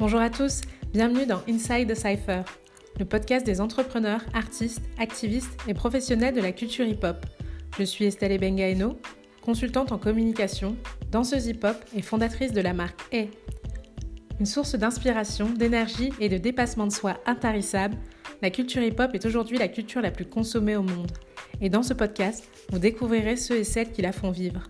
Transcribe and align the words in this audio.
Bonjour 0.00 0.20
à 0.20 0.30
tous, 0.30 0.60
bienvenue 0.92 1.26
dans 1.26 1.42
Inside 1.48 1.92
the 1.92 1.96
Cypher, 1.96 2.42
le 3.00 3.04
podcast 3.04 3.44
des 3.44 3.60
entrepreneurs, 3.60 4.20
artistes, 4.32 4.84
activistes 4.96 5.58
et 5.66 5.74
professionnels 5.74 6.36
de 6.36 6.40
la 6.40 6.52
culture 6.52 6.86
hip-hop. 6.86 7.26
Je 7.76 7.82
suis 7.82 8.04
Estelle 8.04 8.30
Ebengaeno, 8.30 8.96
consultante 9.42 9.90
en 9.90 9.98
communication, 9.98 10.76
danseuse 11.10 11.48
hip-hop 11.48 11.76
et 11.96 12.02
fondatrice 12.02 12.52
de 12.52 12.60
la 12.60 12.74
marque 12.74 13.00
A. 13.12 13.24
Une 14.38 14.46
source 14.46 14.76
d'inspiration, 14.76 15.50
d'énergie 15.50 16.12
et 16.20 16.28
de 16.28 16.38
dépassement 16.38 16.86
de 16.86 16.92
soi 16.92 17.18
intarissable, 17.26 17.96
la 18.40 18.50
culture 18.50 18.82
hip-hop 18.82 19.12
est 19.14 19.26
aujourd'hui 19.26 19.58
la 19.58 19.66
culture 19.66 20.00
la 20.00 20.12
plus 20.12 20.26
consommée 20.26 20.76
au 20.76 20.82
monde. 20.82 21.10
Et 21.60 21.70
dans 21.70 21.82
ce 21.82 21.92
podcast, 21.92 22.48
vous 22.70 22.78
découvrirez 22.78 23.34
ceux 23.34 23.56
et 23.56 23.64
celles 23.64 23.90
qui 23.90 24.02
la 24.02 24.12
font 24.12 24.30
vivre. 24.30 24.62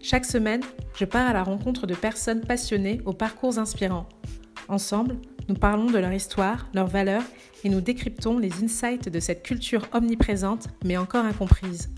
Chaque 0.00 0.24
semaine, 0.24 0.62
je 0.94 1.04
pars 1.04 1.28
à 1.28 1.32
la 1.32 1.42
rencontre 1.42 1.88
de 1.88 1.94
personnes 1.96 2.42
passionnées 2.42 3.00
aux 3.06 3.12
parcours 3.12 3.58
inspirants 3.58 4.06
Ensemble, 4.68 5.16
nous 5.48 5.54
parlons 5.54 5.86
de 5.86 5.98
leur 5.98 6.12
histoire, 6.12 6.68
leurs 6.74 6.88
valeurs 6.88 7.22
et 7.62 7.68
nous 7.68 7.80
décryptons 7.80 8.38
les 8.38 8.64
insights 8.64 9.08
de 9.08 9.20
cette 9.20 9.44
culture 9.44 9.86
omniprésente 9.92 10.68
mais 10.84 10.96
encore 10.96 11.24
incomprise. 11.24 11.90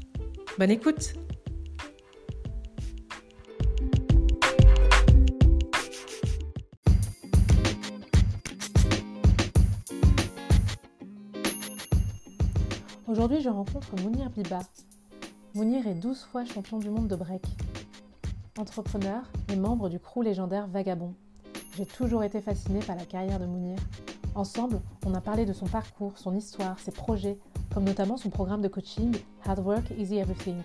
Bonne 0.59 0.71
écoute 0.71 1.15
Aujourd'hui, 13.07 13.41
je 13.41 13.49
rencontre 13.49 13.97
Mounir 14.03 14.29
Biba. 14.29 14.59
Mounir 15.55 15.87
est 15.87 15.95
12 15.95 16.29
fois 16.31 16.45
champion 16.45 16.79
du 16.79 16.91
monde 16.91 17.09
de 17.09 17.17
break. 17.17 17.43
Entrepreneur 18.59 19.23
et 19.51 19.57
membre 19.57 19.89
du 19.89 19.99
crew 19.99 20.23
légendaire 20.23 20.67
Vagabond. 20.67 21.15
J'ai 21.79 21.87
toujours 21.87 22.25
été 22.25 22.41
fascinée 22.41 22.81
par 22.81 22.97
la 22.97 23.05
carrière 23.05 23.39
de 23.39 23.47
Mounir. 23.47 23.79
Ensemble, 24.35 24.81
on 25.07 25.15
a 25.15 25.21
parlé 25.21 25.47
de 25.47 25.53
son 25.53 25.67
parcours, 25.67 26.19
son 26.19 26.35
histoire, 26.35 26.77
ses 26.81 26.91
projets, 26.91 27.39
comme 27.73 27.85
notamment 27.85 28.17
son 28.17 28.31
programme 28.31 28.63
de 28.63 28.67
coaching 28.67 29.17
Hard 29.45 29.61
Work, 29.61 29.93
Easy 29.97 30.17
Everything, 30.17 30.61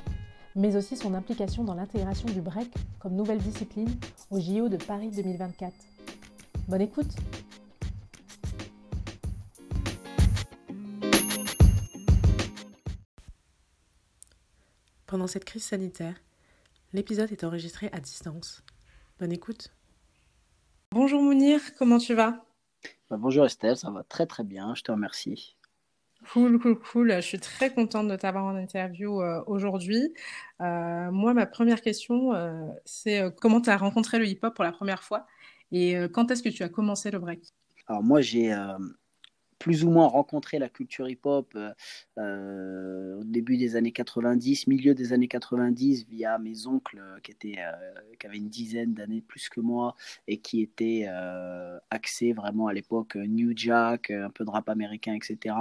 mais 0.56 0.76
aussi 0.76 0.98
son 0.98 1.14
implication 1.14 1.64
dans 1.64 1.76
l'intégration 1.76 2.28
du 2.30 2.42
break 2.42 2.74
comme 2.98 3.14
nouvelle 3.14 3.38
discipline 3.38 3.96
au 4.32 4.40
JO 4.40 4.70
de 4.70 4.78
Paris 4.78 5.12
2024. 5.12 5.72
Bonne 6.68 6.82
écoute 6.82 7.16
Pendant 15.06 15.28
cette 15.28 15.46
crise 15.46 15.66
sanitaire, 15.66 16.16
l'épisode 16.92 17.32
est 17.32 17.44
enregistré 17.44 17.92
à 17.92 18.00
distance. 18.00 18.64
Bonne 19.20 19.32
écoute 19.32 19.72
Bonjour 20.94 21.24
Mounir, 21.24 21.60
comment 21.80 21.98
tu 21.98 22.14
vas? 22.14 22.46
Bah, 23.10 23.18
Bonjour 23.18 23.48
Estelle, 23.48 23.78
ça 23.78 23.90
va 23.90 24.04
très 24.04 24.28
très 24.28 24.44
bien, 24.44 24.76
je 24.76 24.84
te 24.84 24.92
remercie. 24.92 25.58
Cool, 26.32 26.60
cool, 26.60 26.78
cool. 26.80 27.14
Je 27.16 27.22
suis 27.22 27.40
très 27.40 27.74
contente 27.74 28.08
de 28.08 28.16
t'avoir 28.16 28.46
en 28.46 28.56
interview 28.56 29.20
euh, 29.22 29.42
aujourd'hui. 29.48 30.14
Euh, 30.62 31.12
moi, 31.12 31.34
ma 31.34 31.48
première 31.48 31.82
question, 31.82 32.36
euh, 32.36 32.68
c'est 32.86 33.24
comment 33.42 33.60
tu 33.60 33.72
as 33.72 33.78
rencontré 33.78 34.20
le 34.20 34.28
hip-hop 34.28 34.54
pour 34.54 34.64
la 34.64 34.72
première 34.72 35.02
fois? 35.04 35.26
Et 35.72 35.96
quand 36.14 36.30
est-ce 36.30 36.44
que 36.44 36.50
tu 36.50 36.62
as 36.62 36.70
commencé 36.70 37.10
le 37.10 37.18
break? 37.18 37.42
Alors 37.88 38.04
moi, 38.04 38.22
j'ai 38.22 38.56
plus 39.64 39.86
ou 39.86 39.90
moins 39.90 40.08
rencontré 40.08 40.60
la 40.60 40.68
culture 40.68 41.08
hip-hop 41.08 41.54
euh, 41.56 41.72
euh, 42.18 43.16
au 43.22 43.24
début 43.24 43.56
des 43.56 43.78
années 43.78 43.94
90, 43.94 44.68
milieu 44.68 44.94
des 44.94 45.14
années 45.14 45.30
90, 45.30 46.06
via 46.10 46.38
mes 46.38 46.68
oncles 46.68 47.00
euh, 47.00 47.18
qui, 47.22 47.32
étaient, 47.32 47.60
qui 48.20 48.28
avaient 48.28 48.40
une 48.40 48.50
dizaine 48.50 48.94
d'années 48.94 49.22
plus 49.22 49.48
que 49.48 49.62
moi 49.62 49.96
et 50.28 50.40
qui 50.40 50.62
étaient 50.62 51.08
axés 51.92 52.34
vraiment 52.34 52.68
à 52.68 52.74
l'époque 52.74 53.16
New 53.16 53.54
Jack, 53.56 54.12
un 54.12 54.30
peu 54.30 54.44
de 54.44 54.50
rap 54.50 54.68
américain, 54.68 55.14
etc. 55.14 55.56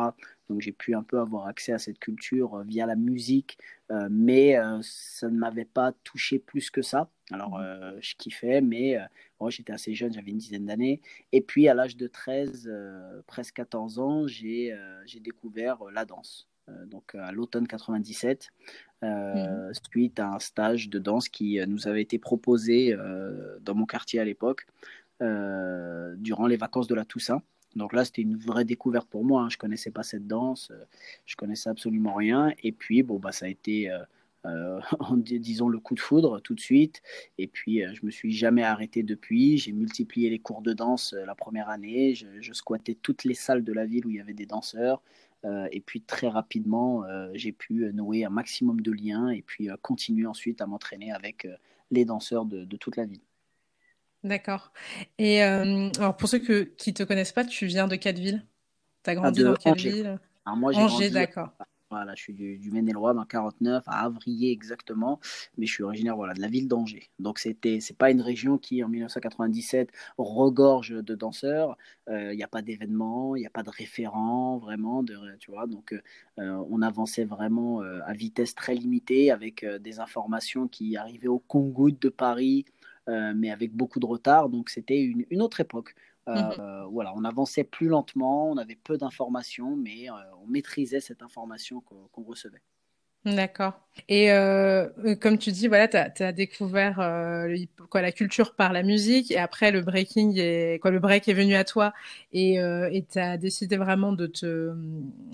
Donc 0.53 0.61
j'ai 0.61 0.73
pu 0.73 0.95
un 0.95 1.03
peu 1.03 1.19
avoir 1.19 1.47
accès 1.47 1.73
à 1.73 1.79
cette 1.79 1.99
culture 1.99 2.63
via 2.63 2.87
la 2.87 2.97
musique, 2.97 3.59
mais 4.11 4.57
ça 4.83 5.29
ne 5.29 5.37
m'avait 5.37 5.65
pas 5.65 5.93
touché 6.05 6.39
plus 6.39 6.71
que 6.71 6.83
ça. 6.83 7.11
Alors 7.31 7.59
mmh. 7.59 7.99
je 8.01 8.15
kiffais, 8.17 8.61
mais 8.61 8.99
j'étais 9.51 9.73
assez 9.73 9.95
jeune, 9.95 10.13
j'avais 10.13 10.31
une 10.31 10.39
dizaine 10.39 10.67
d'années. 10.67 11.01
Et 11.33 11.41
puis, 11.41 11.69
à 11.69 11.75
l'âge 11.75 11.97
de 11.97 12.07
13, 12.07 12.69
euh, 12.71 13.23
presque 13.27 13.55
14 13.55 13.99
ans, 13.99 14.27
j'ai 14.27 14.73
euh, 14.73 15.05
découvert 15.21 15.83
euh, 15.83 15.91
la 15.91 16.05
danse. 16.05 16.49
donc, 16.87 17.15
à 17.15 17.33
l'automne 17.33 17.67
97, 17.67 18.51
mhm. 19.03 19.73
suite 19.91 20.21
à 20.21 20.29
un 20.29 20.39
stage 20.39 20.89
de 20.89 20.99
danse 20.99 21.29
qui 21.29 21.59
nous 21.67 21.89
avait 21.89 22.03
été 22.03 22.19
proposé 22.19 22.97
dans 23.61 23.75
mon 23.75 23.85
quartier 23.85 24.21
à 24.21 24.25
l'époque, 24.25 24.67
durant 25.21 26.47
les 26.47 26.57
vacances 26.57 26.87
de 26.87 26.95
la 26.95 27.05
Toussaint. 27.05 27.43
Donc 27.77 27.93
là, 27.93 28.05
c'était 28.05 28.23
une 28.23 28.37
vraie 28.37 28.65
découverte 28.65 29.09
pour 29.09 29.25
moi. 29.25 29.43
Hein. 29.43 29.49
Je 29.51 29.57
ne 29.57 29.61
connaissais 29.61 29.91
pas 29.91 30.03
cette 30.03 30.27
danse, 30.27 30.73
je 31.27 31.37
connaissais 31.37 31.71
absolument 31.71 32.15
rien. 32.15 32.53
Et 32.63 32.73
puis, 32.73 33.03
bon, 33.03 33.19
bah, 33.19 33.33
ça 33.33 33.47
a 33.47 33.49
été 33.49 33.91
euh, 34.47 34.81
en 34.99 35.17
disons 35.17 35.69
le 35.69 35.79
coup 35.79 35.95
de 35.95 36.01
foudre 36.01 36.41
tout 36.41 36.55
de 36.55 36.61
suite. 36.61 37.03
Et 37.39 37.47
puis, 37.47 37.85
euh, 37.85 37.93
je 37.95 38.05
me 38.05 38.11
suis 38.11 38.33
jamais 38.33 38.63
arrêté 38.63 39.03
depuis. 39.03 39.59
J'ai 39.59 39.73
multiplié 39.73 40.31
les 40.31 40.39
cours 40.39 40.63
de 40.63 40.73
danse 40.73 41.15
euh, 41.15 41.25
la 41.25 41.35
première 41.35 41.69
année. 41.69 42.15
Je, 42.15 42.53
squattais 42.53 42.95
toutes 42.95 43.25
les 43.25 43.35
salles 43.35 43.65
de 43.65 43.73
la 43.73 43.87
ville 43.87 44.07
où 44.07 44.11
il 44.11 44.17
y 44.17 44.21
avait 44.21 44.35
des 44.35 44.47
danseurs. 44.47 45.03
et 45.73 45.81
puis, 45.81 46.03
très 46.03 46.29
rapidement, 46.29 47.05
j'ai 47.35 47.51
pu 47.53 47.91
nouer 47.93 48.25
un 48.25 48.31
maximum 48.31 48.81
de 48.81 48.93
liens 48.93 49.31
et 49.31 49.43
puis 49.43 49.69
continuer 49.81 50.27
ensuite 50.27 50.61
à 50.61 50.67
m'entraîner 50.67 51.13
avec 51.13 51.49
les 51.91 52.05
danseurs 52.05 52.45
de, 52.45 52.77
toute 52.77 52.97
la 52.97 53.07
ville. 53.07 53.23
D'accord. 54.25 54.73
Et 55.19 55.43
alors, 55.43 56.17
pour 56.17 56.29
ceux 56.29 56.39
que, 56.39 56.63
qui 56.63 56.91
ne 56.91 56.95
te 56.95 57.03
connaissent 57.03 57.33
pas, 57.33 57.45
tu 57.45 57.67
viens 57.67 57.89
de 57.89 57.97
quelle 57.97 58.19
ville? 58.19 58.47
Tu 59.03 59.11
as 59.11 59.15
grandi 59.15 59.43
dans 59.43 59.55
quelle 59.55 59.77
ville? 59.77 60.19
Moi, 60.47 60.75
Angers, 60.77 61.11
d'accord. 61.11 61.51
Voilà, 61.91 62.15
je 62.15 62.23
suis 62.23 62.33
du, 62.33 62.57
du 62.57 62.71
Maine-et-Loire, 62.71 63.15
dans 63.15 63.27
49, 63.27 63.85
à 63.87 64.07
Avrier 64.07 64.51
exactement, 64.51 65.21
mais 65.59 65.67
je 65.67 65.75
suis 65.75 65.83
originaire 65.83 66.17
voilà, 66.17 66.33
de 66.33 66.41
la 66.41 66.49
ville 66.49 66.67
d'Angers. 66.67 67.11
Donc, 67.19 67.39
c'était, 67.39 67.81
c'est 67.81 67.99
pas 67.99 68.11
une 68.11 68.23
région 68.23 68.57
qui, 68.57 68.83
en 68.83 68.89
1997, 68.89 69.91
regorge 70.17 70.89
de 70.91 71.15
danseurs. 71.15 71.77
Euh, 72.09 72.33
il 72.33 72.37
n'y 72.39 72.43
a 72.43 72.49
pas 72.49 72.63
d'événements, 72.63 73.37
il 73.37 73.41
n'y 73.41 73.47
a 73.47 73.51
pas 73.51 73.63
de 73.63 73.69
référents, 73.69 74.57
vraiment, 74.57 75.03
de, 75.03 75.19
tu 75.39 75.51
vois. 75.51 75.67
Donc, 75.67 75.93
euh, 76.39 76.65
on 76.71 76.81
avançait 76.81 77.27
vraiment 77.27 77.83
euh, 77.83 78.01
à 78.07 78.15
vitesse 78.15 78.55
très 78.55 78.75
limitée 78.75 79.31
avec 79.31 79.63
des 79.63 80.01
informations 80.01 80.69
qui 80.69 80.97
arrivaient 80.97 81.29
au 81.29 81.41
Congo 81.41 81.91
de 81.91 82.09
Paris, 82.09 82.65
mais 83.09 83.51
avec 83.51 83.75
beaucoup 83.75 84.01
de 84.01 84.07
retard. 84.07 84.49
Donc, 84.49 84.71
c'était 84.71 85.01
une, 85.01 85.25
une 85.31 85.43
autre 85.43 85.61
époque. 85.61 85.95
Mmh 86.27 86.51
euh, 86.59 86.85
voilà, 86.85 87.13
on 87.17 87.25
avançait 87.25 87.65
plus 87.65 87.89
lentement, 87.89 88.51
on 88.51 88.57
avait 88.57 88.77
peu 88.77 88.97
d'informations, 88.97 89.75
mais 89.75 90.09
euh, 90.09 90.13
on 90.43 90.47
maîtrisait 90.47 91.01
cette 91.01 91.23
information 91.23 91.81
qu'on 91.81 92.23
recevait. 92.23 92.63
D'accord. 93.25 93.75
Et 94.09 94.33
euh, 94.33 94.89
comme 95.21 95.39
tu 95.39 95.51
dis, 95.51 95.67
voilà, 95.69 95.89
tu 95.89 96.23
as, 96.23 96.33
découvert 96.33 96.97
quoi, 97.89 98.03
la 98.03 98.13
culture 98.13 98.55
par 98.55 98.73
la 98.73 98.83
musique 98.83 99.31
et 99.31 99.39
après 99.39 99.71
le 99.71 99.81
breaking 99.81 100.39
et 100.39 100.79
quoi, 100.81 100.91
le 100.91 100.99
break 100.99 101.29
est 101.29 101.33
venu 101.33 101.55
à 101.55 101.65
toi 101.65 101.93
et 102.33 102.59
tu 103.11 103.19
as 103.19 103.37
décidé 103.37 103.77
vraiment 103.77 104.13
de 104.13 104.27
te 104.27 104.73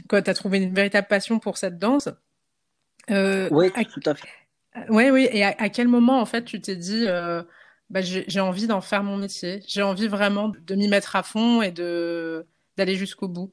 tu 0.09 0.17
as 0.17 0.35
trouvé 0.35 0.59
une 0.59 0.75
véritable 0.75 1.07
passion 1.07 1.39
pour 1.39 1.57
cette 1.57 1.79
danse. 1.79 2.09
oui, 3.11 3.71
tout 3.93 4.03
à 4.05 4.15
fait. 4.15 4.29
Oui, 4.91 5.11
oui. 5.11 5.29
Et 5.33 5.45
à, 5.45 5.69
quel 5.71 5.89
moment 5.89 6.21
en 6.21 6.27
fait 6.27 6.45
tu 6.45 6.61
t'es 6.61 6.77
dit 6.77 7.07
bah, 7.91 8.01
j'ai 8.03 8.41
envie 8.41 8.67
d'en 8.67 8.81
faire 8.81 9.03
mon 9.03 9.17
métier. 9.17 9.63
J'ai 9.67 9.83
envie 9.83 10.09
vraiment 10.09 10.49
de 10.49 10.75
m'y 10.75 10.89
mettre 10.89 11.17
à 11.17 11.23
fond 11.23 11.63
et 11.63 11.73
d'aller 11.73 12.97
jusqu'au 12.97 13.29
bout. 13.29 13.53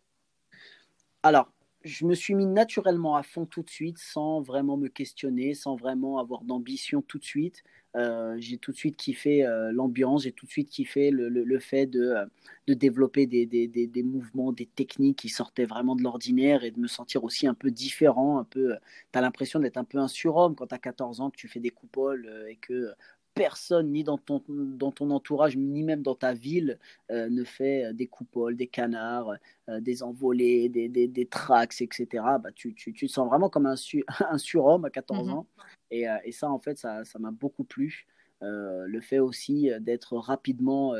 Alors, 1.23 1.51
je 1.83 2.05
me 2.05 2.15
suis 2.15 2.33
mis 2.33 2.47
naturellement 2.47 3.15
à 3.15 3.23
fond 3.23 3.45
tout 3.45 3.61
de 3.61 3.69
suite, 3.69 3.97
sans 3.99 4.41
vraiment 4.41 4.75
me 4.75 4.87
questionner, 4.89 5.53
sans 5.53 5.75
vraiment 5.75 6.19
avoir 6.19 6.41
d'ambition 6.43 7.01
tout 7.01 7.19
de 7.19 7.23
suite. 7.23 7.63
Euh, 7.95 8.35
j'ai 8.39 8.57
tout 8.57 8.71
de 8.71 8.77
suite 8.77 8.97
kiffé 8.97 9.45
euh, 9.45 9.71
l'ambiance, 9.71 10.23
j'ai 10.23 10.33
tout 10.33 10.45
de 10.45 10.51
suite 10.51 10.69
kiffé 10.69 11.11
le, 11.11 11.29
le, 11.29 11.59
fait 11.59 11.85
de, 11.85 12.01
euh, 12.01 12.25
de 12.67 12.73
développer 12.73 13.25
des, 13.25 13.45
des, 13.45 13.67
des, 13.67 13.87
des, 13.87 14.03
mouvements, 14.03 14.51
des 14.51 14.65
techniques 14.65 15.19
qui 15.19 15.29
sortaient 15.29 15.65
vraiment 15.65 15.95
de 15.95 16.03
l'ordinaire 16.03 16.65
et 16.65 16.71
de 16.71 16.79
me 16.79 16.87
sentir 16.87 17.23
aussi 17.23 17.47
un 17.47 17.53
peu 17.53 17.71
différent. 17.71 18.39
Un 18.39 18.43
peu, 18.43 18.75
tu 19.13 19.19
as 19.19 19.21
l'impression 19.21 19.59
d'être 19.59 19.77
un 19.77 19.85
peu 19.85 19.99
un 19.99 20.09
surhomme 20.09 20.55
quand 20.55 20.67
tu 20.67 20.75
as 20.75 20.79
14 20.79 21.21
ans, 21.21 21.29
que 21.29 21.37
tu 21.37 21.47
fais 21.47 21.61
des 21.61 21.69
coupoles 21.69 22.29
et 22.49 22.57
que 22.57 22.91
personne, 23.35 23.91
ni 23.91 24.03
dans 24.03 24.17
ton, 24.17 24.41
dans 24.47 24.91
ton 24.91 25.11
entourage, 25.11 25.57
ni 25.57 25.83
même 25.83 26.01
dans 26.01 26.15
ta 26.15 26.33
ville, 26.33 26.79
euh, 27.11 27.29
ne 27.29 27.43
fait 27.43 27.85
euh, 27.85 27.93
des 27.93 28.07
coupoles, 28.07 28.55
des 28.55 28.67
canards, 28.67 29.33
euh, 29.69 29.81
des 29.81 30.01
envolées, 30.01 30.69
des, 30.69 30.87
des, 30.87 31.07
des 31.07 31.25
tracks, 31.27 31.81
etc. 31.81 32.07
Bah, 32.41 32.49
tu, 32.55 32.73
tu, 32.73 32.93
tu, 32.93 33.07
te 33.07 33.11
sens 33.11 33.27
vraiment 33.27 33.49
comme 33.49 33.65
un, 33.65 33.75
un 34.29 34.37
surhomme 34.37 34.85
à 34.85 34.89
14 34.89 35.27
mhm. 35.27 35.33
ans. 35.33 35.47
Et, 35.91 36.05
et, 36.23 36.31
ça, 36.31 36.49
en 36.49 36.59
fait, 36.59 36.77
ça 36.77 37.03
m'a 37.19 37.31
beaucoup 37.31 37.63
plu. 37.63 38.07
le 38.41 38.99
fait 39.01 39.19
aussi 39.19 39.69
d'être 39.79 40.17
rapidement, 40.17 40.95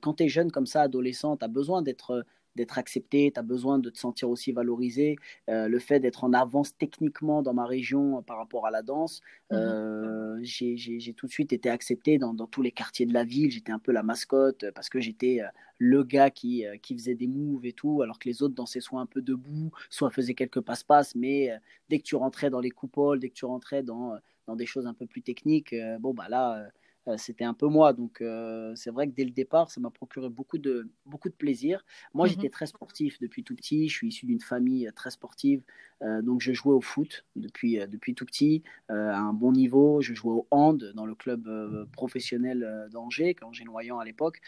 quand 0.00 0.14
tu 0.14 0.24
es 0.24 0.28
jeune 0.28 0.50
comme 0.50 0.66
ça, 0.66 0.82
adolescent, 0.82 1.36
tu 1.36 1.44
as 1.44 1.48
besoin 1.48 1.82
d'être 1.82 2.26
d'être 2.56 2.78
accepté, 2.78 3.30
tu 3.32 3.38
as 3.38 3.42
besoin 3.42 3.78
de 3.78 3.90
te 3.90 3.98
sentir 3.98 4.30
aussi 4.30 4.52
valorisé. 4.52 5.16
le 5.48 5.78
fait 5.78 6.00
d'être 6.00 6.24
en 6.24 6.32
avance 6.32 6.76
techniquement 6.76 7.42
dans 7.42 7.54
ma 7.54 7.66
région 7.66 8.22
par 8.22 8.38
rapport 8.38 8.66
à 8.66 8.70
la 8.70 8.82
danse, 8.82 9.20
mmh 9.50 10.42
j'ai 10.42 11.14
tout 11.16 11.26
de 11.26 11.30
suite 11.30 11.52
été 11.52 11.70
accepté 11.70 12.18
dans, 12.18 12.34
dans, 12.34 12.46
tous 12.46 12.62
les 12.62 12.72
quartiers 12.72 13.06
de 13.06 13.14
la 13.14 13.24
ville. 13.24 13.50
J'étais 13.50 13.72
un 13.72 13.78
peu 13.78 13.92
la 13.92 14.02
mascotte 14.02 14.64
parce 14.74 14.88
que 14.88 15.00
j'étais 15.00 15.40
le 15.78 16.02
gars 16.02 16.30
qui, 16.30 16.64
qui 16.82 16.94
faisait 16.94 17.14
des 17.14 17.28
moves 17.28 17.64
et 17.66 17.72
tout, 17.72 18.02
alors 18.02 18.18
que 18.18 18.28
les 18.28 18.42
autres 18.42 18.54
dansaient 18.54 18.80
soit 18.80 19.00
un 19.00 19.06
peu 19.06 19.22
debout, 19.22 19.70
soit 19.90 20.10
faisaient 20.10 20.34
quelques 20.34 20.60
passe-passe, 20.60 21.14
mais 21.14 21.50
dès 21.88 21.98
que 21.98 22.04
tu 22.04 22.16
rentrais 22.16 22.50
dans 22.50 22.60
les 22.60 22.70
coupoles, 22.70 23.20
dès 23.20 23.28
que 23.28 23.34
tu 23.34 23.44
rentrais 23.44 23.82
dans, 23.82 24.18
dans 24.46 24.56
des 24.56 24.66
choses 24.66 24.86
un 24.86 24.94
peu 24.94 25.06
plus 25.06 25.22
techniques, 25.22 25.74
bon, 26.00 26.14
bah 26.14 26.28
là 26.28 26.58
euh, 26.58 26.68
c'était 27.16 27.44
un 27.44 27.54
peu 27.54 27.66
moi. 27.66 27.92
Donc, 27.92 28.20
euh, 28.20 28.72
c'est 28.76 28.90
vrai 28.90 29.06
que 29.06 29.12
dès 29.12 29.24
le 29.24 29.30
départ, 29.30 29.70
ça 29.70 29.80
m'a 29.80 29.90
procuré 29.90 30.28
beaucoup 30.28 30.58
de, 30.58 30.88
beaucoup 31.06 31.28
de 31.28 31.34
plaisir. 31.34 31.84
Moi, 32.14 32.26
j'étais 32.26 32.46
mhm. 32.46 32.52
très 32.52 32.66
sportif 32.66 33.20
depuis 33.20 33.44
tout 33.44 33.54
petit. 33.54 33.88
Je 33.88 33.94
suis 33.94 34.08
issu 34.08 34.26
d'une 34.26 34.40
famille 34.40 34.90
très 34.94 35.10
sportive. 35.10 35.62
Euh, 36.02 36.22
donc, 36.22 36.40
je 36.40 36.52
jouais 36.52 36.74
au 36.74 36.80
foot 36.80 37.24
depuis, 37.36 37.78
depuis 37.88 38.14
tout 38.14 38.24
petit, 38.24 38.62
à 38.88 39.18
un 39.18 39.32
bon 39.32 39.52
niveau. 39.52 40.00
Je 40.00 40.14
jouais 40.14 40.32
au 40.32 40.46
hand 40.50 40.92
dans 40.94 41.06
le 41.06 41.14
club 41.14 41.48
professionnel 41.92 42.88
d'Angers, 42.92 43.36
Angers 43.42 43.64
Noyant 43.64 43.98
à 43.98 44.04
l'époque. 44.04 44.40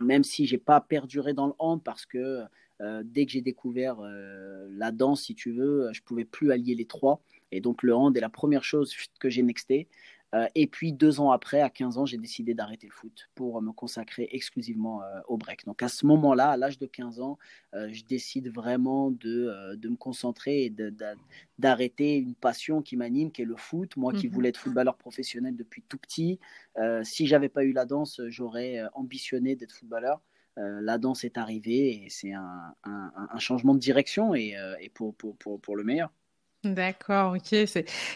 même 0.00 0.24
si 0.24 0.46
j'ai 0.46 0.58
pas 0.58 0.80
perduré 0.80 1.32
dans 1.32 1.46
le 1.46 1.54
hand 1.58 1.82
parce 1.82 2.06
que 2.06 2.42
dès 3.04 3.24
que 3.26 3.32
j'ai 3.32 3.40
découvert 3.40 3.96
la 4.00 4.90
danse, 4.90 5.22
si 5.22 5.34
tu 5.34 5.52
veux, 5.52 5.90
je 5.92 6.02
pouvais 6.02 6.24
plus 6.24 6.50
allier 6.50 6.74
les 6.74 6.86
trois. 6.86 7.22
Et 7.52 7.60
donc, 7.60 7.82
le 7.82 7.94
hand 7.94 8.16
est 8.16 8.20
la 8.20 8.28
première 8.28 8.64
chose 8.64 8.94
que 9.20 9.30
j'ai 9.30 9.42
nexté. 9.42 9.88
Euh, 10.34 10.48
et 10.54 10.66
puis 10.66 10.92
deux 10.92 11.20
ans 11.20 11.30
après, 11.30 11.60
à 11.60 11.70
15 11.70 11.98
ans, 11.98 12.06
j'ai 12.06 12.16
décidé 12.16 12.54
d'arrêter 12.54 12.86
le 12.86 12.92
foot 12.92 13.28
pour 13.34 13.62
me 13.62 13.72
consacrer 13.72 14.28
exclusivement 14.32 15.02
euh, 15.02 15.20
au 15.28 15.36
break. 15.36 15.64
Donc 15.64 15.82
à 15.82 15.88
ce 15.88 16.04
moment-là, 16.06 16.50
à 16.50 16.56
l'âge 16.56 16.78
de 16.78 16.86
15 16.86 17.20
ans, 17.20 17.38
euh, 17.74 17.88
je 17.92 18.04
décide 18.04 18.52
vraiment 18.52 19.10
de, 19.10 19.76
de 19.76 19.88
me 19.88 19.96
concentrer 19.96 20.64
et 20.64 20.74
d'arrêter 21.58 22.16
une 22.16 22.34
passion 22.34 22.82
qui 22.82 22.96
m'anime, 22.96 23.30
qui 23.30 23.42
est 23.42 23.46
le 23.46 23.56
foot. 23.56 23.96
Moi 23.96 24.12
qui 24.12 24.26
mhm. 24.26 24.32
voulais 24.32 24.48
être 24.48 24.58
footballeur 24.58 24.96
professionnel 24.96 25.56
depuis 25.56 25.82
tout 25.82 25.98
petit, 25.98 26.38
si 27.02 27.26
j'avais 27.26 27.48
pas 27.48 27.64
eu 27.64 27.72
la 27.72 27.84
danse, 27.84 28.20
j'aurais 28.28 28.82
ambitionné 28.94 29.56
d'être 29.56 29.72
footballeur. 29.72 30.20
la 30.56 30.98
danse 30.98 31.24
est 31.24 31.38
arrivée 31.38 32.04
et 32.04 32.10
c'est 32.10 32.32
un, 32.32 32.74
un, 32.84 33.38
changement 33.38 33.74
de 33.74 33.80
direction 33.80 34.34
et, 34.34 34.54
et 34.80 34.88
pour, 34.90 35.14
pour, 35.14 35.36
pour, 35.36 35.60
pour 35.60 35.76
le 35.76 35.84
meilleur. 35.84 36.10
D'accord, 36.74 37.34
ok, 37.36 37.68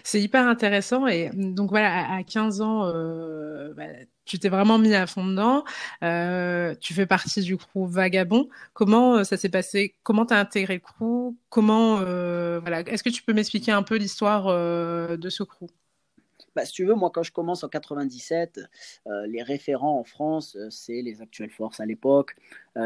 c'est 0.03 0.21
hyper 0.21 0.47
intéressant. 0.49 1.07
Et 1.07 1.31
donc 1.33 1.71
voilà, 1.71 2.13
à, 2.13 2.23
15 2.25 2.61
ans, 2.61 2.87
euh, 2.87 3.73
bah, 3.75 3.85
tu 4.25 4.39
t'es 4.39 4.49
vraiment 4.49 4.79
mis 4.79 4.95
à 4.95 5.07
fond 5.07 5.25
dedans. 5.25 5.65
Euh, 6.03 6.75
tu 6.81 6.95
fais 6.95 7.07
partie 7.07 7.43
du 7.43 7.57
crew 7.57 7.87
Vagabond. 7.87 8.49
Comment 8.73 9.19
euh, 9.19 9.25
ça 9.25 9.37
s'est 9.37 9.49
passé? 9.49 9.95
Comment 10.03 10.27
tu 10.27 10.35
as 10.35 10.39
intégré 10.39 10.75
le 10.75 10.81
crew? 10.81 11.37
Comment 11.49 11.97
voilà 12.61 12.81
Est-ce 12.81 13.05
que 13.05 13.11
tu 13.11 13.23
peux 13.23 13.33
m'expliquer 13.33 13.73
un 13.73 13.83
peu 13.83 13.97
l'histoire 13.97 14.47
de 14.47 15.29
ce 15.29 15.43
crew? 15.43 15.67
Bah, 16.57 16.65
si 16.65 16.73
tu 16.73 16.85
veux, 16.85 16.95
moi, 16.95 17.11
quand 17.11 17.23
je 17.23 17.31
commence 17.31 17.63
en 17.63 17.69
97, 17.69 18.61
les 19.29 19.43
référents 19.43 20.01
en 20.01 20.05
France, 20.05 20.57
c'est 20.71 21.03
les 21.03 21.23
actuelles 21.23 21.51
forces 21.51 21.79
à 21.79 21.87
l'époque, 21.87 22.35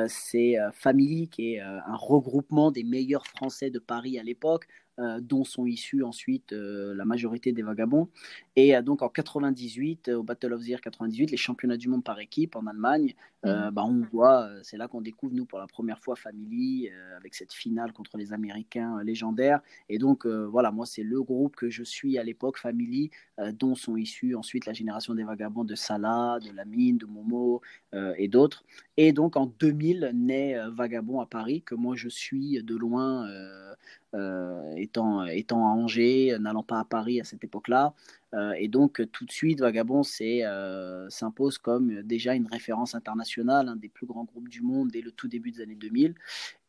c'est 0.09 0.57
Family, 0.73 1.29
qui 1.29 1.55
est 1.55 1.61
un 1.61 1.97
regroupement 1.97 2.71
des 2.71 2.85
meilleurs 2.85 3.27
Français 3.27 3.71
de 3.71 3.79
Paris 3.79 4.19
à 4.19 4.23
l'époque. 4.23 4.67
Euh, 5.01 5.19
dont 5.21 5.43
sont 5.43 5.67
issus 5.67 6.05
ensuite 6.05 6.53
euh, 6.53 6.95
la 6.95 7.05
majorité 7.05 7.51
des 7.51 7.63
vagabonds. 7.63 8.09
Et 8.55 8.77
euh, 8.77 8.81
donc 8.81 9.03
en 9.03 9.09
98, 9.09 10.11
au 10.11 10.23
Battle 10.23 10.53
of 10.53 10.63
the 10.63 10.69
Year 10.69 10.81
98, 10.81 11.33
les 11.33 11.37
championnats 11.37 11.77
du 11.77 11.89
monde 11.89 12.05
par 12.05 12.21
équipe 12.21 12.55
en 12.55 12.65
Allemagne, 12.69 13.13
mhm. 13.43 13.71
bah, 13.73 13.83
on 13.85 14.03
voit, 14.13 14.49
c'est 14.63 14.77
là 14.77 14.87
qu'on 14.87 15.01
découvre 15.01 15.35
nous 15.35 15.47
pour 15.47 15.59
la 15.59 15.67
première 15.67 15.99
fois 15.99 16.15
Family 16.15 16.91
avec 17.17 17.35
cette 17.35 17.53
finale 17.53 17.93
contre 17.93 18.17
les 18.17 18.33
Américains 18.33 19.03
légendaires. 19.03 19.61
Et 19.89 19.99
donc 19.99 20.27
voilà, 20.27 20.71
moi 20.71 20.87
c'est 20.87 21.03
le 21.03 21.21
groupe 21.23 21.57
que 21.57 21.69
je 21.69 21.83
suis 21.83 22.17
à 22.17 22.23
l'époque, 22.23 22.57
Family, 22.57 23.11
dont 23.59 23.75
sont 23.75 23.97
issus 23.97 24.35
ensuite 24.35 24.65
la 24.65 24.73
génération 24.73 25.15
des 25.15 25.25
vagabonds 25.25 25.65
de 25.65 25.75
Salah, 25.75 26.39
de 26.41 26.53
Lamine, 26.53 26.97
de 26.97 27.05
Momo 27.05 27.61
et 27.93 28.29
d'autres. 28.29 28.65
Et 28.97 29.13
donc 29.13 29.37
en 29.37 29.47
2000 29.47 30.13
naît 30.15 30.57
Vagabond 30.71 31.21
à 31.21 31.27
Paris, 31.27 31.63
que 31.63 31.75
moi 31.75 31.97
je 31.97 32.09
suis 32.09 32.63
de 32.63 32.77
loin 32.77 33.29
euh, 33.29 33.75
étant, 34.77 35.25
étant 35.27 35.67
à 35.67 35.71
Angers, 35.71 36.37
n'allant 36.39 36.63
pas 36.63 36.81
à 36.81 36.85
Paris 36.85 37.21
à 37.21 37.25
cette 37.25 37.45
époque-là. 37.45 37.95
Euh, 38.35 38.53
et 38.59 38.69
donc, 38.69 39.03
tout 39.13 39.25
de 39.25 39.33
suite, 39.33 39.61
Vagabond 39.61 40.03
euh, 40.21 41.09
s'impose 41.09 41.59
comme 41.59 42.03
déjà 42.03 42.35
une 42.35 42.47
référence 42.47 42.95
internationale, 42.95 43.69
un 43.69 43.77
des 43.77 43.89
plus 43.89 44.07
grands 44.07 44.25
groupes 44.25 44.49
du 44.49 44.63
monde 44.63 44.91
dès 44.91 45.01
le 45.01 45.13
tout 45.13 45.29
début 45.29 45.51
des 45.51 45.61
années 45.61 45.75
2000. 45.75 46.15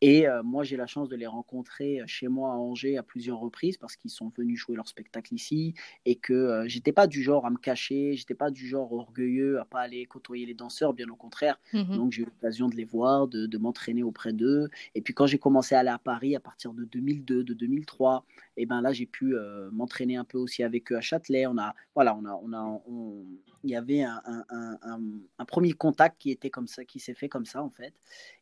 Et 0.00 0.28
euh, 0.28 0.42
moi, 0.42 0.62
j'ai 0.64 0.76
la 0.76 0.86
chance 0.86 1.08
de 1.08 1.16
les 1.16 1.26
rencontrer 1.26 2.02
chez 2.06 2.28
moi 2.28 2.52
à 2.52 2.56
Angers 2.56 2.98
à 2.98 3.02
plusieurs 3.02 3.38
reprises 3.38 3.76
parce 3.76 3.96
qu'ils 3.96 4.10
sont 4.10 4.30
venus 4.36 4.58
jouer 4.58 4.76
leur 4.76 4.88
spectacle 4.88 5.34
ici 5.34 5.74
et 6.04 6.16
que 6.16 6.64
j'étais 6.66 6.92
pas 6.92 7.06
du 7.06 7.22
genre 7.22 7.46
à 7.46 7.50
me 7.50 7.58
cacher, 7.58 8.14
j'étais 8.14 8.34
pas 8.34 8.50
du 8.50 8.66
genre 8.66 8.92
orgueilleux 8.92 9.58
à 9.58 9.64
pas 9.64 9.80
aller 9.80 10.06
côtoyer 10.06 10.46
les 10.46 10.54
danseurs, 10.54 10.92
bien 10.92 11.08
au 11.08 11.16
contraire. 11.16 11.58
Mhm. 11.72 11.96
Donc, 11.96 12.12
j'ai 12.12 12.22
eu 12.22 12.26
l'occasion 12.26 12.68
de 12.68 12.76
les 12.76 12.84
voir, 12.84 13.26
de, 13.28 13.46
de 13.46 13.58
m'entraîner 13.58 14.02
auprès 14.02 14.32
d'eux. 14.32 14.68
Et 14.94 15.00
puis, 15.00 15.14
quand 15.14 15.26
j'ai 15.26 15.38
commencé 15.38 15.74
à 15.74 15.80
aller 15.80 15.90
à 15.90 15.98
Paris 15.98 16.36
à 16.36 16.40
partir 16.40 16.72
de 16.72 16.84
2002, 16.84 17.42
de 17.42 17.54
2003, 17.54 18.24
et 18.56 18.66
ben 18.66 18.80
là, 18.80 18.92
j'ai 18.92 19.06
pu 19.06 19.34
m'entraîner 19.72 20.16
un 20.16 20.24
peu 20.24 20.38
aussi 20.38 20.62
avec 20.62 20.90
eux 20.92 20.96
à 20.96 21.00
Châtelet 21.00 21.46
on 21.46 21.58
a, 21.58 21.74
voilà, 21.94 22.16
on 22.16 22.24
a, 22.24 22.40
on 22.42 22.52
a, 22.52 22.80
il 23.64 23.70
y 23.70 23.76
avait 23.76 24.02
un, 24.02 24.22
un, 24.48 25.44
premier 25.44 25.72
contact 25.72 26.20
qui 26.20 26.30
était 26.30 26.50
comme 26.50 26.66
ça, 26.66 26.84
qui 26.84 27.00
s'est 27.00 27.14
fait 27.14 27.28
comme 27.28 27.46
ça 27.46 27.62
en 27.62 27.70
fait. 27.70 27.94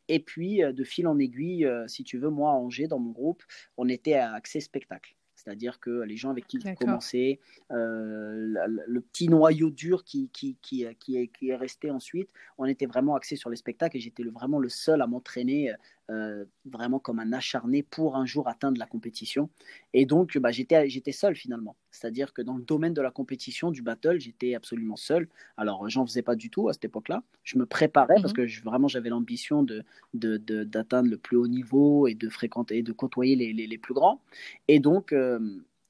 Et 0.07 0.19
puis, 0.19 0.63
euh, 0.63 0.71
de 0.71 0.83
fil 0.83 1.07
en 1.07 1.17
aiguille, 1.17 1.65
euh, 1.65 1.87
si 1.87 2.03
tu 2.03 2.17
veux, 2.17 2.29
moi, 2.29 2.51
à 2.51 2.53
Angers, 2.53 2.87
dans 2.87 2.99
mon 2.99 3.11
groupe, 3.11 3.43
on 3.77 3.89
était 3.89 4.13
à 4.13 4.33
accès 4.33 4.59
spectacle. 4.59 5.15
C'est-à-dire 5.35 5.79
que 5.79 6.01
les 6.01 6.17
gens 6.17 6.31
avec 6.31 6.47
qui 6.47 6.59
j'ai 6.59 6.73
commencé, 6.75 7.39
euh, 7.71 8.55
le, 8.87 9.01
petit 9.01 9.27
noyau 9.27 9.69
dur 9.69 10.03
qui, 10.03 10.29
qui, 10.29 10.57
qui, 10.61 10.87
qui, 10.99 11.17
est, 11.17 11.27
qui 11.27 11.49
est 11.49 11.55
resté 11.55 11.91
ensuite, 11.91 12.29
on 12.57 12.65
était 12.65 12.87
vraiment 12.87 13.15
axé 13.15 13.35
sur 13.35 13.51
les 13.51 13.55
spectacles 13.55 13.97
et 13.97 13.99
j'étais 13.99 14.23
vraiment 14.23 14.57
le 14.57 14.69
seul 14.69 15.03
à 15.03 15.07
m'entraîner 15.07 15.71
euh, 16.11 16.45
vraiment 16.65 16.99
comme 16.99 17.17
un 17.17 17.33
acharné 17.33 17.81
pour 17.81 18.15
un 18.15 18.27
jour 18.27 18.47
atteindre 18.47 18.77
la 18.77 18.85
compétition. 18.85 19.49
Et 19.93 20.05
donc, 20.05 20.37
bah, 20.37 20.51
j'étais, 20.51 20.87
j'étais 20.87 21.11
seul 21.11 21.35
finalement. 21.35 21.75
C'est-à-dire 21.89 22.31
que 22.31 22.43
dans 22.43 22.57
le 22.57 22.63
domaine 22.63 22.93
de 22.93 23.01
la 23.01 23.09
compétition, 23.09 23.71
du 23.71 23.81
battle, 23.81 24.19
j'étais 24.19 24.53
absolument 24.53 24.97
seul. 24.97 25.27
Alors, 25.57 25.89
j'en 25.89 26.05
faisais 26.05 26.21
pas 26.21 26.35
du 26.35 26.51
tout 26.51 26.69
à 26.69 26.73
cette 26.73 26.85
époque-là. 26.85 27.23
Je 27.43 27.57
me 27.57 27.65
préparais 27.65 28.17
parce 28.21 28.33
mhm. 28.33 28.37
que 28.37 28.45
je, 28.45 28.61
vraiment, 28.63 28.87
j'avais 28.87 29.09
l'ambition 29.09 29.63
de, 29.63 29.83
d'atteindre 30.13 31.09
le 31.09 31.17
plus 31.17 31.37
haut 31.37 31.47
niveau 31.47 32.05
et 32.05 32.13
de 32.13 32.29
fréquenter, 32.29 32.83
de 32.83 32.91
côtoyer 32.91 33.35
les, 33.35 33.53
les, 33.53 33.77
plus 33.79 33.95
grands. 33.95 34.21
Et 34.67 34.79
donc, 34.79 35.11
euh, 35.11 35.39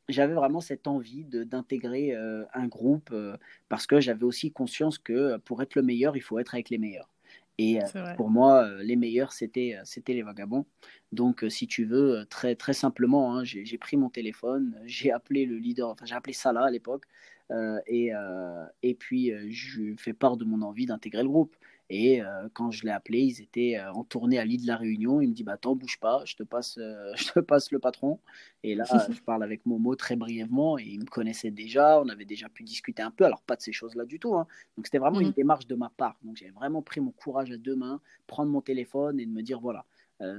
j'avais 0.08 0.34
vraiment 0.34 0.62
cette 0.62 0.88
envie 0.88 1.26
d'intégrer 1.26 2.16
euh, 2.16 2.46
un 2.54 2.68
groupe 2.68 3.14
parce 3.68 3.86
que 3.86 4.00
j'avais 4.00 4.24
aussi 4.24 4.52
conscience 4.54 4.98
que 4.98 5.36
pour 5.40 5.62
être 5.62 5.76
le 5.76 5.82
meilleur, 5.82 6.16
il 6.16 6.22
faut 6.22 6.40
être 6.40 6.54
avec 6.54 6.70
les 6.70 6.78
meilleurs. 6.78 7.10
Et 7.58 7.82
euh, 7.82 8.16
pour 8.18 8.30
moi, 8.30 8.66
euh, 8.66 8.84
les 8.84 8.96
meilleurs, 8.96 9.32
c'était, 9.32 9.76
euh, 9.78 9.82
c'était 9.86 10.14
les 10.14 10.24
vagabonds. 10.24 10.66
Donc, 11.12 11.46
si 11.50 11.68
tu 11.68 11.86
veux, 11.86 12.26
très, 12.30 12.56
très 12.56 12.74
simplement, 12.74 13.36
hein, 13.36 13.44
j'ai, 13.44 13.78
pris 13.78 13.96
mon 13.96 14.10
téléphone, 14.10 14.78
j'ai 14.86 15.12
appelé 15.12 15.46
le 15.46 15.58
leader, 15.58 15.90
enfin, 15.90 16.06
j'ai 16.06 16.16
appelé 16.16 16.34
Salah 16.34 16.66
à 16.66 16.72
l'époque, 16.72 17.06
et, 17.88 18.12
et 18.82 18.96
puis 18.96 19.32
je 19.50 19.94
fais 19.98 20.14
part 20.14 20.36
de 20.36 20.44
mon 20.44 20.62
envie 20.62 20.88
d'intégrer 20.88 21.22
le 21.22 21.30
groupe. 21.30 21.56
Et 21.90 22.22
euh, 22.22 22.50
quand 22.54 22.72
je 22.72 22.84
l'ai 22.84 22.92
appelé, 22.92 23.20
ils 23.20 23.42
étaient 23.42 23.78
euh, 23.78 23.92
en 23.92 24.04
tournée 24.04 24.40
à 24.40 24.46
l'île 24.46 24.64
de 24.64 24.68
la 24.68 24.78
Réunion. 24.78 25.22
Il 25.22 25.30
me 25.30 25.34
dit 25.34 25.44
bah, 25.44 25.54
Attends, 25.54 25.76
bouge 25.76 26.00
pas, 26.00 26.24
je 26.26 26.36
te, 26.36 26.44
passe, 26.44 26.78
euh, 26.80 27.12
je 27.16 27.32
te 27.32 27.40
passe 27.40 27.72
le 27.72 27.80
patron. 27.80 28.20
Et 28.64 28.74
là, 28.74 28.86
je 29.12 29.22
parle 29.22 29.44
avec 29.44 29.66
Momo 29.66 29.96
très 29.96 30.16
brièvement. 30.16 30.80
Et 30.80 30.84
il 30.84 31.00
me 31.00 31.06
connaissait 31.06 31.52
déjà. 31.52 32.02
On 32.02 32.10
avait 32.10 32.26
déjà 32.26 32.50
pu 32.50 32.64
discuter 32.64 33.04
un 33.04 33.12
peu. 33.12 33.24
Alors, 33.24 33.42
pas 33.42 33.56
de 33.56 33.62
ces 33.62 33.72
choses-là 33.72 34.06
du 34.06 34.20
tout. 34.20 34.36
Hein. 34.36 34.48
Donc, 34.78 34.88
c'était 34.88 34.98
vraiment 34.98 35.20
une 35.20 35.30
mmh. 35.30 35.34
démarche 35.34 35.68
de 35.68 35.76
ma 35.76 35.92
part. 35.96 36.18
Donc, 36.24 36.38
j'ai 36.38 36.50
vraiment 36.50 36.82
pris 36.82 37.02
mon 37.02 37.12
courage 37.12 37.52
à 37.52 37.58
deux 37.58 37.76
mains, 37.76 38.02
prendre 38.26 38.52
mon 38.52 38.62
téléphone 38.62 39.20
et 39.20 39.26
de 39.26 39.32
me 39.32 39.44
dire 39.44 39.60
Voilà, 39.60 39.86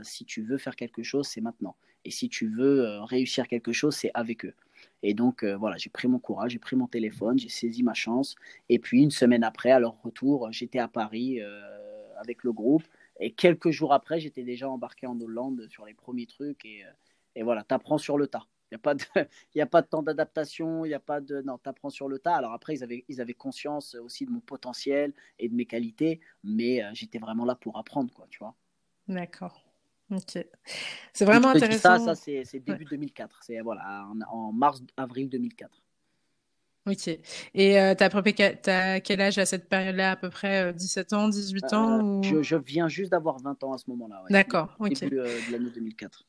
si 0.03 0.25
tu 0.25 0.43
veux 0.43 0.59
faire 0.59 0.75
quelque 0.75 1.05
chose, 1.05 1.29
c'est 1.29 1.41
maintenant. 1.41 1.77
Et 2.05 2.11
si 2.11 2.29
tu 2.29 2.49
veux 2.49 3.01
réussir 3.03 3.47
quelque 3.47 3.73
chose, 3.73 3.95
c'est 3.95 4.11
avec 4.15 4.45
eux. 4.45 4.55
Et 5.03 5.15
donc, 5.15 5.43
euh, 5.43 5.57
voilà, 5.57 5.77
j'ai 5.77 5.91
pris 5.91 6.09
mon 6.09 6.19
courage, 6.19 6.53
j'ai 6.53 6.59
pris 6.59 6.77
mon 6.77 6.87
téléphone, 6.87 7.39
j'ai 7.39 7.49
saisi 7.49 7.83
ma 7.83 7.95
chance. 7.95 8.35
Et 8.69 8.79
puis, 8.79 9.03
une 9.03 9.11
semaine 9.11 9.45
après, 9.45 9.71
à 9.71 9.79
leur 9.79 10.01
retour, 10.03 10.51
j'étais 10.53 10.79
à 10.79 10.89
Paris 10.89 11.41
euh, 11.41 11.61
avec 12.19 12.45
le 12.45 12.53
groupe. 12.53 12.83
Et 13.21 13.33
quelques 13.33 13.71
jours 13.71 13.93
après, 13.93 14.21
j'étais 14.21 14.43
déjà 14.43 14.69
embarqué 14.69 15.07
en 15.07 15.21
Hollande 15.21 15.67
sur 15.69 15.85
les 15.87 15.95
premiers 15.95 16.27
trucs. 16.27 16.65
Et, 16.65 16.85
euh, 16.85 16.91
et 17.35 17.43
voilà, 17.43 17.63
t'apprends 17.63 17.99
sur 17.99 18.19
le 18.19 18.27
tas. 18.27 18.47
Il 18.71 18.75
n'y 18.75 18.77
a, 18.77 18.81
pas 18.81 18.95
de, 18.95 19.05
a 19.61 19.67
pas 19.67 19.83
de 19.83 19.87
temps 19.87 20.03
d'adaptation, 20.03 20.85
il 20.85 20.89
n'y 20.89 20.95
a 20.95 21.01
pas 21.01 21.21
de... 21.21 21.41
Non, 21.43 21.59
t'apprends 21.59 21.91
sur 21.91 22.09
le 22.09 22.19
tas. 22.19 22.35
Alors 22.35 22.53
après, 22.53 22.75
ils 22.75 22.83
avaient, 22.83 23.05
ils 23.09 23.21
avaient 23.21 23.35
conscience 23.35 23.95
aussi 23.95 24.27
de 24.27 24.31
mon 24.31 24.41
potentiel 24.41 25.15
et 25.39 25.49
de 25.49 25.55
mes 25.55 25.67
qualités, 25.67 26.21
mais 26.43 26.83
j'étais 26.95 27.19
vraiment 27.19 27.45
là 27.45 27.55
pour 27.55 27.79
apprendre, 27.79 28.13
quoi, 28.13 28.27
tu 28.29 28.39
vois. 28.41 28.57
D'accord. 29.07 29.66
Ok. 30.11 30.45
C'est 31.13 31.25
vraiment 31.25 31.49
intéressant. 31.49 31.99
Ça, 31.99 32.15
ça 32.15 32.23
c'est 32.45 32.61
début 32.61 32.85
2004. 32.85 33.41
C'est 33.43 33.61
voilà, 33.61 34.07
en, 34.31 34.53
mars-avril 34.53 35.29
2004. 35.29 35.83
Ok. 36.89 37.09
Et 37.55 37.81
euh, 37.81 37.95
tu 37.97 38.71
as, 38.71 39.01
quel 39.01 39.21
âge 39.21 39.39
à 39.39 39.47
cette 39.47 39.69
période-là 39.69 40.13
À 40.13 40.17
peu 40.17 40.31
près 40.31 40.73
17 40.73 41.13
ans, 41.15 41.29
18 41.29 41.73
ans 41.73 42.23
je, 42.23 42.43
je, 42.43 42.57
viens 42.57 42.87
juste 42.87 43.11
d'avoir 43.11 43.39
20 43.41 43.65
ans 43.65 43.73
à 43.73 43.79
ce 43.79 43.91
moment-là. 43.91 44.23
D'accord, 44.31 44.77
ok. 44.79 44.93
Début 44.93 45.17
de 45.17 45.53
l'année 45.53 45.71
2004. 45.71 46.25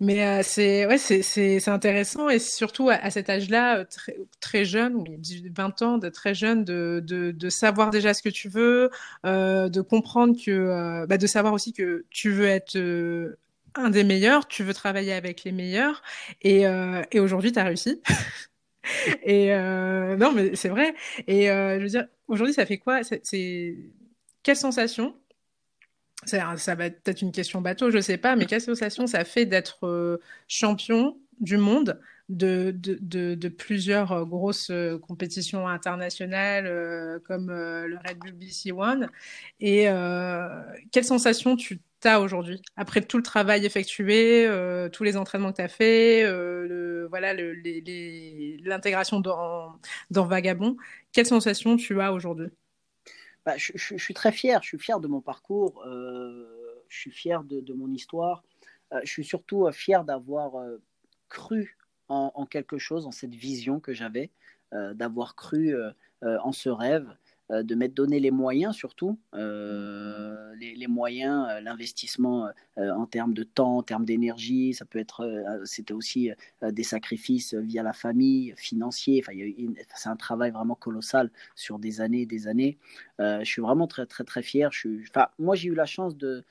Mais 0.00 0.24
euh, 0.24 0.40
c'est 0.42 0.86
ouais, 0.86 0.98
c'est 0.98 1.68
intéressant 1.68 2.28
et 2.28 2.38
surtout 2.38 2.90
à, 2.90 3.10
cet 3.10 3.30
âge-là, 3.30 3.78
euh, 3.78 3.84
très, 3.84 4.16
très 4.40 4.64
jeune, 4.64 5.04
20 5.50 5.82
ans, 5.82 5.98
de 5.98 6.08
très 6.08 6.34
jeune, 6.34 6.64
de, 6.64 7.02
de, 7.04 7.30
de, 7.30 7.48
savoir 7.48 7.90
déjà 7.90 8.14
ce 8.14 8.22
que 8.22 8.28
tu 8.28 8.48
veux, 8.48 8.90
euh, 9.24 9.68
de 9.68 9.80
comprendre 9.80 10.36
que, 10.36 10.50
euh, 10.50 11.06
bah, 11.06 11.18
de 11.18 11.26
savoir 11.26 11.52
aussi 11.52 11.72
que 11.72 12.04
tu 12.10 12.30
veux 12.30 12.46
être 12.46 12.78
un 13.76 13.90
des 13.90 14.04
meilleurs, 14.04 14.46
tu 14.48 14.62
veux 14.62 14.74
travailler 14.74 15.12
avec 15.12 15.44
les 15.44 15.52
meilleurs 15.52 16.02
et, 16.42 16.64
et 17.12 17.20
aujourd'hui, 17.20 17.52
tu 17.52 17.58
as 17.58 17.64
réussi. 17.64 18.00
et 19.24 19.54
non, 20.16 20.32
mais 20.32 20.54
c'est 20.56 20.68
vrai. 20.68 20.94
Et 21.26 21.46
je 21.46 21.82
veux 21.82 21.88
dire, 21.88 22.06
aujourd'hui, 22.28 22.54
ça 22.54 22.66
fait 22.66 22.78
quoi? 22.78 23.00
C'est 23.02 23.76
quelle 24.42 24.56
sensation 24.56 25.16
ça, 26.26 26.74
va 26.74 26.86
être 26.86 27.02
peut-être 27.02 27.22
une 27.22 27.32
question 27.32 27.60
bateau, 27.60 27.90
je 27.90 28.00
sais 28.00 28.16
pas, 28.16 28.36
mais 28.36 28.46
quelle 28.46 28.60
sensation 28.60 29.06
ça 29.06 29.24
fait 29.24 29.46
d'être 29.46 29.86
euh, 29.86 30.18
champion 30.48 31.18
du 31.40 31.56
monde 31.56 32.00
de, 32.28 33.48
plusieurs 33.48 34.12
euh, 34.12 34.24
grosses 34.24 34.70
euh, 34.70 34.98
compétitions 34.98 35.68
internationales 35.68 37.20
comme 37.26 37.48
le 37.50 37.96
Red 38.06 38.18
Bull 38.18 38.32
BC 38.32 38.72
One? 38.72 39.08
Et 39.60 39.86
quelle 40.92 41.04
sensation 41.04 41.56
tu 41.56 41.80
as 42.04 42.20
aujourd'hui 42.20 42.60
après 42.76 43.00
tout 43.00 43.16
le 43.16 43.22
travail 43.22 43.64
effectué, 43.64 44.48
tous 44.92 45.04
les 45.04 45.16
entraînements 45.16 45.52
que 45.52 45.56
tu 45.56 45.62
as 45.62 45.68
fait, 45.68 46.24
voilà 47.08 47.34
l'intégration 47.34 49.20
dans 49.20 50.26
Vagabond? 50.26 50.76
Quelle 51.12 51.26
sensation 51.26 51.76
tu 51.76 52.00
as 52.00 52.12
aujourd'hui? 52.12 52.48
Bah, 53.44 53.56
je, 53.56 53.96
suis 53.96 54.14
très 54.14 54.32
fier. 54.32 54.62
Je 54.62 54.68
suis 54.68 54.78
fier 54.78 55.00
de 55.00 55.08
mon 55.08 55.20
parcours. 55.20 55.82
Euh, 55.86 56.82
je 56.88 56.98
suis 56.98 57.10
fier 57.10 57.44
de, 57.44 57.72
mon 57.72 57.92
histoire. 57.92 58.42
Euh, 58.92 59.00
je 59.04 59.10
suis 59.10 59.24
surtout 59.24 59.66
euh, 59.66 59.72
fier 59.72 60.04
d'avoir 60.04 60.52
cru 61.28 61.76
en, 62.08 62.46
quelque 62.46 62.78
chose, 62.78 63.06
en 63.06 63.10
cette 63.10 63.34
vision 63.34 63.80
que 63.80 63.92
j'avais, 63.92 64.30
d'avoir 64.72 65.34
cru 65.34 65.74
en 66.22 66.52
ce 66.52 66.68
rêve 66.68 67.08
de 67.50 67.74
m'être 67.74 67.94
donné 67.94 68.20
les 68.20 68.30
moyens 68.30 68.74
surtout, 68.74 69.18
euh, 69.34 70.54
les, 70.56 70.86
moyens, 70.86 71.46
euh, 71.50 71.60
l'investissement 71.60 72.48
en 72.76 73.06
termes 73.06 73.34
de 73.34 73.42
temps, 73.42 73.78
en 73.78 73.82
termes 73.82 74.04
d'énergie, 74.04 74.72
ça 74.72 74.84
peut 74.84 74.98
être, 74.98 75.60
c'était 75.64 75.92
aussi 75.92 76.30
des 76.62 76.82
sacrifices 76.82 77.54
via 77.54 77.82
la 77.82 77.92
famille, 77.92 78.54
financiers, 78.56 79.22
enfin, 79.24 79.38
c'est 79.94 80.08
un 80.08 80.16
travail 80.16 80.50
vraiment 80.50 80.74
colossal 80.74 81.30
sur 81.54 81.78
des 81.78 82.00
années 82.00 82.22
et 82.22 82.26
des 82.26 82.48
années. 82.48 82.78
je 83.18 83.44
suis 83.44 83.62
vraiment 83.62 83.86
très 83.86 84.06
très 84.06 84.24
très 84.24 84.42
fier. 84.42 84.72
Je 84.72 84.78
suis, 84.78 85.00
enfin, 85.10 85.28
moi 85.38 85.54
j'ai 85.54 85.68
eu 85.68 85.74
la 85.74 85.86
chance 85.86 86.16
de 86.16 86.44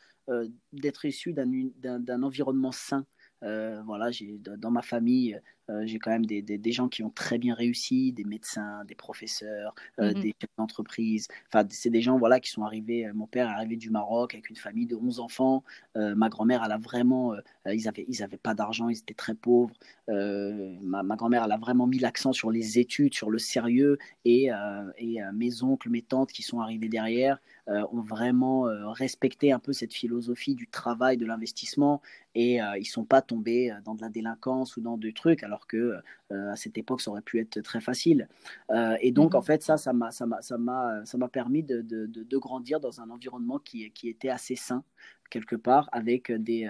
d'être 0.71 1.05
issu 1.05 1.33
d'un 1.33 2.23
environnement 2.23 2.71
sain. 2.71 3.05
voilà, 3.41 4.11
j'ai 4.11 4.39
dans 4.39 4.71
ma 4.71 4.81
famille, 4.81 5.39
euh, 5.69 5.83
j'ai 5.85 5.97
quand 5.97 6.11
même 6.11 6.25
des, 6.25 6.41
des, 6.41 6.71
gens 6.71 6.89
qui 6.89 7.03
ont 7.03 7.09
très 7.09 7.37
bien 7.37 7.55
réussi, 7.55 8.11
des 8.11 8.25
médecins, 8.25 8.83
des 8.85 8.95
professeurs, 8.95 9.73
euh, 9.99 10.13
mhm. 10.13 10.21
des 10.21 10.35
chefs 10.39 10.49
d'entreprise. 10.57 11.27
Enfin, 11.47 11.65
c'est 11.69 11.89
des 11.89 12.01
gens 12.01 12.17
voilà, 12.17 12.39
qui 12.39 12.49
sont 12.49 12.63
arrivés. 12.63 13.07
Euh, 13.07 13.13
mon 13.13 13.27
père 13.27 13.47
est 13.47 13.53
arrivé 13.53 13.77
du 13.77 13.89
Maroc 13.89 14.33
avec 14.33 14.49
une 14.49 14.57
famille 14.57 14.87
de 14.87 14.95
11 14.95 15.19
enfants. 15.19 15.63
ma 15.95 16.29
grand-mère, 16.29 16.63
elle 16.65 16.71
a 16.71 16.77
vraiment. 16.77 17.33
ils 17.65 17.85
n'avaient 17.85 18.05
ils 18.07 18.23
avaient 18.23 18.37
pas 18.37 18.53
d'argent, 18.53 18.89
ils 18.89 18.97
étaient 18.97 19.13
très 19.13 19.35
pauvres. 19.35 19.73
ma, 20.07 21.03
ma 21.03 21.15
grand-mère, 21.15 21.43
elle 21.45 21.51
a 21.51 21.57
vraiment 21.57 21.87
mis 21.87 21.99
l'accent 21.99 22.33
sur 22.33 22.51
les 22.51 22.79
études, 22.79 23.13
sur 23.13 23.29
le 23.29 23.39
sérieux. 23.39 23.97
Et, 24.25 24.49
et 24.97 25.19
mes 25.33 25.63
oncles, 25.63 25.89
mes 25.89 26.01
tantes 26.01 26.31
qui 26.31 26.43
sont 26.43 26.59
arrivés 26.59 26.89
derrière 26.89 27.39
ont 27.67 28.01
vraiment 28.01 28.63
respecté 28.91 29.51
un 29.51 29.59
peu 29.59 29.73
cette 29.73 29.93
philosophie 29.93 30.55
du 30.55 30.67
travail, 30.67 31.17
de 31.17 31.25
l'investissement. 31.25 32.01
Et 32.35 32.55
ils 32.55 32.79
ne 32.79 32.83
sont 32.83 33.05
pas 33.05 33.21
tombés 33.21 33.73
dans 33.85 33.95
de 33.95 34.01
la 34.01 34.09
délinquance 34.09 34.77
ou 34.77 34.81
dans 34.81 34.97
des 34.97 35.13
trucs. 35.13 35.43
Alors, 35.43 35.52
alors 35.53 35.67
que 35.67 36.01
euh, 36.31 36.51
à 36.51 36.55
cette 36.55 36.77
époque, 36.77 37.01
ça 37.01 37.11
aurait 37.11 37.21
pu 37.21 37.39
être 37.39 37.61
très 37.61 37.79
facile. 37.79 38.27
Euh, 38.71 38.97
et 39.01 39.11
donc, 39.11 39.35
en 39.35 39.39
mhm. 39.39 39.45
fait, 39.45 39.63
ça, 39.63 39.77
ça 39.77 39.93
m'a, 39.93 40.09
ça 40.11 40.25
m'a, 40.25 40.41
ça 40.41 40.57
m'a, 40.57 41.05
ça 41.05 41.17
m'a 41.17 41.27
permis 41.27 41.61
de, 41.61 41.81
de, 41.81 42.07
de, 42.07 42.37
grandir 42.37 42.79
dans 42.79 43.01
un 43.01 43.09
environnement 43.11 43.59
qui, 43.59 43.91
qui 43.91 44.09
était 44.09 44.29
assez 44.29 44.55
sain 44.55 44.83
quelque 45.29 45.55
part, 45.55 45.89
avec 45.91 46.31
des, 46.31 46.69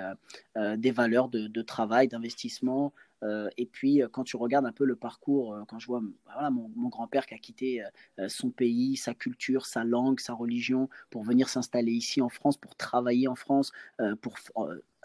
euh, 0.57 0.77
des 0.77 0.91
valeurs 0.91 1.27
de, 1.27 1.47
de 1.47 1.61
travail, 1.61 2.07
d'investissement, 2.07 2.93
et 3.55 3.65
puis, 3.65 4.01
quand 4.11 4.25
tu 4.25 4.35
regardes 4.35 4.65
un 4.65 4.73
peu 4.73 4.83
le 4.83 4.97
parcours, 4.97 5.57
quand 5.69 5.79
je 5.79 5.87
vois 5.87 6.01
voilà, 6.25 6.49
mon, 6.49 6.69
mon 6.75 6.89
grand-père 6.89 7.25
qui 7.25 7.33
a 7.33 7.37
quitté 7.37 7.81
son 8.27 8.49
pays, 8.49 8.97
sa 8.97 9.13
culture, 9.13 9.65
sa 9.65 9.85
langue, 9.85 10.19
sa 10.19 10.33
religion, 10.33 10.89
pour 11.09 11.23
venir 11.23 11.47
s'installer 11.47 11.93
ici 11.93 12.19
en 12.19 12.27
France, 12.27 12.57
pour 12.57 12.75
travailler 12.75 13.29
en 13.29 13.35
France, 13.35 13.71
pour 14.19 14.35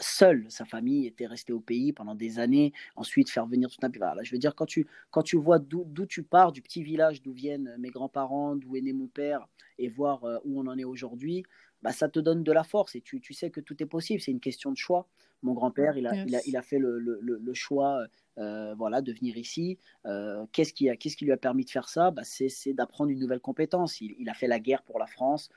seul, 0.00 0.47
sa 0.49 0.64
famille 0.64 1.07
était 1.07 1.26
restée 1.26 1.52
au 1.52 1.61
pays 1.61 1.93
pendant 1.93 2.14
des 2.14 2.38
années, 2.38 2.73
ensuite 2.97 3.31
faire 3.31 3.47
venir 3.47 3.71
tout 3.71 3.78
un 3.83 3.90
pays. 3.90 4.00
Voilà, 4.00 4.23
je 4.23 4.33
veux 4.33 4.38
dire, 4.38 4.55
quand 4.55 4.67
tu, 4.67 4.87
quand 5.11 5.23
tu 5.23 5.37
vois 5.37 5.59
d'où 5.59 5.85
tu 6.07 6.23
pars, 6.23 6.52
du 6.52 6.62
petit 6.62 6.83
village 6.83 7.23
d'où 7.23 7.33
viennent 7.33 7.75
mes 7.78 7.90
grands-parents, 7.90 8.57
d'où 8.57 8.76
est 8.76 8.81
né 8.81 8.93
mon 8.93 9.09
père, 9.09 9.47
et 9.78 9.88
voir 9.88 10.25
euh, 10.25 10.38
où 10.45 10.61
on 10.61 10.67
en 10.67 10.78
est 10.78 10.85
aujourd'hui, 10.85 11.45
bah, 11.83 11.93
ça 11.93 12.09
te 12.09 12.19
donne 12.19 12.43
de 12.43 12.52
la 12.52 12.64
force 12.64 12.97
et 12.97 13.00
tu, 13.00 13.21
tu 13.21 13.35
sais 13.35 13.50
que 13.50 13.61
tout 13.61 13.81
est 13.83 13.87
possible, 13.87 14.21
c'est 14.21 14.33
une 14.33 14.40
question 14.40 14.73
de 14.73 14.76
choix. 14.76 15.09
Mon 15.42 15.52
grand-père, 15.52 15.97
il 15.97 16.07
a, 16.07 16.14
il, 16.25 16.35
a, 16.35 16.40
il 16.47 16.57
a, 16.57 16.62
fait 16.62 16.78
le, 16.78 16.99
le, 16.99 17.21
le 17.23 17.54
choix 17.54 18.04
euh, 18.38 18.75
voilà, 18.76 19.02
de 19.02 19.12
venir 19.12 19.37
ici. 19.37 19.78
Euh, 20.07 20.47
qu'est-ce, 20.52 20.73
qui 20.73 20.88
a, 20.88 20.97
qu'est-ce 20.97 21.16
qui 21.16 21.25
lui 21.25 21.33
a 21.33 21.37
permis 21.37 21.64
de 21.64 21.71
faire 21.71 21.88
ça? 21.88 22.11
Bah, 22.11 22.23
c'est, 22.25 22.73
d'apprendre 22.73 23.11
une 23.11 23.18
nouvelle 23.18 23.40
compétence. 23.40 24.00
Il, 24.00 24.14
il, 24.18 24.28
a 24.28 24.35
fait 24.35 24.47
la 24.47 24.61
guerre 24.61 24.83
pour 24.83 24.99
la 24.99 25.07
France 25.07 25.49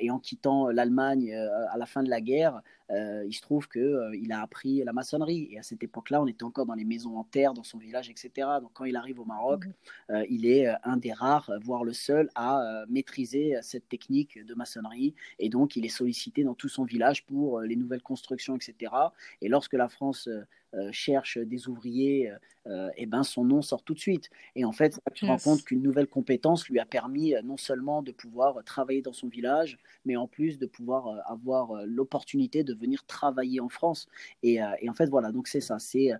et 0.00 0.10
en 0.10 0.18
quittant 0.18 0.68
l'Allemagne 0.68 1.34
à 1.34 1.76
la 1.76 1.86
fin 1.86 2.02
de 2.02 2.10
la 2.10 2.20
guerre, 2.20 2.62
euh, 2.90 3.24
il 3.26 3.34
se 3.34 3.42
trouve 3.42 3.68
qu'il 3.68 3.82
euh, 3.82 4.16
il 4.16 4.32
a 4.32 4.40
appris 4.40 4.82
la 4.84 4.92
maçonnerie. 4.92 5.48
Et 5.50 5.58
à 5.58 5.62
cette 5.62 5.82
époque-là, 5.82 6.22
on 6.22 6.26
était 6.26 6.44
encore 6.44 6.66
dans 6.66 6.74
les 6.74 6.84
maisons 6.84 7.16
en 7.18 7.24
terre, 7.24 7.52
dans 7.52 7.62
son 7.62 7.78
village, 7.78 8.08
etc. 8.08 8.48
Donc 8.60 8.70
quand 8.72 8.84
il 8.84 8.96
arrive 8.96 9.20
au 9.20 9.24
Maroc, 9.24 9.64
euh, 10.10 10.24
il 10.30 10.46
est 10.46 10.66
un 10.84 10.96
des 10.96 11.12
rares, 11.12 11.50
voire 11.62 11.84
le 11.84 11.92
seul, 11.92 12.30
à 12.34 12.84
maîtriser 12.88 13.56
cette 13.62 13.88
technique 13.88 14.44
de 14.44 14.54
maçonnerie. 14.54 15.14
Et 15.38 15.48
donc, 15.48 15.76
il 15.76 15.84
est 15.84 15.90
sollicité 15.90 16.44
dans 16.44 16.54
tout 16.54 16.68
son 16.68 16.84
village 16.84 17.24
pour 17.26 17.60
les 17.60 17.76
nouvelles 17.76 18.02
constructions, 18.02 18.56
etc. 18.56 18.92
Et 19.40 19.48
lorsque 19.48 19.74
la 19.74 19.88
France 19.88 20.28
euh, 20.74 20.90
cherche 20.92 21.38
des 21.38 21.66
ouvriers, 21.66 22.24
et 22.24 22.30
euh, 22.70 22.90
eh 22.98 23.06
ben 23.06 23.22
son 23.22 23.42
nom 23.42 23.62
sort 23.62 23.82
tout 23.82 23.94
de 23.94 23.98
suite. 23.98 24.28
Et 24.54 24.66
en 24.66 24.72
fait, 24.72 25.00
tu 25.14 25.24
te 25.24 25.26
rends 25.26 25.38
compte 25.38 25.64
qu'une 25.64 25.80
nouvelle 25.80 26.06
compétence 26.06 26.68
lui 26.68 26.78
a 26.78 26.84
permis 26.84 27.34
euh, 27.34 27.40
non 27.40 27.56
seulement 27.56 28.02
de 28.02 28.12
pouvoir 28.12 28.62
travailler 28.64 29.00
dans 29.00 29.14
son 29.14 29.28
village, 29.28 29.78
mais 30.04 30.16
en 30.16 30.26
plus 30.26 30.58
de 30.58 30.66
pouvoir 30.66 31.22
avoir 31.24 31.86
l'opportunité 31.86 32.64
de 32.64 32.74
venir 32.74 33.06
travailler 33.06 33.60
en 33.60 33.70
France. 33.70 34.08
Et, 34.42 34.58
et 34.80 34.90
en 34.90 34.92
fait, 34.92 35.06
voilà, 35.06 35.32
donc 35.32 35.48
c'est 35.48 35.62
ça, 35.62 35.78
c'est 35.78 36.10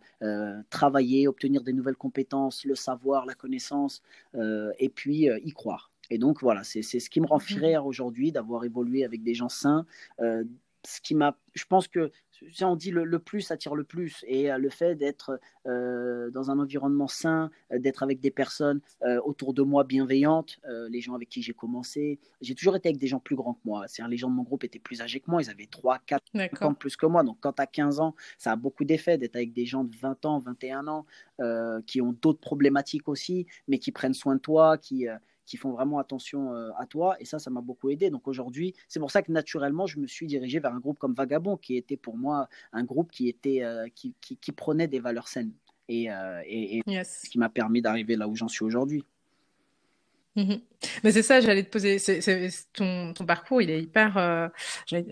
travailler, 0.71 1.29
obtenir 1.29 1.63
des 1.63 1.75
nouvelles 1.75 1.97
compétences, 1.97 2.65
le 2.65 2.75
savoir, 2.75 3.27
la 3.27 3.35
connaissance, 3.35 4.03
et 4.35 4.89
puis 4.89 5.27
y 5.27 5.53
croire. 5.53 5.91
Et 6.11 6.17
donc 6.17 6.41
voilà, 6.41 6.65
c'est 6.65 6.83
ce 6.83 7.11
qui 7.11 7.21
me 7.21 7.27
rend 7.27 7.37
mmh 7.37 7.41
fier 7.41 7.87
aujourd'hui 7.87 8.33
d'avoir 8.33 8.65
évolué 8.65 9.05
avec 9.05 9.23
des 9.23 9.35
gens 9.35 9.51
sains. 9.51 9.85
Ce 10.89 11.01
qui 11.01 11.15
m'a, 11.15 11.37
je 11.55 11.65
pense 11.67 11.87
que 11.87 12.11
on 12.63 12.77
dit 12.77 12.91
le, 12.91 13.19
plus 13.19 13.51
attire 13.51 13.75
le 13.75 13.85
plus 13.85 14.25
et 14.27 14.51
euh, 14.51 14.59
le 14.59 14.71
fait 14.71 14.95
d'être 14.95 15.41
euh, 15.67 16.31
dans 16.31 16.51
un 16.51 16.59
environnement 16.59 17.09
sain, 17.09 17.51
euh, 17.73 17.79
d'être 17.79 18.03
avec 18.03 18.21
des 18.21 18.31
personnes 18.31 18.81
autour 19.25 19.55
de 19.55 19.63
moi 19.63 19.85
bienveillantes, 19.85 20.59
les 20.89 21.01
gens 21.01 21.15
avec 21.15 21.29
qui 21.29 21.43
j'ai 21.43 21.53
commencé, 21.53 22.19
j'ai 22.41 22.55
toujours 22.55 22.77
été 22.77 22.89
avec 22.89 22.99
des 22.99 23.07
gens 23.07 23.21
plus 23.21 23.37
grands 23.37 23.55
que 23.55 23.61
moi. 23.65 23.87
C'est-à-dire 23.87 24.11
les 24.11 24.17
gens 24.17 24.31
de 24.31 24.35
mon 24.35 24.43
groupe 24.43 24.65
étaient 24.65 24.79
plus 24.79 25.01
âgés 25.03 25.21
que 25.21 25.31
moi, 25.31 25.43
ils 25.43 25.51
avaient 25.51 25.67
3, 25.67 25.99
4 26.07 26.63
ans 26.63 26.75
plus 26.75 26.97
que 26.97 27.07
moi. 27.07 27.23
Donc 27.23 27.39
quand 27.41 27.53
tu 27.55 27.63
as 27.63 27.67
15 27.67 28.01
ans, 28.01 28.15
ça 28.39 28.53
a 28.53 28.57
beaucoup 28.57 28.85
d'effet 28.85 29.19
d'être 29.19 29.37
avec 29.37 29.53
des 29.53 29.67
gens 29.67 29.85
de 29.85 29.95
20 29.97 30.25
ans, 30.25 30.39
21 30.41 30.87
ans 30.89 31.07
qui 31.87 32.01
ont 32.01 32.13
d'autres 32.13 32.41
problématiques 32.41 33.09
aussi, 33.09 33.47
mais 33.67 33.79
qui 33.79 33.93
prennent 33.93 34.15
soin 34.15 34.37
de 34.37 34.41
toi, 34.41 34.79
qui 34.79 35.07
qui 35.49 35.57
font 35.57 35.73
vraiment 35.73 35.99
attention 35.99 36.55
euh, 36.55 36.71
à 36.79 36.87
toi. 36.87 37.17
Et 37.21 37.25
ça, 37.25 37.39
ça 37.39 37.51
m'a 37.51 37.63
beaucoup 37.63 37.89
aidé. 37.91 38.11
Donc 38.11 38.29
aujourd'hui, 38.29 38.75
c'est 38.87 39.01
pour 39.01 39.11
ça 39.11 39.23
que 39.23 39.33
naturellement, 39.33 39.87
je 39.87 39.99
me 39.99 40.07
suis 40.07 40.27
dirigé 40.27 40.61
vers 40.61 40.75
un 40.75 40.79
groupe 40.79 40.99
comme 40.99 41.15
Vagabond, 41.15 41.57
qui 41.57 41.77
était 41.77 41.97
pour 41.97 42.19
moi 42.19 42.49
un 42.73 42.85
groupe 42.85 43.11
qui, 43.11 43.29
était, 43.29 43.65
euh, 43.65 43.89
qui, 43.95 44.15
qui, 44.21 44.53
prenait 44.53 44.89
des 44.89 45.01
valeurs 45.01 45.27
saines. 45.27 45.53
Et, 45.89 46.13
euh, 46.13 46.43
et, 46.47 46.83
ce 46.87 47.31
qui 47.31 47.39
m'a 47.39 47.49
permis 47.49 47.81
d'arriver 47.81 48.15
là 48.17 48.29
où 48.29 48.37
j'en 48.37 48.49
suis 48.49 48.65
aujourd'hui. 48.65 49.05
Mhm. 50.39 50.61
Mais 51.03 51.11
c'est 51.11 51.23
ça, 51.25 51.41
j'allais 51.41 51.65
te 51.65 51.71
poser. 51.71 51.99
ton, 52.73 53.13
ton, 53.13 53.27
parcours, 53.27 53.61
il 53.61 53.71
est 53.71 53.83
hyper, 53.83 54.17
euh, 54.17 54.47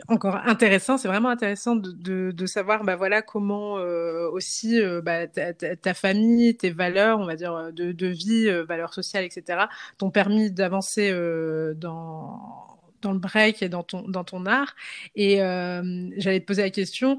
encore 0.06 0.37
intéressant. 0.37 0.99
C'est 0.99 1.09
vraiment 1.09 1.30
intéressant 1.30 1.75
de, 1.75 2.30
de, 2.30 2.47
savoir, 2.47 2.85
bah 2.85 2.95
voilà, 2.95 3.23
comment 3.23 3.78
euh, 3.78 4.30
aussi 4.30 4.80
euh, 4.80 5.02
bah, 5.02 5.26
ta, 5.26 5.52
ta, 5.52 5.95
famille, 5.95 6.56
tes 6.56 6.71
valeurs, 6.71 7.18
on 7.18 7.26
va 7.26 7.35
dire, 7.35 7.73
de, 7.73 7.90
de 7.90 8.06
vie, 8.06 8.49
valeurs 8.68 8.95
sociales, 8.95 9.25
etc., 9.25 9.64
t'ont 9.99 10.11
permis 10.11 10.52
d'avancer 10.52 11.12
dans 11.75 12.78
dans 13.02 13.12
le 13.12 13.18
break 13.18 13.62
et 13.62 13.68
dans 13.68 13.83
ton 13.83 14.02
dans 14.09 14.25
ton 14.25 14.47
art. 14.47 14.76
Et 15.16 15.38
j'allais 15.38 16.40
te 16.40 16.47
poser 16.47 16.62
la 16.62 16.71
question 16.71 17.18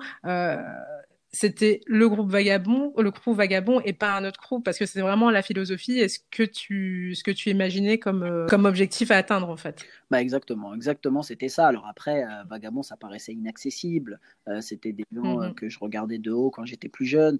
c'était 1.31 1.81
le 1.85 2.07
groupe 2.07 2.29
Vagabond, 2.29 2.93
le 2.97 3.11
groupe 3.11 3.35
Vagabond 3.35 3.81
et 3.81 3.93
pas 3.93 4.15
un 4.15 4.25
autre 4.25 4.39
groupe 4.41 4.63
parce 4.63 4.77
que 4.77 4.85
c'est 4.85 5.01
vraiment 5.01 5.29
la 5.29 5.41
philosophie 5.41 5.99
et 5.99 6.07
ce 6.07 6.19
que 6.31 6.43
tu, 6.43 7.15
ce 7.15 7.23
que 7.23 7.31
tu 7.31 7.49
imaginais 7.49 7.97
comme, 7.97 8.23
euh, 8.23 8.47
comme 8.47 8.65
objectif 8.65 9.11
à 9.11 9.17
atteindre 9.17 9.49
en 9.49 9.57
fait. 9.57 9.85
Bah 10.09 10.21
exactement, 10.21 10.73
exactement, 10.73 11.21
c'était 11.23 11.49
ça. 11.49 11.67
Alors 11.67 11.85
après, 11.87 12.23
euh, 12.23 12.43
Vagabond, 12.49 12.81
ça 12.81 12.95
paraissait 12.95 13.33
inaccessible. 13.33 14.19
Euh, 14.47 14.61
c'était 14.61 14.93
des 14.93 15.05
gens 15.13 15.39
mhm. 15.39 15.53
que 15.53 15.67
je 15.69 15.79
regardais 15.79 16.17
de 16.17 16.31
haut 16.31 16.49
quand 16.49 16.65
j'étais 16.65 16.89
plus 16.89 17.05
jeune. 17.05 17.39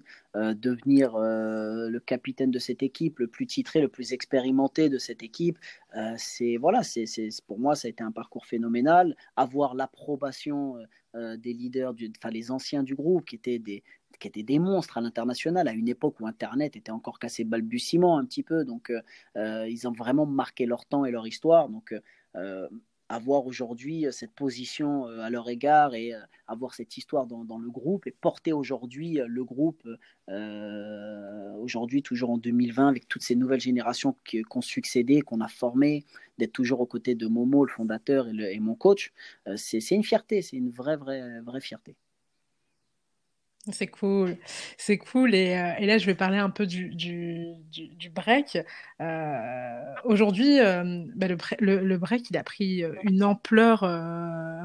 Devenir 0.54 1.16
le 1.18 1.98
capitaine 1.98 2.50
de 2.50 2.58
cette 2.58 2.82
équipe, 2.82 3.18
le 3.18 3.26
plus 3.26 3.46
titré, 3.46 3.80
le 3.80 3.88
plus 3.88 4.12
expérimenté 4.12 4.88
de 4.88 4.98
cette 4.98 5.22
équipe, 5.22 5.58
c'est 6.16 6.56
voilà, 6.56 6.82
c'est 6.82 7.06
pour 7.46 7.58
moi 7.58 7.74
ça 7.74 7.86
a 7.86 7.90
été 7.90 8.02
un 8.02 8.12
parcours 8.12 8.46
phénoménal. 8.46 9.16
Avoir 9.36 9.74
l'approbation 9.74 10.76
euh, 11.14 11.36
des 11.38 11.54
leaders, 11.54 11.94
enfin 12.18 12.30
les 12.30 12.50
anciens 12.50 12.82
du 12.82 12.94
groupe, 12.94 13.24
qui 13.24 13.36
étaient 13.36 13.58
des, 13.58 13.82
qui 14.20 14.28
étaient 14.28 14.42
des 14.42 14.58
monstres 14.58 14.98
à 14.98 15.00
l'international, 15.00 15.66
à 15.66 15.72
une 15.72 15.88
époque 15.88 16.20
où 16.20 16.26
Internet 16.26 16.76
était 16.76 16.90
encore 16.90 17.18
cassé 17.18 17.44
balbutiement 17.44 18.18
un 18.18 18.26
petit 18.26 18.42
peu. 18.42 18.64
Donc, 18.64 18.90
euh, 18.90 19.00
euh, 19.36 19.66
ils 19.68 19.88
ont 19.88 19.92
vraiment 19.92 20.26
marqué 20.26 20.66
leur 20.66 20.84
temps 20.84 21.06
et 21.06 21.10
leur 21.10 21.26
histoire. 21.26 21.68
Donc, 21.70 21.94
avoir 23.08 23.46
aujourd'hui 23.46 24.06
euh, 24.06 24.10
cette 24.10 24.32
position 24.32 25.08
euh, 25.08 25.20
à 25.20 25.30
leur 25.30 25.48
égard 25.48 25.94
et 25.94 26.14
euh, 26.14 26.20
avoir 26.46 26.74
cette 26.74 26.96
histoire 26.96 27.26
dans, 27.26 27.58
le 27.58 27.70
groupe 27.70 28.06
et 28.06 28.10
porter 28.10 28.52
aujourd'hui 28.52 29.20
le 29.26 29.44
groupe, 29.44 29.86
aujourd'hui 31.60 32.02
toujours 32.02 32.30
en 32.30 32.38
2020, 32.38 32.88
avec 32.88 33.06
toutes 33.06 33.22
ces 33.22 33.34
nouvelles 33.34 33.60
générations 33.60 34.16
qui, 34.24 34.42
ont 34.54 34.60
succédé, 34.62 35.20
qu'on 35.20 35.40
a 35.40 35.48
formées, 35.48 36.04
d'être 36.38 36.52
toujours 36.52 36.80
aux 36.80 36.86
côtés 36.86 37.14
de 37.14 37.26
Momo, 37.26 37.66
le 37.66 37.70
fondateur 37.70 38.28
et, 38.28 38.54
et 38.54 38.60
mon 38.60 38.74
coach, 38.74 39.12
c'est 39.56 39.90
une 39.90 40.04
fierté, 40.04 40.40
c'est 40.40 40.56
une 40.56 40.70
vraie, 40.70 40.96
vraie, 40.96 41.40
vraie 41.42 41.60
fierté. 41.60 41.96
C'est 43.70 43.88
cool, 43.88 44.36
c'est 44.78 44.96
cool. 44.96 45.34
Et, 45.34 45.56
euh, 45.56 45.72
et, 45.78 45.86
là, 45.86 45.98
je 45.98 46.06
vais 46.06 46.14
parler 46.14 46.38
un 46.38 46.48
peu 46.48 46.66
du, 46.66 46.88
du, 46.94 47.54
du, 47.70 48.08
break. 48.08 48.58
Euh, 49.00 49.94
Aujourd'hui, 50.04 50.58
euh, 50.60 51.04
bah, 51.14 51.28
le, 51.28 51.36
le, 51.60 51.84
le, 51.84 51.98
break, 51.98 52.30
il 52.30 52.36
a 52.38 52.44
pris 52.44 52.82
une 53.02 53.22
ampleur 53.22 53.80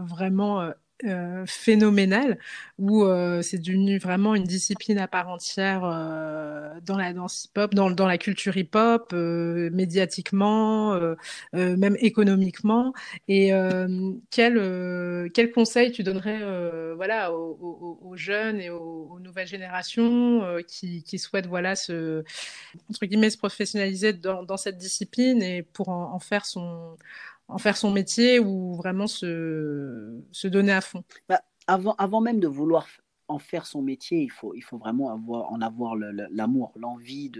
vraiment 0.06 0.72
euh, 1.06 1.44
phénoménal 1.46 2.38
où 2.78 3.04
euh, 3.04 3.42
c'est 3.42 3.58
devenu 3.58 3.98
vraiment 3.98 4.36
une 4.36 4.46
discipline 4.46 4.98
à 5.00 5.08
part 5.08 5.28
entière 5.28 5.82
euh, 5.84 6.80
dans 6.86 6.98
la 6.98 7.12
danse 7.12 7.46
hip-hop, 7.46 7.76
dans, 7.76 7.92
dans, 7.92 8.08
la 8.08 8.18
culture 8.18 8.56
hip-hop, 8.56 9.12
médiatiquement, 9.12 10.98
même 11.52 11.98
économiquement. 12.00 12.94
Et 13.28 13.52
quel, 14.30 15.30
quel 15.34 15.52
conseil 15.52 15.92
tu 15.92 16.04
donnerais 16.04 16.94
voilà, 16.96 17.34
aux, 17.34 18.00
aux, 18.02 18.16
jeunes 18.16 18.62
et 18.62 18.70
aux, 18.70 19.20
nouvelles 19.20 19.48
générations 19.48 20.42
qui, 20.68 21.04
qui, 21.04 21.20
souhaitent 21.20 21.48
voilà, 21.48 21.76
se, 21.76 22.24
entre 22.90 23.06
guillemets, 23.06 23.30
se 23.30 23.38
professionnaliser 23.38 24.14
dans, 24.14 24.44
dans 24.44 24.58
cette 24.58 24.78
discipline 24.78 25.42
et 25.42 25.64
pour 25.64 25.90
en, 25.90 26.14
en 26.14 26.20
faire 26.20 26.46
son 26.46 26.98
en 27.48 27.58
faire 27.58 27.78
son 27.78 27.92
métier 27.92 28.40
ou 28.40 28.76
vraiment 28.76 29.08
se, 29.08 30.22
se 30.32 30.48
donner 30.48 30.72
à 30.72 30.82
fond 30.82 31.04
bah, 31.30 31.42
avant, 31.68 31.96
avant 31.98 32.22
même 32.22 32.40
de 32.40 32.48
vouloir 32.48 32.88
en 33.30 33.40
faire 33.40 33.66
son 33.66 33.82
métier, 33.82 34.22
il 34.22 34.32
faut, 34.32 34.54
il 34.54 34.62
faut 34.62 34.78
vraiment 34.78 35.12
avoir, 35.12 35.52
en 35.52 35.62
avoir 35.62 35.96
l'amour, 35.96 36.74
l'envie 36.76 37.32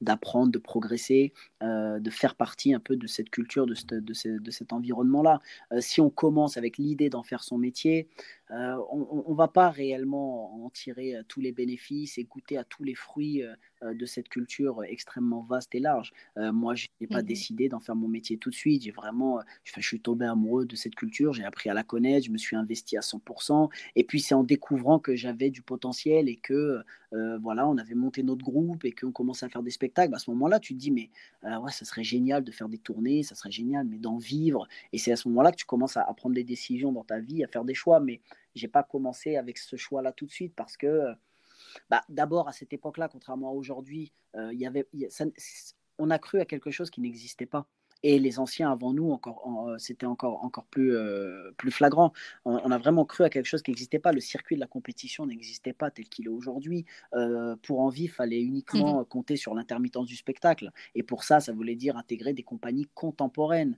d'apprendre, 0.00 0.48
de, 0.48 0.52
de, 0.52 0.62
progresser, 0.62 1.32
euh, 1.62 1.98
de 1.98 2.10
faire 2.10 2.34
partie 2.34 2.74
un 2.74 2.80
peu 2.80 2.96
de 2.96 3.06
cette 3.06 3.30
culture, 3.30 3.66
de, 3.66 3.74
de, 3.90 4.38
de 4.38 4.50
cet 4.50 4.72
environnement-là. 4.72 5.40
Euh, 5.72 5.80
si 5.80 6.00
on 6.00 6.10
commence 6.10 6.56
avec 6.56 6.78
l'idée 6.78 7.08
d'en 7.08 7.22
faire 7.22 7.42
son 7.42 7.58
métier, 7.58 8.08
euh, 8.50 8.76
on 8.90 9.30
ne 9.30 9.36
va 9.36 9.48
pas 9.48 9.70
réellement 9.70 10.64
en 10.64 10.70
tirer 10.70 11.14
tous 11.28 11.40
les 11.40 11.52
bénéfices 11.52 12.18
et 12.18 12.24
goûter 12.24 12.56
à 12.56 12.64
tous 12.64 12.84
les 12.84 12.94
fruits 12.94 13.42
euh, 13.84 13.94
de 13.94 14.06
cette 14.06 14.28
culture 14.28 14.82
extrêmement 14.84 15.42
vaste 15.42 15.72
et 15.74 15.78
large. 15.78 16.12
Euh, 16.36 16.52
moi, 16.52 16.74
je 16.74 16.88
n'ai 17.00 17.06
pas 17.06 17.20
mhm. 17.20 17.26
décidé 17.26 17.68
d'en 17.68 17.78
faire 17.78 17.94
mon 17.94 18.08
métier 18.08 18.36
tout 18.36 18.50
de 18.50 18.54
suite. 18.54 18.82
J'ai 18.82 18.90
vraiment, 18.90 19.40
je, 19.62 19.80
suis 19.80 20.00
tombé 20.00 20.26
amoureux 20.26 20.66
de 20.66 20.74
cette 20.74 20.96
culture. 20.96 21.32
J'ai 21.32 21.44
appris 21.44 21.70
à 21.70 21.74
la 21.74 21.84
connaître. 21.84 22.26
Je 22.26 22.32
me 22.32 22.38
suis 22.38 22.56
investi 22.56 22.96
à 22.96 23.00
100%. 23.00 23.70
Et 23.94 24.02
puis, 24.02 24.20
c'est 24.20 24.34
en 24.34 24.42
découvrant 24.42 24.98
que 24.98 25.14
j'avais 25.14 25.50
du 25.50 25.62
potentiel 25.62 26.28
et 26.28 26.36
que, 26.36 26.82
euh, 27.12 27.38
voilà, 27.38 27.68
on 27.68 27.78
avait 27.78 27.94
monté 27.94 28.24
notre 28.24 28.42
groupe 28.42 28.84
et 28.84 28.90
qu'on 28.90 29.12
commençait 29.12 29.46
à 29.46 29.48
faire 29.48 29.62
des 29.62 29.70
spectacles. 29.70 30.14
À 30.14 30.18
ce 30.18 30.30
moment-là, 30.32 30.58
tu 30.58 30.74
te 30.74 30.78
dis, 30.78 30.90
mais 30.90 31.10
ouais, 31.44 31.70
ça 31.70 31.84
serait 31.84 32.04
génial 32.04 32.42
de 32.42 32.50
faire 32.50 32.68
des 32.68 32.78
tournées, 32.78 33.22
ça 33.22 33.36
serait 33.36 33.52
génial, 33.52 33.86
mais 33.86 33.98
d'en 33.98 34.18
vivre. 34.18 34.66
Et 34.92 34.98
c'est 34.98 35.12
à 35.12 35.16
ce 35.16 35.28
moment-là 35.28 35.52
que 35.52 35.56
tu 35.56 35.66
commences 35.66 35.96
à, 35.96 36.02
à, 36.02 36.14
prendre 36.14 36.34
des 36.34 36.44
décisions 36.44 36.90
dans 36.90 37.04
ta 37.04 37.20
vie, 37.20 37.44
à 37.44 37.48
faire 37.48 37.64
des 37.64 37.74
choix. 37.74 38.00
Mais 38.00 38.20
j'ai 38.58 38.68
pas 38.68 38.82
commencé 38.82 39.36
avec 39.36 39.58
ce 39.58 39.76
choix-là 39.76 40.12
tout 40.12 40.26
de 40.26 40.30
suite 40.30 40.54
parce 40.54 40.76
que 40.76 41.14
bah, 41.90 42.04
D'abord, 42.08 42.48
à 42.48 42.52
cette 42.52 42.72
époque-là, 42.72 43.08
contrairement 43.08 43.50
à 43.50 43.52
aujourd'hui, 43.52 44.12
euh, 44.36 44.52
y 44.52 44.66
avait, 44.66 44.88
on 45.98 46.10
a 46.10 46.18
cru 46.18 46.40
à 46.40 46.44
quelque 46.44 46.70
chose 46.70 46.90
qui 46.90 47.00
n'existait 47.00 47.46
pas. 47.46 47.66
Et 48.04 48.20
les 48.20 48.38
anciens 48.38 48.70
avant 48.70 48.92
nous, 48.92 49.10
encore, 49.10 49.68
euh, 49.68 49.76
c'était 49.78 50.06
encore, 50.06 50.44
encore 50.44 50.66
plus, 50.66 50.94
euh, 50.94 51.50
plus 51.56 51.72
flagrant. 51.72 52.12
On, 52.44 52.70
a 52.70 52.78
vraiment 52.78 53.04
cru 53.04 53.24
à 53.24 53.28
quelque 53.28 53.46
chose 53.46 53.60
qui 53.60 53.72
n'existait 53.72 53.98
pas. 53.98 54.12
Le 54.12 54.20
circuit 54.20 54.54
de 54.54 54.60
la 54.60 54.68
compétition 54.68 55.26
n'existait 55.26 55.72
pas 55.72 55.90
tel 55.90 56.08
qu'il 56.08 56.26
est 56.26 56.28
aujourd'hui. 56.28 56.86
pour 57.62 57.80
en 57.80 57.88
vivre, 57.88 58.12
il 58.12 58.14
fallait 58.14 58.40
uniquement 58.40 59.00
mmh 59.00 59.04
compter 59.06 59.36
sur 59.36 59.52
l'intermittence 59.52 60.06
du 60.06 60.14
spectacle. 60.14 60.70
Et 60.94 61.02
pour 61.02 61.24
ça, 61.24 61.40
ça 61.40 61.52
voulait 61.52 61.74
dire 61.74 61.96
intégrer 61.96 62.34
des 62.34 62.44
compagnies 62.44 62.86
contemporaines, 62.94 63.76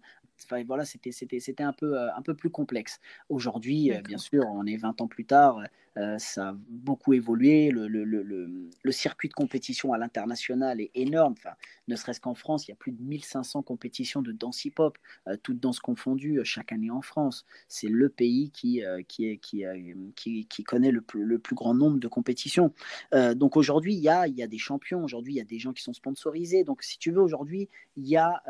voilà, 0.66 0.84
c'était, 0.84 1.12
c'était, 1.12 1.40
c'était 1.40 1.62
un, 1.62 1.72
peu, 1.72 1.98
euh, 1.98 2.08
un 2.14 2.22
peu 2.22 2.34
plus 2.34 2.50
complexe. 2.50 3.00
Aujourd'hui, 3.28 3.92
euh, 3.92 4.00
bien 4.02 4.18
sûr, 4.18 4.44
on 4.46 4.66
est 4.66 4.76
20 4.76 5.00
ans 5.00 5.08
plus 5.08 5.24
tard, 5.24 5.60
euh, 5.96 6.18
ça 6.18 6.50
a 6.50 6.56
beaucoup 6.68 7.12
évolué. 7.12 7.70
Le, 7.70 7.88
le, 7.88 8.04
le, 8.04 8.22
le 8.22 8.92
circuit 8.92 9.28
de 9.28 9.34
compétition 9.34 9.92
à 9.92 9.98
l'international 9.98 10.80
est 10.80 10.90
énorme. 10.94 11.34
Enfin, 11.36 11.54
ne 11.88 11.96
serait-ce 11.96 12.20
qu'en 12.20 12.34
France, 12.34 12.66
il 12.66 12.70
y 12.70 12.72
a 12.72 12.76
plus 12.76 12.92
de 12.92 13.02
1500 13.02 13.62
compétitions 13.62 14.22
de 14.22 14.32
danse 14.32 14.64
hip-hop, 14.64 14.96
toutes 15.42 15.58
danses 15.58 15.80
confondues, 15.80 16.40
chaque 16.44 16.72
année 16.72 16.90
en 16.90 17.02
France. 17.02 17.44
C'est 17.68 17.88
le 17.88 18.08
pays 18.08 18.50
qui, 18.50 18.82
qui, 19.08 19.26
est, 19.26 19.38
qui, 19.38 19.64
qui, 20.14 20.46
qui, 20.46 20.64
connaît 20.64 20.92
le 20.92 21.00
plus, 21.00 21.24
le 21.24 21.38
plus 21.38 21.56
grand 21.56 21.74
nombre 21.74 21.98
de 21.98 22.08
compétitions. 22.08 22.72
donc 23.34 23.56
aujourd'hui, 23.56 23.94
il 23.94 24.00
y 24.00 24.08
a, 24.08 24.28
il 24.28 24.36
y 24.36 24.42
a 24.42 24.46
des 24.46 24.58
champions. 24.58 25.02
Aujourd'hui, 25.02 25.34
il 25.34 25.36
y 25.36 25.40
a 25.40 25.44
des 25.44 25.58
gens 25.58 25.72
qui 25.72 25.82
sont 25.82 25.92
sponsorisés. 25.92 26.62
Donc, 26.62 26.82
si 26.84 26.98
tu 26.98 27.10
veux, 27.10 27.20
aujourd'hui, 27.20 27.68
il 27.96 28.06
y 28.06 28.16
a 28.16 28.42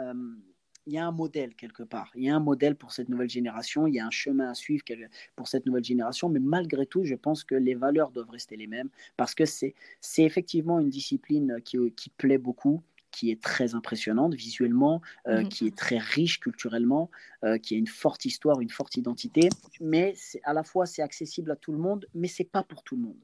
il 0.90 0.94
y 0.94 0.98
a 0.98 1.06
un 1.06 1.12
modèle 1.12 1.54
quelque 1.54 1.84
part. 1.84 2.10
Il 2.16 2.24
y 2.24 2.30
a 2.30 2.34
un 2.34 2.40
modèle 2.40 2.74
pour 2.74 2.90
cette 2.90 3.08
nouvelle 3.08 3.30
génération. 3.30 3.86
Il 3.86 3.94
y 3.94 4.00
a 4.00 4.06
un 4.06 4.10
chemin 4.10 4.50
à 4.50 4.54
suivre 4.54 4.82
pour 5.36 5.46
cette 5.46 5.64
nouvelle 5.64 5.84
génération. 5.84 6.28
Mais 6.28 6.40
malgré 6.40 6.84
tout, 6.84 7.04
je 7.04 7.14
pense 7.14 7.44
que 7.44 7.54
les 7.54 7.76
valeurs 7.76 8.10
doivent 8.10 8.30
rester 8.30 8.56
les 8.56 8.66
mêmes 8.66 8.88
parce 9.16 9.36
que 9.36 9.44
c'est 9.44 9.74
effectivement 10.18 10.80
une 10.80 10.90
discipline 10.90 11.58
qui, 11.64 12.10
plaît 12.16 12.38
beaucoup 12.38 12.82
qui 13.10 13.30
est 13.30 13.40
très 13.40 13.74
impressionnante 13.74 14.34
visuellement, 14.34 15.00
euh, 15.26 15.40
mhm. 15.40 15.48
qui 15.48 15.66
est 15.66 15.76
très 15.76 15.98
riche 15.98 16.40
culturellement, 16.40 17.10
euh, 17.44 17.58
qui 17.58 17.74
a 17.74 17.78
une 17.78 17.86
forte 17.86 18.24
histoire, 18.24 18.60
une 18.60 18.70
forte 18.70 18.96
identité. 18.96 19.48
Mais 19.80 20.14
à 20.44 20.52
la 20.52 20.62
fois, 20.62 20.86
c'est 20.86 21.02
accessible 21.02 21.50
à 21.50 21.56
tout 21.56 21.72
le 21.72 21.78
monde, 21.78 22.06
mais 22.14 22.28
c'est 22.28 22.44
pas 22.44 22.62
pour 22.62 22.82
tout 22.82 22.96
le 22.96 23.02
monde 23.02 23.18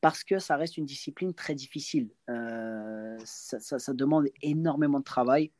parce 0.00 0.24
que 0.24 0.38
ça 0.38 0.56
reste 0.56 0.78
une 0.78 0.86
discipline 0.86 1.32
très 1.34 1.54
difficile. 1.54 2.08
Euh, 2.28 3.16
ça, 3.24 3.92
demande 3.92 4.26
énormément 4.42 4.98
de 4.98 5.04
travail. 5.04 5.52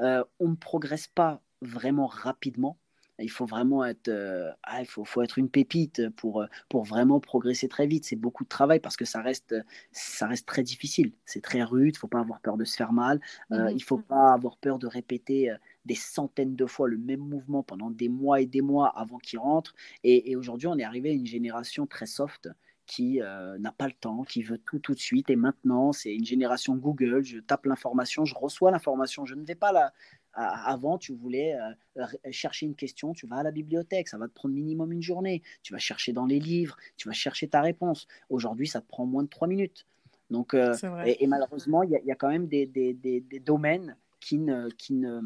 On 0.00 0.48
ne 0.48 0.56
progresse 0.56 1.06
pas 1.06 1.42
vraiment 1.60 2.06
rapidement. 2.06 2.78
Il 3.22 3.30
faut 3.30 3.46
vraiment 3.46 3.84
être, 3.84 4.08
euh, 4.08 4.50
ah, 4.62 4.80
il 4.80 4.86
faut, 4.86 5.04
faut, 5.04 5.22
être 5.22 5.38
une 5.38 5.48
pépite 5.48 6.08
pour, 6.10 6.44
pour 6.68 6.84
vraiment 6.84 7.20
progresser 7.20 7.68
très 7.68 7.86
vite. 7.86 8.04
C'est 8.04 8.16
beaucoup 8.16 8.44
de 8.44 8.48
travail 8.48 8.80
parce 8.80 8.96
que 8.96 9.04
ça 9.04 9.22
reste, 9.22 9.54
ça 9.92 10.26
reste 10.26 10.46
très 10.46 10.62
difficile. 10.62 11.12
C'est 11.24 11.42
très 11.42 11.62
rude. 11.62 11.94
Il 11.94 11.96
ne 11.96 12.00
faut 12.00 12.08
pas 12.08 12.20
avoir 12.20 12.40
peur 12.40 12.56
de 12.56 12.64
se 12.64 12.76
faire 12.76 12.92
mal. 12.92 13.20
Mhm. 13.50 13.68
Il 13.70 13.76
ne 13.76 13.82
faut 13.82 13.98
pas 13.98 14.32
avoir 14.32 14.56
peur 14.56 14.78
de 14.78 14.86
répéter 14.86 15.54
des 15.84 15.94
centaines 15.94 16.56
de 16.56 16.66
fois 16.66 16.88
le 16.88 16.98
même 16.98 17.20
mouvement 17.20 17.62
pendant 17.62 17.90
des 17.90 18.08
mois 18.08 18.40
et 18.40 18.46
des 18.46 18.62
mois 18.62 18.88
avant 18.88 19.18
qu'il 19.18 19.38
rentre. 19.38 19.74
Et, 20.04 20.30
et 20.30 20.36
aujourd'hui, 20.36 20.68
on 20.68 20.78
est 20.78 20.84
arrivé 20.84 21.10
à 21.10 21.14
une 21.14 21.26
génération 21.26 21.86
très 21.86 22.06
soft 22.06 22.48
qui 22.86 23.22
euh, 23.22 23.58
n'a 23.58 23.72
pas 23.72 23.86
le 23.86 23.92
temps, 23.92 24.22
qui 24.22 24.42
veut 24.42 24.58
tout 24.58 24.78
tout 24.78 24.94
de 24.94 25.00
suite 25.00 25.30
et 25.30 25.36
maintenant. 25.36 25.92
C'est 25.92 26.14
une 26.14 26.24
génération 26.24 26.74
Google. 26.76 27.24
Je 27.24 27.38
tape 27.38 27.66
l'information, 27.66 28.24
je 28.24 28.34
reçois 28.34 28.70
l'information. 28.70 29.24
Je 29.24 29.34
ne 29.34 29.44
vais 29.44 29.54
pas 29.54 29.72
là. 29.72 29.92
Avant, 30.34 30.98
tu 30.98 31.12
voulais 31.12 31.56
euh, 31.98 32.06
chercher 32.30 32.66
une 32.66 32.74
question, 32.74 33.12
tu 33.12 33.26
vas 33.26 33.36
à 33.36 33.42
la 33.42 33.50
bibliothèque, 33.50 34.08
ça 34.08 34.16
va 34.18 34.28
te 34.28 34.32
prendre 34.32 34.54
minimum 34.54 34.92
une 34.92 35.02
journée. 35.02 35.42
Tu 35.62 35.72
vas 35.72 35.78
chercher 35.78 36.12
dans 36.12 36.26
les 36.26 36.40
livres, 36.40 36.76
tu 36.96 37.08
vas 37.08 37.14
chercher 37.14 37.48
ta 37.48 37.60
réponse. 37.60 38.06
Aujourd'hui, 38.30 38.66
ça 38.66 38.80
te 38.80 38.88
prend 38.88 39.04
moins 39.04 39.22
de 39.22 39.28
trois 39.28 39.48
minutes. 39.48 39.86
Donc, 40.30 40.54
euh, 40.54 40.74
et, 41.04 41.26
malheureusement, 41.26 41.82
il 41.82 41.90
y, 41.90 42.10
a 42.10 42.14
quand 42.14 42.30
même 42.30 42.46
des, 42.46 42.64
des, 42.64 42.94
des, 42.94 43.40
domaines 43.40 43.96
qui 44.18 44.38
ne, 44.38 44.70
qui, 44.70 44.94
ne, 44.94 45.20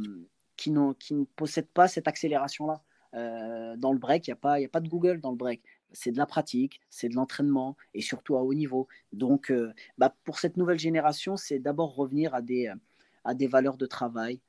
qui, 0.56 0.74
qui 0.98 1.14
ne 1.14 1.24
possèdent 1.36 1.68
pas 1.68 1.86
cette 1.86 2.08
accélération-là. 2.08 2.82
dans 3.76 3.92
le 3.92 3.98
break, 3.98 4.26
il 4.26 4.30
n'y 4.30 4.32
a, 4.32 4.36
pas, 4.36 4.54
a 4.54 4.68
pas 4.68 4.80
de 4.80 4.88
Google 4.88 5.20
dans 5.20 5.30
le 5.30 5.36
break 5.36 5.62
c'est 5.92 6.12
de 6.12 6.18
la 6.18 6.26
pratique, 6.26 6.80
c'est 6.90 7.08
de 7.08 7.14
l'entraînement 7.14 7.76
et 7.94 8.02
surtout 8.02 8.36
à 8.36 8.42
haut 8.42 8.54
niveau. 8.54 8.86
Donc, 9.12 9.50
euh, 9.50 9.72
bah, 9.98 10.14
pour 10.24 10.38
cette 10.38 10.56
nouvelle 10.56 10.78
génération, 10.78 11.36
c'est 11.36 11.58
d'abord 11.58 11.94
revenir 11.94 12.34
à 12.34 12.42
des, 12.42 12.72
à 13.24 13.34
des 13.34 13.46
valeurs 13.46 13.76
de 13.76 13.86
travail, 13.86 14.40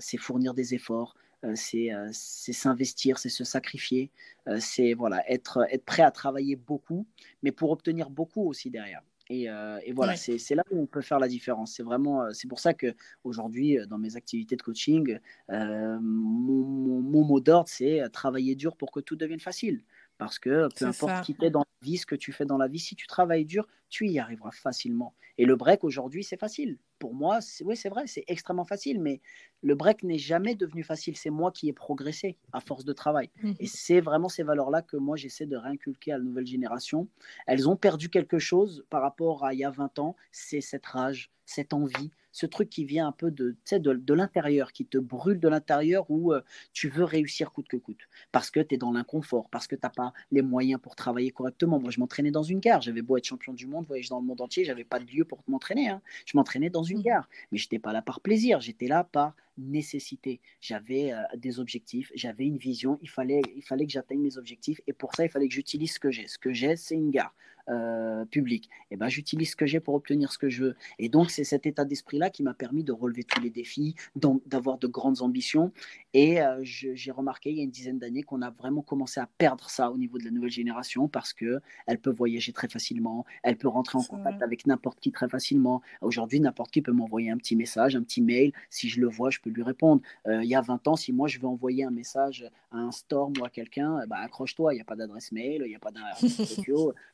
c'est 0.00 0.18
fournir 0.18 0.54
des 0.54 0.74
efforts, 0.74 1.16
c'est 1.54 1.90
s'investir, 2.12 3.18
c'est 3.18 3.28
se 3.28 3.44
sacrifier, 3.44 4.10
c'est 4.58 4.94
voilà, 4.94 5.22
être, 5.30 5.66
être 5.70 5.84
prêt 5.84 6.02
à 6.02 6.10
travailler 6.10 6.56
beaucoup, 6.56 7.06
mais 7.42 7.52
pour 7.52 7.70
obtenir 7.70 8.10
beaucoup 8.10 8.48
aussi 8.48 8.70
derrière. 8.70 9.02
Et, 9.30 9.48
voilà, 9.92 10.16
c'est 10.16 10.54
là 10.54 10.62
où 10.70 10.80
on 10.80 10.86
peut 10.86 11.00
faire 11.00 11.18
la 11.18 11.28
différence. 11.28 11.72
C'est 11.72 11.82
vraiment, 11.82 12.32
c'est 12.32 12.48
pour 12.48 12.60
ça 12.60 12.74
que 12.74 12.94
aujourd'hui, 13.24 13.78
dans 13.88 13.98
mes 13.98 14.16
activités 14.16 14.56
de 14.56 14.62
coaching, 14.62 15.18
mon, 15.48 16.00
mon, 16.00 17.24
mot 17.24 17.40
d'ordre, 17.40 17.68
c'est 17.68 18.02
travailler 18.12 18.54
dur 18.54 18.76
pour 18.76 18.90
que 18.92 19.00
tout 19.00 19.16
devienne 19.16 19.40
facile. 19.40 19.82
Parce 20.18 20.38
que 20.38 20.68
peu 20.78 20.86
importe 20.86 21.24
qui 21.24 21.34
t'es 21.34 21.50
dans 21.50 21.60
la 21.60 21.86
vie, 21.86 21.98
ce 21.98 22.06
que 22.06 22.14
tu 22.14 22.32
fais 22.32 22.44
dans 22.44 22.58
la 22.58 22.68
vie, 22.68 22.78
si 22.78 22.94
tu 22.94 23.08
travailles 23.08 23.44
dur, 23.44 23.66
tu 23.88 24.08
y 24.08 24.20
arriveras 24.20 24.52
facilement. 24.52 25.14
Et 25.36 25.44
le 25.44 25.56
break 25.56 25.82
aujourd'hui, 25.82 26.22
c'est 26.22 26.38
facile. 26.38 26.78
Pour 27.02 27.14
moi, 27.14 27.40
oui, 27.64 27.76
c'est 27.76 27.88
vrai, 27.88 28.06
c'est 28.06 28.22
extrêmement 28.28 28.64
facile, 28.64 29.00
mais 29.00 29.20
le 29.60 29.74
break 29.74 30.04
n'est 30.04 30.18
jamais 30.18 30.54
devenu 30.54 30.84
facile. 30.84 31.16
C'est 31.16 31.30
moi 31.30 31.50
qui 31.50 31.68
ai 31.68 31.72
progressé 31.72 32.36
à 32.52 32.60
force 32.60 32.84
de 32.84 32.92
travail. 32.92 33.28
Mmh. 33.42 33.52
Et 33.58 33.66
c'est 33.66 34.00
vraiment 34.00 34.28
ces 34.28 34.44
valeurs-là 34.44 34.82
que 34.82 34.96
moi, 34.96 35.16
j'essaie 35.16 35.46
de 35.46 35.56
réinculquer 35.56 36.12
à 36.12 36.18
la 36.18 36.22
nouvelle 36.22 36.46
génération. 36.46 37.08
Elles 37.48 37.68
ont 37.68 37.74
perdu 37.74 38.08
quelque 38.08 38.38
chose 38.38 38.86
par 38.88 39.02
rapport 39.02 39.44
à 39.44 39.52
il 39.52 39.58
y 39.58 39.64
a 39.64 39.70
20 39.70 39.98
ans. 39.98 40.14
C'est 40.30 40.60
cette 40.60 40.86
rage, 40.86 41.32
cette 41.44 41.72
envie, 41.72 42.10
ce 42.32 42.46
truc 42.46 42.70
qui 42.70 42.84
vient 42.84 43.06
un 43.06 43.12
peu 43.12 43.30
de, 43.30 43.56
de, 43.70 43.92
de 43.92 44.14
l'intérieur, 44.14 44.72
qui 44.72 44.86
te 44.86 44.98
brûle 44.98 45.38
de 45.38 45.48
l'intérieur 45.48 46.10
où 46.10 46.32
euh, 46.32 46.40
tu 46.72 46.88
veux 46.88 47.04
réussir 47.04 47.52
coûte 47.52 47.68
que 47.68 47.76
coûte, 47.76 48.08
parce 48.32 48.50
que 48.50 48.60
tu 48.60 48.74
es 48.74 48.78
dans 48.78 48.92
l'inconfort, 48.92 49.48
parce 49.50 49.66
que 49.66 49.76
tu 49.76 49.82
n'as 49.84 49.90
pas 49.90 50.12
les 50.30 50.42
moyens 50.42 50.80
pour 50.80 50.96
travailler 50.96 51.30
correctement. 51.30 51.78
Moi, 51.78 51.90
je 51.90 52.00
m'entraînais 52.00 52.30
dans 52.30 52.42
une 52.42 52.60
gare, 52.60 52.80
j'avais 52.80 53.02
beau 53.02 53.16
être 53.16 53.24
champion 53.24 53.52
du 53.52 53.66
monde, 53.66 53.86
voyager 53.86 54.08
dans 54.08 54.20
le 54.20 54.26
monde 54.26 54.40
entier, 54.40 54.64
j'avais 54.64 54.84
pas 54.84 54.98
de 54.98 55.04
lieu 55.04 55.24
pour 55.24 55.42
m'entraîner. 55.46 55.88
Hein. 55.90 56.00
Je 56.26 56.36
m'entraînais 56.36 56.70
dans 56.70 56.82
une 56.82 57.00
mmh. 57.00 57.02
gare, 57.02 57.28
mais 57.50 57.58
je 57.58 57.66
n'étais 57.66 57.78
pas 57.78 57.92
là 57.92 58.02
par 58.02 58.20
plaisir, 58.20 58.60
j'étais 58.60 58.88
là 58.88 59.04
par 59.04 59.34
nécessité. 59.58 60.40
J'avais 60.60 61.12
euh, 61.12 61.20
des 61.36 61.60
objectifs, 61.60 62.10
j'avais 62.14 62.46
une 62.46 62.56
vision, 62.56 62.98
il 63.02 63.10
fallait, 63.10 63.42
il 63.54 63.62
fallait 63.62 63.84
que 63.84 63.92
j'atteigne 63.92 64.20
mes 64.20 64.38
objectifs, 64.38 64.80
et 64.86 64.92
pour 64.92 65.14
ça, 65.14 65.24
il 65.24 65.28
fallait 65.28 65.48
que 65.48 65.54
j'utilise 65.54 65.92
ce 65.92 66.00
que 66.00 66.10
j'ai. 66.10 66.26
Ce 66.26 66.38
que 66.38 66.52
j'ai, 66.52 66.76
c'est 66.76 66.94
une 66.94 67.10
gare. 67.10 67.34
Euh, 67.68 68.24
public, 68.24 68.66
et 68.90 68.94
eh 68.94 68.96
ben, 68.96 69.08
j'utilise 69.08 69.50
ce 69.50 69.56
que 69.56 69.66
j'ai 69.66 69.78
pour 69.78 69.94
obtenir 69.94 70.32
ce 70.32 70.38
que 70.38 70.48
je 70.48 70.64
veux. 70.64 70.76
Et 70.98 71.08
donc, 71.08 71.30
c'est 71.30 71.44
cet 71.44 71.66
état 71.66 71.84
d'esprit-là 71.84 72.30
qui 72.30 72.42
m'a 72.42 72.54
permis 72.54 72.82
de 72.82 72.92
relever 72.92 73.24
tous 73.24 73.40
les 73.40 73.50
défis, 73.50 73.94
d'avoir 74.16 74.78
de 74.78 74.86
grandes 74.86 75.22
ambitions. 75.22 75.72
Et 76.14 76.42
euh, 76.42 76.58
j'ai 76.62 77.10
remarqué 77.10 77.50
il 77.50 77.58
y 77.58 77.60
a 77.60 77.64
une 77.64 77.70
dizaine 77.70 77.98
d'années 77.98 78.22
qu'on 78.22 78.42
a 78.42 78.50
vraiment 78.50 78.82
commencé 78.82 79.20
à 79.20 79.28
perdre 79.38 79.70
ça 79.70 79.90
au 79.90 79.98
niveau 79.98 80.18
de 80.18 80.24
la 80.24 80.30
nouvelle 80.30 80.50
génération 80.50 81.08
parce 81.08 81.32
qu'elle 81.32 81.98
peut 82.00 82.10
voyager 82.10 82.52
très 82.52 82.68
facilement, 82.68 83.24
elle 83.42 83.56
peut 83.56 83.68
rentrer 83.68 83.98
en 83.98 84.02
contact 84.02 84.42
avec 84.42 84.66
n'importe 84.66 85.00
qui 85.00 85.12
très 85.12 85.28
facilement. 85.28 85.82
Aujourd'hui, 86.00 86.40
n'importe 86.40 86.70
qui 86.70 86.82
peut 86.82 86.92
m'envoyer 86.92 87.30
un 87.30 87.36
petit 87.36 87.56
message, 87.56 87.96
un 87.96 88.02
petit 88.02 88.22
mail. 88.22 88.52
Si 88.70 88.88
je 88.88 89.00
le 89.00 89.08
vois, 89.08 89.30
je 89.30 89.38
peux 89.40 89.50
lui 89.50 89.62
répondre. 89.62 90.02
Euh, 90.26 90.42
il 90.42 90.50
y 90.50 90.54
a 90.54 90.60
20 90.60 90.88
ans, 90.88 90.96
si 90.96 91.12
moi 91.12 91.28
je 91.28 91.38
veux 91.38 91.46
envoyer 91.46 91.84
un 91.84 91.90
message 91.90 92.50
à 92.70 92.78
un 92.78 92.92
store 92.92 93.30
ou 93.38 93.44
à 93.44 93.50
quelqu'un, 93.50 94.04
bah, 94.06 94.16
accroche-toi, 94.18 94.74
il 94.74 94.76
n'y 94.76 94.82
a 94.82 94.86
pas 94.86 94.96
d'adresse 94.96 95.32
mail, 95.32 95.62
il 95.64 95.68
n'y 95.68 95.76
a 95.76 95.78
pas 95.78 95.90
d'adresse 95.92 96.60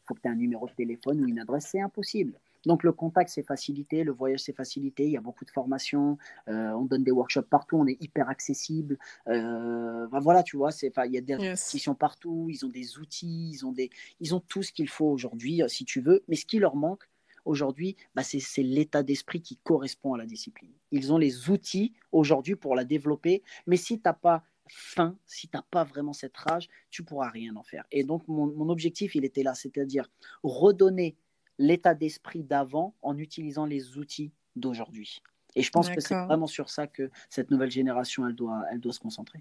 faut 0.09 0.15
que 0.15 0.21
tu 0.21 0.29
aies 0.29 0.33
un 0.33 0.37
numéro 0.37 0.67
de 0.67 0.73
téléphone 0.73 1.21
ou 1.21 1.29
une 1.29 1.39
adresse, 1.39 1.69
c'est 1.71 1.81
impossible. 1.81 2.33
Donc 2.67 2.83
le 2.83 2.93
contact, 2.93 3.31
c'est 3.31 3.43
facilité, 3.43 4.05
le 4.05 4.13
voyage, 4.13 4.41
c'est 4.41 4.53
facilité, 4.53 5.05
il 5.05 5.13
y 5.13 5.17
a 5.17 5.21
beaucoup 5.21 5.45
de 5.45 5.51
formations, 5.51 6.19
euh, 6.49 6.71
on 6.73 6.85
donne 6.85 7.05
des 7.05 7.13
workshops 7.13 7.49
partout, 7.49 7.77
on 7.77 7.87
est 7.87 7.97
hyper 8.03 8.29
accessible. 8.29 8.99
Euh, 9.29 10.07
voilà, 10.09 10.43
tu 10.43 10.57
vois, 10.57 10.71
il 10.83 11.13
y 11.13 11.19
a 11.19 11.21
des 11.21 11.35
yes. 11.35 11.89
partout, 11.99 12.49
ils 12.51 12.67
ont 12.67 12.69
des 12.69 12.99
outils, 12.99 13.51
ils 13.53 13.65
ont, 13.65 13.73
des, 13.73 13.91
ils 14.21 14.35
ont 14.35 14.41
tout 14.41 14.63
ce 14.63 14.73
qu'il 14.73 14.89
faut 14.89 15.07
aujourd'hui, 15.07 15.63
euh, 15.63 15.69
si 15.69 15.85
tu 15.85 16.01
veux. 16.01 16.25
Mais 16.29 16.37
ce 16.37 16.47
qui 16.47 16.59
leur 16.59 16.75
manque 16.75 17.05
aujourd'hui, 17.45 17.97
bah, 18.15 18.23
c'est 18.23 18.63
l'état 18.63 19.03
d'esprit 19.03 19.41
qui 19.41 19.57
correspond 19.57 20.15
à 20.15 20.19
la 20.19 20.27
discipline. 20.27 20.73
Ils 20.91 21.13
ont 21.13 21.19
les 21.19 21.51
outils 21.51 21.95
aujourd'hui 22.13 22.57
pour 22.57 22.75
la 22.75 22.85
développer, 22.85 23.43
mais 23.67 23.77
si 23.77 23.97
tu 23.97 24.03
n'as 24.05 24.13
pas 24.13 24.43
fin, 24.71 25.17
si 25.27 25.49
tu 25.49 25.57
n'as 25.57 25.63
pas 25.63 25.85
vraiment 25.85 26.13
cette 26.13 26.37
rage, 26.37 26.69
tu 26.91 27.03
pourras 27.03 27.29
rien 27.31 27.55
en 27.57 27.63
faire. 27.63 27.85
Et 27.91 28.05
donc, 28.05 28.27
mon, 28.29 28.69
objectif, 28.69 29.15
il 29.15 29.25
était 29.25 29.43
là, 29.43 29.55
c'est-à-dire 29.55 30.11
redonner 30.43 31.17
l'état 31.59 31.95
d'esprit 31.95 32.43
d'avant 32.43 32.95
en 33.03 33.17
utilisant 33.19 33.67
les 33.67 33.99
outils 33.99 34.33
d'aujourd'hui. 34.57 35.21
Et 35.55 35.63
je 35.63 35.71
pense 35.71 35.89
que 35.89 36.01
c'est 36.01 36.15
vraiment 36.15 36.47
sur 36.47 36.71
ça 36.71 36.87
que 36.87 37.11
cette 37.31 37.51
nouvelle 37.51 37.71
génération, 37.71 38.27
elle 38.27 38.35
doit, 38.35 38.63
elle 38.71 38.81
doit 38.81 38.93
se 38.93 39.01
concentrer. 39.01 39.41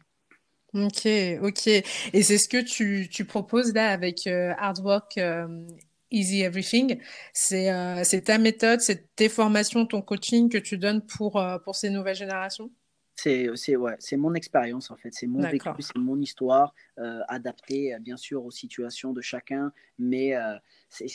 Ok, 0.73 1.07
ok. 1.41 1.67
Et 1.67 2.23
c'est 2.23 2.37
ce 2.37 2.49
que 2.49 2.61
tu, 2.61 3.07
tu, 3.09 3.25
proposes 3.25 3.73
là 3.73 3.89
avec 3.89 4.27
euh, 4.27 4.53
Hard 4.57 4.79
Work 4.79 5.17
euh, 5.17 5.65
Easy 6.11 6.41
Everything. 6.41 6.99
Euh, 7.51 8.01
c'est 8.03 8.21
ta 8.21 8.37
méthode, 8.37 8.81
c'est 8.81 9.15
tes 9.15 9.29
formations, 9.29 9.85
ton 9.85 10.01
coaching 10.01 10.49
que 10.49 10.57
tu 10.57 10.77
donnes 10.77 11.01
pour, 11.01 11.41
pour 11.63 11.75
ces 11.75 11.89
nouvelles 11.89 12.15
générations? 12.15 12.69
C'est 13.17 13.75
ouais, 13.75 13.97
mon 14.13 14.33
expérience 14.35 14.91
en 14.91 14.95
fait, 14.95 15.13
c'est 15.13 15.25
mon 15.25 15.41
vécu, 15.41 15.69
c'est 15.79 15.97
mon 15.97 16.19
histoire, 16.19 16.75
euh, 16.99 17.21
adaptée 17.27 17.93
euh, 17.93 17.99
bien 17.99 18.15
sûr 18.15 18.45
aux 18.45 18.51
situations 18.51 19.11
de 19.11 19.21
chacun, 19.21 19.71
mais 19.97 20.35
euh, 20.35 20.55
c'est 20.89 21.07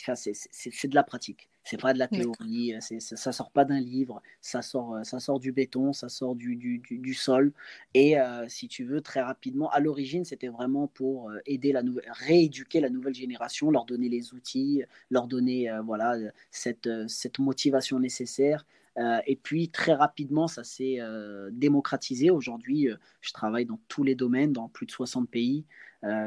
de 0.87 0.95
la 0.95 1.03
pratique. 1.03 1.49
C'est 1.65 1.79
pas 1.79 1.93
de 1.93 1.99
la 1.99 2.09
théorie, 2.09 2.75
ça, 2.81 3.15
ça 3.15 3.31
sort 3.31 3.49
pas 3.49 3.63
d'un 3.63 3.79
livre, 3.79 4.21
ça 4.41 4.61
sort, 4.61 4.99
ça 5.05 5.21
sort 5.21 5.39
du 5.39 5.53
béton, 5.53 5.93
ça 5.93 6.09
sort 6.09 6.35
du, 6.35 6.57
du, 6.57 6.79
du, 6.79 7.13
sol. 7.13 7.53
Et 7.93 8.15
si 8.49 8.67
tu 8.67 8.83
veux, 8.83 8.99
très 8.99 9.21
rapidement, 9.21 9.69
à 9.69 9.79
l'origine, 9.79 10.25
c'était 10.25 10.49
vraiment 10.49 10.87
pour 10.87 11.31
aider 11.45 11.71
la 11.71 11.81
nouvelle, 11.81 12.03
rééduquer 12.11 12.81
la 12.81 12.89
nouvelle 12.89 13.13
génération, 13.13 13.71
leur 13.71 13.85
donner 13.85 14.09
les 14.09 14.33
outils, 14.33 14.83
leur 15.09 15.25
donner 15.25 15.71
voilà 15.85 16.17
cette, 16.51 16.89
cette 17.07 17.39
motivation 17.39 17.97
nécessaire 17.97 18.65
euh, 18.97 19.19
et 19.25 19.35
puis 19.35 19.69
très 19.69 19.93
rapidement, 19.93 20.47
ça 20.47 20.63
s'est 20.63 20.97
euh, 20.99 21.49
démocratisé. 21.51 22.29
Aujourd'hui, 22.29 22.89
euh, 22.89 22.95
je 23.21 23.31
travaille 23.31 23.65
dans 23.65 23.79
tous 23.87 24.03
les 24.03 24.15
domaines, 24.15 24.53
dans 24.53 24.69
plus 24.69 24.85
de 24.85 24.91
60 24.91 25.29
pays. 25.29 25.65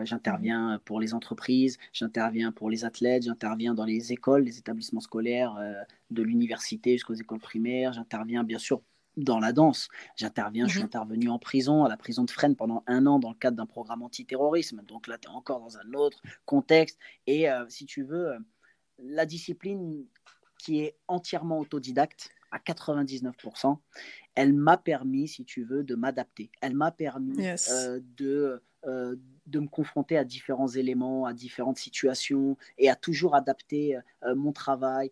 j'interviens 0.05 0.81
pour 0.87 1.01
les 1.01 1.13
entreprises, 1.13 1.77
j'interviens 1.93 2.51
pour 2.51 2.71
les 2.71 2.87
athlètes, 2.87 3.25
j'interviens 3.25 3.75
dans 3.75 3.85
les 3.85 4.11
écoles, 4.11 4.45
les 4.45 4.59
établissements 4.59 5.03
scolaires, 5.03 5.55
de 6.11 6.23
l'université 6.23 6.93
jusqu'aux 6.93 7.13
écoles 7.13 7.41
primaires. 7.41 7.93
J'interviens 7.93 8.43
bien 8.43 8.59
sûr 8.59 8.81
dans 9.19 9.39
la 9.39 9.53
danse. 9.53 9.89
J'interviens, 10.17 10.67
je 10.67 10.71
suis 10.71 10.81
mhm. 10.81 10.87
intervenu 10.87 11.29
en 11.29 11.39
prison, 11.39 11.85
à 11.85 11.91
la 11.91 11.99
prison 11.99 12.25
de 12.25 12.31
Fresnes 12.31 12.57
pendant 12.57 12.85
un 12.87 13.05
an 13.05 13.19
dans 13.19 13.29
le 13.29 13.37
cadre 13.37 13.59
d'un 13.59 13.67
programme 13.67 14.03
antiterrorisme. 14.03 14.83
Donc 14.83 15.09
là, 15.09 15.19
tu 15.19 15.29
es 15.29 15.31
encore 15.31 15.61
dans 15.61 15.77
un 15.77 15.93
autre 15.93 16.23
contexte. 16.47 16.99
Et 17.27 17.47
si 17.69 17.85
tu 17.85 18.03
veux, 18.03 18.33
la 18.99 19.27
discipline 19.27 20.07
qui 20.59 20.81
est 20.81 20.97
entièrement 21.07 21.59
autodidacte, 21.59 22.31
à 22.51 22.59
99%, 22.59 23.79
elle 24.35 24.53
m'a 24.53 24.77
permis, 24.77 25.29
si 25.29 25.45
tu 25.45 25.65
veux, 25.65 25.83
de 25.83 25.95
m'adapter. 25.95 26.51
Elle 26.61 26.75
m'a 26.75 26.93
permis 26.93 27.37
euh, 27.71 28.01
de, 28.17 28.63
euh, 28.85 29.17
de 29.47 29.61
me 29.61 29.67
confronter 29.67 30.17
à 30.17 30.25
différents 30.25 30.69
éléments, 30.69 31.25
à 31.25 31.33
différentes 31.33 31.79
situations 31.79 32.57
et 32.79 32.89
à 32.91 32.95
toujours 32.95 33.35
adapter 33.35 33.97
euh, 33.97 34.35
mon 34.35 34.53
travail, 34.53 35.11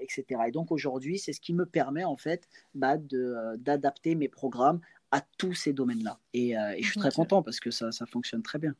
etc. 0.00 0.42
Et 0.48 0.50
donc 0.50 0.72
aujourd'hui, 0.72 1.18
c'est 1.18 1.32
ce 1.32 1.40
qui 1.40 1.54
me 1.54 1.64
permet 1.64 2.04
en 2.04 2.16
fait 2.16 2.48
bah, 2.74 2.96
d'adapter 2.98 4.14
mes 4.14 4.28
programmes 4.28 4.80
à 5.12 5.22
tous 5.38 5.54
ces 5.54 5.72
domaines-là. 5.72 6.18
Et, 6.34 6.54
je 6.80 6.86
suis 6.88 7.00
très 7.00 7.12
content 7.12 7.42
parce 7.42 7.60
que 7.60 7.70
ça, 7.70 7.92
ça 7.92 8.06
fonctionne 8.06 8.42
très 8.42 8.58
bien. 8.58 8.74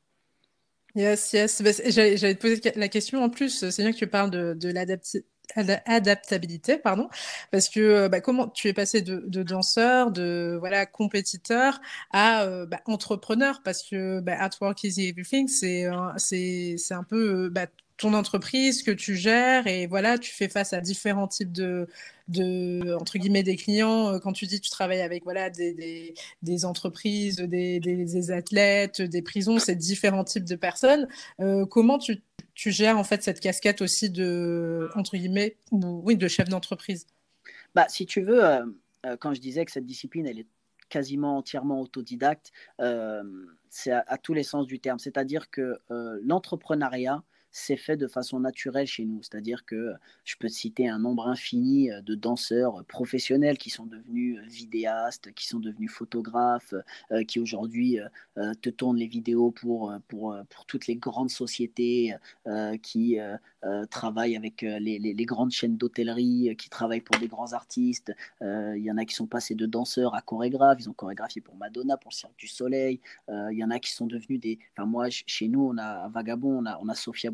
Yes, 0.97 1.33
yes. 1.35 1.63
Bah, 1.63 1.71
j'allais 1.89 2.35
te 2.35 2.41
poser 2.41 2.61
la 2.75 2.89
question 2.89 3.23
en 3.23 3.29
plus. 3.29 3.69
C'est 3.71 3.83
bien 3.83 3.93
que 3.93 3.99
tu 3.99 4.07
parles 4.07 4.31
de, 4.31 4.55
de 4.55 4.71
l'adaptation 4.71 5.21
adaptabilité, 5.55 6.77
pardon, 6.77 7.09
parce 7.51 7.69
que 7.69 7.81
euh, 7.81 8.09
bah, 8.09 8.21
comment 8.21 8.49
tu 8.49 8.69
es 8.69 8.73
passé 8.73 9.03
de, 9.03 9.43
danseur, 9.43 10.11
de 10.11 10.57
voilà 10.59 10.87
compétiteur 10.87 11.81
à 12.13 12.43
euh, 12.45 12.67
bah, 12.67 12.81
entrepreneur, 12.87 13.61
parce 13.65 13.83
que 13.83 14.21
bah, 14.21 14.37
At 14.39 14.51
Work 14.61 14.85
Easy 14.85 15.09
Everything, 15.09 15.49
c'est 15.49 15.87
c'est 16.17 16.77
c'est 16.79 16.95
un 16.95 17.05
peu 17.05 17.49
bah, 17.49 17.67
ton 17.97 18.13
entreprise 18.13 18.83
que 18.83 18.91
tu 18.91 19.17
gères 19.17 19.67
et 19.67 19.87
voilà, 19.87 20.19
tu 20.19 20.33
fais 20.33 20.49
face 20.49 20.73
à 20.75 20.81
différents 20.81 21.29
types 21.29 21.53
de, 21.53 21.89
de 22.29 22.95
entre 22.95 23.19
guillemets 23.19 23.43
des 23.43 23.57
clients. 23.57 24.13
Euh, 24.15 24.19
quand 24.19 24.33
tu 24.33 24.47
dis 24.47 24.61
tu 24.61 24.71
travailles 24.71 25.01
avec 25.01 25.25
voilà 25.25 25.49
des, 25.49 25.73
des, 25.73 26.15
des 26.43 26.65
entreprises, 26.65 27.37
des, 27.37 27.81
des, 27.81 28.31
athlètes, 28.31 29.01
des 29.01 29.23
prisons, 29.23 29.59
c'est 29.59 29.77
différents 29.77 30.25
types 30.25 30.45
de 30.45 30.57
personnes. 30.57 31.09
comment 31.71 31.99
tu 31.99 32.23
tu 32.57 32.73
gères 32.73 32.99
en 32.99 33.05
fait 33.05 33.23
cette 33.23 33.39
casquette 33.39 33.83
aussi 33.83 34.11
de 34.11 34.89
entre 34.97 35.17
guillemets 35.17 35.57
oui 35.71 36.17
de 36.17 36.27
chef 36.27 36.49
d'entreprise? 36.49 37.07
Bah 37.75 37.87
si 37.89 38.07
tu 38.07 38.23
veux 38.23 38.45
euh, 38.45 38.67
euh, 39.05 39.17
quand 39.21 39.35
je 39.35 39.41
disais 39.41 39.65
que 39.65 39.71
cette 39.71 39.87
discipline 39.87 40.27
elle 40.27 40.41
est 40.41 40.47
quasiment 40.89 41.37
entièrement 41.37 41.81
autodidacte 41.81 42.53
euh, 42.81 43.23
c'est 43.69 43.93
à, 43.93 44.17
tous 44.17 44.33
les 44.33 44.43
sens 44.43 44.67
du 44.67 44.81
terme. 44.81 44.99
C'est 44.99 45.19
à 45.19 45.25
dire 45.25 45.51
que 45.51 45.79
l'entrepreneuriat 46.23 47.23
c'est 47.57 47.79
fait 47.79 47.97
de 47.97 48.07
façon 48.07 48.39
naturelle 48.39 48.87
chez 48.87 49.07
nous. 49.07 49.23
C'est-à-dire 49.23 49.65
que 49.65 49.95
je 50.25 50.37
peux 50.39 50.49
citer 50.49 50.89
un 50.89 50.99
nombre 50.99 51.27
infini 51.27 51.89
de 52.05 52.15
danseurs 52.15 52.85
professionnels 52.85 53.57
qui 53.57 53.71
sont 53.71 53.87
devenus 53.87 54.39
vidéastes, 54.47 55.33
qui 55.33 55.47
sont 55.47 55.59
devenus 55.59 55.91
photographes, 55.91 56.75
qui 57.27 57.41
aujourd'hui 57.41 57.99
te 58.61 58.69
tournent 58.69 58.99
les 58.99 59.07
vidéos 59.07 59.53
pour, 59.53 59.91
pour, 60.07 60.37
pour 60.51 60.67
toutes 60.67 60.87
les 60.87 60.97
grandes 60.97 61.31
sociétés 61.31 62.15
qui 62.83 63.17
travaillent 63.91 64.37
avec 64.37 64.61
les, 64.61 64.99
les, 64.99 65.25
grandes 65.25 65.51
chaînes 65.51 65.79
d'hôtellerie, 65.79 66.55
qui 66.59 66.69
travaillent 66.69 67.01
pour 67.01 67.19
des 67.19 67.29
grands 67.29 67.55
artistes. 67.55 68.13
Il 68.43 68.83
y 68.83 68.93
en 68.93 68.99
a 68.99 69.07
qui 69.07 69.15
sont 69.15 69.27
passés 69.27 69.55
de 69.55 69.65
danseurs 69.65 70.15
à 70.15 70.21
chorégraphes. 70.21 70.79
Ils 70.81 70.91
ont 70.91 70.95
chorégraphié 70.95 71.41
pour 71.41 71.57
Madonna, 71.57 71.97
pour 71.97 72.13
Cirque 72.13 72.37
du 72.37 72.49
Soleil. 72.49 73.01
Il 73.29 73.57
y 73.57 73.65
en 73.65 73.71
a 73.71 73.79
qui 73.79 73.93
sont 73.93 74.07
devenus 74.07 74.41
des. 74.41 74.59
Enfin, 74.77 74.87
moi, 74.87 75.07
chez 75.09 75.49
nous, 75.49 75.63
on 75.73 75.79
a 75.79 76.09
Vagabond, 76.09 76.59
on 76.59 76.67
a, 76.67 76.79
on 76.83 76.89
a 76.89 76.95
Sofia 76.95 77.31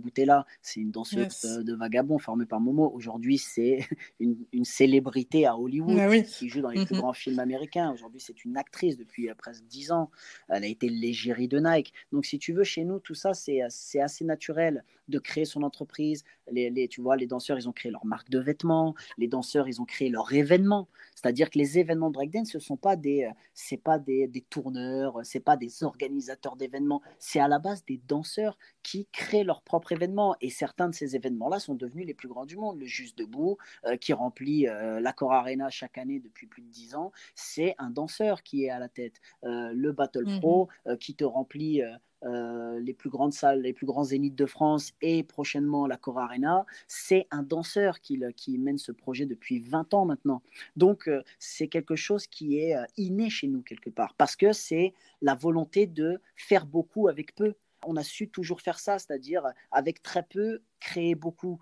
C'est 0.62 0.80
une 0.80 0.90
danseuse 0.90 1.42
de 1.42 1.74
Vagabond 1.74 2.18
formée 2.18 2.46
par 2.46 2.60
Momo. 2.60 2.90
Aujourd'hui, 2.94 3.38
c'est 3.38 3.80
une, 4.20 4.36
une, 4.52 4.64
célébrité 4.64 5.46
à 5.46 5.56
Hollywood 5.56 5.98
ah 5.98 6.20
qui 6.20 6.48
joue 6.48 6.60
dans 6.60 6.70
les 6.70 6.84
plus 6.84 6.94
mhm. 6.94 7.00
grands 7.00 7.12
films 7.12 7.38
américains. 7.38 7.92
Aujourd'hui, 7.92 8.20
c'est 8.20 8.44
une 8.44 8.56
actrice 8.56 8.96
depuis 8.96 9.28
euh, 9.28 9.34
presque 9.34 9.64
10 9.64 9.92
ans. 9.92 10.10
Elle 10.48 10.64
a 10.64 10.68
été 10.68 10.88
l'égérie 10.88 11.48
de 11.48 11.58
Nike. 11.58 11.92
Donc, 12.12 12.26
si 12.26 12.38
tu 12.38 12.52
veux, 12.52 12.64
chez 12.64 12.84
nous, 12.84 12.98
tout 12.98 13.14
ça, 13.14 13.34
c'est 13.34 13.60
assez 13.60 14.24
naturel 14.24 14.84
de 15.08 15.18
créer 15.18 15.44
son 15.44 15.62
entreprise. 15.62 16.24
Les, 16.50 16.70
les, 16.70 16.88
tu 16.88 17.00
vois, 17.00 17.16
les 17.16 17.26
danseurs, 17.26 17.58
ils 17.58 17.68
ont 17.68 17.72
créé 17.72 17.90
leur 17.90 18.06
marque 18.06 18.30
de 18.30 18.38
vêtements. 18.38 18.94
Les 19.18 19.28
danseurs, 19.28 19.68
ils 19.68 19.80
ont 19.80 19.84
créé 19.84 20.08
leur 20.08 20.32
événement. 20.32 20.88
C'est-à-dire 21.22 21.50
que 21.50 21.58
les 21.58 21.78
événements 21.78 22.08
de 22.08 22.14
breakdance, 22.14 22.50
ce 22.50 22.58
ne 22.58 22.62
sont 22.62 22.76
pas 22.76 22.96
des, 22.96 23.24
euh, 23.24 23.30
c'est 23.54 23.76
pas 23.76 23.98
des, 23.98 24.26
des 24.26 24.40
tourneurs, 24.40 25.20
c'est 25.22 25.40
pas 25.40 25.56
des 25.56 25.84
organisateurs 25.84 26.56
d'événements. 26.56 27.02
C'est 27.18 27.38
à 27.38 27.48
la 27.48 27.58
base 27.58 27.84
des 27.84 27.98
danseurs 28.08 28.58
qui 28.82 29.06
créent 29.12 29.44
leur 29.44 29.62
propre 29.62 29.92
événement. 29.92 30.34
Et 30.40 30.50
certains 30.50 30.88
de 30.88 30.94
ces 30.94 31.14
événements-là 31.14 31.60
sont 31.60 31.74
devenus 31.74 32.06
les 32.06 32.14
plus 32.14 32.28
grands 32.28 32.46
du 32.46 32.56
monde. 32.56 32.78
Le 32.80 32.86
Juste 32.86 33.16
Debout, 33.18 33.56
euh, 33.86 33.96
qui 33.96 34.12
remplit 34.12 34.68
euh, 34.68 35.00
l'Accor 35.00 35.32
Arena 35.32 35.70
chaque 35.70 35.98
année 35.98 36.18
depuis 36.18 36.46
plus 36.46 36.62
de 36.62 36.68
10 36.68 36.96
ans, 36.96 37.12
c'est 37.34 37.74
un 37.78 37.90
danseur 37.90 38.42
qui 38.42 38.64
est 38.64 38.70
à 38.70 38.78
la 38.78 38.88
tête. 38.88 39.20
le 39.42 39.92
Battle 39.92 40.24
mmh 40.26 40.40
Pro, 40.40 40.68
qui 40.98 41.14
te 41.14 41.24
remplit 41.24 41.82
euh, 42.24 42.78
les 42.78 42.94
plus 42.94 43.10
grandes 43.10 43.32
salles, 43.32 43.62
les 43.62 43.72
plus 43.72 43.86
grands 43.86 44.04
zéniths 44.04 44.36
de 44.36 44.46
France 44.46 44.92
et 45.00 45.22
prochainement 45.22 45.86
la 45.86 45.96
Cora 45.96 46.24
Arena, 46.24 46.64
c'est 46.86 47.26
un 47.30 47.42
danseur 47.42 48.00
qui, 48.00 48.18
mène 48.58 48.78
ce 48.78 48.92
projet 48.92 49.26
depuis 49.26 49.58
20 49.58 49.94
ans 49.94 50.04
maintenant. 50.04 50.42
Donc 50.76 51.08
euh, 51.08 51.22
c'est 51.38 51.68
quelque 51.68 51.96
chose 51.96 52.26
qui 52.26 52.58
est 52.58 52.76
euh, 52.76 52.84
inné 52.96 53.28
chez 53.28 53.48
nous 53.48 53.62
quelque 53.62 53.90
part, 53.90 54.14
parce 54.14 54.36
que 54.36 54.52
c'est 54.52 54.94
la 55.20 55.34
volonté 55.34 55.86
de 55.86 56.20
faire 56.36 56.66
beaucoup 56.66 57.08
avec 57.08 57.34
peu. 57.34 57.54
On 57.84 57.96
a 57.96 58.04
su 58.04 58.28
toujours 58.28 58.60
faire 58.60 58.78
ça, 58.78 58.98
c'est-à-dire 59.00 59.44
avec 59.72 60.02
très 60.02 60.22
peu, 60.22 60.62
créer 60.78 61.16
beaucoup 61.16 61.58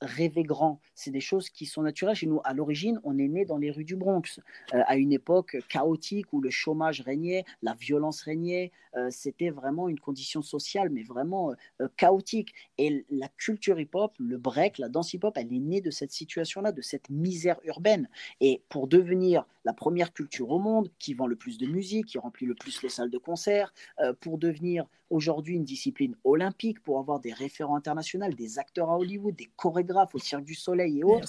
rêver 0.00 0.42
grand. 0.42 0.80
C'est 0.94 1.10
des 1.10 1.20
choses 1.20 1.48
qui 1.48 1.66
sont 1.66 1.82
naturelles 1.82 2.16
chez 2.16 2.26
nous. 2.26 2.40
À 2.44 2.54
l'origine, 2.54 3.00
on 3.04 3.18
est 3.18 3.28
né 3.28 3.44
dans 3.44 3.56
les 3.56 3.70
rues 3.70 3.84
du 3.84 3.96
Bronx, 3.96 4.40
euh, 4.72 4.82
à 4.86 4.96
une 4.96 5.12
époque 5.12 5.56
chaotique 5.68 6.32
où 6.32 6.40
le 6.40 6.50
chômage 6.50 7.00
régnait, 7.00 7.44
la 7.62 7.74
violence 7.74 8.22
régnait. 8.22 8.72
Euh, 8.96 9.08
c'était 9.10 9.50
vraiment 9.50 9.88
une 9.88 10.00
condition 10.00 10.42
sociale, 10.42 10.90
mais 10.90 11.02
vraiment 11.02 11.52
euh, 11.80 11.88
chaotique. 11.96 12.54
Et 12.78 13.04
la 13.10 13.28
culture 13.28 13.78
hip-hop, 13.78 14.14
le 14.18 14.38
break, 14.38 14.78
la 14.78 14.88
danse 14.88 15.12
hip-hop, 15.14 15.36
elle 15.36 15.52
est 15.52 15.60
née 15.60 15.80
de 15.80 15.90
cette 15.90 16.12
situation-là, 16.12 16.72
de 16.72 16.82
cette 16.82 17.10
misère 17.10 17.60
urbaine. 17.64 18.08
Et 18.40 18.62
pour 18.68 18.88
devenir 18.88 19.46
la 19.64 19.72
première 19.72 20.12
culture 20.12 20.50
au 20.50 20.58
monde 20.58 20.90
qui 20.98 21.14
vend 21.14 21.26
le 21.26 21.36
plus 21.36 21.58
de 21.58 21.66
musique, 21.66 22.06
qui 22.06 22.18
remplit 22.18 22.46
le 22.46 22.54
plus 22.54 22.82
les 22.82 22.88
salles 22.88 23.10
de 23.10 23.18
concert, 23.18 23.72
pour 24.20 24.36
devenir 24.36 24.86
aujourd'hui 25.14 25.54
une 25.54 25.64
discipline 25.64 26.16
olympique, 26.24 26.82
pour 26.82 26.98
avoir 26.98 27.20
des 27.20 27.32
référents 27.32 27.76
internationaux, 27.76 28.28
des 28.30 28.58
acteurs 28.58 28.90
à 28.90 28.98
Hollywood, 28.98 29.36
des 29.36 29.48
chorégraphes 29.56 30.14
au 30.14 30.18
Cirque 30.18 30.44
du 30.44 30.54
Soleil 30.54 30.98
et 30.98 31.04
autres, 31.04 31.28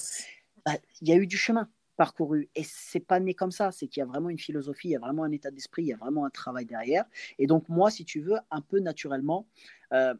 bah, 0.65 0.73
il 1.01 1.07
y 1.07 1.11
a 1.11 1.15
eu 1.15 1.27
du 1.27 1.37
chemin 1.37 1.69
parcouru. 1.95 2.49
Et 2.55 2.63
c'est 2.63 2.99
pas 2.99 3.19
né 3.19 3.35
comme 3.35 3.51
ça, 3.51 3.71
c'est 3.71 3.87
qu'il 3.87 4.01
y 4.01 4.03
a 4.03 4.07
vraiment 4.07 4.29
une 4.29 4.39
philosophie, 4.39 4.89
il 4.89 4.91
y 4.91 4.95
a 4.95 4.99
vraiment 4.99 5.23
un 5.23 5.31
état 5.31 5.51
d'esprit, 5.51 5.83
il 5.83 5.87
y 5.87 5.93
a 5.93 5.97
vraiment 5.97 6.25
un 6.25 6.31
travail 6.31 6.65
derrière. 6.65 7.05
Et 7.37 7.45
donc 7.45 7.69
moi, 7.69 7.91
si 7.91 8.05
tu 8.05 8.21
veux, 8.21 8.37
un 8.49 8.61
peu 8.61 8.79
naturellement, 8.79 9.47
euh, 9.93 10.15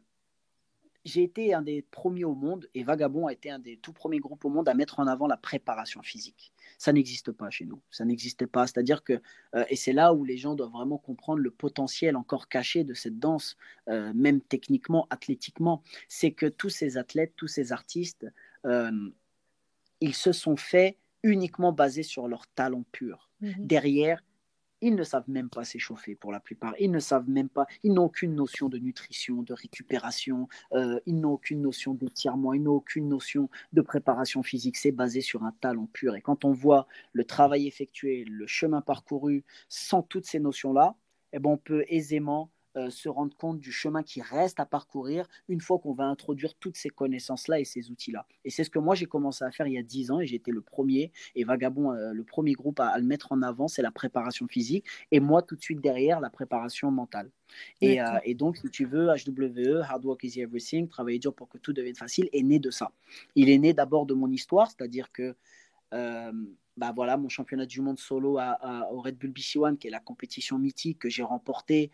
j'ai 1.04 1.22
été 1.22 1.52
un 1.52 1.62
des 1.62 1.82
premiers 1.82 2.24
au 2.24 2.34
monde, 2.34 2.68
et 2.74 2.84
Vagabond 2.84 3.26
a 3.26 3.32
été 3.32 3.50
un 3.50 3.58
des 3.58 3.76
tout 3.76 3.92
premiers 3.92 4.18
groupes 4.18 4.44
au 4.44 4.48
monde 4.48 4.68
à 4.68 4.74
mettre 4.74 5.00
en 5.00 5.06
avant 5.06 5.26
la 5.26 5.36
préparation 5.36 6.02
physique. 6.02 6.52
Ça 6.78 6.92
n'existe 6.92 7.32
pas 7.32 7.50
chez 7.50 7.64
nous, 7.64 7.80
ça 7.90 8.04
n'existait 8.04 8.46
pas. 8.46 8.66
C'est-à-dire 8.66 9.02
que, 9.02 9.20
euh, 9.54 9.64
et 9.68 9.76
c'est 9.76 9.92
là 9.92 10.12
où 10.12 10.24
les 10.24 10.36
gens 10.36 10.54
doivent 10.54 10.72
vraiment 10.72 10.98
comprendre 10.98 11.40
le 11.40 11.50
potentiel 11.50 12.16
encore 12.16 12.48
caché 12.48 12.84
de 12.84 12.94
cette 12.94 13.18
danse, 13.18 13.56
euh, 13.88 14.12
même 14.14 14.40
techniquement, 14.40 15.06
athlétiquement, 15.10 15.82
c'est 16.08 16.32
que 16.32 16.46
tous 16.46 16.70
ces 16.70 16.98
athlètes, 16.98 17.32
tous 17.36 17.48
ces 17.48 17.72
artistes, 17.72 18.26
euh, 18.66 19.10
ils 20.00 20.14
se 20.14 20.32
sont 20.32 20.56
faits 20.56 20.98
uniquement 21.22 21.72
basés 21.72 22.02
sur 22.02 22.28
leur 22.28 22.46
talent 22.48 22.84
pur. 22.92 23.30
Mhm. 23.40 23.54
Derrière, 23.58 24.22
ils 24.80 24.94
ne 24.94 25.02
savent 25.02 25.28
même 25.28 25.48
pas 25.48 25.64
s'échauffer 25.64 26.14
pour 26.14 26.32
la 26.32 26.40
plupart. 26.40 26.74
Ils 26.78 26.90
ne 26.90 26.98
savent 26.98 27.28
même 27.28 27.48
pas, 27.48 27.66
ils 27.82 27.92
n'ont 27.92 28.04
aucune 28.04 28.34
notion 28.34 28.68
de 28.68 28.78
nutrition, 28.78 29.42
de 29.42 29.52
récupération, 29.52 30.48
euh, 30.72 31.00
ils 31.06 31.18
n'ont 31.18 31.32
aucune 31.32 31.62
notion 31.62 31.94
d'étirement, 31.94 32.52
ils 32.52 32.62
n'ont 32.62 32.74
aucune 32.74 33.08
notion 33.08 33.48
de 33.72 33.80
préparation 33.80 34.42
physique. 34.42 34.76
C'est 34.76 34.92
basé 34.92 35.20
sur 35.20 35.44
un 35.44 35.52
talent 35.60 35.88
pur. 35.92 36.14
Et 36.16 36.20
quand 36.20 36.44
on 36.44 36.52
voit 36.52 36.86
le 37.12 37.24
travail 37.24 37.66
effectué, 37.66 38.24
le 38.24 38.46
chemin 38.46 38.80
parcouru 38.80 39.44
sans 39.68 40.02
toutes 40.02 40.26
ces 40.26 40.40
notions-là, 40.40 40.96
eh 41.32 41.38
ben 41.38 41.50
on 41.50 41.58
peut 41.58 41.84
aisément 41.88 42.50
euh, 42.76 42.90
se 42.90 43.08
rendre 43.08 43.34
compte 43.36 43.58
du 43.58 43.72
chemin 43.72 44.02
qui 44.02 44.20
reste 44.20 44.60
à 44.60 44.66
parcourir 44.66 45.26
une 45.48 45.62
fois 45.62 45.78
qu'on 45.78 45.94
va 45.94 46.04
introduire 46.04 46.54
toutes 46.54 46.76
ces 46.76 46.90
connaissances-là 46.90 47.58
et 47.58 47.64
ces 47.64 47.90
outils-là. 47.90 48.26
Et 48.44 48.50
c'est 48.50 48.64
ce 48.64 48.70
que 48.70 48.78
moi 48.78 48.94
j'ai 48.94 49.06
commencé 49.06 49.44
à 49.44 49.50
faire 49.50 49.66
il 49.66 49.72
y 49.72 49.78
a 49.78 49.82
10 49.82 50.10
ans 50.10 50.20
et 50.20 50.26
j'ai 50.26 50.36
été 50.36 50.50
le 50.50 50.60
premier, 50.60 51.10
et 51.34 51.44
Vagabond, 51.44 51.92
euh, 51.92 52.12
le 52.12 52.22
premier 52.22 52.52
groupe 52.52 52.78
à, 52.80 52.98
le 52.98 53.04
mettre 53.04 53.32
en 53.32 53.40
avant, 53.40 53.66
c'est 53.66 53.80
la 53.80 53.90
préparation 53.90 54.46
physique, 54.46 54.84
et 55.10 55.20
moi 55.20 55.40
tout 55.40 55.56
de 55.56 55.62
suite 55.62 55.80
derrière, 55.80 56.20
la 56.20 56.28
préparation 56.28 56.90
mentale. 56.90 57.30
Et, 57.80 58.02
euh, 58.02 58.18
et, 58.24 58.34
donc, 58.34 58.58
si 58.58 58.68
tu 58.68 58.84
veux, 58.84 59.06
HWE, 59.06 59.80
Hard 59.82 60.04
Work 60.04 60.24
is 60.24 60.38
Everything, 60.40 60.88
travailler 60.88 61.18
dur 61.18 61.32
pour 61.32 61.48
que 61.48 61.56
tout 61.56 61.72
devienne 61.72 61.94
facile, 61.94 62.28
est 62.32 62.42
né 62.42 62.58
de 62.58 62.70
ça. 62.70 62.92
Il 63.36 63.48
est 63.48 63.58
né 63.58 63.72
d'abord 63.72 64.04
de 64.04 64.12
mon 64.12 64.30
histoire, 64.30 64.66
c'est-à-dire 64.70 65.12
que 65.12 65.34
bah 66.76 66.92
voilà, 66.94 67.16
mon 67.16 67.30
championnat 67.30 67.64
du 67.64 67.80
monde 67.80 67.98
solo 67.98 68.36
à, 68.38 68.90
au 68.92 69.00
Red 69.00 69.16
Bull 69.16 69.30
BC 69.30 69.58
One, 69.58 69.78
qui 69.78 69.86
est 69.86 69.90
la 69.90 70.00
compétition 70.00 70.58
mythique 70.58 70.98
que 70.98 71.08
j'ai 71.08 71.22
remportée 71.22 71.90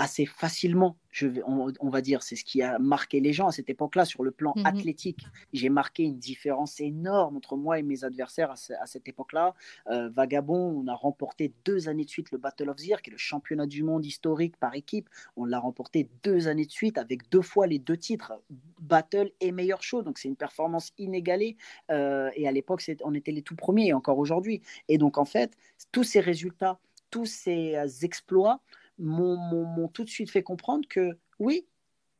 assez 0.00 0.24
facilement, 0.24 0.96
je 1.10 1.26
vais, 1.26 1.42
on, 1.46 1.90
va 1.90 2.00
dire. 2.00 2.22
C'est 2.22 2.36
ce 2.36 2.44
qui 2.44 2.62
a 2.62 2.78
marqué 2.78 3.20
les 3.20 3.34
gens 3.34 3.48
à 3.48 3.52
cette 3.52 3.68
époque-là 3.68 4.06
sur 4.06 4.22
le 4.22 4.30
plan 4.30 4.54
mhm. 4.56 4.64
athlétique. 4.64 5.26
J'ai 5.52 5.68
marqué 5.68 6.04
une 6.04 6.18
différence 6.18 6.80
énorme 6.80 7.36
entre 7.36 7.56
moi 7.56 7.78
et 7.78 7.82
mes 7.82 8.02
adversaires 8.02 8.50
à, 8.50 8.86
cette 8.86 9.08
époque-là. 9.08 9.54
Euh, 9.88 10.08
Vagabond, 10.08 10.82
on 10.82 10.86
a 10.88 10.94
remporté 10.94 11.52
deux 11.66 11.88
années 11.88 12.06
de 12.06 12.10
suite 12.10 12.30
le 12.30 12.38
Battle 12.38 12.70
of 12.70 12.76
the 12.76 12.86
Year, 12.86 13.02
qui 13.02 13.10
est 13.10 13.12
le 13.12 13.18
championnat 13.18 13.66
du 13.66 13.82
monde 13.82 14.06
historique 14.06 14.56
par 14.56 14.74
équipe. 14.74 15.08
On 15.36 15.44
l'a 15.44 15.58
remporté 15.58 16.08
deux 16.22 16.48
années 16.48 16.66
de 16.66 16.72
suite 16.72 16.96
avec 16.96 17.28
deux 17.30 17.42
fois 17.42 17.66
les 17.66 17.78
deux 17.78 17.98
titres, 17.98 18.32
Battle 18.80 19.30
et 19.40 19.52
meilleur 19.52 19.82
show. 19.82 20.02
Donc 20.02 20.18
c'est 20.18 20.28
une 20.28 20.36
performance 20.36 20.92
inégalée. 20.96 21.56
Euh, 21.90 22.30
et 22.36 22.48
à 22.48 22.52
l'époque, 22.52 22.82
on 23.04 23.14
était 23.14 23.32
les 23.32 23.42
tout 23.42 23.56
premiers, 23.56 23.88
et 23.88 23.92
encore 23.92 24.18
aujourd'hui. 24.18 24.62
Et 24.88 24.96
donc 24.96 25.18
en 25.18 25.26
fait, 25.26 25.52
tous 25.92 26.04
ces 26.04 26.20
résultats, 26.20 26.78
tous 27.10 27.26
ces 27.26 27.76
euh, 27.76 27.86
exploits 28.02 28.60
m'ont 29.00 29.88
tout 29.88 30.04
de 30.04 30.10
suite 30.10 30.30
fait 30.30 30.42
comprendre 30.42 30.86
que 30.88 31.18
oui, 31.38 31.66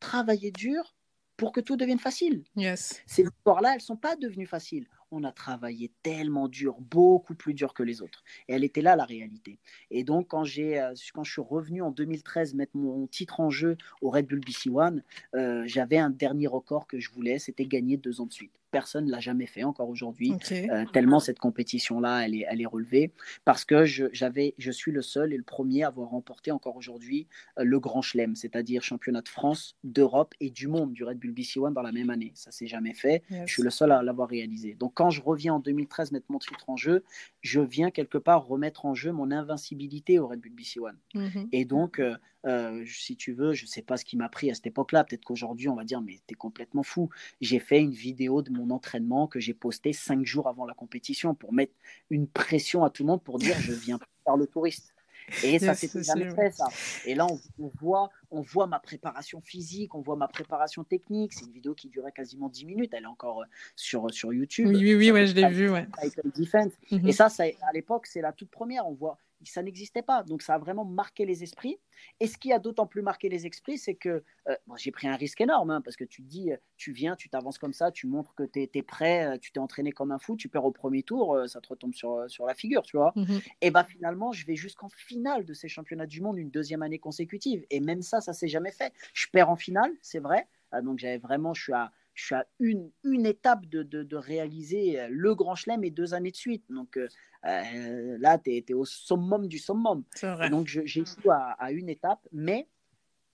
travailler 0.01 0.51
dur 0.51 0.95
pour 1.37 1.53
que 1.53 1.61
tout 1.61 1.77
devienne 1.77 1.99
facile. 1.99 2.45
Yes. 2.55 3.03
Ces 3.07 3.23
histoires-là, 3.23 3.71
elles 3.71 3.79
ne 3.79 3.83
sont 3.83 3.97
pas 3.97 4.15
devenues 4.15 4.47
faciles. 4.47 4.87
On 5.11 5.25
a 5.25 5.33
travaillé 5.33 5.91
tellement 6.03 6.49
dur, 6.49 6.77
beaucoup 6.81 7.35
plus 7.35 7.55
dur 7.55 7.73
que 7.73 7.83
les 7.83 8.03
autres. 8.03 8.23
Et 8.47 8.53
elle 8.53 8.63
était 8.63 8.83
là, 8.83 8.95
la 8.95 9.07
réalité. 9.07 9.59
Et 9.91 10.05
donc, 10.05 10.29
quand, 10.29 10.45
j'ai, 10.45 10.79
euh, 10.79 10.93
quand 11.15 11.25
je 11.25 11.33
suis 11.33 11.41
revenu 11.41 11.81
en 11.81 11.93
2013 11.93 12.55
mettre 12.55 12.77
mon 12.77 13.07
titre 13.07 13.41
en 13.41 13.49
jeu 13.49 13.79
au 14.03 14.11
Red 14.11 14.27
Bull 14.27 14.41
BC 14.41 14.69
One, 14.69 15.03
euh, 15.35 15.63
j'avais 15.67 15.97
un 15.97 16.11
dernier 16.11 16.47
record 16.47 16.87
que 16.87 17.01
je 17.01 17.11
voulais, 17.11 17.39
c'était 17.39 17.65
gagner 17.65 17.97
deux 17.97 18.21
ans 18.21 18.27
de 18.27 18.33
suite 18.33 18.60
personne 18.71 19.07
ne 19.07 19.11
l'a 19.11 19.21
jamais 19.21 19.47
fait 19.47 19.65
encore 19.65 19.89
aujourd'hui, 19.89 20.33
euh, 20.53 20.85
tellement 20.93 21.21
cette 21.21 21.39
compétition-là, 21.39 22.25
elle 22.25 22.35
est, 22.35 22.47
elle 22.49 22.61
est 22.61 22.67
relevée, 22.67 23.13
parce 23.45 23.65
que 23.65 23.85
je, 23.85 24.07
j'avais, 24.13 24.55
je 24.59 24.71
suis 24.71 24.93
le 24.93 25.03
seul 25.03 25.33
et 25.33 25.37
le 25.37 25.43
premier 25.43 25.85
à 25.85 25.89
avoir 25.89 26.11
remporté 26.11 26.51
encore 26.51 26.77
aujourd'hui 26.77 27.27
euh, 27.59 27.65
le 27.65 27.81
Grand 27.81 28.03
Chelem, 28.03 28.35
c'est-à-dire 28.35 28.83
championnat 28.83 29.23
de 29.23 29.29
France, 29.29 29.77
d'Europe 29.85 30.35
et 30.41 30.51
du 30.51 30.69
monde 30.69 30.93
du 30.93 31.05
Red 31.05 31.19
Bull 31.19 31.33
BC 31.33 31.59
One 31.59 31.75
dans 31.75 31.83
la 31.83 31.93
même 31.93 32.11
année. 32.11 32.33
Ça 32.35 32.51
s'est 32.51 32.67
jamais 32.67 32.95
fait. 32.95 33.23
Je 33.31 33.53
suis 33.53 33.63
le 33.63 33.71
seul 33.71 33.93
à 33.93 34.03
l'avoir 34.03 34.29
réalisé. 34.29 34.75
Donc 34.75 34.93
quand 34.95 35.11
je 35.11 35.21
reviens 35.23 35.55
en 35.55 35.61
2013 35.61 36.13
mettre 36.13 36.27
mon 36.31 36.39
titre 36.39 36.69
en 36.69 36.77
jeu, 36.77 37.05
je 37.41 37.61
viens 37.61 37.91
quelque 37.91 38.19
part 38.19 38.47
remettre 38.47 38.87
en 38.87 38.95
jeu 38.95 39.13
mon 39.13 39.31
invincibilité 39.31 40.19
au 40.19 40.29
Red 40.29 40.41
Bull 40.41 40.53
BC 40.53 40.81
One. 40.81 40.97
Mhm. 41.15 41.49
Et 41.53 41.65
donc, 41.65 42.01
euh, 42.47 42.85
si 42.87 43.17
tu 43.17 43.33
veux, 43.33 43.53
je 43.53 43.65
ne 43.65 43.69
sais 43.69 43.83
pas 43.83 43.97
ce 43.97 44.05
qui 44.05 44.17
m'a 44.17 44.29
pris 44.29 44.51
à 44.51 44.55
cette 44.55 44.67
époque-là. 44.67 45.05
Peut-être 45.05 45.25
qu'aujourd'hui, 45.25 45.69
on 45.69 45.75
va 45.75 45.85
dire, 45.85 46.01
mais 46.01 46.21
tu 46.27 46.33
es 46.33 46.35
complètement 46.35 46.83
fou. 46.83 47.11
J'ai 47.41 47.59
fait 47.59 47.81
une 47.81 47.93
vidéo 47.93 48.43
de 48.43 48.51
mon 48.51 48.60
entraînement 48.69 49.27
que 49.27 49.41
j'ai 49.41 49.55
postée 49.55 49.95
cinq 49.95 50.27
jours 50.27 50.49
avant 50.49 50.67
la 50.67 50.75
compétition 50.75 51.35
pour 51.35 51.55
mettre 51.55 51.73
une 52.11 52.27
pression 52.27 52.85
à 52.85 52.91
tout 52.91 53.05
le 53.05 53.09
monde 53.09 53.23
pour 53.23 53.39
dire 53.39 53.57
je 53.61 53.73
viens 53.73 53.99
faire 54.25 54.37
le 54.37 54.47
touriste. 54.47 54.93
Et 55.45 55.59
ça 55.59 55.75
s'était 55.75 56.03
jamais 56.03 56.31
fait, 56.31 56.51
ça. 56.51 56.67
Et 57.05 57.15
là, 57.15 57.27
on, 57.59 57.71
voit, 57.81 58.11
on 58.31 58.41
voit 58.41 58.67
ma 58.67 58.79
préparation 58.79 59.41
physique, 59.41 59.95
on 59.95 60.01
voit 60.01 60.17
ma 60.17 60.29
préparation 60.29 60.85
technique. 60.85 61.33
C'est 61.33 61.45
une 61.45 61.53
vidéo 61.53 61.75
qui 61.75 61.89
durait 61.89 62.13
quasiment 62.13 62.49
10 62.49 62.65
minutes. 62.65 62.91
Elle 62.95 63.05
est 63.05 63.07
encore 63.07 63.43
euh, 63.43 63.47
sur, 63.77 64.13
sur 64.13 64.33
YouTube. 64.33 64.69
Oui, 64.69 64.77
oui, 64.77 64.95
oui, 64.95 65.11
ouais, 65.11 65.27
je 65.27 65.35
l'ai 65.35 65.49
vue. 65.49 65.71
Ouais. 65.71 65.87
Defense. 66.37 66.73
Mhm. 66.91 67.09
Et 67.09 67.13
ça, 67.13 67.29
ça, 67.29 67.45
à 67.45 67.73
l'époque, 67.73 68.07
c'est 68.07 68.21
la 68.21 68.33
toute 68.33 68.51
première. 68.51 68.87
On 68.87 68.95
voit, 68.95 69.19
ça 69.45 69.63
n'existait 69.63 70.03
pas. 70.03 70.23
Donc 70.23 70.43
ça 70.43 70.55
a 70.55 70.59
vraiment 70.59 70.85
marqué 70.85 71.25
les 71.25 71.43
esprits. 71.43 71.79
Et 72.19 72.27
ce 72.27 72.39
qui 72.39 72.53
a 72.53 72.59
d'autant 72.59 72.87
plus 72.87 73.03
marqué 73.03 73.29
les 73.29 73.47
esprits, 73.47 73.79
c'est 73.79 73.95
que 73.95 74.23
euh, 74.49 74.55
j'ai 74.77 74.91
pris 74.91 75.09
un 75.09 75.17
risque 75.17 75.41
énorme, 75.41 75.71
hein, 75.71 75.81
parce 75.81 75.97
que 75.97 76.05
tu 76.05 76.23
te 76.23 76.29
dis, 76.29 76.53
euh, 76.53 76.57
tu 76.77 76.93
viens, 76.93 77.17
tu 77.17 77.29
t'avances 77.29 77.59
comme 77.59 77.73
ça, 77.73 77.91
tu 77.91 78.07
montres 78.07 78.35
que 78.35 78.43
tu 78.43 78.69
es, 78.73 78.83
prêt, 78.83 79.27
euh, 79.27 79.39
tu 79.39 79.53
t'es 79.53 79.61
entraîné 79.61 79.93
comme 79.93 80.13
un 80.13 80.19
fou, 80.19 80.37
tu 80.37 80.49
perds 80.49 80.65
au 80.65 80.73
premier 80.73 81.03
tour, 81.03 81.39
ça 81.47 81.61
te 81.61 81.69
retombe 81.69 81.95
sur, 81.95 82.25
sur 82.29 82.47
la 82.47 82.55
figure, 82.55 82.83
tu 82.83 82.97
vois. 82.97 83.13
Mhm. 83.17 83.41
Et 83.61 83.71
bah 83.71 83.85
finalement, 83.85 84.33
je 84.33 84.47
vais 84.47 84.57
jusqu'en 84.57 84.89
finale 84.89 85.45
de 85.45 85.55
ces 85.55 85.69
championnats 85.69 86.07
du 86.07 86.21
monde 86.21 86.39
une 86.39 86.51
deuxième 86.51 86.83
année 86.83 86.99
consécutive. 86.99 87.65
Et 87.71 87.81
même 87.81 88.03
ça, 88.03 88.21
ça 88.21 88.33
s'est 88.33 88.49
jamais 88.49 88.73
fait. 88.73 88.93
Je 89.15 89.27
perds 89.33 89.51
en 89.51 89.57
finale, 89.57 89.93
c'est 90.03 90.21
vrai. 90.21 90.47
donc 90.83 90.99
j'avais 90.99 91.19
vraiment, 91.19 91.55
je 91.55 91.63
suis 91.63 91.73
à 91.73 91.93
je 92.15 92.25
suis 92.27 92.35
à 92.35 92.47
une, 92.59 92.91
une 93.05 93.27
étape 93.27 93.67
de, 93.67 93.83
de, 93.83 94.17
réaliser 94.17 95.07
le 95.09 95.35
Grand 95.35 95.55
Chelem 95.55 95.85
et 95.85 95.91
deux 95.91 96.13
années 96.13 96.31
de 96.31 96.37
suite. 96.37 96.65
Donc 96.69 96.99
euh, 96.99 97.09
là, 98.19 98.39
tu 98.39 98.51
es, 98.51 98.75
au 98.75 98.85
summum 98.85 99.49
du 99.49 99.59
summum. 99.59 100.05
Donc 100.51 100.67
j'ai 100.67 101.01
échoué 101.01 101.33
à, 101.33 101.53
à, 101.59 101.73
une 101.73 101.89
étape, 101.89 102.21
mais 102.33 102.69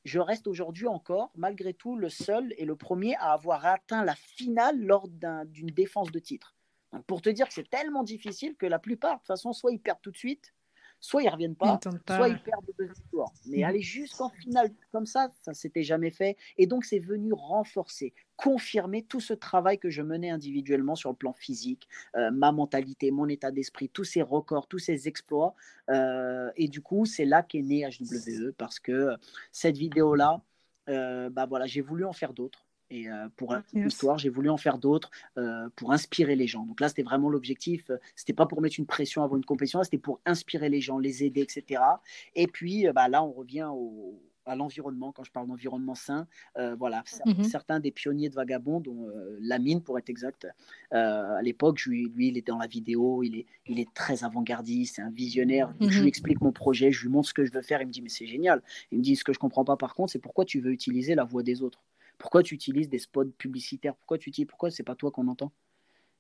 je 0.04 0.20
reste 0.20 0.46
aujourd'hui 0.46 0.86
encore, 0.86 1.32
malgré 1.34 1.74
tout, 1.74 1.96
le 1.96 2.08
seul 2.08 2.54
et 2.58 2.64
le 2.64 2.76
premier 2.76 3.16
à 3.16 3.32
avoir 3.32 3.66
atteint 3.66 4.04
la 4.04 4.14
finale 4.14 4.80
lors 4.80 5.08
d'une 5.08 5.70
défense 5.70 6.12
de 6.12 6.20
titre. 6.20 6.54
Donc, 6.92 7.04
pour 7.06 7.20
te 7.20 7.28
dire 7.28 7.48
que 7.48 7.54
c'est 7.54 7.68
tellement 7.68 8.04
difficile 8.04 8.54
que 8.56 8.66
la 8.66 8.78
plupart, 8.78 9.14
de 9.14 9.18
toute 9.18 9.26
façon, 9.26 9.52
soit 9.52 9.72
ils 9.72 9.80
perdent 9.80 10.00
tout 10.00 10.12
de 10.12 10.16
suite, 10.16 10.54
soit 11.00 11.22
ils 11.22 11.28
reviennent 11.28 11.56
pas, 11.56 11.78
soit 12.06 12.28
ils 12.28 12.38
perdent 12.38 12.64
deux 12.78 12.90
histoires. 12.90 13.32
Mais 13.46 13.59
mhm. 13.59 13.64
aller 13.64 13.82
jusqu'en 13.82 14.28
finale 14.28 14.70
comme 14.92 15.06
ça, 15.06 15.30
ça 15.42 15.54
s'était 15.54 15.82
jamais 15.82 16.11
fait. 16.11 16.37
Et 16.59 16.66
donc, 16.66 16.85
c'est 16.85 16.98
venu 16.98 17.32
renforcer, 17.32 18.12
confirmer 18.37 19.02
tout 19.02 19.20
ce 19.20 19.35
travail 19.35 19.78
que 19.78 19.90
je 19.90 20.02
menais 20.02 20.30
individuellement 20.30 20.94
sur 20.94 21.11
le 21.11 21.16
plan 21.16 21.32
physique, 21.32 21.88
euh, 22.16 22.30
ma 22.30 22.52
mentalité, 22.52 23.11
mon 23.11 23.28
état 23.28 23.50
d'esprit, 23.50 23.88
tous 23.88 24.04
ces 24.04 24.22
records, 24.22 24.66
tous 24.66 24.78
ces 24.78 25.09
exploits. 25.09 25.54
Euh, 25.90 26.50
et 26.56 26.68
du 26.68 26.80
coup, 26.80 27.06
c'est 27.06 27.24
là 27.24 27.42
qu'est 27.42 27.62
né 27.62 27.87
HWE 27.87 28.52
parce 28.56 28.80
que 28.80 29.16
cette 29.52 29.76
vidéo-là, 29.76 30.40
euh, 30.88 31.30
bah 31.30 31.46
voilà, 31.46 31.66
j'ai 31.66 31.80
voulu 31.80 32.04
en 32.04 32.12
faire 32.12 32.32
d'autres. 32.32 32.65
Et 32.90 33.09
euh, 33.09 33.29
pour 33.37 33.55
une 33.72 33.88
histoire, 33.88 34.18
j'ai 34.18 34.29
voulu 34.29 34.49
en 34.49 34.57
faire 34.57 34.79
d'autres 34.79 35.11
euh, 35.38 35.68
pour 35.75 35.92
inspirer 35.92 36.37
les 36.37 36.46
gens. 36.46 36.64
Donc 36.64 36.81
là, 36.81 36.88
c'était 36.88 37.03
vraiment 37.03 37.29
l'objectif. 37.29 37.90
Euh, 37.90 37.99
c'était 38.14 38.33
pas 38.33 38.46
pour 38.46 38.61
mettre 38.61 38.79
une 38.79 38.87
pression 38.87 39.22
avant 39.22 39.37
une 39.37 39.44
compétition, 39.44 39.83
c'était 39.83 39.99
pour 39.99 40.20
inspirer 40.25 40.68
les 40.68 40.81
gens, 40.81 40.99
les 40.99 41.25
aider, 41.25 41.40
etc. 41.40 41.83
Et 42.35 42.46
puis 42.46 42.87
bah, 42.94 43.09
là, 43.09 43.25
on 43.25 43.33
revient 43.33 43.68
au, 43.72 44.20
à 44.44 44.55
l'environnement, 44.55 45.11
quand 45.11 45.25
je 45.25 45.33
parle 45.33 45.49
d'environnement 45.49 45.96
sain, 45.96 46.29
voilà, 46.79 47.03
mmh 47.25 47.42
certains 47.42 47.81
des 47.81 47.90
pionniers 47.90 48.29
de 48.29 48.35
Vagabond, 48.37 48.79
dont 48.79 49.11
Lamine 49.40 49.83
pour 49.83 49.99
être 49.99 50.09
exact, 50.09 50.46
à 50.92 51.42
l'époque, 51.42 51.83
lui, 51.83 52.12
il 52.16 52.38
était 52.38 52.53
dans 52.53 52.59
la 52.59 52.68
vidéo, 52.68 53.25
il 53.25 53.40
est, 53.40 53.46
il 53.66 53.81
est 53.81 53.92
très 53.92 54.22
avant-gardiste, 54.22 54.96
c'est 54.96 55.03
un 55.03 55.11
visionnaire. 55.11 55.75
Je 55.81 56.01
lui 56.01 56.09
explique 56.09 56.40
mon 56.40 56.53
projet, 56.53 56.92
je 56.92 57.03
lui 57.03 57.09
montre 57.09 57.29
ce 57.29 57.35
que 57.35 57.44
je 57.44 57.51
veux 57.51 57.62
faire, 57.62 57.83
il 57.83 57.88
me 57.88 57.92
dit 57.92 58.03
mais 58.03 58.09
c'est 58.09 58.27
génial. 58.27 58.62
Il 58.92 58.99
me 58.99 59.03
dit 59.03 59.16
ce 59.16 59.25
que 59.25 59.33
je 59.33 59.40
comprends 59.40 59.64
pas 59.64 59.77
par 59.77 59.94
contre, 59.96 60.12
c'est 60.12 60.20
pourquoi 60.20 60.44
tu 60.44 60.61
veux 60.61 60.70
utiliser 60.70 61.16
la 61.16 61.25
voix 61.25 61.42
des 61.42 61.62
autres. 61.62 61.83
Pourquoi 62.18 62.42
tu 62.42 62.55
utilises 62.55 62.88
des 62.88 62.98
spots 62.98 63.26
publicitaires? 63.38 63.96
Pourquoi 63.96 64.18
tu 64.18 64.31
dis 64.31 64.46
pourquoi 64.46 64.70
c'est 64.70 64.83
pas 64.83 64.94
toi 64.94 65.11
qu'on 65.11 65.29
entend? 65.29 65.52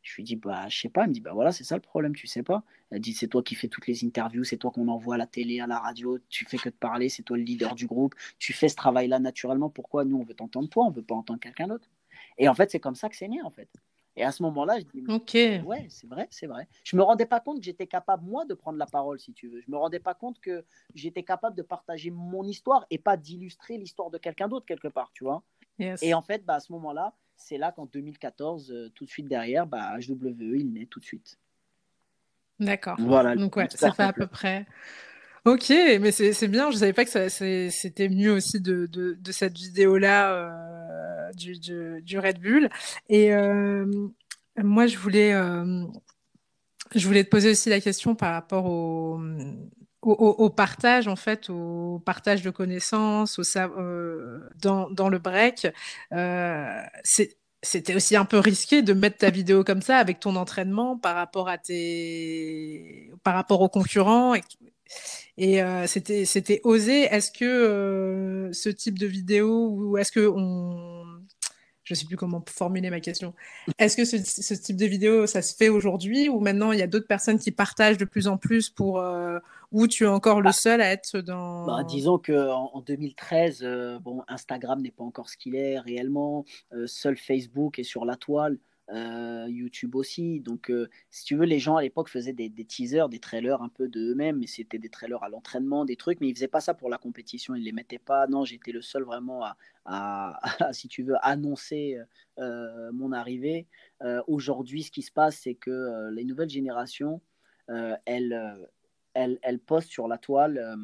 Je 0.02 0.16
lui 0.16 0.22
dis 0.24 0.36
bah 0.36 0.68
je 0.68 0.78
sais 0.78 0.88
pas. 0.88 1.04
Il 1.04 1.08
me 1.08 1.14
dit 1.14 1.20
bah 1.20 1.32
voilà 1.34 1.52
c'est 1.52 1.64
ça 1.64 1.74
le 1.74 1.80
problème, 1.82 2.14
tu 2.14 2.26
sais 2.26 2.42
pas. 2.42 2.62
Elle 2.90 3.00
dit 3.00 3.12
c'est 3.12 3.28
toi 3.28 3.42
qui 3.42 3.54
fais 3.56 3.68
toutes 3.68 3.86
les 3.88 4.04
interviews, 4.04 4.44
c'est 4.44 4.56
toi 4.56 4.70
qu'on 4.70 4.88
envoie 4.88 5.16
à 5.16 5.18
la 5.18 5.26
télé, 5.26 5.60
à 5.60 5.66
la 5.66 5.78
radio, 5.80 6.18
tu 6.28 6.44
fais 6.46 6.58
que 6.58 6.68
de 6.68 6.74
parler, 6.74 7.08
c'est 7.08 7.22
toi 7.22 7.36
le 7.36 7.42
leader 7.42 7.74
du 7.74 7.86
groupe, 7.86 8.14
tu 8.38 8.52
fais 8.52 8.68
ce 8.68 8.76
travail-là 8.76 9.18
naturellement. 9.18 9.68
Pourquoi 9.70 10.04
nous 10.04 10.18
on 10.18 10.24
veut 10.24 10.34
t'entendre 10.34 10.68
toi, 10.68 10.84
on 10.86 10.90
veut 10.90 11.02
pas 11.02 11.14
entendre 11.16 11.40
quelqu'un 11.40 11.66
d'autre 11.68 11.88
Et 12.38 12.48
en 12.48 12.54
fait 12.54 12.70
c'est 12.70 12.80
comme 12.80 12.94
ça 12.94 13.08
que 13.08 13.16
c'est 13.16 13.28
né 13.28 13.42
en 13.42 13.50
fait. 13.50 13.68
Et 14.16 14.24
à 14.24 14.32
ce 14.32 14.42
moment-là, 14.44 14.78
je 14.80 14.84
dis, 14.86 15.04
ok, 15.08 15.36
ouais, 15.60 15.86
c'est 15.90 16.06
vrai, 16.06 16.26
c'est 16.30 16.46
vrai. 16.46 16.68
Je 16.84 16.96
me 16.96 17.02
rendais 17.02 17.26
pas 17.26 17.40
compte 17.40 17.58
que 17.58 17.64
j'étais 17.64 17.86
capable 17.86 18.24
moi 18.24 18.44
de 18.46 18.54
prendre 18.54 18.78
la 18.78 18.86
parole, 18.86 19.20
si 19.20 19.32
tu 19.34 19.48
veux. 19.48 19.60
Je 19.60 19.70
me 19.70 19.76
rendais 19.76 20.00
pas 20.00 20.14
compte 20.14 20.40
que 20.40 20.64
j'étais 20.94 21.22
capable 21.22 21.56
de 21.56 21.62
partager 21.62 22.10
mon 22.10 22.44
histoire 22.44 22.86
et 22.90 22.98
pas 22.98 23.16
d'illustrer 23.16 23.76
l'histoire 23.76 24.10
de 24.10 24.18
quelqu'un 24.18 24.48
d'autre 24.48 24.66
quelque 24.66 24.88
part, 24.88 25.10
tu 25.12 25.24
vois. 25.24 25.42
Et 25.78 26.14
en 26.14 26.22
fait, 26.22 26.44
bah, 26.44 26.54
à 26.54 26.60
ce 26.60 26.72
moment-là, 26.72 27.14
c'est 27.36 27.58
là 27.58 27.72
qu'en 27.72 27.86
2014, 27.86 28.72
euh, 28.72 28.88
tout 28.94 29.04
de 29.04 29.10
suite 29.10 29.28
derrière, 29.28 29.66
bah, 29.66 29.96
HWE, 29.98 30.58
il 30.58 30.72
naît 30.72 30.86
tout 30.86 31.00
de 31.00 31.04
suite. 31.04 31.38
D'accord. 32.58 32.96
Voilà. 32.98 33.36
Donc, 33.36 33.56
ouais, 33.56 33.68
ça 33.70 33.92
fait 33.92 34.02
à 34.02 34.12
peu 34.12 34.26
près. 34.26 34.66
Ok, 35.44 35.68
mais 35.68 36.10
c'est 36.10 36.48
bien. 36.48 36.72
Je 36.72 36.78
savais 36.78 36.92
pas 36.92 37.04
que 37.04 37.28
c'était 37.28 38.08
mieux 38.08 38.32
aussi 38.32 38.60
de, 38.60 38.86
de, 38.86 39.14
de 39.14 39.32
cette 39.32 39.56
vidéo-là 39.56 40.32
euh, 40.32 41.32
du, 41.34 41.58
du, 41.58 42.02
du, 42.02 42.18
Red 42.18 42.40
Bull. 42.40 42.68
Et 43.08 43.32
euh, 43.32 44.08
moi, 44.60 44.88
je 44.88 44.98
voulais, 44.98 45.34
euh, 45.34 45.84
je 46.96 47.06
voulais 47.06 47.22
te 47.22 47.28
poser 47.28 47.50
aussi 47.50 47.68
la 47.68 47.80
question 47.80 48.16
par 48.16 48.32
rapport 48.32 48.66
au, 48.66 49.20
au, 50.06 50.50
partage, 50.50 51.08
en 51.08 51.16
fait, 51.16 51.50
au 51.50 52.00
partage 52.04 52.42
de 52.42 52.50
connaissances, 52.50 53.38
au, 53.38 53.42
euh, 53.56 54.40
dans, 54.60 54.88
dans, 54.90 55.08
le 55.08 55.18
break. 55.18 55.66
Euh, 56.12 56.82
c'était 57.62 57.94
aussi 57.96 58.16
un 58.16 58.24
peu 58.24 58.38
risqué 58.38 58.82
de 58.82 58.92
mettre 58.92 59.18
ta 59.18 59.30
vidéo 59.30 59.64
comme 59.64 59.82
ça 59.82 59.98
avec 59.98 60.20
ton 60.20 60.36
entraînement 60.36 60.96
par 60.96 61.16
rapport 61.16 61.48
à 61.48 61.58
tes, 61.58 63.10
par 63.24 63.34
rapport 63.34 63.60
aux 63.60 63.68
concurrents. 63.68 64.34
Et, 65.36 65.62
euh, 65.62 65.86
c'était, 65.86 66.60
osé. 66.62 67.02
Est-ce 67.02 67.32
que 67.32 68.50
ce 68.52 68.68
type 68.68 68.98
de 68.98 69.06
vidéo 69.06 69.68
ou 69.70 69.98
est-ce 69.98 70.12
que 70.12 70.28
on, 70.28 71.04
je 71.86 71.94
sais 71.94 72.04
plus 72.04 72.16
comment 72.16 72.44
formuler 72.48 72.90
ma 72.90 73.00
question. 73.00 73.32
Est-ce 73.78 73.96
que 73.96 74.04
ce, 74.04 74.54
type 74.54 74.76
de 74.76 74.86
vidéo, 74.86 75.26
ça 75.26 75.40
se 75.40 75.54
fait 75.54 75.68
aujourd'hui 75.68 76.28
ou 76.28 76.40
maintenant 76.40 76.72
il 76.72 76.78
y 76.80 76.82
a 76.82 76.86
d'autres 76.88 77.06
personnes 77.06 77.38
qui 77.38 77.52
partagent 77.52 77.96
de 77.96 78.04
plus 78.04 78.26
en 78.26 78.36
plus 78.36 78.70
pour 78.70 79.00
ou 79.72 79.86
tu 79.86 80.04
es 80.04 80.08
encore 80.08 80.40
le 80.40 80.46
bah, 80.46 80.52
seul 80.52 80.80
à 80.80 80.90
être 80.90 81.18
dans 81.18 81.66
bah, 81.66 81.84
Disons 81.84 82.18
que 82.18 82.50
en, 82.50 82.80
2013, 82.80 83.60
euh, 83.62 83.98
bon, 83.98 84.22
Instagram 84.28 84.80
n'est 84.80 84.90
pas 84.90 85.04
encore 85.04 85.28
ce 85.28 85.36
qu'il 85.36 85.54
est 85.54 85.78
réellement. 85.78 86.44
Euh, 86.72 86.86
seul 86.86 87.16
Facebook 87.16 87.78
est 87.78 87.84
sur 87.84 88.04
la 88.04 88.16
toile. 88.16 88.58
Euh, 88.90 89.46
YouTube 89.48 89.96
aussi. 89.96 90.40
Donc, 90.40 90.70
euh, 90.70 90.88
si 91.10 91.24
tu 91.24 91.36
veux, 91.36 91.44
les 91.44 91.58
gens 91.58 91.74
à 91.76 91.82
l'époque 91.82 92.08
faisaient 92.08 92.32
des, 92.32 92.50
teasers, 92.50 93.08
des 93.08 93.18
trailers 93.18 93.60
un 93.60 93.68
peu 93.68 93.88
de 93.88 94.12
eux-mêmes, 94.12 94.38
mais 94.38 94.46
c'était 94.46 94.78
des 94.78 94.88
trailers 94.88 95.24
à 95.24 95.28
l'entraînement, 95.28 95.84
des 95.84 95.96
trucs, 95.96 96.20
mais 96.20 96.28
ils 96.28 96.34
faisaient 96.34 96.46
pas 96.46 96.60
ça 96.60 96.72
pour 96.72 96.88
la 96.88 96.96
compétition, 96.96 97.56
ils 97.56 97.64
les 97.64 97.72
mettaient 97.72 97.98
pas. 97.98 98.28
Non, 98.28 98.44
j'étais 98.44 98.70
le 98.70 98.82
seul 98.82 99.02
vraiment 99.02 99.44
à, 99.84 100.40
si 100.72 100.86
tu 100.86 101.02
veux, 101.02 101.16
annoncer 101.22 101.98
euh, 102.38 102.92
mon 102.92 103.12
arrivée. 103.12 103.66
Aujourd'hui, 104.28 104.84
ce 104.84 104.92
qui 104.92 105.02
se 105.02 105.12
passe, 105.12 105.40
c'est 105.42 105.54
que 105.54 106.10
les 106.12 106.24
nouvelles 106.24 106.50
générations, 106.50 107.20
elles, 108.04 108.68
elles, 109.16 109.38
elles, 109.42 109.58
postent 109.58 109.90
sur 109.90 110.08
la 110.08 110.18
toile 110.18 110.76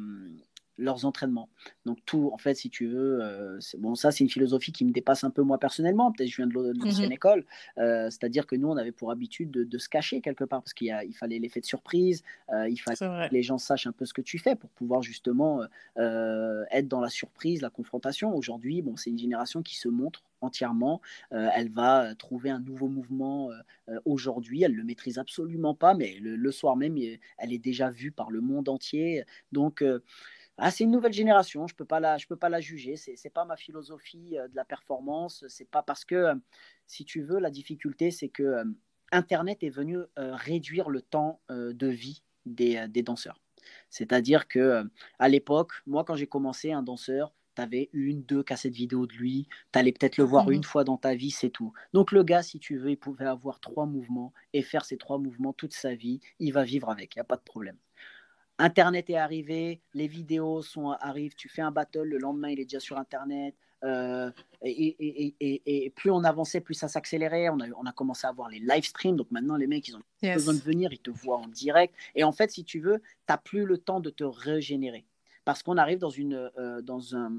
leurs 0.77 1.05
entraînements. 1.05 1.49
Donc 1.85 1.99
tout, 2.05 2.31
en 2.33 2.37
fait, 2.37 2.55
si 2.55 2.69
tu 2.69 2.87
veux, 2.87 3.19
euh, 3.21 3.59
bon, 3.77 3.95
ça 3.95 4.11
c'est 4.11 4.23
une 4.23 4.29
philosophie 4.29 4.71
qui 4.71 4.85
me 4.85 4.91
dépasse 4.91 5.23
un 5.23 5.29
peu 5.29 5.41
moi 5.43 5.59
personnellement. 5.59 6.11
Peut-être 6.11 6.29
je 6.29 6.37
viens 6.37 6.47
de 6.47 6.53
l'ancienne 6.53 7.07
mhm. 7.07 7.13
école, 7.13 7.45
euh, 7.77 8.09
c'est-à-dire 8.09 8.47
que 8.47 8.55
nous 8.55 8.69
on 8.69 8.77
avait 8.77 8.91
pour 8.91 9.11
habitude 9.11 9.51
de, 9.51 9.77
se 9.77 9.89
cacher 9.89 10.21
quelque 10.21 10.43
part 10.45 10.61
parce 10.61 10.73
qu'il 10.73 10.95
il 11.07 11.13
fallait 11.13 11.39
l'effet 11.39 11.59
de 11.59 11.65
surprise, 11.65 12.23
euh, 12.53 12.69
il 12.69 12.77
fallait 12.77 12.97
que 12.97 13.33
les 13.33 13.43
gens 13.43 13.57
sachent 13.57 13.87
un 13.87 13.91
peu 13.91 14.05
ce 14.05 14.13
que 14.13 14.21
tu 14.21 14.39
fais 14.39 14.55
pour 14.55 14.69
pouvoir 14.71 15.01
justement 15.01 15.61
être 15.97 16.87
dans 16.87 17.01
la 17.01 17.09
surprise, 17.09 17.61
la 17.61 17.69
confrontation. 17.69 18.35
Aujourd'hui, 18.35 18.81
bon, 18.81 18.95
c'est 18.95 19.09
une 19.09 19.19
génération 19.19 19.61
qui 19.61 19.75
se 19.75 19.89
montre 19.89 20.23
entièrement. 20.41 21.01
elle 21.31 21.69
va 21.69 22.15
trouver 22.15 22.49
un 22.49 22.59
nouveau 22.59 22.87
mouvement 22.87 23.49
aujourd'hui. 24.05 24.63
Elle 24.63 24.73
le 24.73 24.83
maîtrise 24.83 25.17
absolument 25.17 25.73
pas, 25.73 25.93
mais 25.93 26.17
le, 26.21 26.35
le, 26.35 26.51
soir 26.51 26.75
même, 26.75 26.97
elle 27.37 27.53
est 27.53 27.59
déjà 27.59 27.89
vue 27.89 28.11
par 28.11 28.29
le 28.29 28.41
monde 28.41 28.69
entier. 28.69 29.23
Donc 29.51 29.83
ah, 30.57 30.69
c'est 30.69 30.83
une 30.83 30.91
nouvelle 30.91 31.13
génération, 31.13 31.67
je 31.67 31.73
ne 31.73 31.77
peux, 31.77 31.85
pas 31.85 31.99
la, 31.99 32.17
je 32.17 32.27
peux 32.27 32.35
pas 32.35 32.49
la 32.49 32.61
juger, 32.61 32.95
ce 32.95 33.11
n'est 33.11 33.31
pas 33.31 33.45
ma 33.45 33.57
philosophie 33.57 34.37
euh, 34.37 34.47
de 34.47 34.55
la 34.55 34.65
performance, 34.65 35.43
c'est 35.47 35.69
pas 35.69 35.81
parce 35.81 36.05
que, 36.05 36.15
euh, 36.15 36.35
si 36.85 37.05
tu 37.05 37.23
veux, 37.23 37.39
la 37.39 37.49
difficulté, 37.49 38.11
c'est 38.11 38.29
que 38.29 38.43
euh, 38.43 38.63
Internet 39.11 39.63
est 39.63 39.69
venu 39.69 39.99
réduire 40.17 40.89
le 40.89 41.03
temps 41.03 41.39
de 41.49 41.87
vie 41.87 42.23
des, 42.47 42.87
des 42.87 43.03
danseurs. 43.03 43.39
C'est-à-dire 43.91 44.47
que 44.47 44.89
à 45.19 45.29
l'époque, 45.29 45.71
moi, 45.85 46.03
quand 46.03 46.15
j'ai 46.15 46.25
commencé, 46.25 46.71
un 46.71 46.81
danseur, 46.81 47.31
tu 47.55 47.61
avais 47.61 47.89
une, 47.93 48.23
deux 48.23 48.41
cassettes 48.41 48.73
vidéo 48.73 49.05
de 49.05 49.13
lui, 49.13 49.47
tu 49.71 49.79
allais 49.79 49.91
peut-être 49.91 50.17
le 50.17 50.23
voir 50.23 50.47
mmh 50.47 50.53
une 50.53 50.63
fois 50.63 50.83
dans 50.83 50.97
ta 50.97 51.13
vie, 51.13 51.29
c'est 51.29 51.51
tout. 51.51 51.73
Donc 51.93 52.11
le 52.11 52.23
gars, 52.23 52.41
si 52.41 52.59
tu 52.59 52.77
veux, 52.77 52.89
il 52.89 52.97
pouvait 52.97 53.25
avoir 53.25 53.59
trois 53.59 53.85
mouvements 53.85 54.33
et 54.53 54.63
faire 54.63 54.85
ces 54.85 54.97
trois 54.97 55.19
mouvements 55.19 55.53
toute 55.53 55.73
sa 55.73 55.93
vie, 55.93 56.19
il 56.39 56.51
va 56.51 56.63
vivre 56.63 56.89
avec, 56.89 57.15
il 57.15 57.19
n'y 57.19 57.21
a 57.21 57.25
pas 57.25 57.37
de 57.37 57.43
problème. 57.43 57.77
Internet 58.63 59.09
est 59.09 59.17
arrivé, 59.17 59.81
les 59.93 60.07
vidéos 60.07 60.61
sont, 60.61 60.91
arrivent, 60.91 61.35
tu 61.35 61.49
fais 61.49 61.61
un 61.61 61.71
battle, 61.71 62.03
le 62.03 62.17
lendemain 62.17 62.49
il 62.49 62.59
est 62.59 62.65
déjà 62.65 62.79
sur 62.79 62.97
Internet, 62.97 63.55
Euh, 63.83 64.31
et, 64.61 65.35
et, 65.39 65.89
plus 65.89 66.09
on 66.09 66.23
avançait, 66.23 66.61
plus 66.61 66.73
ça 66.73 66.87
s'accélérait. 66.87 67.49
On 67.49 67.59
a, 67.59 67.67
on 67.81 67.85
a 67.85 67.91
commencé 67.91 68.25
à 68.25 68.29
avoir 68.29 68.47
les 68.49 68.59
live 68.59 68.85
streams. 68.85 69.17
Donc 69.17 69.29
maintenant, 69.31 69.57
les 69.57 69.67
mecs, 69.67 69.87
ils 69.89 69.95
ont 69.97 70.01
besoin 70.21 70.53
de 70.53 70.61
venir, 70.61 70.93
ils 70.93 71.01
te 71.01 71.11
voient 71.11 71.37
en 71.37 71.49
direct. 71.49 71.93
Et 72.15 72.23
en 72.23 72.31
fait, 72.31 72.49
si 72.51 72.63
tu 72.63 72.79
veux, 72.79 72.99
tu 72.99 73.05
n'as 73.29 73.37
plus 73.37 73.65
le 73.65 73.77
temps 73.77 73.99
de 73.99 74.09
te 74.09 74.23
régénérer. 74.23 75.03
Parce 75.43 75.63
qu'on 75.63 75.77
arrive 75.77 75.99
dans 75.99 76.09
une, 76.09 76.49
euh, 76.57 76.81
dans, 76.81 77.15
un, 77.15 77.31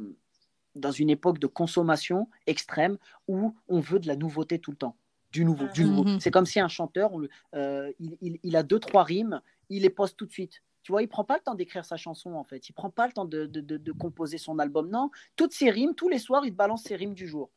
dans 0.74 0.90
une 0.90 1.08
époque 1.08 1.38
de 1.38 1.46
consommation 1.46 2.28
extrême 2.46 2.98
où 3.26 3.54
on 3.68 3.80
veut 3.80 3.98
de 3.98 4.06
la 4.06 4.16
nouveauté 4.16 4.58
tout 4.58 4.72
le 4.72 4.76
temps. 4.76 4.96
Du 5.32 5.46
nouveau, 5.46 5.66
du 5.68 5.85
nouveau. 5.85 6.04
Mm-hmm. 6.04 6.20
C'est 6.20 6.31
comme 6.31 6.46
si 6.46 6.60
un 6.60 6.68
chanteur, 6.68 7.10
euh, 7.54 7.90
il, 7.98 8.18
il, 8.20 8.38
il, 8.42 8.54
a 8.54 8.62
deux, 8.62 8.79
trois 8.79 9.02
rimes, 9.02 9.40
il 9.70 9.83
les 9.83 9.90
poste 9.90 10.16
tout 10.18 10.27
de 10.27 10.33
suite. 10.33 10.62
Tu 10.85 10.92
vois, 10.92 11.02
il 11.02 11.08
prend 11.08 11.24
pas 11.24 11.37
le 11.37 11.40
temps 11.40 11.54
d'écrire 11.54 11.85
sa 11.87 11.96
chanson, 11.96 12.35
en 12.35 12.44
fait. 12.44 12.68
Il 12.68 12.74
prend 12.74 12.90
pas 12.90 13.06
le 13.06 13.12
temps 13.14 13.24
de, 13.24 13.46
de, 13.46 13.60
de, 13.60 13.92
composer 13.92 14.37
son 14.37 14.58
album. 14.58 14.90
Non, 14.90 15.10
toutes 15.35 15.54
ses 15.54 15.70
rimes, 15.70 15.94
tous 15.94 16.10
les 16.10 16.18
soirs, 16.18 16.44
il 16.44 16.50
te 16.50 16.56
balance 16.56 16.82
ses 16.82 16.94
rimes 16.94 17.14
du 17.14 17.26
jour. 17.26 17.50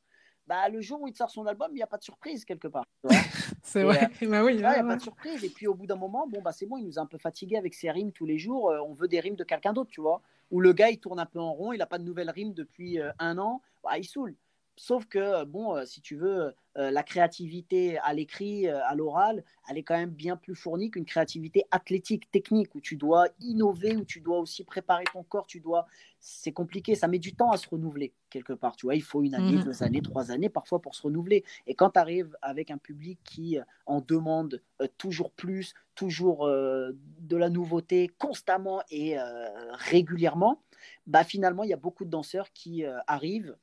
Bah, 0.48 0.70
le 0.70 0.80
jour 0.80 1.02
où 1.02 1.10
il 1.10 1.14
sort 1.14 1.30
son 1.30 1.46
album, 1.46 1.68
il 1.72 1.76
n'y 1.76 1.84
a 1.84 1.88
pas 1.88 1.98
de 1.98 2.04
surprise 2.04 2.46
quelque 2.46 2.70
part. 2.70 2.86
c'est 3.62 3.84
vrai. 3.84 4.10
Euh, 4.24 4.30
bah 4.30 4.46
oui, 4.46 4.54
il 4.54 4.60
n'y 4.60 4.64
a 4.64 4.82
pas 4.82 4.96
de 4.96 5.02
surprise. 5.02 5.44
Et 5.44 5.50
puis 5.50 5.68
au 5.68 5.74
bout 5.74 5.86
d'un 5.86 5.98
moment, 5.98 6.26
bon, 6.26 6.42
bah, 6.42 6.54
c'est 6.54 6.66
bon, 6.66 6.78
il 6.78 6.86
nous 6.86 6.98
a 6.98 7.02
un 7.02 7.06
peu 7.06 7.18
fatigué 7.18 7.58
avec 7.58 7.74
ses 7.74 7.92
rimes 7.92 8.14
tous 8.14 8.26
les 8.26 8.38
jours. 8.38 8.72
Euh, 8.72 8.80
on 8.80 8.94
veut 8.94 9.10
des 9.10 9.20
rimes 9.20 9.36
de 9.36 9.44
quelqu'un 9.44 9.74
d'autre, 9.74 9.90
tu 9.92 10.00
vois. 10.00 10.22
Où 10.50 10.62
le 10.62 10.72
gars, 10.72 10.90
il 10.90 11.00
tourne 11.00 11.20
un 11.20 11.26
peu 11.26 11.42
en 11.42 11.52
rond, 11.52 11.74
il 11.74 11.80
n'a 11.80 11.86
pas 11.86 11.98
de 11.98 12.06
nouvelles 12.06 12.30
rimes 12.30 12.54
depuis 12.54 13.02
euh, 13.02 13.12
un 13.20 13.38
an. 13.40 13.62
Bah, 13.84 13.98
il 13.98 14.06
saoule. 14.06 14.36
Sauf 14.78 15.06
que, 15.06 15.44
bon, 15.44 15.86
si 15.86 16.00
tu 16.00 16.16
veux, 16.16 16.54
euh, 16.78 16.92
la 16.92 17.04
créativité 17.04 17.98
à 18.00 18.14
l'écrit, 18.14 18.68
à 18.68 18.94
l'oral, 18.96 19.44
elle 19.70 19.78
est 19.78 19.84
quand 19.84 19.98
même 19.98 20.12
bien 20.12 20.36
plus 20.36 20.56
fournie 20.56 20.92
qu'une 20.92 21.06
créativité 21.06 21.66
athlétique, 21.72 22.30
technique, 22.32 22.74
où 22.76 22.82
tu 22.82 22.96
dois 22.96 23.28
innover, 23.40 23.96
où 23.96 24.06
tu 24.06 24.22
dois 24.22 24.40
aussi 24.40 24.64
préparer 24.64 25.06
ton 25.12 25.24
corps, 25.24 25.48
tu 25.48 25.60
dois... 25.60 25.88
C'est 26.20 26.52
compliqué, 26.52 26.96
ça 26.96 27.08
met 27.08 27.20
du 27.20 27.34
temps 27.34 27.52
à 27.52 27.58
se 27.58 27.68
renouveler, 27.70 28.14
quelque 28.30 28.54
part. 28.54 28.76
Tu 28.76 28.86
vois, 28.86 28.96
il 28.96 29.04
faut 29.04 29.24
une 29.24 29.36
année, 29.36 29.58
mhm. 29.58 29.64
deux 29.64 29.84
années, 29.84 30.02
trois 30.02 30.32
années, 30.32 30.50
parfois, 30.50 30.82
pour 30.82 30.96
se 30.96 31.04
renouveler. 31.04 31.44
Et 31.68 31.76
quand 31.76 31.92
tu 31.92 32.00
arrives 32.00 32.36
avec 32.42 32.72
un 32.72 32.78
public 32.78 33.20
qui 33.24 33.58
en 33.86 34.02
demande 34.02 34.62
toujours 34.98 35.32
plus, 35.32 35.74
toujours 35.96 36.48
de 36.48 37.38
la 37.38 37.50
nouveauté, 37.50 38.12
constamment 38.18 38.82
et 38.90 39.16
régulièrement, 39.74 40.62
bah, 41.06 41.24
finalement, 41.24 41.64
il 41.64 41.70
y 41.70 41.74
a 41.74 41.78
beaucoup 41.78 42.04
de 42.04 42.10
danseurs 42.10 42.52
qui 42.52 42.84
arrivent 43.06 43.56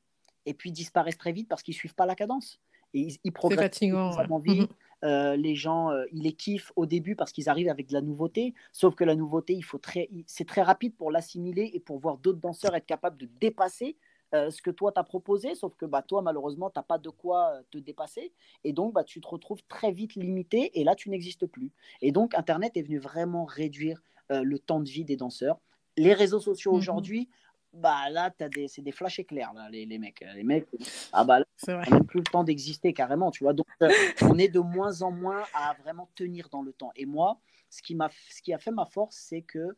et 0.46 0.54
puis 0.54 0.72
disparaissent 0.72 1.18
très 1.18 1.32
vite 1.32 1.48
parce 1.48 1.62
qu'ils 1.62 1.74
ne 1.74 1.78
suivent 1.78 1.94
pas 1.94 2.06
la 2.06 2.14
cadence. 2.14 2.60
Et 2.95 3.09
ils, 3.24 3.32
progressent 3.32 3.61
fatigant, 3.61 4.12
mhm. 4.28 4.66
euh, 5.03 5.36
les 5.36 5.57
gens, 5.57 5.90
euh, 5.90 6.05
ils 6.12 6.22
les 6.22 6.32
kiffent 6.32 6.72
au 6.76 6.86
début 6.86 7.16
parce 7.16 7.32
qu'ils 7.32 7.49
arrivent 7.49 7.68
avec 7.68 7.88
de 7.88 7.92
la 7.92 8.01
nouveauté. 8.01 8.55
Sauf 8.72 8.95
que 8.95 9.05
la 9.05 9.16
nouveauté, 9.16 9.53
il 9.53 9.64
faut 9.64 9.78
très, 9.78 10.09
c'est 10.26 10.47
très 10.47 10.62
rapide 10.62 10.95
pour 10.97 11.11
l'assimiler 11.11 11.70
et 11.74 11.80
pour 11.80 11.99
voir 11.99 12.18
d'autres 12.18 12.38
danseurs 12.38 12.74
être 12.76 12.86
capables 12.86 13.18
de 13.18 13.28
dépasser 13.40 13.97
euh, 14.32 14.51
ce 14.51 14.62
que 14.62 14.70
toi 14.70 14.92
t'as 14.92 15.03
proposé. 15.03 15.57
Sauf 15.57 15.74
que 15.74 15.86
bah, 15.86 16.03
toi, 16.03 16.22
malheureusement, 16.22 16.70
tu 16.70 16.78
n'as 16.78 16.84
pas 16.84 16.99
de 16.99 17.11
quoi 17.11 17.61
te 17.72 17.78
dépasser. 17.78 18.32
Et 18.62 18.72
donc, 18.72 18.95
bah, 18.95 19.03
tu 19.03 19.20
te 19.20 19.26
retrouves 19.26 19.62
très 19.68 19.90
vite 19.90 20.14
limité 20.14 20.78
et 20.80 20.84
là, 20.84 20.95
tu 20.95 21.11
n'existes 21.11 21.47
plus. 21.47 21.72
Et 22.01 22.12
donc, 22.12 22.34
Internet 22.34 22.76
est 22.76 22.82
venu 22.82 22.99
vraiment 22.99 23.45
réduire 23.45 24.01
le 24.30 24.59
temps 24.59 24.80
de 24.80 24.88
vie 24.88 25.05
des 25.05 25.16
danseurs. 25.16 25.59
Les 25.97 26.14
réseaux 26.14 26.40
sociaux 26.40 26.72
mhm. 26.72 26.78
aujourd'hui, 26.78 27.28
bah 27.74 28.08
là, 28.10 28.32
des, 28.54 28.68
c'est 28.68 28.82
des 28.82 28.92
flashs 28.92 29.18
éclairs, 29.18 29.52
là, 29.52 29.68
les, 29.70 29.84
les, 29.84 29.98
mecs. 29.98 30.24
Les 30.34 30.44
mecs, 30.44 30.66
ah 31.12 31.24
bah 31.24 31.40
là, 31.40 31.46
on 31.68 31.72
n'a 31.72 32.04
plus 32.04 32.20
le 32.20 32.24
temps 32.24 32.44
d'exister 32.44 32.92
carrément, 32.92 33.30
tu 33.30 33.44
vois. 33.44 33.52
Donc, 33.52 33.66
euh, 33.82 33.88
on 34.22 34.38
est 34.38 34.48
de 34.48 34.60
moins 34.60 35.02
en 35.02 35.10
moins 35.10 35.42
à 35.54 35.74
vraiment 35.82 36.08
tenir 36.14 36.48
dans 36.50 36.62
le 36.62 36.72
temps. 36.72 36.92
Et 36.96 37.06
moi, 37.06 37.40
ce 37.70 37.82
qui, 37.82 37.94
m'a, 37.94 38.10
ce 38.30 38.40
qui 38.42 38.52
a 38.52 38.58
fait 38.58 38.70
ma 38.70 38.86
force, 38.86 39.16
c'est 39.16 39.42
que 39.42 39.76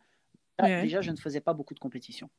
déjà, 0.58 1.00
je 1.00 1.10
ne 1.10 1.16
faisais 1.16 1.40
pas 1.40 1.54
beaucoup 1.54 1.74
de 1.74 1.78
compétitions. 1.78 2.30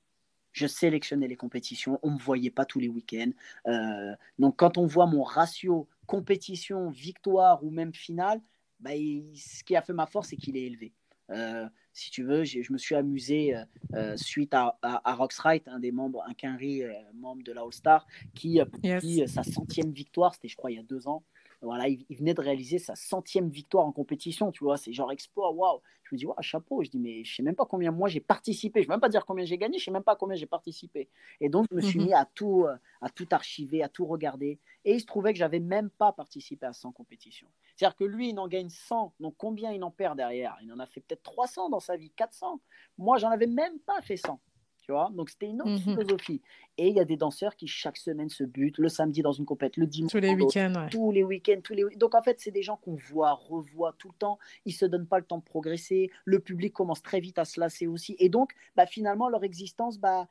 Je 0.51 0.65
sélectionnais 0.65 1.27
les 1.27 1.35
compétitions, 1.35 1.99
on 2.01 2.09
ne 2.09 2.15
me 2.15 2.19
voyait 2.19 2.49
pas 2.49 2.65
tous 2.65 2.79
les 2.79 2.87
week-ends. 2.87 3.31
Euh, 3.67 4.15
donc, 4.39 4.57
quand 4.57 4.77
on 4.77 4.85
voit 4.85 5.05
mon 5.05 5.23
ratio 5.23 5.87
compétition, 6.07 6.89
victoire 6.89 7.63
ou 7.63 7.69
même 7.69 7.93
finale, 7.93 8.41
bah, 8.79 8.91
ce 9.35 9.63
qui 9.63 9.75
a 9.75 9.81
fait 9.81 9.93
ma 9.93 10.05
force, 10.05 10.29
c'est 10.29 10.37
qu'il 10.37 10.57
est 10.57 10.63
élevé. 10.63 10.93
Euh, 11.31 11.67
si 11.97 12.11
tu 12.11 12.23
veux, 12.23 12.43
je 12.43 12.71
me 12.71 12.77
suis 12.77 12.93
amusé 12.93 13.55
euh, 13.55 13.63
euh, 13.95 14.17
suite 14.17 14.53
à, 14.53 14.77
à, 14.83 15.15
Roxrite, 15.15 15.67
un 15.67 15.79
des 15.79 15.91
membres, 15.91 16.23
un 16.27 16.33
Quinry, 16.35 16.83
membre 17.15 17.41
de 17.43 17.51
la 17.51 17.61
All-Star, 17.61 18.05
qui, 18.35 18.59
yes. 18.83 19.33
sa 19.33 19.41
centième 19.41 19.91
victoire, 19.91 20.35
c'était 20.35 20.47
je 20.47 20.55
crois 20.55 20.69
il 20.69 20.75
y 20.75 20.79
a 20.79 20.83
deux 20.83 21.07
ans, 21.07 21.23
voilà, 21.61 21.87
il, 21.87 22.05
venait 22.11 22.33
de 22.33 22.41
réaliser 22.41 22.77
sa 22.77 22.95
centième 22.95 23.49
victoire 23.49 23.85
en 23.85 23.91
compétition, 23.91 24.51
tu 24.51 24.63
vois, 24.63 24.77
c'est 24.77 24.93
genre 24.93 25.11
exploit, 25.11 25.51
waouh. 25.51 25.81
Je 26.03 26.15
me 26.15 26.19
dis, 26.19 26.25
waouh, 26.25 26.41
chapeau. 26.41 26.83
Je 26.83 26.89
dis, 26.89 26.99
mais 26.99 27.23
je 27.23 27.35
sais 27.35 27.43
même 27.43 27.55
pas 27.55 27.65
combien 27.65 27.91
moi 27.91 28.07
j'ai 28.07 28.19
participé. 28.19 28.81
Je 28.81 28.85
ne 28.85 28.89
vais 28.89 28.93
même 28.93 29.01
pas 29.01 29.09
dire 29.09 29.25
combien 29.25 29.43
j'ai 29.43 29.57
gagné, 29.57 29.79
je 29.79 29.85
sais 29.85 29.91
même 29.91 30.03
pas 30.03 30.15
combien 30.15 30.35
j'ai 30.35 30.45
participé. 30.45 31.09
Et 31.41 31.49
donc, 31.49 31.65
je 31.69 31.75
me 31.75 31.81
suis 31.81 31.99
mhm. 31.99 32.05
mis 32.05 32.13
à 32.13 32.25
tout, 32.25 32.65
euh, 32.65 32.75
à 33.01 33.09
tout 33.09 33.27
archiver, 33.31 33.83
à 33.83 33.89
tout 33.89 34.05
regarder. 34.05 34.59
Et 34.85 34.93
il 34.93 35.01
se 35.01 35.05
trouvait 35.05 35.33
que 35.33 35.39
j'avais 35.39 35.59
même 35.59 35.89
pas 35.89 36.11
participé 36.11 36.65
à 36.65 36.73
100 36.73 36.91
compétitions. 36.91 37.47
C'est-à-dire 37.75 37.95
que 37.97 38.05
lui, 38.05 38.29
il 38.29 38.39
en 38.39 38.47
gagne 38.47 38.69
100. 38.69 39.13
Donc, 39.19 39.35
combien 39.37 39.71
il 39.71 39.83
en 39.83 39.91
perd 39.91 40.15
derrière? 40.15 40.57
Il 40.61 40.71
en 40.71 40.79
a 40.79 40.85
fait 40.85 41.01
peut-être 41.01 41.23
300 41.23 41.69
dans 41.69 41.79
sa 41.79 41.97
vie, 41.97 42.11
400. 42.11 42.61
Moi, 42.97 43.17
j'en 43.17 43.29
avais 43.29 43.47
même 43.47 43.79
pas 43.79 44.01
fait 44.01 44.17
100. 44.17 44.39
Donc, 44.88 45.29
c'était 45.29 45.47
une 45.47 45.61
autre 45.61 45.71
mhm. 45.71 45.79
philosophie. 45.79 46.41
Et 46.77 46.88
il 46.88 46.95
y 46.95 46.99
a 46.99 47.05
des 47.05 47.17
danseurs 47.17 47.55
qui, 47.55 47.67
chaque 47.67 47.97
semaine, 47.97 48.29
se 48.29 48.43
butent, 48.43 48.77
le 48.77 48.89
samedi 48.89 49.21
dans 49.21 49.31
une 49.31 49.45
compète, 49.45 49.77
le 49.77 49.88
dimanche. 49.88 50.11
Tous 50.11 50.19
les 50.19 50.33
week-ends, 50.33 50.88
Tous 50.89 51.11
les 51.11 51.23
week-ends, 51.23 51.59
tous 51.63 51.73
les 51.73 51.83
Donc, 51.95 52.15
en 52.15 52.21
fait, 52.21 52.39
c'est 52.39 52.51
des 52.51 52.63
gens 52.63 52.77
qu'on 52.77 52.95
voit, 52.95 53.33
revoit 53.33 53.93
tout 53.97 54.09
le 54.09 54.15
temps. 54.17 54.39
Ils 54.65 54.73
se 54.73 54.85
donnent 54.85 55.07
pas 55.07 55.19
le 55.19 55.25
temps 55.25 55.38
de 55.39 55.43
progresser. 55.43 56.11
Le 56.25 56.39
public 56.39 56.73
commence 56.73 57.01
très 57.01 57.19
vite 57.19 57.38
à 57.38 57.45
se 57.45 57.59
lasser 57.59 57.88
aussi. 57.88 58.15
Et 58.19 58.29
donc, 58.29 58.53
bah, 58.75 58.85
finalement, 58.85 59.29
leur 59.29 59.43
existence, 59.43 59.99
bah, 59.99 60.27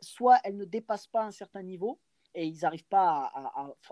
soit 0.00 0.38
elle 0.44 0.56
ne 0.56 0.64
dépasse 0.64 1.06
pas 1.06 1.24
un 1.24 1.30
certain 1.30 1.62
niveau, 1.62 1.98
et 2.34 2.46
ils 2.46 2.60
n'arrivent 2.62 2.86
pas 2.86 3.32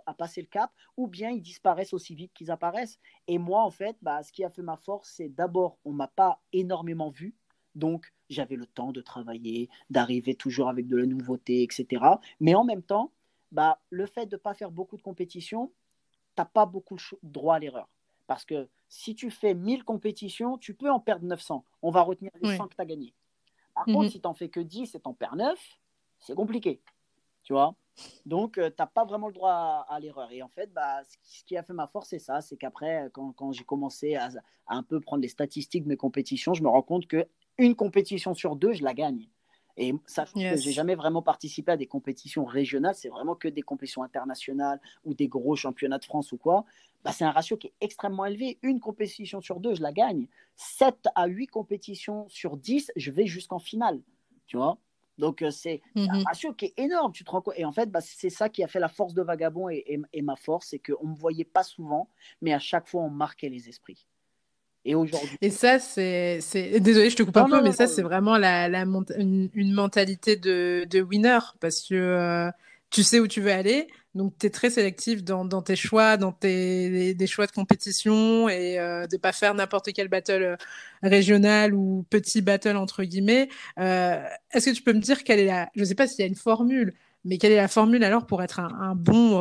à, 0.07 0.15
passer 0.15 0.41
le 0.41 0.47
cap, 0.47 0.71
ou 0.97 1.07
bien 1.09 1.31
ils 1.31 1.43
disparaissent 1.43 1.93
aussi 1.93 2.15
vite 2.15 2.33
qu'ils 2.35 2.51
apparaissent. 2.51 2.99
Et 3.27 3.39
moi, 3.39 3.63
en 3.63 3.71
fait, 3.71 3.97
bah, 4.03 4.23
ce 4.23 4.33
qui 4.33 4.45
a 4.45 4.51
fait 4.51 4.63
ma 4.63 4.77
force, 4.77 5.13
c'est 5.17 5.29
d'abord, 5.29 5.79
on 5.85 5.93
m'a 5.93 6.09
pas 6.09 6.41
énormément 6.53 7.11
vu, 7.11 7.35
donc 7.79 8.13
j'avais 8.29 8.57
le 8.57 8.67
temps 8.67 8.93
de 8.93 9.01
travailler, 9.01 9.69
d'arriver 9.91 10.35
toujours 10.35 10.69
avec 10.69 10.87
de 10.87 10.97
la 10.97 11.07
nouveauté, 11.07 11.63
etc. 11.63 12.05
Mais 12.41 12.55
en 12.55 12.65
même 12.65 12.83
temps, 12.83 13.13
bah, 13.53 13.81
le 13.91 14.07
fait 14.07 14.27
de 14.27 14.37
ne 14.37 14.41
pas 14.41 14.55
faire 14.55 14.71
beaucoup 14.71 14.97
de 14.97 15.03
compétitions, 15.03 15.73
tu 16.37 16.43
n'as 16.43 16.45
pas 16.45 16.67
beaucoup 16.67 16.97
de 16.97 17.03
droit 17.23 17.57
à 17.57 17.59
l'erreur. 17.59 17.89
Parce 18.27 18.45
que 18.45 18.69
si 18.89 19.15
tu 19.15 19.31
fais 19.31 19.55
1000 19.55 19.85
compétitions, 19.85 20.59
tu 20.59 20.75
peux 20.75 20.91
en 20.91 21.01
perdre 21.01 21.25
900. 21.25 21.65
On 21.83 21.91
va 21.91 22.03
retenir 22.03 22.31
les 22.43 22.57
100 22.57 22.69
que 22.69 22.75
tu 22.75 22.81
as 22.81 22.87
gagnés. 22.87 23.15
Par 23.75 23.89
mhm. 23.89 23.95
contre, 23.95 24.11
si 24.11 24.21
tu 24.21 24.27
n'en 24.27 24.35
fais 24.35 24.51
que 24.51 24.61
10 24.61 24.95
et 24.95 25.01
tu 25.01 25.09
en 25.09 25.15
perds 25.15 25.37
9, 25.37 25.59
c'est 26.21 26.35
compliqué. 26.35 26.83
Tu 27.43 27.55
vois? 27.55 27.75
Donc, 28.27 28.59
euh, 28.59 28.69
tu 28.69 28.77
n'as 28.79 28.87
pas 28.87 29.05
vraiment 29.05 29.29
le 29.29 29.33
droit 29.33 29.87
à, 29.89 29.99
l'erreur. 30.01 30.31
Et 30.31 30.43
en 30.43 30.49
fait, 30.49 30.73
bah, 30.73 31.01
ce 31.23 31.43
qui 31.45 31.57
a 31.57 31.63
fait 31.63 31.73
ma 31.73 31.87
force, 31.87 32.11
c'est 32.11 32.19
ça. 32.19 32.41
C'est 32.43 32.57
qu'après, 32.57 33.09
quand, 33.13 33.33
quand 33.33 33.53
j'ai 33.53 33.65
commencé 33.65 34.15
à, 34.15 34.29
à, 34.67 34.77
un 34.77 34.83
peu 34.83 35.01
prendre 35.01 35.23
les 35.23 35.29
statistiques 35.29 35.85
de 35.85 35.89
mes 35.89 35.97
compétitions, 35.97 36.55
je 36.55 36.63
me 36.63 36.69
rends 36.69 36.83
compte 36.83 37.07
que 37.07 37.27
une 37.59 37.75
compétition 37.75 38.35
sur 38.35 38.57
deux, 38.57 38.73
je 38.73 38.83
la 38.83 38.95
gagne. 38.95 39.29
Et 39.77 39.95
sachant 40.07 40.35
que 40.35 40.57
j'ai 40.57 40.73
jamais 40.73 40.97
vraiment 40.97 41.23
participé 41.23 41.73
à 41.73 41.77
des 41.77 41.87
compétitions 41.87 42.45
régionales, 42.45 42.97
c'est 42.97 43.09
vraiment 43.09 43.37
que 43.37 43.47
des 43.47 43.63
compétitions 43.63 44.03
internationales 44.03 44.81
ou 45.05 45.15
des 45.15 45.29
gros 45.29 45.55
championnats 45.55 45.99
de 45.99 46.05
France 46.05 46.33
ou 46.33 46.37
quoi, 46.37 46.65
bah 47.05 47.13
c'est 47.13 47.25
un 47.25 47.31
ratio 47.31 47.57
qui 47.57 47.69
est 47.69 47.75
extrêmement 47.81 48.25
élevé. 48.25 48.59
Une 48.63 48.81
compétition 48.81 49.41
sur 49.41 49.61
deux, 49.61 49.75
je 49.75 49.83
la 49.83 49.93
gagne. 49.93 50.27
7 50.57 50.97
à 51.15 51.27
8 51.27 51.47
compétitions 51.47 52.29
sur 52.29 52.57
10, 52.57 52.91
je 52.97 53.11
vais 53.13 53.27
jusqu'en 53.27 53.61
finale. 53.61 54.01
Tu 54.49 54.57
vois? 54.57 54.79
Donc, 55.17 55.43
euh, 55.43 55.51
c'est 55.53 55.81
un 55.95 56.19
mhm. 56.19 56.25
ratio 56.25 56.53
qui 56.55 56.67
est 56.67 56.75
énorme. 56.77 57.13
Tu 57.13 57.23
te 57.23 57.31
rends 57.31 57.43
Et 57.55 57.65
en 57.65 57.73
fait, 57.73 57.89
bah, 57.89 58.01
c'est 58.01 58.31
ça 58.31 58.49
qui 58.49 58.65
a 58.65 58.69
fait 58.69 58.81
la 58.81 58.89
force 58.89 59.15
de 59.15 59.23
Vagabond 59.23 59.69
et, 59.69 60.01
et 60.13 60.23
ma 60.23 60.37
force, 60.37 60.69
c'est 60.71 60.79
qu'on 60.81 61.07
ne 61.07 61.13
me 61.13 61.17
voyait 61.17 61.45
pas 61.45 61.63
souvent, 61.63 62.09
mais 62.41 62.53
à 62.53 62.59
chaque 62.59 62.89
fois, 62.89 63.03
on 63.03 63.11
marquait 63.11 63.49
les 63.49 63.69
esprits. 63.69 64.09
Et 64.85 64.95
aujourd'hui. 64.95 65.37
Et 65.41 65.51
ça, 65.51 65.79
c'est. 65.79 66.41
Désolée, 66.81 67.11
je 67.11 67.17
te 67.17 67.23
coupe 67.23 67.37
un 67.37 67.49
peu, 67.49 67.63
mais 67.63 67.73
ça, 67.73 67.87
c'est 67.87 68.03
vraiment 68.03 68.39
la, 68.39 68.69
la 68.69 68.85
une, 69.17 69.73
mentalité 69.73 70.37
de, 70.37 70.87
de, 70.89 71.01
winner 71.01 71.39
parce 71.61 71.83
que 71.83 71.95
euh, 71.95 72.51
tu 72.91 73.03
sais 73.03 73.21
où 73.21 73.27
tu 73.27 73.41
veux 73.41 73.53
aller. 73.53 73.89
Donc, 74.15 74.35
tu 74.39 74.47
es 74.47 74.51
très 74.51 74.71
sélectif 74.71 75.23
dans, 75.23 75.45
dans, 75.45 75.63
tes 75.63 75.77
choix, 75.77 76.17
dans 76.17 76.33
tes 76.33 77.15
des 77.15 77.27
choix 77.27 77.47
de 77.47 77.53
compétition 77.53 78.49
et 78.49 78.79
euh, 78.79 79.07
de 79.07 79.17
pas 79.17 79.33
faire 79.33 79.55
n'importe 79.55 79.93
quel 79.93 80.09
battle 80.09 80.43
euh, 80.43 80.57
régional 81.03 81.75
ou 81.75 82.05
petit 82.09 82.41
battle 82.41 82.77
entre 82.77 83.05
guillemets. 83.05 83.49
Euh, 83.79 84.25
Est-ce 84.53 84.71
que 84.71 84.75
tu 84.75 84.83
peux 84.83 84.93
me 84.93 85.01
dire 85.01 85.23
quelle 85.25 85.41
est 85.41 85.47
la. 85.47 85.71
Je 85.75 85.85
sais 85.85 85.95
pas 85.95 86.07
s'il 86.07 86.21
y 86.21 86.23
a 86.23 86.27
une 86.27 86.35
formule, 86.35 86.95
mais 87.25 87.39
quelle 87.39 87.53
est 87.53 87.57
la 87.57 87.69
formule 87.69 88.03
alors 88.03 88.27
pour 88.27 88.43
être 88.43 88.61
un, 88.61 88.95
bon. 88.95 89.39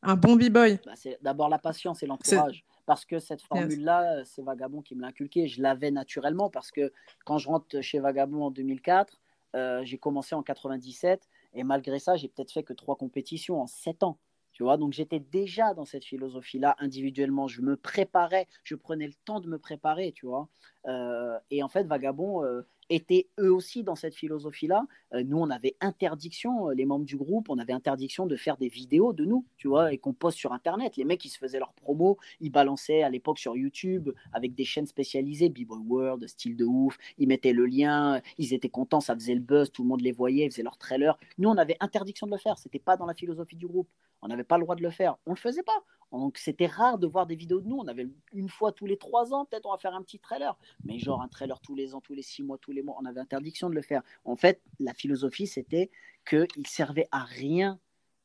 Un 0.00 0.14
bon 0.14 0.36
b-boy? 0.36 0.78
Bah, 0.86 0.92
C'est 0.94 1.18
d'abord 1.22 1.48
la 1.48 1.58
patience 1.58 2.02
et 2.02 2.06
l'entourage 2.06 2.64
parce 2.88 3.04
que 3.04 3.18
cette 3.18 3.42
formule-là, 3.42 4.24
c'est 4.24 4.40
Vagabond 4.40 4.80
qui 4.80 4.94
me 4.94 5.02
l'a 5.02 5.08
inculqué. 5.08 5.46
Je 5.46 5.60
l'avais 5.60 5.90
naturellement 5.90 6.48
parce 6.48 6.70
que 6.70 6.90
quand 7.26 7.36
je 7.36 7.46
rentre 7.46 7.82
chez 7.82 7.98
Vagabond 7.98 8.44
en 8.44 8.50
2004, 8.50 9.20
euh, 9.56 9.84
j'ai 9.84 9.98
commencé 9.98 10.34
en 10.34 10.42
97 10.42 11.28
et 11.52 11.64
malgré 11.64 11.98
ça, 11.98 12.16
j'ai 12.16 12.28
peut-être 12.28 12.50
fait 12.50 12.62
que 12.62 12.72
trois 12.72 12.96
compétitions 12.96 13.60
en 13.60 13.66
sept 13.66 14.02
ans. 14.02 14.18
Tu 14.52 14.62
vois, 14.62 14.78
donc 14.78 14.94
j'étais 14.94 15.20
déjà 15.20 15.74
dans 15.74 15.84
cette 15.84 16.06
philosophie-là 16.06 16.76
individuellement. 16.78 17.46
Je 17.46 17.60
me 17.60 17.76
préparais, 17.76 18.46
je 18.64 18.74
prenais 18.74 19.06
le 19.06 19.14
temps 19.26 19.40
de 19.40 19.48
me 19.48 19.58
préparer, 19.58 20.12
tu 20.12 20.24
vois. 20.24 20.48
Euh, 20.86 21.38
et 21.50 21.62
en 21.62 21.68
fait, 21.68 21.84
Vagabond, 21.84 22.42
euh, 22.42 22.62
étaient 22.90 23.28
eux 23.38 23.52
aussi 23.52 23.82
dans 23.82 23.94
cette 23.94 24.14
philosophie-là. 24.14 24.86
Euh, 25.14 25.22
nous, 25.24 25.38
on 25.38 25.50
avait 25.50 25.76
interdiction, 25.80 26.70
euh, 26.70 26.74
les 26.74 26.84
membres 26.84 27.04
du 27.04 27.16
groupe, 27.16 27.48
on 27.48 27.58
avait 27.58 27.72
interdiction 27.72 28.26
de 28.26 28.36
faire 28.36 28.56
des 28.56 28.68
vidéos 28.68 29.12
de 29.12 29.24
nous, 29.24 29.44
tu 29.56 29.68
vois, 29.68 29.92
et 29.92 29.98
qu'on 29.98 30.12
poste 30.12 30.38
sur 30.38 30.52
Internet. 30.52 30.96
Les 30.96 31.04
mecs, 31.04 31.24
ils 31.24 31.30
se 31.30 31.38
faisaient 31.38 31.58
leurs 31.58 31.72
promos, 31.72 32.18
ils 32.40 32.50
balançaient 32.50 33.02
à 33.02 33.10
l'époque 33.10 33.38
sur 33.38 33.56
YouTube 33.56 34.10
avec 34.32 34.54
des 34.54 34.64
chaînes 34.64 34.86
spécialisées, 34.86 35.48
B-Boy 35.48 35.80
World, 35.86 36.26
style 36.26 36.56
de 36.56 36.64
ouf, 36.64 36.98
ils 37.18 37.28
mettaient 37.28 37.52
le 37.52 37.66
lien, 37.66 38.20
ils 38.38 38.54
étaient 38.54 38.68
contents, 38.68 39.00
ça 39.00 39.14
faisait 39.14 39.34
le 39.34 39.40
buzz, 39.40 39.70
tout 39.72 39.82
le 39.82 39.88
monde 39.88 40.00
les 40.00 40.12
voyait, 40.12 40.46
ils 40.46 40.50
faisaient 40.50 40.62
leurs 40.62 40.78
trailers. 40.78 41.18
Nous, 41.38 41.48
on 41.48 41.56
avait 41.56 41.76
interdiction 41.80 42.26
de 42.26 42.32
le 42.32 42.38
faire, 42.38 42.58
c'était 42.58 42.78
pas 42.78 42.96
dans 42.96 43.06
la 43.06 43.14
philosophie 43.14 43.56
du 43.56 43.66
groupe. 43.66 43.88
On 44.22 44.28
n'avait 44.28 44.44
pas 44.44 44.58
le 44.58 44.64
droit 44.64 44.76
de 44.76 44.82
le 44.82 44.90
faire. 44.90 45.16
On 45.26 45.30
ne 45.30 45.36
le 45.36 45.40
faisait 45.40 45.62
pas. 45.62 45.84
Donc 46.12 46.38
c'était 46.38 46.66
rare 46.66 46.98
de 46.98 47.06
voir 47.06 47.26
des 47.26 47.36
vidéos 47.36 47.60
de 47.60 47.68
nous. 47.68 47.76
On 47.76 47.86
avait 47.86 48.08
une 48.32 48.48
fois 48.48 48.72
tous 48.72 48.86
les 48.86 48.96
trois 48.96 49.34
ans, 49.34 49.44
peut-être 49.44 49.66
on 49.66 49.72
va 49.72 49.78
faire 49.78 49.94
un 49.94 50.02
petit 50.02 50.18
trailer. 50.18 50.56
Mais 50.84 50.98
genre 50.98 51.20
un 51.20 51.28
trailer 51.28 51.60
tous 51.60 51.74
les 51.74 51.94
ans, 51.94 52.00
tous 52.00 52.14
les 52.14 52.22
six 52.22 52.42
mois, 52.42 52.58
tous 52.58 52.72
les 52.72 52.82
mois, 52.82 52.96
on 53.00 53.04
avait 53.04 53.20
interdiction 53.20 53.68
de 53.68 53.74
le 53.74 53.82
faire. 53.82 54.02
En 54.24 54.36
fait, 54.36 54.62
la 54.78 54.94
philosophie, 54.94 55.46
c'était 55.46 55.90
qu'il 56.28 56.66
servait 56.66 57.08
à 57.12 57.24
rien 57.24 57.78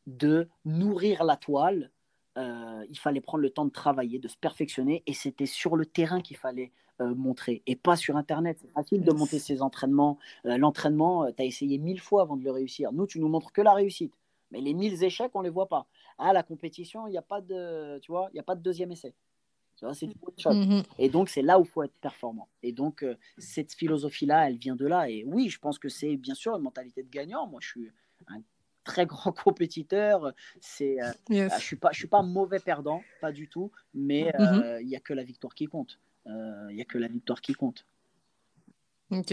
de 0.08 0.48
nourrir 0.66 1.24
la 1.24 1.38
toile. 1.38 1.92
Euh, 2.38 2.86
il 2.90 2.98
fallait 2.98 3.22
prendre 3.22 3.42
le 3.42 3.50
temps 3.50 3.66
de 3.66 3.72
travailler, 3.72 4.18
de 4.20 4.28
se 4.28 4.38
perfectionner. 4.38 5.04
Et 5.06 5.14
c'était 5.14 5.46
sur 5.46 5.76
le 5.76 5.86
terrain 5.86 6.22
qu'il 6.22 6.38
fallait 6.38 6.72
euh, 7.02 7.14
montrer 7.16 7.64
et 7.68 7.76
pas 7.76 7.96
sur 7.96 8.16
Internet. 8.16 8.58
C'est 8.62 8.72
facile 8.72 9.04
de 9.04 9.12
monter 9.12 9.40
ses 9.40 9.62
entraînements. 9.62 10.18
Euh, 10.46 10.58
l'entraînement, 10.58 11.32
tu 11.32 11.42
as 11.42 11.46
essayé 11.46 11.78
mille 11.78 12.00
fois 12.00 12.22
avant 12.22 12.38
de 12.38 12.44
le 12.44 12.52
réussir. 12.52 12.92
Nous, 12.94 13.08
tu 13.08 13.20
nous 13.20 13.28
montres 13.28 13.52
que 13.52 13.62
la 13.62 13.74
réussite. 13.74 14.14
Mais 14.54 14.62
les 14.62 14.76
1000 14.76 15.04
échecs, 15.04 15.32
on 15.34 15.40
ne 15.40 15.46
les 15.46 15.50
voit 15.50 15.68
pas. 15.68 15.88
À 16.20 16.30
ah, 16.30 16.34
la 16.34 16.44
compétition, 16.44 17.08
il 17.08 17.12
n'y 17.12 17.18
a 17.18 17.24
pas 17.24 17.42
de, 17.42 17.98
tu 18.00 18.12
vois, 18.12 18.30
il 18.32 18.38
y 18.38 18.40
a 18.40 18.44
pas 18.44 18.54
de 18.54 18.62
deuxième 18.62 18.92
essai. 18.92 19.16
c'est 19.76 20.06
mm-hmm. 20.06 20.84
Et 21.00 21.10
donc, 21.10 21.30
c'est 21.30 21.42
là 21.42 21.60
où 21.60 21.64
il 21.64 21.68
faut 21.68 21.82
être 21.82 21.98
performant. 22.00 22.48
Et 22.62 22.72
donc, 22.72 23.02
euh, 23.02 23.18
cette 23.40 23.74
philosophie-là, 23.74 24.48
elle 24.48 24.58
vient 24.58 24.76
de 24.76 24.86
là. 24.86 25.10
Et 25.10 25.24
oui, 25.26 25.50
je 25.50 25.60
pense 25.60 25.80
que 25.80 25.90
c'est 25.90 26.16
bien 26.18 26.36
sûr 26.36 26.56
une 26.56 26.62
mentalité 26.62 27.02
de 27.02 27.10
gagnant. 27.10 27.48
Moi, 27.48 27.62
je 27.64 27.68
suis 27.68 27.92
un 28.28 28.42
très 28.84 29.08
grand 29.08 29.32
compétiteur. 29.44 30.34
C'est, 30.62 31.02
euh, 31.02 31.12
je 31.30 31.60
suis 31.60 31.76
pas, 31.76 31.90
je 31.92 31.98
suis 31.98 32.08
pas 32.08 32.22
mauvais 32.22 32.60
perdant, 32.60 33.02
pas 33.22 33.32
du 33.32 33.50
tout. 33.50 33.72
Mais 33.96 34.26
mm-hmm. 34.26 34.64
euh, 34.64 34.82
il 34.84 34.88
n'y 34.88 34.96
a 34.96 35.00
que 35.00 35.14
la 35.14 35.24
victoire 35.24 35.56
qui 35.56 35.66
compte. 35.66 36.00
Il 36.28 36.76
n'y 36.76 36.82
a 36.82 36.86
que 36.86 37.00
la 37.00 37.08
victoire 37.08 37.42
qui 37.42 37.54
compte. 37.54 37.86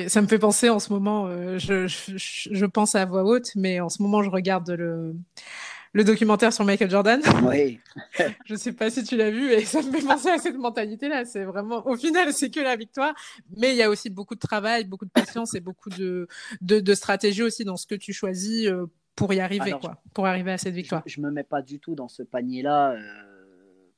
Ça 0.08 0.22
me 0.22 0.26
fait 0.26 0.38
penser 0.38 0.68
en 0.68 0.78
ce 0.78 0.92
moment, 0.92 1.26
euh, 1.26 1.58
je, 1.58 1.86
je, 1.86 2.66
pense 2.66 2.94
à 2.94 3.04
voix 3.04 3.24
haute, 3.24 3.50
mais 3.56 3.80
en 3.80 3.88
ce 3.88 4.02
moment, 4.02 4.22
je 4.22 4.30
regarde 4.30 4.70
le, 4.70 5.14
le 5.92 6.04
documentaire 6.04 6.52
sur 6.52 6.64
Michael 6.64 6.90
Jordan. 6.90 7.20
Oui. 7.44 7.80
je 8.44 8.52
ne 8.52 8.58
sais 8.58 8.72
pas 8.72 8.90
si 8.90 9.02
tu 9.04 9.16
l'as 9.16 9.30
vu, 9.30 9.52
et 9.52 9.64
ça 9.64 9.82
me 9.82 9.90
fait 9.90 10.04
penser 10.06 10.28
à 10.28 10.38
cette 10.38 10.56
mentalité-là. 10.56 11.24
C'est 11.24 11.44
vraiment, 11.44 11.86
au 11.86 11.96
final, 11.96 12.32
c'est 12.32 12.50
que 12.50 12.60
la 12.60 12.76
victoire, 12.76 13.14
mais 13.56 13.70
il 13.70 13.76
y 13.76 13.82
a 13.82 13.90
aussi 13.90 14.10
beaucoup 14.10 14.34
de 14.34 14.40
travail, 14.40 14.84
beaucoup 14.84 15.06
de 15.06 15.10
patience 15.10 15.54
et 15.54 15.60
beaucoup 15.60 15.90
de, 15.90 16.28
de, 16.60 16.80
de 16.80 16.94
stratégie 16.94 17.42
aussi 17.42 17.64
dans 17.64 17.76
ce 17.76 17.86
que 17.86 17.94
tu 17.94 18.12
choisis 18.12 18.66
euh, 18.66 18.86
pour 19.16 19.32
y 19.32 19.40
arriver, 19.40 19.72
quoi, 19.80 20.02
pour 20.14 20.26
arriver 20.26 20.52
à 20.52 20.58
cette 20.58 20.74
victoire. 20.74 21.02
Je 21.06 21.20
ne 21.20 21.26
me 21.26 21.32
mets 21.32 21.44
pas 21.44 21.62
du 21.62 21.78
tout 21.80 21.94
dans 21.94 22.08
ce 22.08 22.22
panier-là. 22.22 22.92
Euh, 22.92 22.98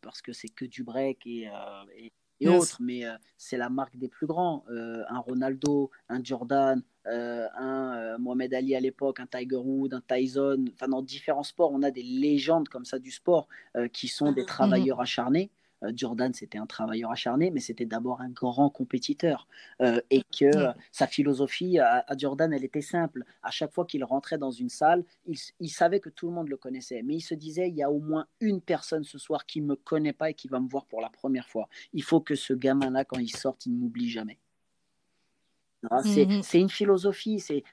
parce 0.00 0.20
que 0.20 0.32
c'est 0.32 0.48
que 0.48 0.64
du 0.64 0.82
break 0.82 1.24
et, 1.26 1.48
et 1.96 2.12
et 2.42 2.48
autres, 2.48 2.78
mais 2.80 3.04
euh, 3.04 3.12
c'est 3.36 3.56
la 3.56 3.68
marque 3.68 3.96
des 3.96 4.08
plus 4.08 4.26
grands. 4.26 4.64
Euh, 4.70 5.02
un 5.08 5.18
Ronaldo, 5.18 5.90
un 6.08 6.22
Jordan, 6.22 6.82
euh, 7.06 7.46
un 7.56 8.18
Mohamed 8.18 8.54
Ali 8.54 8.74
à 8.74 8.80
l'époque, 8.80 9.20
un 9.20 9.26
Tiger 9.26 9.56
Woods, 9.56 9.90
un 9.92 10.00
Tyson. 10.00 10.64
Enfin, 10.74 10.88
dans 10.88 11.02
différents 11.02 11.42
sports, 11.42 11.70
on 11.72 11.82
a 11.82 11.90
des 11.90 12.02
légendes 12.02 12.68
comme 12.68 12.84
ça 12.84 12.98
du 12.98 13.10
sport 13.10 13.48
qui 13.92 14.08
sont 14.08 14.32
des 14.32 14.42
mhm. 14.42 14.46
travailleurs 14.46 15.00
acharnés. 15.00 15.50
Euh, 15.82 15.92
Jordan, 15.94 16.32
c'était 16.32 16.58
un 16.58 16.66
travailleur 16.66 17.10
acharné, 17.10 17.50
mais 17.50 17.60
c'était 17.60 17.86
d'abord 17.86 18.20
un 18.20 18.28
grand 18.28 18.70
compétiteur. 18.70 19.46
Euh, 19.80 20.00
et 20.10 20.22
que 20.22 20.50
sa 20.90 21.06
philosophie 21.06 21.78
à, 21.78 22.04
Jordan, 22.16 22.52
elle 22.52 22.64
était 22.64 22.82
simple. 22.82 23.24
À 23.42 23.50
chaque 23.50 23.72
fois 23.72 23.84
qu'il 23.84 24.04
rentrait 24.04 24.38
dans 24.38 24.50
une 24.50 24.68
salle, 24.68 25.04
il, 25.26 25.70
savait 25.70 26.00
que 26.00 26.10
tout 26.10 26.26
le 26.26 26.32
monde 26.32 26.48
le 26.48 26.56
connaissait. 26.56 27.02
Mais 27.02 27.16
il 27.16 27.20
se 27.20 27.34
disait, 27.34 27.68
il 27.68 27.74
y 27.74 27.82
a 27.82 27.90
au 27.90 27.98
moins 27.98 28.26
une 28.40 28.60
personne 28.60 29.04
ce 29.04 29.18
soir 29.18 29.46
qui 29.46 29.60
ne 29.60 29.66
me 29.66 29.76
connaît 29.76 30.12
pas 30.12 30.30
et 30.30 30.34
qui 30.34 30.48
va 30.48 30.60
me 30.60 30.68
voir 30.68 30.86
pour 30.86 31.00
la 31.00 31.10
première 31.10 31.48
fois. 31.48 31.68
Il 31.92 32.02
faut 32.02 32.20
que 32.20 32.34
ce 32.34 32.52
gamin-là, 32.52 33.04
quand 33.04 33.18
il 33.18 33.34
sorte, 33.34 33.66
il 33.66 33.74
ne 33.74 33.78
m'oublie 33.78 34.10
jamais. 34.10 34.38
Mhm. 35.90 36.42
C'est 36.42 36.60
une 36.60 36.70
philosophie, 36.70 37.40
c'est 37.40 37.64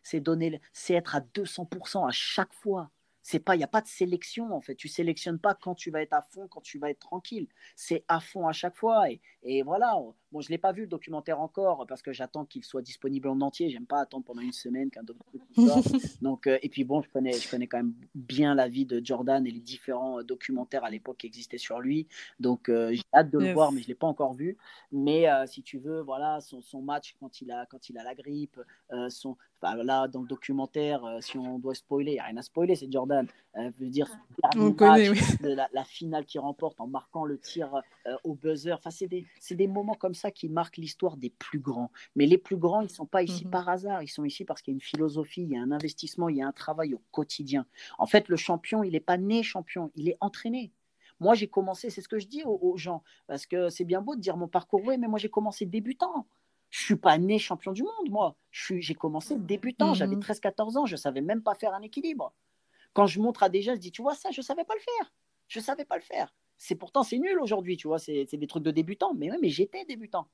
être 0.94 1.16
à 1.16 1.22
200% 1.22 2.08
à 2.08 2.12
chaque 2.12 2.54
fois 2.54 2.90
c'est 3.30 3.40
pas, 3.40 3.56
il 3.56 3.60
n'y 3.60 3.64
a 3.64 3.68
pas 3.68 3.82
de 3.82 3.88
sélection 3.88 4.52
en 4.54 4.62
fait. 4.62 4.76
Tu 4.76 4.88
sélectionnes 4.88 5.40
pas 5.40 5.54
quand 5.56 5.76
tu 5.76 5.92
vas 5.92 6.02
être 6.02 6.14
à 6.14 6.22
fond, 6.24 6.48
quand 6.48 6.62
tu 6.62 6.80
vas 6.80 6.90
être 6.90 7.00
tranquille. 7.00 7.48
C'est 7.76 8.04
à 8.08 8.20
fond 8.20 8.48
à 8.48 8.54
chaque 8.54 8.76
fois. 8.76 9.10
Et, 9.12 9.22
et 9.44 9.62
voilà. 9.64 9.96
Bon, 10.32 10.42
je 10.42 10.50
l'ai 10.50 10.60
pas 10.60 10.72
vu 10.72 10.82
le 10.82 10.88
documentaire 10.88 11.40
encore 11.40 11.88
parce 11.88 12.04
que 12.04 12.14
j'attends 12.14 12.46
qu'il 12.46 12.64
soit 12.64 12.84
disponible 12.84 13.28
en 13.30 13.42
entier. 13.42 13.70
J'aime 13.70 13.88
pas 13.88 14.02
attendre 14.02 14.26
pendant 14.26 14.42
une 14.42 14.54
semaine 14.54 14.92
qu'un 14.92 15.02
documentaire. 15.02 15.40
Donc, 16.22 16.46
euh, 16.46 16.60
et 16.62 16.70
puis 16.70 16.84
bon, 16.84 17.02
je 17.02 17.10
connais, 17.10 17.34
je 17.34 17.50
connais 17.50 17.66
quand 17.66 17.78
même 17.78 17.96
bien 18.14 18.54
la 18.54 18.68
vie 18.68 18.86
de 18.86 19.04
Jordan 19.04 19.46
et 19.48 19.52
les 19.52 19.60
différents 19.60 20.20
euh, 20.20 20.24
documentaires 20.24 20.84
à 20.84 20.92
l'époque 20.92 21.18
qui 21.18 21.28
existaient 21.28 21.58
sur 21.58 21.80
lui. 21.80 22.08
Donc, 22.40 22.70
euh, 22.70 22.92
j'ai 22.94 23.02
hâte 23.14 23.32
de 23.32 23.40
le 23.40 23.54
voir, 23.54 23.72
mais 23.72 23.82
je 23.82 23.88
l'ai 23.88 23.96
pas 23.96 24.08
encore 24.08 24.34
vu. 24.34 24.58
Mais 24.92 25.26
si 25.48 25.64
tu 25.64 25.80
veux, 25.80 26.02
voilà, 26.02 26.42
son, 26.42 26.62
son, 26.62 26.82
match 26.82 27.16
quand 27.20 27.42
il 27.42 27.52
a, 27.52 27.66
quand 27.66 27.90
il 27.90 27.98
a 27.98 28.04
la 28.04 28.16
grippe, 28.16 28.60
son, 29.10 29.38
là, 29.62 30.08
dans 30.08 30.22
le 30.22 30.28
documentaire, 30.28 31.02
si 31.22 31.38
on 31.38 31.60
doit 31.60 31.76
spoiler, 31.76 32.12
il 32.12 32.16
n'y 32.16 32.20
a 32.20 32.24
rien 32.26 32.38
à 32.38 32.42
spoiler, 32.42 32.76
c'est 32.76 32.92
Jordan 32.92 33.28
veut 33.80 33.90
dire 33.90 34.08
On 34.56 34.72
connaît, 34.72 35.12
la, 35.42 35.84
finale 35.84 36.26
qui 36.26 36.40
remporte 36.40 36.80
en 36.82 36.88
marquant 36.88 37.26
le 37.26 37.38
tir 37.38 37.82
au 38.24 38.34
buzzer. 38.34 38.74
Enfin, 38.74 38.90
c'est 38.90 39.08
des, 39.08 39.26
des, 39.52 39.68
moments 39.68 39.94
comme 39.94 40.16
ça 40.16 40.19
qui 40.32 40.50
marquent 40.50 40.78
l'histoire 40.78 41.18
des 41.18 41.30
plus 41.30 41.60
grands. 41.60 41.92
Mais 42.16 42.26
les 42.26 42.38
plus 42.38 42.58
grands, 42.58 42.82
ils 42.82 42.86
ne 42.86 42.90
sont 42.90 43.06
pas 43.06 43.24
ici 43.24 43.46
mhm. 43.46 43.52
par 43.52 43.70
hasard. 43.70 44.04
Ils 44.04 44.08
sont 44.08 44.26
ici 44.26 44.46
parce 44.46 44.62
qu'il 44.62 44.74
y 44.74 44.76
a 44.76 44.78
une 44.78 44.82
philosophie, 44.82 45.44
il 45.44 45.50
y 45.50 45.58
a 45.58 45.62
un 45.62 45.72
investissement, 45.72 46.30
il 46.30 46.38
y 46.38 46.42
a 46.42 46.48
un 46.48 46.52
travail 46.52 46.94
au 46.94 47.02
quotidien. 47.12 47.66
En 47.98 48.06
fait, 48.06 48.28
le 48.28 48.36
champion, 48.36 48.84
il 48.84 48.92
n'est 48.92 49.00
pas 49.00 49.18
né 49.18 49.44
champion, 49.44 49.92
il 49.96 50.10
est 50.10 50.18
entraîné. 50.20 50.72
Moi, 51.20 51.36
j'ai 51.36 51.48
commencé, 51.48 51.90
c'est 51.90 52.02
ce 52.02 52.08
que 52.08 52.20
je 52.20 52.28
dis 52.28 52.44
aux, 52.46 52.78
gens, 52.78 53.04
parce 53.28 53.46
que 53.46 53.70
c'est 53.70 53.84
bien 53.84 54.02
beau 54.02 54.16
de 54.16 54.22
dire 54.22 54.38
mon 54.38 54.48
parcours, 54.48 54.82
oui, 54.86 54.98
mais 54.98 55.08
moi, 55.08 55.20
j'ai 55.20 55.30
commencé 55.30 55.66
débutant. 55.66 56.26
Je 56.70 56.82
suis 56.82 56.96
pas 56.96 57.18
né 57.18 57.40
champion 57.40 57.72
du 57.72 57.84
monde, 57.84 58.10
moi. 58.10 58.36
J'ai 58.52 58.94
commencé 58.94 59.36
débutant, 59.36 59.94
j'avais 59.94 60.16
13-14 60.16 60.72
mhm. 60.72 60.78
ans, 60.78 60.86
je 60.86 60.96
savais 60.96 61.22
même 61.22 61.42
pas 61.42 61.56
faire 61.56 61.74
un 61.74 61.82
équilibre. 61.82 62.34
Quand 62.94 63.06
je 63.06 63.20
montre 63.20 63.44
à 63.44 63.50
des 63.50 63.62
gens, 63.62 63.74
je 63.76 63.80
dis, 63.80 63.92
tu 63.92 64.02
vois 64.02 64.16
ça, 64.16 64.32
je 64.32 64.42
ne 64.42 64.46
savais 64.46 64.64
pas 64.64 64.76
le 64.76 64.82
faire. 64.82 65.14
Je 65.48 65.60
ne 65.60 65.64
savais 65.64 65.86
pas 65.86 65.96
le 65.96 66.04
faire. 66.04 66.34
C'est 66.60 66.76
pourtant, 66.76 67.02
c'est 67.04 67.18
nul 67.18 67.40
aujourd'hui, 67.40 67.76
tu 67.78 67.88
vois, 67.88 67.98
c'est 68.00 68.26
des 68.32 68.48
trucs 68.48 68.64
de 68.64 68.72
débutants. 68.72 69.14
Mais 69.16 69.32
oui, 69.32 69.38
mais 69.42 69.50
j'étais 69.50 69.86
débutant. 69.86 70.28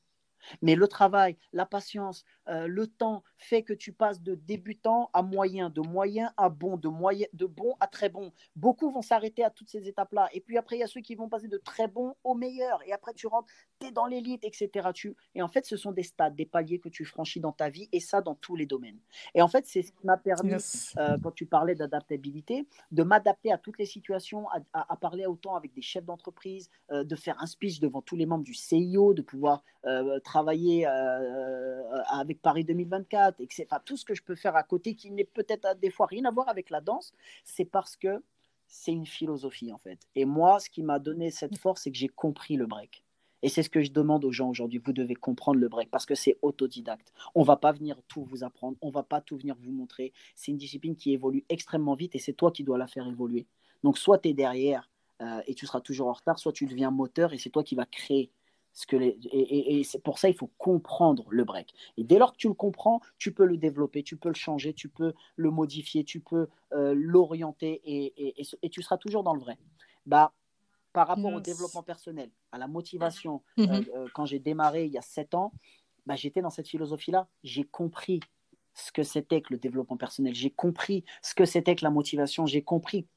Mais 0.61 0.75
le 0.75 0.87
travail, 0.87 1.37
la 1.53 1.65
patience, 1.65 2.25
euh, 2.47 2.67
le 2.67 2.87
temps 2.87 3.23
fait 3.37 3.63
que 3.63 3.73
tu 3.73 3.91
passes 3.91 4.21
de 4.21 4.35
débutant 4.35 5.09
à 5.13 5.21
moyen, 5.21 5.69
de 5.69 5.81
moyen 5.81 6.31
à 6.37 6.49
bon, 6.49 6.77
de, 6.77 6.87
moyen, 6.87 7.27
de 7.33 7.45
bon 7.45 7.75
à 7.79 7.87
très 7.87 8.09
bon. 8.09 8.31
Beaucoup 8.55 8.91
vont 8.91 9.01
s'arrêter 9.01 9.43
à 9.43 9.49
toutes 9.49 9.69
ces 9.69 9.87
étapes-là. 9.87 10.29
Et 10.33 10.41
puis 10.41 10.57
après, 10.57 10.77
il 10.77 10.79
y 10.79 10.83
a 10.83 10.87
ceux 10.87 11.01
qui 11.01 11.15
vont 11.15 11.29
passer 11.29 11.47
de 11.47 11.57
très 11.57 11.87
bon 11.87 12.15
au 12.23 12.35
meilleur. 12.35 12.81
Et 12.85 12.93
après, 12.93 13.13
tu 13.13 13.27
rentres, 13.27 13.51
tu 13.79 13.87
es 13.87 13.91
dans 13.91 14.05
l'élite, 14.05 14.43
etc. 14.43 14.89
Tu... 14.93 15.15
Et 15.33 15.41
en 15.41 15.47
fait, 15.47 15.65
ce 15.65 15.77
sont 15.77 15.91
des 15.91 16.03
stades, 16.03 16.35
des 16.35 16.45
paliers 16.45 16.79
que 16.79 16.89
tu 16.89 17.05
franchis 17.05 17.39
dans 17.39 17.51
ta 17.51 17.69
vie, 17.69 17.89
et 17.91 17.99
ça 17.99 18.21
dans 18.21 18.35
tous 18.35 18.55
les 18.55 18.65
domaines. 18.65 18.99
Et 19.33 19.41
en 19.41 19.47
fait, 19.47 19.65
c'est 19.65 19.81
ce 19.81 19.91
qui 19.91 20.05
m'a 20.05 20.17
permis, 20.17 20.53
euh, 20.97 21.17
quand 21.21 21.31
tu 21.31 21.45
parlais 21.45 21.75
d'adaptabilité, 21.75 22.67
de 22.91 23.03
m'adapter 23.03 23.51
à 23.51 23.57
toutes 23.57 23.77
les 23.77 23.85
situations, 23.85 24.47
à, 24.73 24.95
parler 24.97 25.25
autant 25.25 25.55
avec 25.55 25.73
des 25.73 25.81
chefs 25.81 26.05
d'entreprise, 26.05 26.69
euh, 26.91 27.03
de 27.03 27.15
faire 27.15 27.41
un 27.41 27.45
speech 27.45 27.79
devant 27.79 28.01
tous 28.01 28.15
les 28.15 28.25
membres 28.25 28.43
du 28.43 28.53
CIO, 28.53 29.13
de 29.13 29.21
pouvoir 29.21 29.63
travailler 29.85 30.21
travailler 30.23 30.87
euh, 30.87 32.03
avec 32.07 32.41
Paris 32.41 32.63
2024, 32.63 33.39
et 33.39 33.47
enfin, 33.63 33.81
tout 33.85 33.97
ce 33.97 34.05
que 34.05 34.15
je 34.15 34.23
peux 34.23 34.35
faire 34.35 34.55
à 34.55 34.63
côté 34.63 34.95
qui 34.95 35.11
n'est 35.11 35.23
peut-être 35.23 35.79
des 35.79 35.91
fois 35.91 36.07
rien 36.07 36.25
à 36.25 36.31
voir 36.31 36.49
avec 36.49 36.69
la 36.69 36.81
danse, 36.81 37.13
c'est 37.43 37.65
parce 37.65 37.95
que 37.95 38.21
c'est 38.67 38.91
une 38.91 39.05
philosophie 39.05 39.71
en 39.71 39.77
fait. 39.77 39.99
Et 40.15 40.25
moi, 40.25 40.59
ce 40.59 40.69
qui 40.69 40.81
m'a 40.81 40.99
donné 40.99 41.29
cette 41.31 41.57
force, 41.57 41.83
c'est 41.83 41.91
que 41.91 41.97
j'ai 41.97 42.09
compris 42.09 42.55
le 42.55 42.65
break. 42.65 43.03
Et 43.43 43.49
c'est 43.49 43.61
ce 43.61 43.69
que 43.69 43.81
je 43.81 43.91
demande 43.91 44.25
aux 44.25 44.31
gens 44.31 44.49
aujourd'hui. 44.49 44.81
Vous 44.83 44.91
devez 44.91 45.13
comprendre 45.13 45.59
le 45.59 45.69
break 45.69 45.91
parce 45.91 46.07
que 46.07 46.15
c'est 46.15 46.37
autodidacte. 46.41 47.13
On 47.35 47.43
va 47.43 47.57
pas 47.57 47.71
venir 47.71 48.01
tout 48.07 48.23
vous 48.23 48.43
apprendre, 48.43 48.75
on 48.81 48.89
va 48.89 49.03
pas 49.03 49.21
tout 49.21 49.37
venir 49.37 49.55
vous 49.59 49.71
montrer. 49.71 50.13
C'est 50.35 50.51
une 50.51 50.57
discipline 50.57 50.95
qui 50.95 51.13
évolue 51.13 51.45
extrêmement 51.49 51.93
vite 51.93 52.15
et 52.15 52.19
c'est 52.19 52.33
toi 52.33 52.51
qui 52.51 52.63
dois 52.63 52.79
la 52.79 52.87
faire 52.87 53.07
évoluer. 53.07 53.45
Donc 53.83 53.99
soit 53.99 54.17
tu 54.17 54.29
es 54.29 54.33
derrière 54.33 54.89
euh, 55.21 55.41
et 55.45 55.53
tu 55.53 55.67
seras 55.67 55.81
toujours 55.81 56.07
en 56.07 56.13
retard, 56.13 56.39
soit 56.39 56.53
tu 56.53 56.65
deviens 56.65 56.89
moteur 56.89 57.33
et 57.33 57.37
c'est 57.37 57.51
toi 57.51 57.63
qui 57.63 57.75
vas 57.75 57.85
créer 57.85 58.31
que 58.85 58.97
et, 58.97 59.83
c'est 59.85 60.03
pour 60.03 60.19
ça 60.19 60.27
il 60.27 60.35
faut 60.35 60.51
comprendre 60.57 61.25
le 61.29 61.45
break. 61.45 61.73
Et 61.95 62.03
dès 62.03 62.19
lors 62.19 62.33
que 62.33 62.37
tu 62.37 62.49
le 62.49 62.53
comprends, 62.53 62.99
tu 63.17 63.33
peux 63.33 63.45
le 63.45 63.55
développer, 63.55 64.03
tu 64.03 64.17
peux 64.17 64.27
le 64.27 64.35
changer, 64.35 64.73
tu 64.73 64.89
peux 64.89 65.13
le 65.37 65.49
modifier, 65.49 66.03
tu 66.03 66.19
peux 66.19 66.49
euh, 66.73 66.93
l'orienter 66.95 67.81
et, 67.85 68.69
tu 68.69 68.81
seras 68.81 68.97
toujours 68.97 69.23
dans 69.23 69.33
le 69.33 69.39
vrai. 69.39 69.57
Bah, 70.05 70.33
par 70.91 71.07
rapport 71.07 71.33
au 71.33 71.39
développement 71.39 71.83
personnel, 71.83 72.29
à 72.51 72.57
la 72.57 72.67
motivation, 72.67 73.41
mhm. 73.57 73.69
euh, 73.69 73.81
euh, 73.95 74.07
quand 74.13 74.25
j'ai 74.25 74.39
démarré 74.39 74.85
il 74.85 74.91
y 74.91 74.97
a 74.97 75.01
sept 75.01 75.35
ans, 75.35 75.53
bah, 76.05 76.15
j'étais 76.15 76.41
dans 76.41 76.49
cette 76.49 76.67
philosophie-là. 76.67 77.27
J'ai 77.43 77.63
compris 77.63 78.19
ce 78.73 78.91
que 78.91 79.03
c'était 79.03 79.41
que 79.41 79.53
le 79.53 79.57
développement 79.57 79.97
personnel. 79.97 80.35
J'ai 80.35 80.51
compris 80.51 81.03
ce 81.21 81.33
que 81.33 81.45
c'était 81.45 81.75
que 81.75 81.83
la 81.83 81.89
motivation. 81.89 82.45
J'ai 82.45 82.61
compris 82.61 83.07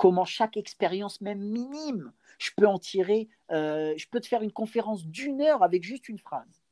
comment 0.00 0.24
chaque 0.24 0.56
expérience, 0.56 1.20
même 1.20 1.40
minime, 1.40 2.10
je 2.38 2.52
peux 2.56 2.66
en 2.66 2.78
tirer, 2.78 3.28
euh, 3.50 3.92
je 3.98 4.08
peux 4.08 4.18
te 4.18 4.26
faire 4.26 4.40
une 4.40 4.50
conférence 4.50 5.04
d'une 5.04 5.42
heure 5.42 5.62
avec 5.62 5.82
juste 5.82 6.08
une 6.08 6.18
phrase. 6.18 6.62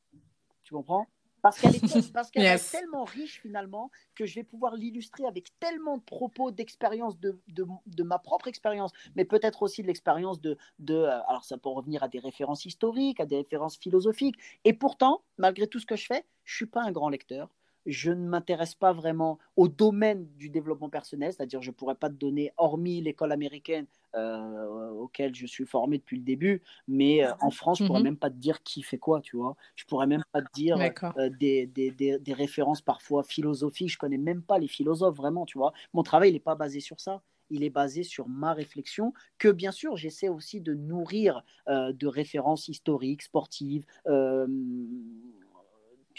Tu 0.63 0.73
comprends? 0.73 1.07
Parce 1.43 1.61
qu'elle 1.61 1.77
est, 1.77 1.81
parce 2.15 2.31
qu'elle 2.31 2.47
est 2.47 2.71
tellement 2.71 3.05
riche 3.05 3.43
finalement 3.43 3.91
que 4.15 4.25
je 4.25 4.35
vais 4.35 4.45
pouvoir 4.45 4.77
l'illustrer 4.77 5.27
avec 5.27 5.49
tellement 5.61 5.99
de 5.99 6.03
propos, 6.03 6.53
d'expérience, 6.53 7.21
de, 7.21 7.39
de, 7.49 7.67
de, 7.85 8.03
ma 8.03 8.19
propre 8.19 8.49
expérience, 8.49 8.93
mais 9.15 9.27
peut-être 9.27 9.63
aussi 9.63 9.83
de 9.83 9.89
l'expérience 9.89 10.41
de, 10.41 10.57
de... 10.79 10.95
Euh, 10.95 11.21
alors 11.29 11.45
ça 11.45 11.59
peut 11.59 11.69
revenir 11.69 12.03
à 12.03 12.09
des 12.09 12.21
références 12.21 12.65
historiques, 12.65 13.21
à 13.21 13.27
des 13.27 13.37
références 13.37 13.77
philosophiques. 13.77 14.37
Et 14.65 14.73
pourtant, 14.73 15.21
malgré 15.37 15.67
tout 15.67 15.81
ce 15.81 15.87
que 15.87 15.97
je 15.97 16.07
fais, 16.07 16.25
je 16.45 16.55
ne 16.55 16.57
suis 16.57 16.67
pas 16.67 16.81
un 16.81 16.93
grand 16.93 17.11
lecteur 17.11 17.51
je 17.87 18.11
ne 18.11 18.29
m'intéresse 18.29 18.75
pas 18.75 18.93
vraiment 18.93 19.39
au 19.57 19.69
domaine 19.69 20.27
du 20.37 20.51
développement 20.51 20.89
personnel, 20.89 21.33
c'est-à-dire 21.33 21.63
je 21.63 21.71
ne 21.71 21.75
pourrais 21.75 21.95
pas 21.95 22.09
te 22.09 22.15
donner, 22.15 22.53
hormis 22.57 23.01
l'école 23.01 23.33
américaine 23.33 23.87
euh, 24.15 24.91
auquel 24.91 25.35
je 25.35 25.47
suis 25.47 25.67
formé 25.67 25.99
depuis 25.99 26.17
le 26.17 26.23
début, 26.23 26.63
mais 26.87 27.25
euh, 27.25 27.33
en 27.41 27.51
France, 27.51 27.79
je 27.79 27.85
ne 27.85 27.89
pourrais 27.89 28.01
mhm. 28.01 28.05
même 28.05 28.17
pas 28.17 28.31
te 28.31 28.37
dire 28.37 28.63
qui 28.63 28.83
fait 28.83 28.99
quoi, 28.99 29.21
tu 29.21 29.37
vois. 29.37 29.57
Je 29.75 29.85
ne 29.85 29.89
pourrais 29.89 30.07
même 30.07 30.25
pas 30.33 30.43
te 30.43 30.53
dire 30.55 30.79
euh, 30.79 31.31
des, 31.39 31.67
des, 31.67 31.91
des, 31.91 32.33
références 32.33 32.81
parfois 32.83 33.23
philosophiques, 33.23 33.91
je 33.91 33.97
ne 33.97 33.99
connais 33.99 34.19
même 34.19 34.43
pas 34.43 34.59
les 34.59 34.69
philosophes 34.69 35.17
vraiment, 35.17 35.47
tu 35.47 35.59
vois. 35.59 35.73
Mon 35.93 36.03
travail, 36.03 36.33
n'est 36.33 36.41
pas 36.41 36.55
basé 36.55 36.81
sur 36.81 37.01
ça 37.01 37.23
il 37.51 37.65
est 37.65 37.71
basé 37.71 38.03
sur 38.03 38.29
ma 38.29 38.53
réflexion, 38.53 39.15
que 39.39 39.49
bien 39.49 39.73
sûr 39.73 39.97
j'essaie 39.97 40.29
aussi 40.29 40.61
de 40.61 40.75
nourrir 40.75 41.43
de 41.67 42.07
références 42.07 42.69
historiques, 42.69 43.23
sportives, 43.23 43.87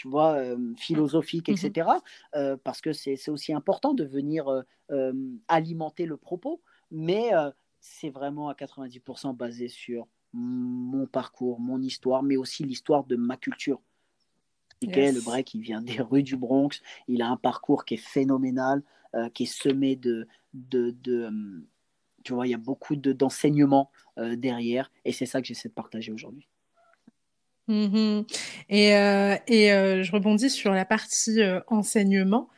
tu 0.00 0.08
vois, 0.08 0.36
euh, 0.36 0.56
philosophique, 0.78 1.50
etc. 1.50 1.86
Mmh 1.86 2.38
euh, 2.38 2.56
parce 2.64 2.80
que 2.80 2.94
c'est 2.94 3.28
aussi 3.28 3.52
important 3.52 3.92
de 3.92 4.04
venir 4.04 4.48
euh, 4.90 5.12
alimenter 5.46 6.06
le 6.06 6.16
propos, 6.16 6.62
mais 6.90 7.32
c'est 7.80 8.08
vraiment 8.08 8.48
à 8.48 8.54
90% 8.54 9.36
basé 9.36 9.68
sur 9.68 10.06
mon 10.32 11.06
parcours, 11.06 11.60
mon 11.60 11.82
histoire, 11.82 12.22
mais 12.22 12.38
aussi 12.38 12.64
l'histoire 12.64 13.04
de 13.04 13.16
ma 13.16 13.36
culture. 13.36 13.82
Le 14.80 15.22
break, 15.22 15.52
il 15.52 15.60
vient 15.60 15.82
des 15.82 16.00
rues 16.00 16.22
du 16.22 16.38
Bronx, 16.38 16.80
il 17.06 17.20
a 17.20 17.28
un 17.28 17.36
parcours 17.36 17.84
qui 17.84 17.94
est 17.94 18.04
phénoménal, 18.14 18.82
qui 19.34 19.42
est 19.42 19.52
semé 19.52 19.96
de, 19.96 20.26
de, 20.54 20.96
tu 22.24 22.32
vois, 22.32 22.46
il 22.46 22.50
y 22.50 22.54
a 22.54 22.58
beaucoup 22.58 22.96
d'enseignements 22.96 23.90
derrière, 24.16 24.90
et 25.04 25.12
c'est 25.12 25.26
ça 25.26 25.42
que 25.42 25.46
j'essaie 25.46 25.68
de 25.68 25.74
partager 25.74 26.10
aujourd'hui. 26.10 26.48
Mmh 27.68 28.22
et, 28.68 28.96
euh, 28.96 29.36
et 29.46 29.72
euh, 29.72 30.02
je 30.02 30.12
rebondis 30.12 30.50
sur 30.50 30.72
la 30.72 30.84
partie 30.84 31.40
euh, 31.40 31.60
enseignement. 31.68 32.48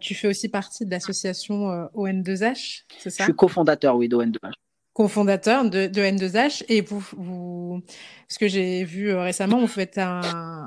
tu 0.00 0.14
fais 0.14 0.28
aussi 0.28 0.48
partie 0.48 0.86
de 0.86 0.90
l'association 0.90 1.88
ON2H, 1.94 2.84
c'est 2.98 3.10
ça? 3.10 3.24
Je 3.24 3.24
suis 3.24 3.34
cofondateur, 3.34 3.96
oui, 3.96 4.08
d'ON2H. 4.08 4.52
Cofondateur 4.94 5.68
de, 5.68 5.86
de 5.86 6.00
N2H. 6.00 6.64
Et 6.70 6.80
vous, 6.80 7.04
vous, 7.14 7.82
ce 8.28 8.38
que 8.38 8.48
j'ai 8.48 8.84
vu 8.84 9.12
récemment, 9.14 9.60
vous 9.60 9.66
faites 9.66 9.98
un, 9.98 10.22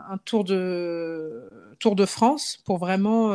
un, 0.07 0.17
tour, 0.23 0.43
de, 0.43 1.49
tour 1.79 1.95
de 1.95 2.05
France 2.05 2.61
pour 2.63 2.77
vraiment. 2.77 3.33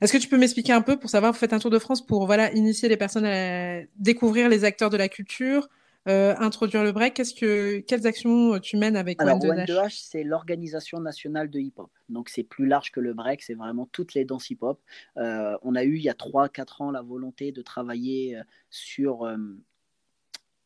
Est-ce 0.00 0.12
que 0.12 0.18
tu 0.18 0.28
peux 0.28 0.38
m'expliquer 0.38 0.72
un 0.72 0.80
peu 0.80 0.98
pour 0.98 1.10
savoir, 1.10 1.32
vous 1.32 1.38
faites 1.38 1.52
un 1.52 1.58
tour 1.58 1.70
de 1.70 1.78
France 1.78 2.04
pour 2.04 2.24
voilà, 2.24 2.50
initier 2.54 2.88
les 2.88 2.96
personnes 2.96 3.26
à 3.26 3.80
découvrir 3.96 4.48
les 4.48 4.64
acteurs 4.64 4.88
de 4.88 4.96
la 4.96 5.08
culture, 5.08 5.68
euh, 6.08 6.34
introduire 6.38 6.84
le 6.84 6.92
break, 6.92 7.14
qu'est-ce 7.14 7.34
que, 7.34 7.80
quelles 7.80 8.06
actions 8.06 8.54
euh, 8.54 8.60
tu 8.60 8.76
mènes 8.76 8.96
avec 8.96 9.20
Alors, 9.22 9.38
One2H 9.38 10.02
c'est 10.08 10.22
l'organisation 10.22 11.00
nationale 11.00 11.48
de 11.50 11.58
hip-hop. 11.58 11.90
Donc, 12.08 12.28
c'est 12.28 12.42
plus 12.42 12.66
large 12.66 12.92
que 12.92 13.00
le 13.00 13.14
break, 13.14 13.42
c'est 13.42 13.54
vraiment 13.54 13.86
toutes 13.86 14.14
les 14.14 14.24
danses 14.24 14.50
hip-hop. 14.50 14.80
Euh, 15.16 15.56
on 15.62 15.74
a 15.74 15.84
eu, 15.84 15.96
il 15.96 16.02
y 16.02 16.10
a 16.10 16.14
3-4 16.14 16.82
ans, 16.82 16.90
la 16.90 17.02
volonté 17.02 17.52
de 17.52 17.62
travailler 17.62 18.38
sur 18.70 19.26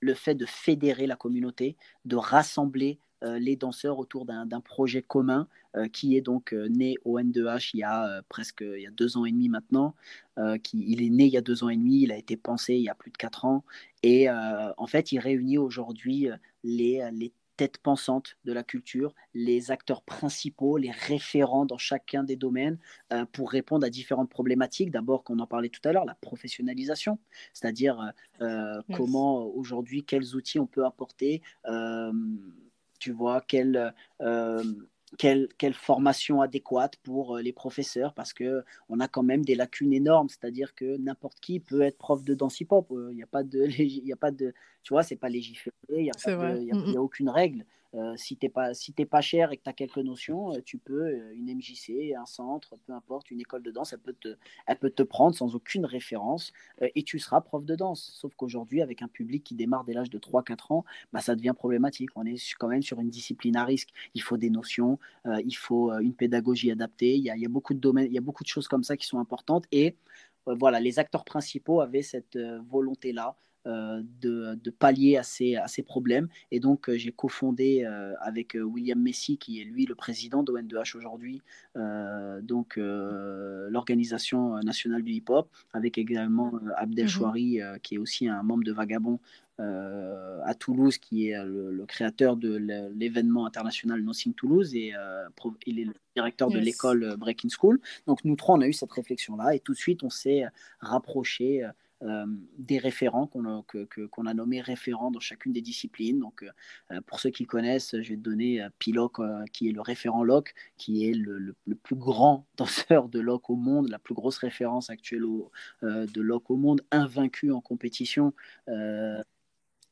le 0.00 0.14
fait 0.14 0.34
de 0.34 0.46
fédérer 0.46 1.06
la 1.06 1.16
communauté, 1.16 1.76
de 2.04 2.16
rassembler 2.16 2.98
les 3.22 3.56
danseurs 3.56 3.98
autour 3.98 4.24
d'un 4.26 4.60
projet 4.60 5.02
commun 5.02 5.48
qui 5.92 6.16
est 6.16 6.20
donc 6.20 6.52
né 6.52 6.96
au 7.04 7.18
N2H 7.18 7.70
il 7.74 7.80
y 7.80 7.82
a 7.82 8.22
presque 8.28 8.62
il 8.62 8.82
y 8.82 8.86
a 8.86 8.90
deux 8.90 9.16
ans 9.16 9.24
et 9.24 9.32
demi 9.32 9.48
maintenant. 9.48 9.94
qui, 10.62 10.84
il 10.88 11.02
est 11.02 11.10
né 11.10 11.24
il 11.24 11.32
y 11.32 11.36
a 11.36 11.40
deux 11.42 11.64
ans 11.64 11.68
et 11.68 11.76
demi, 11.76 12.02
il 12.02 12.12
a 12.12 12.16
été 12.16 12.36
pensé 12.36 12.74
il 12.74 12.82
y 12.82 12.88
a 12.88 12.94
plus 12.94 13.10
de 13.10 13.16
quatre 13.16 13.44
ans. 13.44 13.64
Et 14.02 14.28
en 14.30 14.86
fait, 14.86 15.12
il 15.12 15.18
réunit 15.18 15.58
aujourd'hui 15.58 16.28
les, 16.62 17.08
les 17.12 17.32
têtes 17.56 17.78
pensantes 17.78 18.36
de 18.44 18.52
la 18.52 18.62
culture, 18.62 19.14
les 19.34 19.72
acteurs 19.72 20.02
principaux, 20.02 20.78
les 20.78 20.92
référents 20.92 21.66
dans 21.66 21.76
chacun 21.76 22.22
des 22.22 22.36
domaines 22.36 22.78
pour 23.32 23.50
répondre 23.50 23.84
à 23.84 23.90
différentes 23.90 24.30
problématiques. 24.30 24.92
D'abord, 24.92 25.24
qu'on 25.24 25.40
en 25.40 25.46
parlait 25.46 25.68
tout 25.68 25.86
à 25.86 25.92
l'heure, 25.92 26.04
la 26.04 26.14
professionnalisation, 26.14 27.18
c'est-à-dire 27.52 28.12
comment 28.94 29.44
aujourd'hui, 29.46 30.04
quels 30.04 30.36
outils 30.36 30.60
on 30.60 30.66
peut 30.66 30.86
apporter 30.86 31.42
tu 32.98 33.12
vois, 33.12 33.40
quelle, 33.40 33.94
euh, 34.20 34.62
quelle, 35.16 35.48
quelle, 35.58 35.74
formation 35.74 36.40
adéquate 36.40 36.96
pour 36.96 37.36
euh, 37.36 37.42
les 37.42 37.52
professeurs, 37.52 38.14
parce 38.14 38.32
qu'on 38.32 39.00
a 39.00 39.08
quand 39.08 39.22
même 39.22 39.44
des 39.44 39.54
lacunes 39.54 39.92
énormes, 39.92 40.28
c'est-à-dire 40.28 40.74
que 40.74 40.96
n'importe 40.98 41.40
qui 41.40 41.60
peut 41.60 41.82
être 41.82 41.98
prof 41.98 42.24
de 42.24 42.34
danse 42.34 42.60
hip-hop, 42.60 42.88
il 42.90 42.96
euh, 42.96 43.12
n'y 43.14 43.22
a, 43.22 43.26
pas 43.26 43.42
de, 43.42 43.66
y 43.78 44.12
a 44.12 44.16
pas 44.16 44.30
de, 44.30 44.52
tu 44.82 44.92
vois, 44.92 45.02
c'est 45.02 45.16
pas 45.16 45.28
légiféré, 45.28 45.74
il 45.90 46.02
n'y 46.02 46.10
a, 46.10 46.14
a, 46.26 46.98
a, 46.98 47.00
aucune 47.00 47.30
règle. 47.30 47.64
Euh, 47.94 48.14
si 48.16 48.36
tu 48.36 48.44
n'es 48.44 48.50
pas, 48.50 48.74
si 48.74 48.92
pas 48.92 49.20
cher 49.22 49.50
et 49.50 49.56
que 49.56 49.62
tu 49.62 49.70
as 49.70 49.72
quelques 49.72 49.98
notions, 49.98 50.52
euh, 50.54 50.60
tu 50.62 50.78
peux, 50.78 51.06
euh, 51.06 51.34
une 51.34 51.54
MJC, 51.54 52.14
un 52.14 52.26
centre, 52.26 52.76
peu 52.86 52.92
importe, 52.92 53.30
une 53.30 53.40
école 53.40 53.62
de 53.62 53.70
danse, 53.70 53.92
elle 53.92 54.00
peut 54.00 54.14
te, 54.20 54.36
elle 54.66 54.78
peut 54.78 54.90
te 54.90 55.02
prendre 55.02 55.34
sans 55.34 55.54
aucune 55.54 55.86
référence 55.86 56.52
et 56.80 57.02
tu 57.02 57.18
seras 57.18 57.40
prof 57.40 57.64
de 57.64 57.74
danse. 57.74 58.10
Sauf 58.14 58.34
qu'aujourd'hui, 58.34 58.82
avec 58.82 59.02
un 59.02 59.08
public 59.08 59.44
qui 59.44 59.54
démarre 59.54 59.84
dès 59.84 59.94
l'âge 59.94 60.10
de 60.10 60.18
3-4 60.18 60.72
ans, 60.72 60.84
bah, 61.12 61.20
ça 61.20 61.34
devient 61.34 61.54
problématique. 61.56 62.10
On 62.16 62.26
est 62.26 62.54
quand 62.58 62.68
même 62.68 62.82
sur 62.82 63.00
une 63.00 63.10
discipline 63.10 63.56
à 63.56 63.64
risque. 63.64 63.88
Il 64.14 64.22
faut 64.22 64.36
des 64.36 64.50
notions, 64.50 64.98
il 65.44 65.56
faut 65.56 65.92
une 65.98 66.14
pédagogie 66.14 66.70
adaptée. 66.70 67.16
Il 67.16 67.22
y, 67.22 67.30
a, 67.30 67.36
il 67.36 67.42
y, 67.42 67.46
a, 67.46 67.48
beaucoup 67.48 67.74
de 67.74 67.80
domaines, 67.80 68.06
il 68.06 68.12
y 68.12 68.18
a 68.18 68.22
beaucoup 68.22 68.42
de 68.42 68.48
choses 68.48 68.68
comme 68.68 68.84
ça 68.84 68.96
qui 68.96 69.06
sont 69.06 69.18
importantes. 69.18 69.64
Et 69.72 69.96
voilà, 70.46 70.80
les 70.80 70.98
acteurs 70.98 71.24
principaux 71.24 71.80
avaient 71.80 72.02
cette 72.02 72.38
volonté-là 72.70 73.36
de, 73.68 74.54
de, 74.54 74.70
pallier 74.70 75.16
à 75.16 75.22
ces, 75.22 75.56
à 75.56 75.68
ces 75.68 75.82
problèmes. 75.82 76.28
Et 76.50 76.60
donc, 76.60 76.88
euh, 76.88 76.96
j'ai 76.96 77.12
cofondé 77.12 77.84
euh, 77.84 78.14
avec 78.20 78.56
William 78.58 79.00
Messi, 79.00 79.36
qui 79.36 79.60
est 79.60 79.64
lui 79.64 79.84
le 79.84 79.94
président 79.94 80.42
d'ON2H 80.42 80.96
aujourd'hui, 80.96 81.42
donc 82.42 82.76
l'organisation 82.76 84.56
nationale 84.62 85.02
du 85.02 85.12
hip-hop, 85.12 85.48
avec 85.72 85.98
également 85.98 86.52
Abdel 86.76 87.04
mhm. 87.04 87.10
Chouari, 87.10 87.60
qui 87.82 87.94
est 87.96 87.98
aussi 87.98 88.28
un 88.28 88.42
membre 88.42 88.64
de 88.64 88.72
Vagabond 88.72 89.20
à 89.58 90.54
Toulouse, 90.58 90.98
qui 90.98 91.28
est 91.28 91.44
le, 91.44 91.84
créateur 91.86 92.36
de 92.36 92.56
l'événement 92.94 93.46
international 93.46 94.02
Nothing 94.02 94.34
Toulouse 94.34 94.74
et 94.74 94.92
il 95.66 95.78
est 95.80 95.84
le 95.84 95.94
directeur 96.16 96.50
de 96.50 96.58
l'école 96.58 97.16
Breaking 97.16 97.48
School. 97.48 97.80
Donc 98.06 98.24
nous 98.24 98.36
trois, 98.36 98.56
on 98.56 98.60
a 98.60 98.66
eu 98.66 98.72
cette 98.72 98.92
réflexion-là 98.92 99.54
et 99.54 99.60
tout 99.60 99.72
de 99.72 99.78
suite, 99.78 100.02
on 100.02 100.10
s'est 100.10 100.44
rapproché 100.80 101.64
euh, 102.02 102.26
des 102.58 102.78
référents 102.78 103.26
qu'on 103.26 103.44
a, 103.44 103.64
qu'on 104.12 104.26
a 104.26 104.34
nommés 104.34 104.60
référents 104.60 105.10
dans 105.10 105.18
chacune 105.18 105.52
des 105.52 105.62
disciplines. 105.62 106.20
Donc, 106.20 106.44
euh, 106.44 106.50
euh, 106.92 107.00
pour 107.06 107.18
ceux 107.18 107.30
qui 107.30 107.44
connaissent, 107.44 107.90
je 108.00 108.10
vais 108.10 108.16
te 108.16 108.22
donner 108.22 108.64
Piloc, 108.78 109.16
qui 109.52 109.68
est 109.68 109.72
le 109.72 109.80
référent 109.80 110.22
LOC, 110.22 110.54
qui 110.76 111.08
est 111.08 111.14
le, 111.14 111.56
plus 111.82 111.96
grand 111.96 112.46
danseur 112.56 113.08
de 113.08 113.18
LOC 113.18 113.50
au 113.50 113.56
monde, 113.56 113.88
la 113.88 113.98
plus 113.98 114.14
grosse 114.14 114.38
référence 114.38 114.90
actuelle 114.90 115.24
de 115.82 116.20
LOC 116.20 116.50
au 116.50 116.56
monde, 116.56 116.82
invaincu 116.92 117.50
en 117.50 117.60
compétition. 117.60 118.32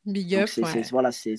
Big 0.06 0.36
up, 0.36 0.46
c'est, 0.46 0.88
voilà, 0.90 1.10
c'est, 1.10 1.34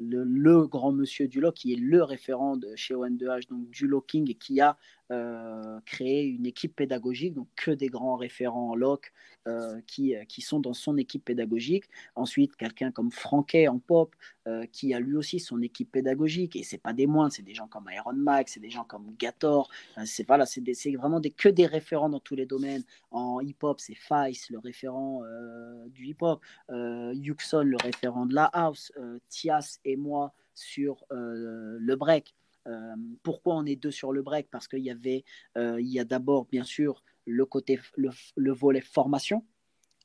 le, 0.00 0.66
grand 0.66 0.90
monsieur 0.90 1.28
du 1.28 1.40
lock 1.40 1.54
qui 1.54 1.72
est 1.72 1.76
le 1.76 2.02
référent 2.02 2.56
de 2.56 2.74
chez 2.74 2.92
ON2H, 2.92 3.48
donc 3.48 3.70
du 3.70 3.86
locking, 3.86 4.28
et 4.28 4.34
qui 4.34 4.60
a 4.60 4.76
euh, 5.10 5.80
créer 5.86 6.24
une 6.24 6.46
équipe 6.46 6.76
pédagogique, 6.76 7.34
donc 7.34 7.48
que 7.56 7.72
des 7.72 7.88
grands 7.88 8.14
référents 8.14 8.70
en 8.70 8.74
loc 8.76 9.12
euh, 9.48 9.80
qui, 9.88 10.14
euh, 10.14 10.24
qui 10.24 10.40
sont 10.40 10.60
dans 10.60 10.72
son 10.72 10.96
équipe 10.98 11.24
pédagogique. 11.24 11.86
Ensuite, 12.14 12.54
quelqu'un 12.54 12.92
comme 12.92 13.10
Franquet 13.10 13.66
en 13.66 13.80
pop, 13.80 14.14
qui 14.72 14.94
a 14.94 14.98
lui 14.98 15.14
aussi 15.14 15.38
son 15.38 15.62
équipe 15.62 15.92
pédagogique, 15.92 16.56
et 16.56 16.64
c'est 16.64 16.78
pas 16.78 16.92
des 16.92 17.06
moindres, 17.06 17.32
c'est 17.32 17.42
des 17.42 17.54
gens 17.54 17.68
comme 17.68 17.88
Iron 17.94 18.14
Max, 18.14 18.54
c'est 18.54 18.60
des 18.60 18.70
gens 18.70 18.82
comme 18.82 19.14
Gator, 19.16 19.70
c'est 20.04 20.26
voilà, 20.26 20.44
vraiment 20.96 21.20
des, 21.20 21.30
que 21.30 21.48
des 21.48 21.66
référents 21.66 22.08
dans 22.08 22.18
tous 22.18 22.34
les 22.34 22.46
domaines. 22.46 22.82
En 23.12 23.38
hip-hop, 23.40 23.78
c'est 23.78 23.94
Fice, 23.94 24.50
le 24.50 24.58
référent 24.58 25.22
du 25.86 26.06
hip-hop, 26.06 26.40
Yuxon, 26.68 27.62
le 27.62 27.76
référent 27.76 28.26
de 28.26 28.34
la 28.34 28.46
house, 28.46 28.92
Tias 29.28 29.78
et 29.84 29.96
moi 29.96 30.34
sur 30.54 31.04
le 31.10 31.94
break. 31.94 32.34
Euh, 32.66 32.94
pourquoi 33.22 33.56
on 33.56 33.64
est 33.66 33.76
deux 33.76 33.90
sur 33.90 34.12
le 34.12 34.22
break? 34.22 34.48
Parce 34.50 34.68
qu'il 34.68 34.80
y 34.80 34.90
avait, 34.90 35.24
euh, 35.56 35.80
il 35.80 35.88
y 35.88 35.98
a 35.98 36.04
d'abord 36.04 36.46
bien 36.46 36.64
sûr 36.64 37.02
le 37.26 37.46
côté, 37.46 37.78
le, 37.96 38.52
volet 38.52 38.80
formation. 38.80 39.46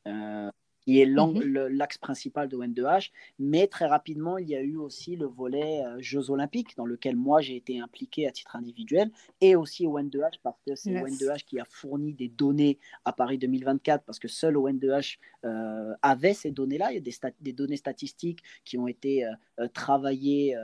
Euh, 0.08 0.52
qui 0.86 1.02
est 1.02 1.06
mhm. 1.08 1.68
l'axe 1.70 1.98
principal 1.98 2.48
de 2.48 2.58
ON2H. 2.58 3.12
Mais 3.40 3.68
très 3.68 3.88
rapidement, 3.88 4.38
il 4.38 4.48
y 4.48 4.56
a 4.56 4.62
eu 4.62 4.78
aussi 4.78 5.16
le 5.16 5.26
volet 5.26 5.84
euh, 5.84 5.98
Jeux 6.00 6.30
Olympiques, 6.30 6.78
dans 6.78 6.86
lequel 6.86 7.16
moi 7.16 7.42
j'ai 7.42 7.56
été 7.56 7.80
impliqué 7.80 8.28
à 8.28 8.32
titre 8.32 8.56
individuel, 8.56 9.12
et 9.42 9.56
aussi 9.56 9.86
ON2H, 9.86 10.40
parce 10.44 10.62
que 10.66 10.76
c'est 10.76 10.92
ON2H 10.92 11.44
qui 11.46 11.60
a 11.60 11.66
fourni 11.66 12.14
des 12.14 12.28
données 12.28 12.78
à 13.04 13.14
Paris 13.14 13.38
2024, 13.38 14.04
parce 14.04 14.20
que 14.20 14.28
seul 14.28 14.56
ON2H 14.56 15.18
euh, 15.46 15.94
avait 16.02 16.34
ces 16.34 16.52
données-là. 16.52 16.92
Il 16.92 16.96
y 16.96 16.98
a 16.98 17.02
des, 17.02 17.16
des, 17.42 17.54
données 17.54 17.78
statistiques 17.78 18.44
qui 18.64 18.78
ont 18.78 18.88
été 18.88 19.26
euh, 19.26 19.68
travaillées 19.74 20.56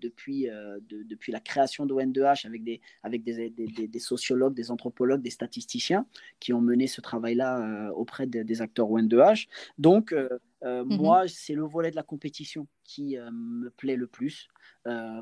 depuis, 0.00 0.48
depuis 0.90 1.32
la 1.32 1.40
création 1.40 1.86
d'ON2H 1.86 2.46
avec, 2.46 2.64
des, 2.64 2.80
avec 3.02 3.22
des, 3.22 3.50
des, 3.50 3.98
sociologues, 3.98 4.54
des 4.54 4.70
anthropologues, 4.70 5.22
des 5.22 5.30
statisticiens 5.30 6.06
qui 6.40 6.52
ont 6.52 6.60
mené 6.60 6.86
ce 6.86 7.00
travail-là 7.00 7.92
auprès 7.94 8.26
des 8.26 8.62
acteurs 8.62 8.88
ON2H. 8.88 9.45
Donc, 9.78 10.12
euh, 10.12 10.28
euh, 10.64 10.84
mmh 10.84 10.96
moi, 10.96 11.28
c'est 11.28 11.54
le 11.54 11.64
volet 11.64 11.90
de 11.90 11.96
la 11.96 12.02
compétition 12.02 12.66
qui 12.84 13.18
euh, 13.18 13.30
me 13.30 13.70
plaît 13.70 13.96
le 13.96 14.06
plus. 14.06 14.48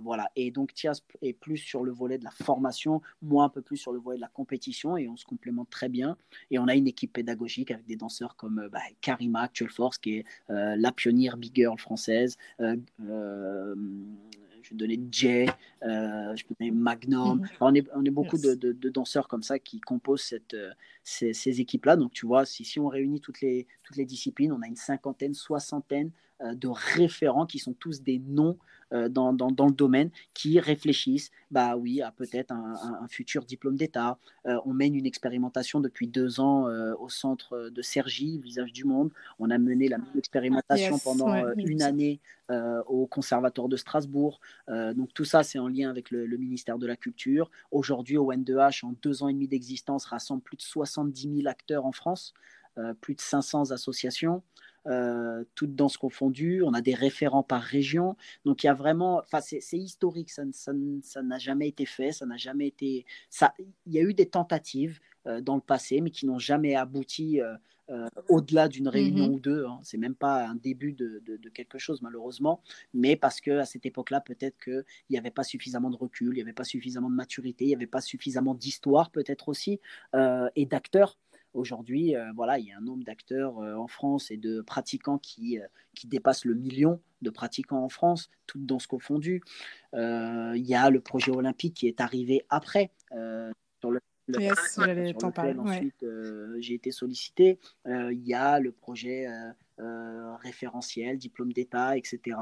voilà. 0.03 0.31
Et 0.37 0.51
donc, 0.51 0.75
Thias 0.75 1.01
est 1.22 1.33
plus 1.33 1.57
sur 1.57 1.85
le 1.85 1.93
volet 1.93 2.18
de 2.18 2.25
la 2.25 2.31
formation, 2.31 3.01
moi 3.22 3.45
un 3.45 3.49
peu 3.49 3.62
plus 3.62 3.79
sur 3.79 3.93
le 3.93 3.99
volet 3.99 4.16
de 4.16 4.20
la 4.20 4.29
compétition, 4.29 4.97
et 4.97 5.09
on 5.09 5.16
se 5.16 5.25
complémente 5.25 5.70
très 5.70 5.89
bien. 5.89 6.16
Et 6.51 6.59
on 6.59 6.68
a 6.68 6.75
une 6.75 6.87
équipe 6.87 7.12
pédagogique 7.12 7.70
avec 7.70 7.87
des 7.87 7.97
danseurs 7.97 8.37
comme 8.37 8.68
bah, 8.70 8.81
Karima 9.01 9.43
Actual 9.43 9.70
Force, 9.70 9.99
qui 9.99 10.18
est 10.18 10.25
la 10.49 10.93
pionnière 10.93 11.37
big 11.37 11.55
girl 11.55 11.79
française 11.79 12.37
je 14.64 14.70
peux 14.70 14.76
donner 14.76 14.98
Jay, 15.10 15.46
euh, 15.82 16.34
je 16.34 16.44
peux 16.44 16.54
donner 16.58 16.70
Magnum. 16.70 17.40
Mhm. 17.40 17.48
on, 17.60 17.74
est, 17.74 17.86
on 17.94 18.04
est 18.04 18.10
beaucoup 18.10 18.38
de, 18.38 18.54
de, 18.54 18.88
danseurs 18.88 19.28
comme 19.28 19.42
ça 19.42 19.58
qui 19.58 19.80
composent 19.80 20.22
cette, 20.22 20.54
euh, 20.54 20.70
ces, 21.02 21.34
ces 21.34 21.60
équipes-là. 21.60 21.96
Donc, 21.96 22.12
tu 22.12 22.26
vois, 22.26 22.46
si, 22.46 22.64
si 22.64 22.80
on 22.80 22.88
réunit 22.88 23.20
toutes 23.20 23.40
les, 23.42 23.66
toutes 23.82 23.96
les 23.96 24.06
disciplines, 24.06 24.52
on 24.52 24.62
a 24.62 24.66
une 24.66 24.76
cinquantaine, 24.76 25.34
soixantaine 25.34 26.10
euh, 26.40 26.54
de 26.54 26.68
référents 26.68 27.46
qui 27.46 27.58
sont 27.58 27.74
tous 27.74 28.02
des 28.02 28.18
noms 28.18 28.56
dans, 29.09 29.32
dans, 29.32 29.51
dans, 29.51 29.66
le 29.66 29.72
domaine 29.72 30.11
qui 30.34 30.61
réfléchissent 30.61 31.30
bah 31.51 31.76
oui 31.76 32.03
à 32.03 32.11
peut-être 32.11 32.53
un, 32.53 32.74
un, 33.03 33.09
futur 33.09 33.45
diplôme 33.45 33.76
d'État. 33.76 34.18
Euh, 34.47 34.59
on 34.64 34.72
mène 34.72 34.95
une 34.95 35.07
expérimentation 35.07 35.80
depuis 35.80 36.07
deux 36.07 36.40
ans 36.40 36.66
au 36.99 37.09
centre 37.09 37.70
de 37.70 37.82
Sergi, 37.82 38.38
Visage 38.38 38.72
du 38.72 38.84
Monde. 38.84 39.11
On 39.38 39.51
a 39.51 39.59
mené 39.59 39.88
la 39.88 39.99
même 39.99 40.16
expérimentation 40.16 40.99
pendant 40.99 41.34
une 41.57 41.82
année 41.82 42.20
au 42.51 43.07
Conservatoire 43.07 43.68
de 43.68 43.76
Strasbourg. 43.76 44.40
donc 44.68 45.12
tout 45.14 45.24
ça, 45.24 45.42
c'est 45.42 45.59
en 45.59 45.68
lien 45.68 45.90
avec 45.90 46.11
le, 46.11 46.26
le 46.26 46.36
ministère 46.36 46.78
de 46.78 46.86
la 46.86 46.97
Culture. 46.97 47.51
Aujourd'hui, 47.70 48.16
au 48.16 48.32
N2H, 48.32 48.84
en 48.84 48.95
deux 49.03 49.22
ans 49.22 49.28
et 49.28 49.32
demi 49.32 49.49
d'existence, 49.49 50.07
rassemble 50.07 50.42
plus 50.42 50.57
de 50.57 50.62
70 50.62 51.36
000 51.36 51.49
acteurs 51.49 51.86
en 51.86 51.92
France. 51.92 52.34
plus 53.01 53.14
de 53.14 53.20
500 53.20 53.70
associations 53.70 54.42
euh, 54.87 55.45
toutes 55.55 55.74
danses 55.74 55.97
confondues. 55.97 56.62
On 56.62 56.74
a 56.74 56.80
des 56.80 56.95
référents 56.95 57.43
par 57.43 57.62
région. 57.62 58.16
Donc 58.45 58.64
il 58.64 58.66
y 58.66 58.70
a 58.70 58.74
vraiment, 58.74 59.18
enfin 59.18 59.41
c'est 59.41 59.78
historique, 59.78 60.30
ça 60.30 60.45
n'a 61.22 61.39
jamais 61.39 61.68
été 61.68 61.87
fait, 61.87 62.12
ça 62.12 62.26
n'a 62.26 62.37
jamais 62.37 62.66
été. 62.66 63.07
Ça, 63.30 63.55
il 63.87 63.93
y 63.93 63.99
a 63.99 64.03
eu 64.03 64.14
des 64.14 64.26
tentatives 64.26 65.01
euh, 65.26 65.41
dans 65.41 65.55
le 65.55 65.62
passé, 65.62 66.03
mais 66.03 66.11
qui 66.11 66.26
n'ont 66.26 66.39
jamais 66.39 66.74
abouti. 66.74 67.41
Euh, 67.41 67.55
euh, 67.91 68.09
au-delà 68.30 68.66
d'une 68.66 68.89
réunion 68.89 69.26
mm-hmm. 69.26 69.35
ou 69.35 69.41
deux. 69.41 69.66
Hein. 69.66 69.78
C'est 69.82 69.99
même 69.99 70.14
pas 70.14 70.47
un 70.47 70.55
début 70.55 70.95
de, 70.95 71.22
de, 71.26 71.49
quelque 71.51 71.76
chose 71.76 72.01
malheureusement, 72.01 72.62
mais 72.95 73.14
parce 73.14 73.43
que 73.43 73.59
à 73.59 73.66
cette 73.66 73.85
époque-là, 73.85 74.22
peut-être 74.22 74.57
qu'il 74.64 74.85
n'y 75.11 75.18
avait 75.18 75.30
pas 75.30 75.43
suffisamment 75.43 75.91
de 75.91 75.97
recul, 75.97 76.28
il 76.28 76.37
n'y 76.37 76.41
avait 76.41 76.55
pas 76.55 76.64
suffisamment 76.64 77.11
de 77.11 77.14
maturité, 77.14 77.66
il 77.66 77.68
n'y 77.68 77.74
avait 77.74 77.87
pas 77.87 78.01
suffisamment 78.01 78.55
d'histoire 78.55 79.11
peut-être 79.11 79.51
aussi 79.51 79.80
et 80.14 80.64
d'acteurs 80.64 81.18
Aujourd'hui, 81.55 82.16
euh, 82.16 82.32
voilà, 82.34 82.59
il 82.59 82.66
y 82.66 82.72
a 82.72 82.76
un 82.76 82.80
nombre 82.80 83.05
d'acteurs 83.05 83.61
euh, 83.61 83.76
en 83.76 83.86
France 83.86 84.32
et 84.32 84.36
de 84.36 84.61
pratiquants 84.61 85.18
qui, 85.18 85.61
euh, 85.61 85.66
qui 85.94 86.09
dépasse 86.09 86.44
le 86.44 86.55
million 86.55 87.00
de 87.22 87.30
pratiquants 87.30 87.84
en 87.84 87.88
France, 87.88 88.28
toutes 88.48 88.66
danses 88.66 88.88
confondues. 88.88 89.40
il 89.92 90.66
y 90.66 90.74
a 90.74 90.90
le 90.90 91.00
projet 91.00 91.30
olympique 91.30 91.74
qui 91.74 91.86
est 91.86 92.00
arrivé 92.00 92.44
après. 92.50 92.90
sur 93.80 93.90
le, 93.90 94.00
ensuite 95.61 96.05
j'ai 96.59 96.74
été 96.74 96.90
sollicité. 96.90 97.59
il 97.86 98.22
y 98.26 98.34
a 98.34 98.59
le 98.59 98.72
projet 98.72 99.26
référentiel, 100.43 101.18
diplôme 101.18 101.53
d'État, 101.53 101.97
etc. 101.97 102.37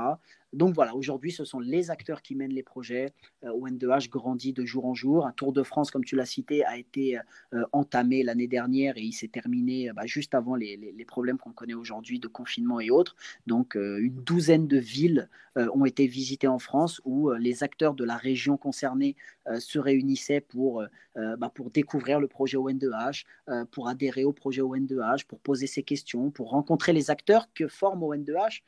Donc 0.52 0.74
voilà, 0.74 0.94
aujourd'hui, 0.94 1.32
ce 1.32 1.44
sont 1.44 1.60
les 1.60 1.90
acteurs 1.90 2.20
qui 2.20 2.34
mènent 2.34 2.52
les 2.52 2.62
projets. 2.62 3.12
Euh, 3.44 3.48
ON2H 3.48 4.10
grandit 4.10 4.52
de 4.52 4.64
jour 4.66 4.84
en 4.84 4.94
jour. 4.94 5.26
Un 5.26 5.32
Tour 5.32 5.52
de 5.52 5.62
France, 5.62 5.90
comme 5.90 6.04
tu 6.04 6.14
l'as 6.14 6.26
cité, 6.26 6.64
a 6.64 6.76
été 6.76 7.18
euh, 7.54 7.64
entamé 7.72 8.22
l'année 8.22 8.48
dernière 8.48 8.98
et 8.98 9.02
il 9.02 9.12
s'est 9.12 9.28
terminé 9.28 9.88
euh, 9.88 9.92
bah, 9.94 10.04
juste 10.04 10.34
avant 10.34 10.54
les, 10.54 10.76
les, 10.76 11.04
problèmes 11.06 11.38
qu'on 11.38 11.52
connaît 11.52 11.74
aujourd'hui 11.74 12.20
de 12.20 12.28
confinement 12.28 12.80
et 12.80 12.90
autres. 12.90 13.16
Donc 13.46 13.74
une 13.74 14.14
douzaine 14.14 14.66
de 14.66 14.78
villes 14.78 15.28
ont 15.56 15.84
été 15.84 16.06
visitées 16.06 16.46
en 16.46 16.58
France 16.58 17.02
où 17.04 17.30
les 17.32 17.62
acteurs 17.62 17.92
de 17.94 18.04
la 18.04 18.16
région 18.16 18.56
concernée 18.56 19.14
se 19.58 19.78
réunissaient 19.78 20.40
pour, 20.40 20.82
bah, 21.16 21.50
pour 21.54 21.70
découvrir 21.70 22.20
le 22.20 22.28
projet 22.28 22.56
ON2H, 22.56 23.24
pour 23.72 23.88
adhérer 23.88 24.24
au 24.24 24.32
projet 24.32 24.62
ON2H, 24.62 25.26
pour 25.26 25.40
poser 25.40 25.66
ses 25.66 25.82
questions, 25.82 26.30
pour 26.30 26.50
rencontrer 26.50 26.94
les 26.94 27.10
acteurs 27.10 27.21
que 27.54 27.68
forme 27.68 28.00
ON2H. 28.02 28.62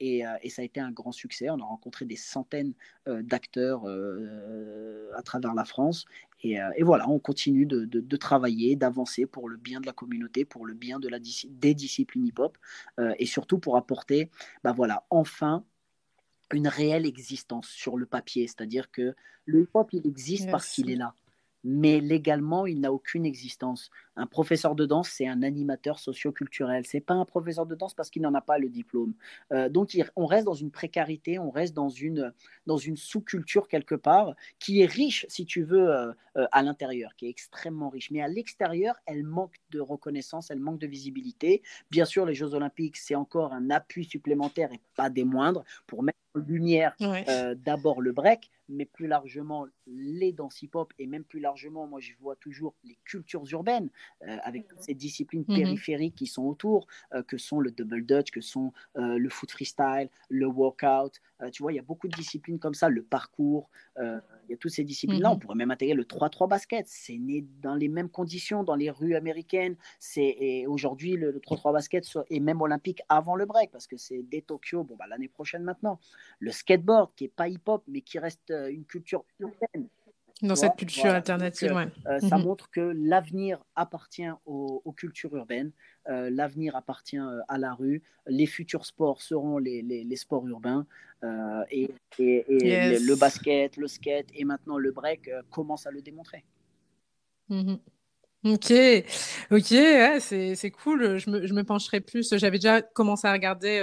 et, 0.00 0.22
et 0.42 0.50
ça 0.50 0.62
a 0.62 0.64
été 0.64 0.80
un 0.80 0.90
grand 0.90 1.12
succès. 1.12 1.50
On 1.50 1.60
a 1.60 1.64
rencontré 1.64 2.04
des 2.04 2.16
centaines 2.16 2.74
euh, 3.08 3.22
d'acteurs 3.22 3.82
euh, 3.86 5.10
à 5.16 5.22
travers 5.22 5.54
la 5.54 5.64
France. 5.64 6.04
Et, 6.42 6.60
euh, 6.60 6.68
voilà, 6.80 7.08
on 7.08 7.18
continue 7.18 7.66
de, 7.66 8.16
travailler, 8.16 8.76
d'avancer 8.76 9.26
pour 9.26 9.48
le 9.48 9.56
bien 9.56 9.80
de 9.80 9.86
la 9.86 9.92
communauté, 9.92 10.44
pour 10.44 10.66
le 10.66 10.74
bien 10.74 10.98
de 10.98 11.08
la, 11.08 11.18
des 11.18 11.74
disciplines 11.74 12.26
hip-hop, 12.26 12.56
et 13.18 13.26
surtout 13.26 13.58
pour 13.58 13.76
apporter, 13.76 14.30
bah 14.64 14.72
voilà, 14.72 15.06
enfin 15.10 15.64
une 16.52 16.68
réelle 16.68 17.06
existence 17.06 17.68
sur 17.68 17.96
le 17.96 18.06
papier. 18.06 18.46
C'est-à-dire 18.46 18.90
que 18.90 19.14
le 19.44 19.62
hip-hop, 19.62 19.88
il 19.92 20.06
existe 20.06 20.50
parce 20.50 20.68
qu'il 20.68 20.90
est 20.90 20.96
là 20.96 21.14
mais 21.64 22.00
légalement, 22.00 22.66
il 22.66 22.80
n'a 22.80 22.92
aucune 22.92 23.26
existence. 23.26 23.90
Un 24.16 24.26
professeur 24.26 24.74
de 24.74 24.86
danse, 24.86 25.08
c'est 25.08 25.28
un 25.28 25.42
animateur 25.42 25.98
socioculturel. 25.98 26.84
C'est 26.84 27.00
pas 27.00 27.14
un 27.14 27.24
professeur 27.24 27.64
de 27.64 27.74
danse 27.74 27.94
parce 27.94 28.10
qu'il 28.10 28.22
n'en 28.22 28.34
a 28.34 28.40
pas 28.40 28.58
le 28.58 28.68
diplôme. 28.68 29.14
Euh, 29.52 29.68
donc, 29.68 29.96
on 30.16 30.26
reste 30.26 30.46
dans 30.46 30.54
une 30.54 30.70
précarité, 30.70 31.38
on 31.38 31.50
reste 31.50 31.74
dans 31.74 31.88
une, 31.88 32.32
dans 32.66 32.76
une 32.76 32.96
sous-culture 32.96 33.68
quelque 33.68 33.94
part 33.94 34.34
qui 34.58 34.82
est 34.82 34.86
riche, 34.86 35.26
si 35.28 35.46
tu 35.46 35.62
veux, 35.62 35.90
euh, 35.90 36.12
euh, 36.36 36.46
à 36.50 36.62
l'intérieur, 36.62 37.14
qui 37.16 37.26
est 37.26 37.30
extrêmement 37.30 37.88
riche. 37.88 38.10
Mais 38.10 38.20
à 38.20 38.28
l'extérieur, 38.28 38.96
elle 39.06 39.22
manque 39.22 39.54
de 39.70 39.80
reconnaissance, 39.80 40.50
elle 40.50 40.60
manque 40.60 40.80
de 40.80 40.88
visibilité. 40.88 41.62
Bien 41.90 42.04
sûr, 42.04 42.26
les 42.26 42.34
Jeux 42.34 42.54
Olympiques, 42.54 42.96
c'est 42.96 43.14
encore 43.14 43.52
un 43.52 43.70
appui 43.70 44.04
supplémentaire 44.04 44.72
et 44.72 44.80
pas 44.96 45.08
des 45.08 45.24
moindres 45.24 45.64
pour 45.86 46.02
mettre 46.02 46.18
en 46.34 46.40
lumière 46.40 46.94
d'abord 47.56 48.00
le 48.00 48.12
break, 48.12 48.50
mais 48.68 48.84
plus 48.84 49.08
largement 49.08 49.66
les 49.86 50.32
danses 50.32 50.62
hip-hop 50.62 50.92
et 50.98 51.06
même 51.06 51.24
plus 51.24 51.40
largement, 51.40 51.86
moi 51.88 52.00
je 52.00 52.12
vois 52.20 52.36
toujours 52.36 52.74
les 52.84 52.96
cultures 53.04 53.44
urbaines 53.50 53.90
euh, 54.28 54.36
avec 54.42 54.68
toutes 54.68 54.82
ces 54.82 54.92
disciplines 54.92 55.46
mhm. 55.48 55.56
périphériques 55.56 56.14
qui 56.14 56.26
sont 56.26 56.42
autour, 56.44 56.86
euh, 57.14 57.22
que 57.22 57.38
sont 57.38 57.58
le 57.58 57.70
double 57.70 58.04
dutch, 58.04 58.30
que 58.30 58.42
sont 58.42 58.70
euh, 58.98 59.16
le 59.16 59.28
foot 59.30 59.50
freestyle, 59.50 60.10
le 60.28 60.46
workout. 60.46 61.20
tu 61.52 61.62
vois, 61.62 61.72
il 61.72 61.76
y 61.76 61.78
a 61.78 61.82
beaucoup 61.82 62.06
de 62.06 62.14
disciplines 62.14 62.58
comme 62.58 62.74
ça, 62.74 62.90
le 62.90 63.02
parcours. 63.02 63.70
il 63.96 64.50
y 64.50 64.52
a 64.52 64.56
toutes 64.58 64.72
ces 64.72 64.84
disciplines-là. 64.84 65.30
On 65.30 65.34
mhm. 65.34 65.40
pourrait 65.40 65.54
même 65.54 65.70
intégrer 65.70 65.94
le 65.94 66.04
3-3 66.04 66.48
basket. 66.48 66.86
C'est 66.86 67.16
né 67.16 67.46
dans 67.62 67.74
les 67.74 67.88
mêmes 67.88 68.10
conditions 68.10 68.62
dans 68.62 68.74
les 68.74 68.90
rues 68.90 69.14
américaines. 69.14 69.76
C'est 69.98 70.66
aujourd'hui 70.66 71.12
le, 71.16 71.38
3-3 71.38 71.72
basket 71.72 72.06
est 72.28 72.40
même 72.40 72.60
olympique 72.60 73.00
avant 73.08 73.36
le 73.36 73.46
break 73.46 73.70
parce 73.70 73.86
que 73.86 73.96
c'est 73.96 74.22
dès 74.22 74.42
Tokyo. 74.42 74.84
Bon, 74.84 74.96
bah, 74.96 75.06
l'année 75.08 75.28
prochaine 75.28 75.62
maintenant. 75.62 75.98
Le 76.40 76.50
skateboard 76.50 77.14
qui 77.16 77.24
est 77.24 77.28
pas 77.34 77.48
hip-hop 77.48 77.82
mais 77.88 78.02
qui 78.02 78.18
reste 78.18 78.52
une 78.70 78.84
culture 78.84 79.24
urbaine. 79.38 79.88
Dans 80.42 80.56
cette 80.56 80.76
culture 80.76 81.06
alternative, 81.06 81.72
ouais. 81.72 81.88
Euh, 82.06 82.18
ça 82.20 82.38
mhm. 82.38 82.44
montre 82.44 82.70
que 82.70 82.80
l'avenir 82.80 83.62
appartient 83.76 84.28
aux, 84.46 84.94
cultures 84.96 85.34
urbaines, 85.36 85.72
euh, 86.08 86.30
l'avenir 86.30 86.76
appartient 86.76 87.18
à 87.48 87.58
la 87.58 87.74
rue, 87.74 88.02
les 88.26 88.46
futurs 88.46 88.86
sports 88.86 89.22
seront 89.22 89.58
les, 89.58 89.82
les, 89.82 90.16
sports 90.16 90.46
urbains, 90.46 90.86
et, 91.70 91.90
et, 92.18 92.44
le, 92.48 93.14
basket, 93.14 93.76
le 93.76 93.86
skate 93.86 94.28
et 94.34 94.44
maintenant 94.44 94.78
le 94.78 94.90
break 94.90 95.30
commencent 95.50 95.86
à 95.86 95.90
le 95.90 96.00
démontrer. 96.00 96.44
Mhm. 97.50 97.78
Ok, 98.42 98.72
ok, 99.50 99.74
c'est 100.20 100.70
cool. 100.70 101.18
Je 101.18 101.28
me, 101.28 101.46
je 101.46 101.52
me, 101.52 101.62
pencherai 101.62 102.00
plus. 102.00 102.34
J'avais 102.38 102.56
déjà 102.56 102.80
commencé 102.80 103.26
à 103.28 103.32
regarder 103.32 103.80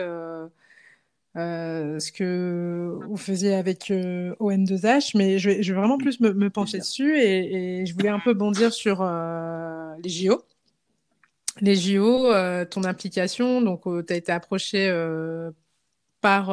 euh, 1.38 2.00
ce 2.00 2.12
que 2.12 2.98
vous 3.08 3.18
faisiez 3.18 3.54
avec 3.54 3.92
euh, 3.92 4.34
ON2H, 4.40 5.12
mais 5.16 5.38
je 5.38 5.50
vais, 5.50 5.64
je 5.64 5.72
vais, 5.72 5.80
vraiment 5.80 5.98
plus 6.00 6.20
me, 6.20 6.34
me 6.34 6.50
pencher 6.50 6.80
dessus 6.80 7.20
et, 7.20 7.82
et, 7.82 7.86
je 7.86 7.94
voulais 7.94 8.10
un 8.10 8.20
peu 8.20 8.34
bondir 8.34 8.74
sur 8.74 9.02
euh, 9.02 9.94
les 10.04 10.10
JO. 10.10 10.44
Les 11.62 11.76
JO, 11.76 12.32
euh, 12.32 12.66
ton 12.66 12.84
implication, 12.84 13.62
donc 13.62 13.84
tu 13.84 14.14
as 14.14 14.16
été 14.16 14.32
approché 14.32 14.92
par, 16.22 16.48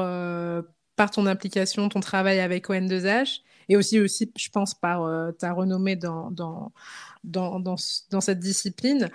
par 0.96 1.10
ton 1.10 1.26
implication, 1.26 1.88
ton 1.88 2.00
travail 2.00 2.40
avec 2.40 2.68
ON2H 2.68 3.40
et 3.70 3.76
aussi, 3.76 4.00
aussi 4.00 4.30
je 4.36 4.48
pense, 4.50 4.74
par 4.74 5.08
ta 5.38 5.52
renommée 5.52 5.96
dans, 5.96 6.30
dans, 6.30 6.72
dans, 7.22 7.60
dans, 7.60 7.76
dans 8.10 8.20
cette 8.20 8.38
discipline. 8.38 9.10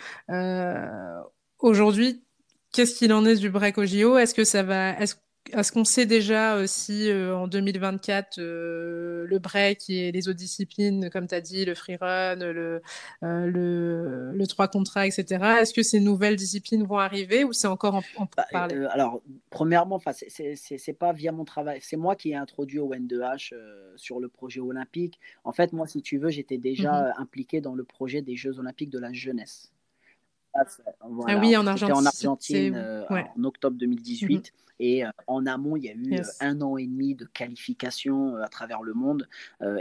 Aujourd'hui, 1.59 2.23
qu'est-ce 2.71 2.95
qu'il 2.95 3.13
en 3.13 3.25
est 3.25 3.35
du 3.35 3.49
break 3.49 3.77
au 3.77 3.85
JO 3.85 4.17
Est-ce 4.17 4.33
que 4.33 4.43
ça 4.43 4.63
va 4.63 4.91
Est-ce 4.99 5.15
est-ce 5.53 5.71
qu'on 5.71 5.83
sait 5.83 6.05
déjà 6.05 6.55
euh, 6.55 6.67
si 6.67 7.09
euh, 7.09 7.35
en 7.35 7.47
2024 7.47 8.39
euh, 8.39 9.25
le 9.27 9.39
break 9.39 9.89
et 9.89 10.11
les 10.11 10.27
autres 10.27 10.37
disciplines, 10.37 11.09
comme 11.09 11.27
tu 11.27 11.35
as 11.35 11.41
dit, 11.41 11.65
le 11.65 11.75
freerun, 11.75 12.35
le, 12.35 12.81
le, 13.21 14.31
le 14.31 14.47
3 14.47 14.67
contrats, 14.67 15.07
etc., 15.07 15.25
est-ce 15.61 15.73
que 15.73 15.83
ces 15.83 15.99
nouvelles 15.99 16.35
disciplines 16.35 16.83
vont 16.83 16.97
arriver 16.97 17.43
ou 17.43 17.53
c'est 17.53 17.67
encore 17.67 17.95
en, 17.95 18.03
en 18.17 18.27
bah, 18.35 18.45
parler? 18.51 18.85
Alors, 18.91 19.21
premièrement, 19.49 20.01
c'est 20.21 20.93
pas 20.93 21.13
via 21.13 21.31
mon 21.31 21.45
travail, 21.45 21.79
c'est 21.81 21.97
moi 21.97 22.15
qui 22.15 22.31
ai 22.31 22.35
introduit 22.35 22.79
au 22.79 22.93
N2H 22.93 23.53
sur 23.95 24.19
le 24.19 24.27
projet 24.27 24.59
olympique. 24.59 25.19
En 25.43 25.51
fait, 25.51 25.73
moi, 25.73 25.87
si 25.87 26.01
tu 26.01 26.17
veux, 26.17 26.29
j'étais 26.29 26.57
déjà 26.57 26.89
mmh 26.89 27.13
impliqué 27.17 27.61
dans 27.61 27.75
le 27.75 27.83
projet 27.83 28.21
des 28.21 28.35
Jeux 28.35 28.59
olympiques 28.59 28.89
de 28.89 28.99
la 28.99 29.11
jeunesse. 29.11 29.71
ah 30.53 30.63
oui, 31.37 31.55
en 31.57 31.67
Argentine. 31.67 31.95
en 31.95 32.05
Argentine 32.05 33.05
en 33.09 33.43
octobre 33.43 33.77
2018. 33.77 34.53
Et 34.79 35.05
euh, 35.05 35.09
en 35.27 35.45
amont, 35.45 35.75
il 35.75 35.83
y 35.83 35.89
a 35.89 35.93
eu 35.93 36.13
euh, 36.13 36.23
un 36.39 36.61
an 36.61 36.77
et 36.77 36.87
demi 36.87 37.13
de 37.13 37.25
qualification 37.25 38.37
euh, 38.37 38.43
à 38.43 38.47
travers 38.47 38.81
le 38.81 38.93
monde. 38.93 39.27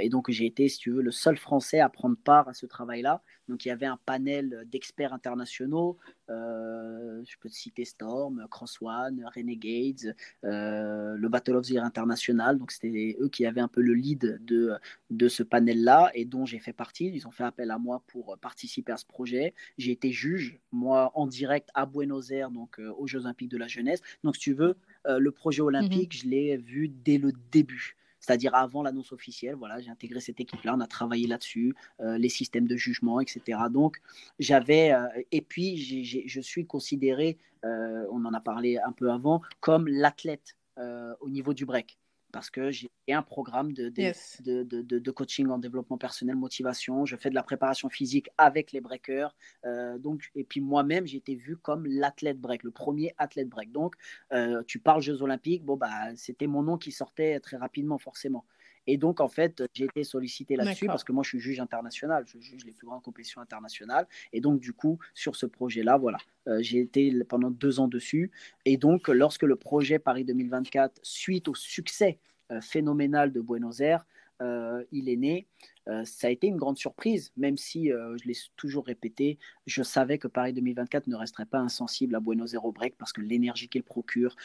et 0.00 0.08
donc, 0.08 0.30
j'ai 0.30 0.46
été, 0.46 0.68
si 0.68 0.78
tu 0.78 0.90
veux, 0.90 1.02
le 1.02 1.12
seul 1.12 1.36
Français 1.36 1.80
à 1.80 1.88
prendre 1.88 2.16
part 2.16 2.48
à 2.48 2.54
ce 2.54 2.66
travail-là. 2.66 3.22
Donc, 3.48 3.64
il 3.64 3.68
y 3.68 3.70
avait 3.70 3.86
un 3.86 3.98
panel 4.04 4.66
d'experts 4.70 5.12
internationaux. 5.12 5.96
je 6.28 7.36
peux 7.40 7.48
te 7.48 7.54
citer 7.54 7.84
Storm, 7.84 8.46
Cross 8.50 8.82
One, 8.82 9.24
Renegades, 9.34 10.14
le 10.42 11.28
Battle 11.28 11.56
of 11.56 11.66
the 11.66 11.70
Year 11.70 11.84
International. 11.84 12.58
Donc, 12.58 12.72
c'était 12.72 13.16
eux 13.20 13.28
qui 13.28 13.46
avaient 13.46 13.60
un 13.60 13.68
peu 13.68 13.80
le 13.80 13.94
lead 13.94 14.38
de, 14.44 14.74
de 15.10 15.28
ce 15.28 15.42
panel-là 15.42 16.10
et 16.14 16.24
dont 16.24 16.44
j'ai 16.44 16.58
fait 16.58 16.74
partie. 16.74 17.06
Ils 17.06 17.26
ont 17.26 17.30
fait 17.30 17.44
appel 17.44 17.70
à 17.70 17.78
moi 17.78 18.02
pour 18.08 18.36
participer 18.38 18.92
à 18.92 18.96
ce 18.98 19.06
projet. 19.06 19.54
J'ai 19.78 19.92
été 19.92 20.12
juge, 20.12 20.60
moi, 20.72 21.12
en 21.14 21.26
direct 21.26 21.70
à 21.74 21.86
Buenos 21.86 22.30
Aires, 22.30 22.50
donc 22.50 22.78
aux 22.98 23.06
Jeux 23.06 23.20
Olympiques 23.20 23.50
de 23.50 23.58
la 23.58 23.68
Jeunesse. 23.68 24.00
Donc, 24.24 24.36
si 24.36 24.42
tu 24.42 24.52
veux, 24.52 24.76
euh, 25.06 25.18
le 25.18 25.30
projet 25.30 25.62
olympique, 25.62 26.14
mhm. 26.14 26.20
je 26.20 26.28
l'ai 26.28 26.56
vu 26.56 26.88
dès 26.88 27.18
le 27.18 27.32
début 27.50 27.94
c'est-à-dire 28.20 28.54
avant 28.56 28.82
l'annonce 28.82 29.12
officielle. 29.12 29.54
Voilà, 29.54 29.80
j'ai 29.80 29.90
intégré 29.90 30.20
cette 30.20 30.38
équipe-là, 30.38 30.74
on 30.76 30.80
a 30.80 30.86
travaillé 30.86 31.26
là-dessus, 31.26 31.74
euh, 32.00 32.18
les 32.18 32.28
systèmes 32.28 32.66
de 32.66 32.76
jugement, 32.76 33.20
etc. 33.20 33.58
Donc, 33.70 34.02
j'avais, 34.38 34.92
euh, 34.92 35.06
et 35.30 35.40
puis 35.40 35.78
je 36.26 36.40
suis 36.40 36.66
considéré, 36.66 37.38
on 37.62 38.24
en 38.26 38.34
a 38.34 38.40
parlé 38.40 38.76
un 38.84 38.92
peu 38.92 39.10
avant, 39.10 39.40
comme 39.60 39.88
l'athlète 39.88 40.56
au 40.76 41.30
niveau 41.30 41.54
du 41.54 41.64
break 41.64 41.96
parce 42.32 42.50
que 42.50 42.70
j'ai 42.70 42.90
un 43.08 43.22
programme 43.22 43.72
de, 43.72 43.88
de, 43.88 44.62
de, 44.62 44.82
de, 44.82 45.10
coaching 45.10 45.48
en 45.48 45.58
développement 45.58 45.98
personnel, 45.98 46.36
motivation. 46.36 47.06
Je 47.06 47.16
fais 47.16 47.30
de 47.30 47.34
la 47.34 47.42
préparation 47.42 47.88
physique 47.88 48.28
avec 48.36 48.72
les 48.72 48.80
breakers. 48.80 49.34
Euh, 49.64 49.98
donc, 49.98 50.30
et 50.34 50.44
puis 50.44 50.60
moi-même, 50.60 51.06
j'ai 51.06 51.16
été 51.16 51.34
vu 51.34 51.56
comme 51.56 51.86
l'athlète 51.86 52.38
break, 52.38 52.62
le 52.62 52.70
premier 52.70 53.14
athlète 53.18 53.48
break. 53.48 53.72
Donc, 53.72 53.94
euh, 54.32 54.62
tu 54.66 54.78
parles 54.78 55.02
Jeux 55.02 55.22
Olympiques, 55.22 55.64
bon, 55.64 55.76
bah, 55.76 56.14
c'était 56.16 56.46
mon 56.46 56.62
nom 56.62 56.76
qui 56.76 56.92
sortait 56.92 57.40
très 57.40 57.56
rapidement, 57.56 57.98
forcément. 57.98 58.44
Et 58.88 58.96
donc, 58.96 59.20
en 59.20 59.28
fait, 59.28 59.62
j'ai 59.74 59.84
été 59.84 60.02
sollicité 60.02 60.56
là-dessus 60.56 60.86
parce 60.86 61.04
que 61.04 61.12
moi, 61.12 61.22
je 61.22 61.28
suis 61.28 61.40
juge 61.40 61.60
international, 61.60 62.24
je 62.26 62.40
juge 62.40 62.64
les 62.64 62.72
plus 62.72 62.86
grandes 62.86 63.02
compétitions 63.02 63.42
internationales. 63.42 64.08
Et 64.32 64.40
donc, 64.40 64.60
du 64.60 64.72
coup, 64.72 64.98
sur 65.12 65.36
ce 65.36 65.44
projet-là, 65.44 65.98
voilà, 65.98 66.16
euh, 66.48 66.58
j'ai 66.62 66.80
été 66.80 67.12
pendant 67.24 67.50
deux 67.50 67.80
ans 67.80 67.86
dessus. 67.86 68.30
Et 68.64 68.78
donc, 68.78 69.08
lorsque 69.08 69.42
le 69.42 69.56
projet 69.56 69.98
Paris 69.98 70.24
2024, 70.24 71.00
suite 71.02 71.48
au 71.48 71.54
succès 71.54 72.18
euh, 72.50 72.62
phénoménal 72.62 73.30
de 73.30 73.42
Buenos 73.42 73.80
Aires, 73.80 74.06
euh, 74.40 74.82
il 74.90 75.10
est 75.10 75.16
né. 75.16 75.46
Euh, 75.88 76.04
ça 76.04 76.26
a 76.26 76.30
été 76.30 76.46
une 76.46 76.56
grande 76.56 76.78
surprise, 76.78 77.32
même 77.36 77.56
si, 77.56 77.88
je 77.88 78.26
l'ai 78.26 78.36
toujours 78.56 78.86
répété, 78.86 79.38
je 79.66 79.82
savais 79.82 80.18
que 80.18 80.28
Paris 80.28 80.52
2024 80.52 81.06
ne 81.06 81.16
resterait 81.16 81.46
pas 81.46 81.58
insensible 81.58 82.14
à 82.14 82.20
Buenos 82.20 82.54
Aires 82.54 82.62
break 82.72 82.96
parce 82.98 83.12
que 83.12 83.20
l'énergie 83.20 83.68
qu'il 83.68 83.82
procure, 83.82 84.36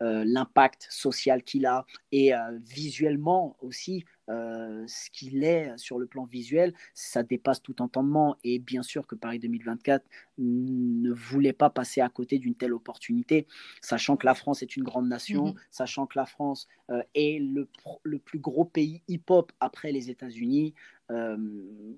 l'impact 0.00 0.86
social 0.90 1.42
qu'il 1.42 1.66
a 1.66 1.86
et 2.12 2.32
visuellement 2.60 3.56
aussi, 3.60 4.04
ce 4.28 5.10
qu'il 5.10 5.44
est 5.44 5.76
sur 5.76 5.98
le 5.98 6.06
plan 6.06 6.24
visuel, 6.24 6.74
ça 6.94 7.22
dépasse 7.22 7.62
tout 7.62 7.80
entendement. 7.82 8.36
Et 8.44 8.58
bien 8.58 8.82
sûr 8.82 9.06
que 9.06 9.14
Paris 9.14 9.38
2024 9.38 10.04
ne 10.38 11.12
voulait 11.12 11.52
pas 11.52 11.70
passer 11.70 12.00
à 12.00 12.08
côté 12.08 12.38
d'une 12.38 12.54
telle 12.54 12.72
opportunité, 12.72 13.46
sachant 13.80 14.16
que 14.16 14.26
la 14.26 14.34
France 14.34 14.62
est 14.62 14.76
une 14.76 14.84
grande 14.84 15.08
nation, 15.08 15.48
mm-hmm. 15.48 15.60
sachant 15.70 16.06
que 16.06 16.18
la 16.18 16.26
France 16.26 16.66
est 17.14 17.40
le, 17.40 17.68
le 18.02 18.18
plus 18.18 18.38
gros 18.38 18.64
pays 18.64 19.02
hip-hop 19.08 19.52
après 19.60 19.92
les 19.92 20.10
États-Unis. 20.10 20.74
Euh, 21.10 21.36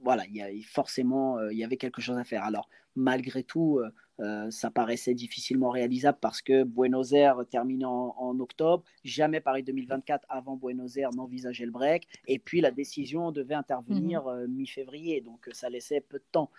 voilà, 0.02 0.26
il 0.26 0.36
y 0.36 0.42
a, 0.42 0.48
forcément, 0.66 1.38
euh, 1.38 1.52
il 1.52 1.58
y 1.58 1.64
avait 1.64 1.76
quelque 1.76 2.00
chose 2.00 2.18
à 2.18 2.24
faire. 2.24 2.44
Alors, 2.44 2.68
malgré 2.94 3.42
tout, 3.42 3.80
euh, 4.20 4.50
ça 4.50 4.70
paraissait 4.70 5.14
difficilement 5.14 5.70
réalisable 5.70 6.18
parce 6.20 6.42
que 6.42 6.64
Buenos 6.64 7.12
Aires 7.12 7.44
terminait 7.50 7.84
en, 7.84 8.38
octobre, 8.40 8.84
jamais 9.04 9.40
Paris 9.40 9.62
2024 9.62 10.26
avant 10.28 10.56
Buenos 10.56 10.96
Aires 10.96 11.10
n'envisageait 11.12 11.64
le 11.64 11.70
break, 11.70 12.06
et 12.26 12.38
puis 12.38 12.60
la 12.60 12.70
décision 12.70 13.32
devait 13.32 13.54
intervenir 13.54 14.24
mhm. 14.24 14.46
mi-février, 14.48 15.20
donc 15.20 15.48
ça 15.52 15.68
laissait 15.68 16.00
peu 16.00 16.18
de 16.18 16.24
temps 16.30 16.50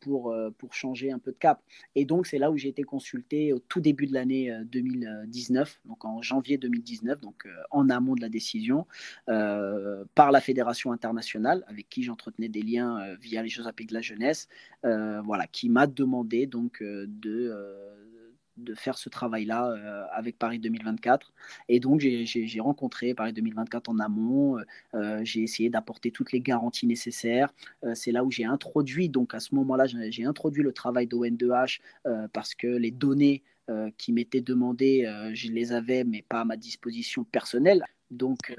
pour, 0.00 0.34
pour 0.58 0.74
changer 0.74 1.10
un 1.10 1.18
peu 1.18 1.32
de 1.32 1.36
cap. 1.36 1.62
Et 1.94 2.04
donc 2.04 2.26
c'est 2.26 2.38
là 2.38 2.50
où 2.50 2.56
j'ai 2.56 2.68
été 2.68 2.82
consulté 2.82 3.52
au 3.52 3.58
tout 3.58 3.80
début 3.80 4.06
de 4.06 4.14
l'année 4.14 4.52
2019, 4.66 5.80
donc 5.84 6.04
en 6.04 6.22
janvier 6.22 6.56
2019, 6.56 7.20
donc 7.20 7.46
en 7.70 7.90
amont 7.90 8.14
de 8.14 8.20
la 8.20 8.28
décision, 8.28 8.86
par 9.26 10.32
la 10.32 10.40
Fédération 10.40 10.92
internationale, 10.92 11.64
avec 11.66 11.88
qui 11.88 12.02
j'entretenais 12.02 12.48
des 12.48 12.62
liens 12.62 12.98
euh, 13.00 13.16
via 13.20 13.42
les 13.42 13.48
Jeux 13.48 13.62
Olympiques 13.62 13.88
de 13.88 13.94
la 13.94 14.00
jeunesse, 14.00 14.48
euh, 14.84 15.20
voilà, 15.22 15.46
qui 15.46 15.68
m'a 15.68 15.86
demandé 15.86 16.46
donc 16.46 16.82
euh, 16.82 16.97
de 17.06 17.52
de 18.58 18.74
faire 18.74 18.98
ce 18.98 19.08
travail-là 19.08 20.08
avec 20.12 20.38
Paris 20.38 20.58
2024. 20.58 21.32
Et 21.68 21.80
donc, 21.80 22.00
j'ai 22.00 22.60
rencontré 22.60 23.14
Paris 23.14 23.32
2024 23.32 23.88
en 23.88 23.98
amont. 23.98 24.58
j'ai 25.22 25.42
essayé 25.42 25.70
d'apporter 25.70 26.10
toutes 26.10 26.32
les 26.32 26.40
garanties 26.40 26.86
nécessaires. 26.86 27.52
C'est 27.94 28.12
là 28.12 28.24
où 28.24 28.30
j'ai 28.30 28.44
introduit, 28.44 29.08
donc 29.08 29.34
à 29.34 29.40
ce 29.40 29.54
moment-là, 29.54 29.86
j'ai 29.86 30.24
introduit 30.24 30.62
le 30.62 30.72
travail 30.72 31.06
d'ON2H 31.06 31.80
parce 32.32 32.54
que 32.54 32.66
les 32.66 32.90
données 32.90 33.42
qui 33.96 34.12
m'étaient 34.12 34.40
demandées, 34.40 35.08
je 35.34 35.52
les 35.52 35.72
avais, 35.72 36.04
mais 36.04 36.24
pas 36.28 36.40
à 36.40 36.44
ma 36.44 36.56
disposition 36.56 37.24
personnelle. 37.24 37.84
Donc, 38.10 38.56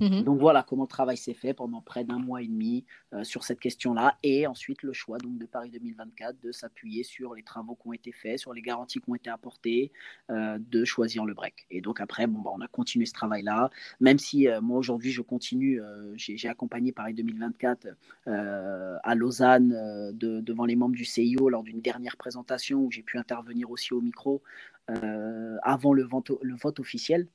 Mhm. 0.00 0.22
Donc 0.24 0.40
voilà 0.40 0.64
comment 0.64 0.82
le 0.82 0.88
travail 0.88 1.16
s'est 1.16 1.34
fait 1.34 1.54
pendant 1.54 1.80
près 1.80 2.04
d'un 2.04 2.18
mois 2.18 2.42
et 2.42 2.48
demi 2.48 2.84
euh, 3.12 3.22
sur 3.22 3.44
cette 3.44 3.60
question-là. 3.60 4.16
Et 4.22 4.46
ensuite, 4.46 4.82
le 4.82 4.92
choix 4.92 5.18
donc, 5.18 5.38
de 5.38 5.46
Paris 5.46 5.70
2024 5.70 6.40
de 6.40 6.50
s'appuyer 6.50 7.04
sur 7.04 7.34
les 7.34 7.42
travaux 7.42 7.76
qui 7.76 7.88
ont 7.88 7.92
été 7.92 8.12
faits, 8.12 8.38
sur 8.38 8.52
les 8.52 8.62
garanties 8.62 9.00
qui 9.00 9.08
ont 9.08 9.14
été 9.14 9.30
apportées, 9.30 9.92
euh, 10.30 10.58
de 10.58 10.84
choisir 10.84 11.24
le 11.24 11.34
break. 11.34 11.66
Et 11.70 11.80
donc 11.80 12.00
après, 12.00 12.26
bon, 12.26 12.40
bah, 12.40 12.50
on 12.54 12.60
a 12.60 12.66
continué 12.66 13.06
ce 13.06 13.12
travail-là. 13.12 13.70
Même 14.00 14.18
si 14.18 14.48
euh, 14.48 14.60
moi 14.60 14.78
aujourd'hui, 14.78 15.12
je 15.12 15.22
continue, 15.22 15.80
j'ai 16.16 16.48
accompagné 16.48 16.92
Paris 16.92 17.14
2024 17.14 17.88
à 18.26 19.14
Lausanne 19.14 20.12
devant 20.12 20.64
les 20.64 20.76
membres 20.76 20.94
du 20.94 21.04
CIO 21.04 21.48
lors 21.48 21.62
d'une 21.62 21.80
dernière 21.80 22.16
présentation 22.16 22.80
où 22.80 22.90
j'ai 22.90 23.02
pu 23.02 23.18
intervenir 23.18 23.70
aussi 23.70 23.92
au 23.92 24.00
micro 24.00 24.42
avant 24.88 25.92
le 25.92 26.04
vote, 26.04 26.30
le 26.42 26.54
vote 26.56 26.80
officiel. 26.80 27.28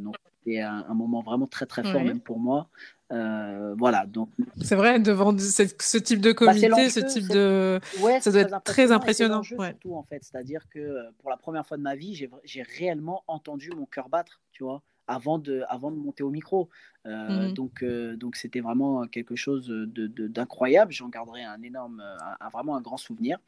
Donc 0.00 0.16
c'était 0.44 0.60
un, 0.60 0.94
moment 0.94 1.22
vraiment 1.22 1.46
très 1.46 1.66
très 1.66 1.82
fort 1.82 2.02
même 2.02 2.20
pour 2.20 2.38
moi. 2.38 2.68
Euh, 3.10 3.74
voilà, 3.78 4.06
donc. 4.06 4.28
C'est 4.62 4.76
vrai, 4.76 5.00
devant 5.00 5.36
ce, 5.36 5.98
type 5.98 6.20
de 6.20 6.32
bah, 6.32 6.34
comité, 6.34 6.90
ce 6.90 7.00
type 7.00 7.28
de. 7.28 7.80
ça 8.20 8.30
doit 8.30 8.42
être 8.42 8.62
très 8.64 8.92
impressionnant. 8.92 9.42
Surtout, 9.42 9.94
en 9.94 10.02
fait. 10.02 10.22
C'est-à-dire 10.22 10.68
que 10.68 10.78
euh, 10.78 11.02
pour 11.18 11.30
la 11.30 11.36
première 11.36 11.66
fois 11.66 11.76
de 11.76 11.82
ma 11.82 11.96
vie, 11.96 12.14
j'ai 12.44 12.62
réellement 12.62 13.24
entendu 13.26 13.70
mon 13.76 13.86
cœur 13.86 14.08
battre, 14.08 14.40
tu 14.52 14.64
vois 14.64 14.82
avant 15.08 15.38
de, 15.38 15.64
avant 15.68 15.90
de 15.90 15.96
monter 15.96 16.22
au 16.22 16.30
micro. 16.30 16.68
Euh, 17.06 17.48
mmh 17.48 17.54
donc, 17.54 17.82
euh, 17.82 18.16
donc 18.16 18.36
c'était 18.36 18.60
vraiment 18.60 19.06
quelque 19.06 19.34
chose 19.34 19.68
d'incroyable. 19.68 20.92
J'en 20.92 21.08
garderai 21.08 21.42
un 21.42 21.62
énorme, 21.62 22.04
un, 22.40 22.48
vraiment 22.50 22.76
un 22.76 22.82
grand 22.82 22.98
souvenir. 22.98 23.38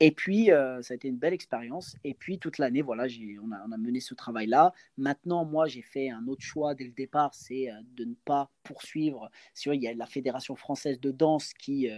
Et 0.00 0.10
puis, 0.10 0.50
euh, 0.50 0.82
ça 0.82 0.92
a 0.92 0.96
été 0.96 1.08
une 1.08 1.16
belle 1.16 1.32
expérience. 1.32 1.96
Et 2.02 2.14
puis, 2.14 2.38
toute 2.38 2.58
l'année, 2.58 2.82
voilà, 2.82 3.04
on 3.42 3.52
a, 3.52 3.64
on 3.68 3.72
a, 3.72 3.76
mené 3.76 4.00
ce 4.00 4.14
travail-là. 4.14 4.72
Maintenant, 4.98 5.44
moi, 5.44 5.66
j'ai 5.66 5.82
fait 5.82 6.10
un 6.10 6.26
autre 6.26 6.42
choix 6.42 6.74
dès 6.74 6.84
le 6.84 6.90
départ, 6.90 7.32
c'est 7.34 7.68
de 7.96 8.04
ne 8.04 8.14
pas 8.24 8.50
poursuivre. 8.64 9.30
il 9.66 9.82
y 9.82 9.86
a 9.88 9.94
la 9.94 10.06
Fédération 10.06 10.56
française 10.56 11.00
de 11.00 11.12
danse 11.12 11.54
qui 11.54 11.88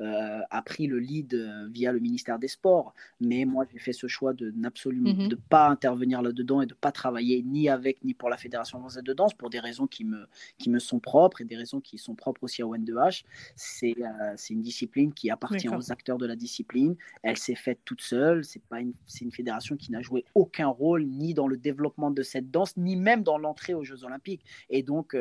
euh, 0.00 0.40
a 0.50 0.62
pris 0.62 0.86
le 0.86 0.98
lead 0.98 1.34
euh, 1.34 1.68
via 1.70 1.92
le 1.92 2.00
ministère 2.00 2.38
des 2.38 2.48
Sports. 2.48 2.94
Mais 3.20 3.44
moi, 3.44 3.66
j'ai 3.70 3.78
fait 3.78 3.92
ce 3.92 4.06
choix 4.06 4.32
de 4.32 4.50
n'absolument 4.52 5.12
mhm. 5.12 5.28
de 5.28 5.34
pas 5.36 5.68
intervenir 5.68 6.22
là-dedans 6.22 6.62
et 6.62 6.66
de 6.66 6.74
pas 6.74 6.90
travailler 6.90 7.42
ni 7.42 7.68
avec 7.68 8.02
ni 8.02 8.14
pour 8.14 8.30
la 8.30 8.38
Fédération 8.38 8.78
française 8.78 9.02
de 9.02 9.12
danse 9.12 9.34
pour 9.34 9.50
des 9.50 9.60
raisons 9.60 9.86
qui 9.86 10.04
me, 10.04 10.26
qui 10.58 10.70
me 10.70 10.78
sont 10.78 11.00
propres 11.00 11.42
et 11.42 11.44
des 11.44 11.56
raisons 11.56 11.80
qui 11.80 11.98
sont 11.98 12.14
propres 12.14 12.44
aussi 12.44 12.62
à 12.62 12.64
ON2H. 12.64 13.24
C'est 13.56 13.94
euh, 13.98 14.32
c'est 14.36 14.54
une 14.54 14.62
discipline 14.62 15.12
qui 15.12 15.30
appartient 15.30 15.68
aux 15.68 15.92
acteurs 15.92 16.18
de 16.18 16.26
la 16.26 16.36
discipline. 16.36 16.96
Elle 17.22 17.36
s'est 17.36 17.54
faite 17.54 17.80
toute 17.84 18.00
seule. 18.00 18.44
C'est 18.44 18.62
une, 18.72 18.94
une 19.20 19.32
fédération 19.32 19.76
qui 19.76 19.92
n'a 19.92 20.00
joué 20.00 20.24
aucun 20.34 20.68
rôle 20.68 21.04
ni 21.04 21.34
dans 21.34 21.46
le 21.46 21.56
développement 21.56 22.10
de 22.10 22.22
cette 22.22 22.50
danse, 22.50 22.76
ni 22.76 22.96
même 22.96 23.22
dans 23.22 23.36
l'entrée 23.36 23.74
aux 23.74 23.84
Jeux 23.84 24.04
Olympiques. 24.04 24.44
Et 24.70 24.82
donc, 24.82 25.14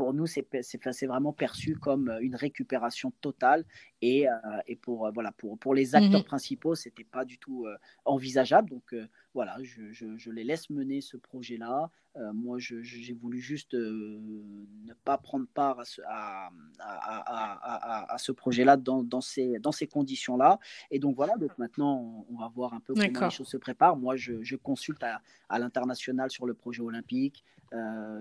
pour 0.00 0.14
nous, 0.14 0.26
c'est 0.26 1.06
vraiment 1.06 1.34
perçu 1.34 1.76
comme 1.76 2.10
une 2.22 2.34
récupération 2.34 3.12
totale. 3.20 3.66
Et, 4.00 4.24
et 4.66 4.76
pour, 4.76 5.10
voilà, 5.12 5.30
pour, 5.32 5.58
pour 5.58 5.74
les 5.74 5.94
acteurs 5.94 6.22
mmh 6.22 6.24
principaux, 6.24 6.74
ce 6.74 6.88
n'était 6.88 7.04
pas 7.04 7.26
du 7.26 7.36
tout 7.36 7.66
envisageable. 8.06 8.70
Donc 8.70 8.94
voilà, 9.34 9.56
je, 9.62 9.92
je, 9.92 10.16
je, 10.16 10.30
les 10.30 10.44
laisse 10.44 10.70
mener 10.70 11.00
ce 11.00 11.16
projet-là. 11.16 11.90
moi, 12.34 12.58
j'ai 12.58 13.12
voulu 13.14 13.40
juste 13.40 13.74
ne 13.74 14.92
pas 15.04 15.18
prendre 15.18 15.46
part 15.46 15.78
à 15.78 15.84
ce, 15.84 16.00
à, 16.06 16.50
à, 16.80 18.12
à, 18.14 18.18
ce 18.18 18.32
projet-là 18.32 18.76
dans, 18.76 19.02
dans, 19.02 19.20
ces, 19.20 19.58
dans 19.60 19.72
ces 19.72 19.86
conditions-là. 19.86 20.58
Et 20.90 20.98
donc 20.98 21.14
voilà, 21.16 21.36
donc 21.36 21.56
maintenant, 21.58 22.26
on, 22.28 22.38
va 22.38 22.48
voir 22.48 22.74
un 22.74 22.80
peu 22.80 22.94
comment 22.94 23.26
les 23.26 23.30
choses 23.30 23.48
se 23.48 23.56
préparent. 23.56 23.96
Moi, 23.96 24.16
je, 24.16 24.42
je 24.42 24.56
consulte 24.56 25.02
à, 25.02 25.58
l'international 25.58 26.30
sur 26.30 26.46
le 26.46 26.54
projet 26.54 26.82
olympique. 26.82 27.44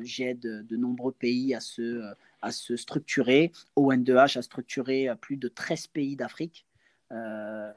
J'aide 0.02 0.42
de 0.42 0.78
nombreux 0.78 1.12
pays 1.12 1.56
à 1.56 1.60
se, 1.60 2.14
à 2.42 2.52
se 2.52 2.76
structurer. 2.76 3.52
ON2H 3.76 4.38
a 4.38 4.42
structuré 4.42 5.10
plus 5.20 5.38
de 5.38 5.48
13 5.48 5.88
pays 5.88 6.16
d'Afrique. 6.16 6.66
Euh, 7.12 7.72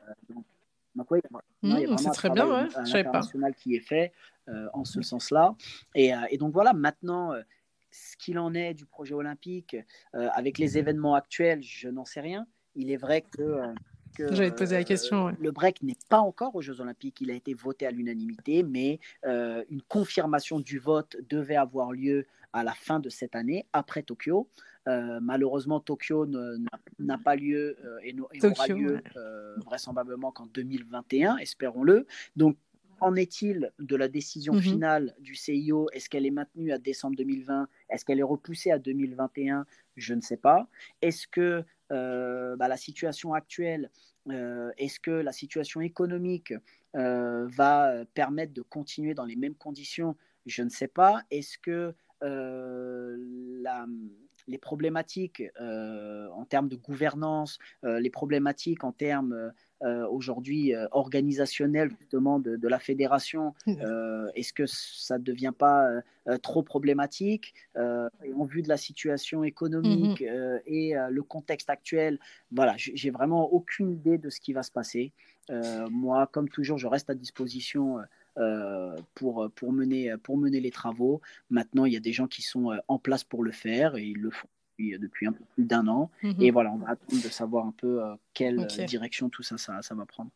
y 1.80 1.84
a, 1.84 1.88
mmh, 1.88 1.99
c'est 1.99 2.11
très 2.11 2.30
bien, 2.30 2.47
ouais. 2.47 2.68
un 2.76 2.84
international 2.84 3.55
qui 3.55 3.76
est 3.76 3.80
fait 3.80 4.12
euh, 4.49 4.68
en 4.72 4.84
ce 4.84 5.03
sens-là. 5.03 5.55
Et, 5.95 6.14
euh, 6.14 6.18
et, 6.30 6.38
donc 6.38 6.53
voilà, 6.53 6.72
maintenant, 6.72 7.32
ce 7.90 8.16
qu'il 8.16 8.38
en 8.38 8.55
est 8.55 8.74
du 8.74 8.86
projet 8.86 9.14
olympique, 9.14 9.76
avec 10.12 10.59
les 10.59 10.78
événements 10.78 11.14
actuels, 11.14 11.62
je 11.62 11.88
n'en 11.88 12.05
sais 12.05 12.20
rien. 12.20 12.47
Il 12.74 12.90
est 12.90 12.97
vrai 12.97 13.22
que 13.22 13.74
J'allais 14.18 14.51
te 14.51 14.59
poser 14.59 14.76
la 14.76 14.84
question. 14.84 15.34
Le 15.40 15.51
break 15.51 15.82
n'est 15.82 15.97
pas 16.09 16.20
encore 16.20 16.55
aux 16.55 16.62
Jeux 16.62 16.80
Olympiques. 16.80 17.20
Il 17.20 17.30
a 17.30 17.34
été 17.34 17.55
voté 17.55 17.86
à 17.86 17.90
l'unanimité, 17.90 18.62
mais 18.62 19.01
euh, 19.24 19.64
une 19.70 19.82
confirmation 19.82 20.61
du 20.61 20.78
vote 20.78 21.16
devait 21.28 21.57
avoir 21.57 21.93
lieu 21.93 22.26
à 22.53 22.62
la 22.62 22.74
fin 22.74 23.01
de 23.01 23.09
cette 23.09 23.34
année, 23.34 23.66
après 23.72 24.03
Tokyo. 24.03 24.49
Euh, 24.89 25.20
malheureusement, 25.20 25.80
Tokyo 25.80 26.26
n'a 26.99 27.18
pas 27.18 27.37
lieu 27.37 27.76
euh, 27.85 27.99
et 28.03 28.12
n'aura 28.12 28.66
lieu 28.68 29.01
vraisemblablement 29.64 30.33
qu'en 30.33 30.47
2021, 30.47 31.37
espérons-le. 31.39 32.07
Donc, 32.37 32.57
en 33.03 33.16
est-il 33.16 33.72
de 33.80 33.97
la 33.97 34.09
décision 34.09 34.55
mhm. 34.55 34.62
finale 34.62 35.14
du 35.18 35.35
CIO 35.35 35.89
Est-ce 35.93 36.09
qu'elle 36.09 36.24
est 36.24 36.30
maintenue 36.30 36.72
à 36.72 36.78
décembre 36.78 37.16
2020 37.16 37.66
Est-ce 37.91 38.05
qu'elle 38.05 38.20
est 38.20 38.24
repoussée 38.24 38.70
à 38.70 38.78
2021 38.78 39.66
Je 39.97 40.14
ne 40.14 40.20
sais 40.20 40.37
pas. 40.37 40.68
Est-ce 41.03 41.26
que 41.26 41.64
euh, 41.91 42.57
bah, 42.57 42.68
la 42.68 42.76
situation 42.76 43.35
actuelle, 43.35 43.91
euh, 44.28 44.70
est-ce 44.78 45.01
que 45.01 45.11
la 45.11 45.33
situation 45.33 45.80
économique 45.80 46.55
euh, 46.95 47.47
va 47.49 48.05
permettre 48.14 48.55
de 48.55 48.62
continuer 48.62 49.14
dans 49.14 49.24
les 49.24 49.37
mêmes 49.37 49.57
conditions? 49.57 50.16
Je 50.47 50.62
ne 50.62 50.70
sais 50.70 50.89
pas. 50.89 51.22
Est-ce 51.30 51.59
que 51.59 51.95
la, 52.20 53.87
les 54.49 54.59
problématiques 54.59 55.43
en 55.61 56.45
termes 56.49 56.68
de 56.68 56.76
gouvernance, 56.76 57.59
les 57.82 58.11
problématiques 58.11 58.84
en 58.84 58.93
termes 58.93 59.53
euh, 59.84 60.07
aujourd'hui 60.07 60.76
euh, 60.76 60.86
organisationnel 60.93 61.90
justement 61.99 62.38
de, 62.38 62.68
la 62.68 62.78
fédération, 62.78 63.53
euh, 63.66 64.28
est-ce 64.36 64.53
que 64.53 64.64
ça 64.66 65.18
ne 65.18 65.24
devient 65.24 65.53
pas 65.57 65.88
trop 66.43 66.62
problématique 66.62 67.55
En 67.74 68.45
vue 68.45 68.62
de 68.62 68.68
la 68.68 68.76
situation 68.76 69.43
économique 69.43 70.20
mmh. 70.20 70.61
et 70.66 70.95
le 71.11 71.22
contexte 71.22 71.68
actuel, 71.68 72.18
voilà, 72.53 72.74
j'ai 72.76 73.11
vraiment 73.11 73.53
aucune 73.53 73.90
idée 73.90 74.18
de 74.18 74.30
ce 74.30 74.40
qui 74.40 74.53
va 74.53 74.62
se 74.62 74.70
passer. 74.70 75.12
moi, 75.90 76.28
comme 76.28 76.49
toujours, 76.49 76.78
je 76.78 76.86
reste 76.86 77.11
à 77.11 77.14
disposition. 77.14 77.99
Pour, 79.14 79.51
pour, 79.55 79.72
mener, 79.72 80.14
pour 80.22 80.37
mener 80.37 80.61
les 80.61 80.70
travaux. 80.70 81.20
Maintenant, 81.51 81.85
il 81.85 81.93
y 81.93 81.97
a 81.97 82.01
des 82.01 82.12
gens 82.12 82.26
qui 82.26 82.43
sont 82.43 82.78
en 82.89 82.99
place 82.99 83.24
pour 83.24 83.43
le 83.43 83.53
faire 83.53 83.97
et 83.97 84.05
ils 84.05 84.18
le 84.18 84.30
font 84.30 84.49
depuis, 84.78 85.26
un 85.26 85.33
peu 85.33 85.45
plus 85.55 85.64
d'un 85.64 85.87
an. 85.89 86.11
Mhm. 86.22 86.37
Et 86.41 86.51
voilà, 86.51 86.72
on 86.72 86.78
va 86.78 86.91
attendre 86.91 87.22
de 87.22 87.28
savoir 87.28 87.66
un 87.66 87.72
peu 87.72 88.05
euh, 88.05 88.14
quelle 88.35 88.66
direction 88.87 89.28
tout 89.28 89.43
ça, 89.43 89.59
ça, 89.59 89.83
ça 89.83 89.95
va 89.95 90.07
prendre. 90.07 90.30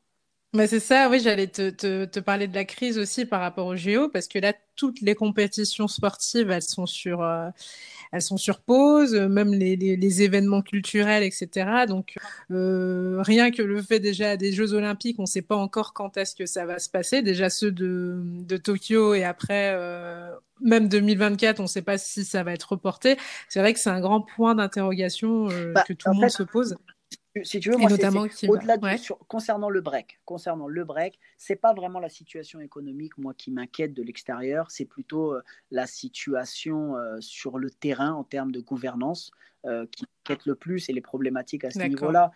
Mais 0.54 0.66
c'est 0.66 0.80
ça, 0.80 1.08
oui, 1.10 1.20
j'allais 1.20 1.48
te, 1.48 1.70
te, 1.70 2.04
te, 2.06 2.20
parler 2.20 2.48
de 2.48 2.54
la 2.54 2.64
crise 2.64 2.98
aussi 2.98 3.26
par 3.26 3.40
rapport 3.40 3.66
au 3.66 3.76
JO, 3.76 4.08
parce 4.08 4.26
que 4.26 4.38
là, 4.38 4.54
toutes 4.74 5.00
les 5.02 5.14
compétitions 5.14 5.88
sportives, 5.88 6.50
elles 6.50 6.62
sont 6.62 6.86
sur, 6.86 7.22
euh, 7.22 7.48
elles 8.12 8.22
sont 8.22 8.36
sur 8.36 8.60
pause, 8.60 9.14
même 9.14 9.52
les, 9.52 9.76
les, 9.76 9.96
les 9.96 10.22
événements 10.22 10.62
culturels, 10.62 11.22
etc. 11.22 11.86
Donc, 11.86 12.14
euh, 12.50 13.20
rien 13.22 13.50
que 13.50 13.62
le 13.62 13.82
fait 13.82 14.00
déjà 14.00 14.36
des 14.36 14.52
Jeux 14.52 14.72
Olympiques, 14.72 15.18
on 15.18 15.22
ne 15.22 15.26
sait 15.26 15.42
pas 15.42 15.56
encore 15.56 15.92
quand 15.92 16.16
est-ce 16.16 16.34
que 16.34 16.46
ça 16.46 16.64
va 16.64 16.78
se 16.78 16.88
passer. 16.88 17.22
Déjà 17.22 17.50
ceux 17.50 17.72
de, 17.72 18.22
de 18.24 18.56
Tokyo 18.56 19.14
et 19.14 19.24
après, 19.24 19.72
euh, 19.74 20.30
même 20.60 20.88
2024, 20.88 21.60
on 21.60 21.64
ne 21.64 21.68
sait 21.68 21.82
pas 21.82 21.98
si 21.98 22.24
ça 22.24 22.42
va 22.42 22.52
être 22.52 22.72
reporté. 22.72 23.16
C'est 23.48 23.60
vrai 23.60 23.74
que 23.74 23.80
c'est 23.80 23.90
un 23.90 24.00
grand 24.00 24.20
point 24.20 24.54
d'interrogation 24.54 25.50
euh, 25.50 25.72
bah, 25.72 25.84
que 25.86 25.92
tout 25.92 26.08
le 26.10 26.14
monde 26.14 26.30
se 26.30 26.42
pose 26.42 26.76
si 27.44 27.60
tu 27.60 27.70
veux, 27.70 27.76
moi, 27.76 27.90
au-delà 27.92 28.76
de, 28.76 29.24
concernant 29.28 29.68
le 29.70 29.80
break, 29.80 30.20
concernant 30.24 30.68
le 30.68 30.84
break, 30.84 31.18
c'est 31.36 31.56
pas 31.56 31.74
vraiment 31.74 32.00
la 32.00 32.08
situation 32.08 32.60
économique 32.60 33.16
moi 33.18 33.34
qui 33.34 33.50
m'inquiète 33.50 33.94
de 33.94 34.02
l'extérieur, 34.02 34.70
c'est 34.70 34.84
plutôt 34.84 35.34
euh, 35.34 35.42
la 35.70 35.86
situation 35.86 36.96
euh, 36.96 37.16
sur 37.20 37.58
le 37.58 37.70
terrain 37.70 38.12
en 38.12 38.24
termes 38.24 38.52
de 38.52 38.60
gouvernance 38.60 39.30
euh, 39.64 39.86
qui 39.90 40.04
m'inquiète 40.04 40.46
le 40.46 40.54
plus 40.54 40.88
et 40.88 40.92
les 40.92 41.00
problématiques 41.00 41.64
à 41.64 41.70
ce 41.70 41.80
niveau-là, 41.80 42.30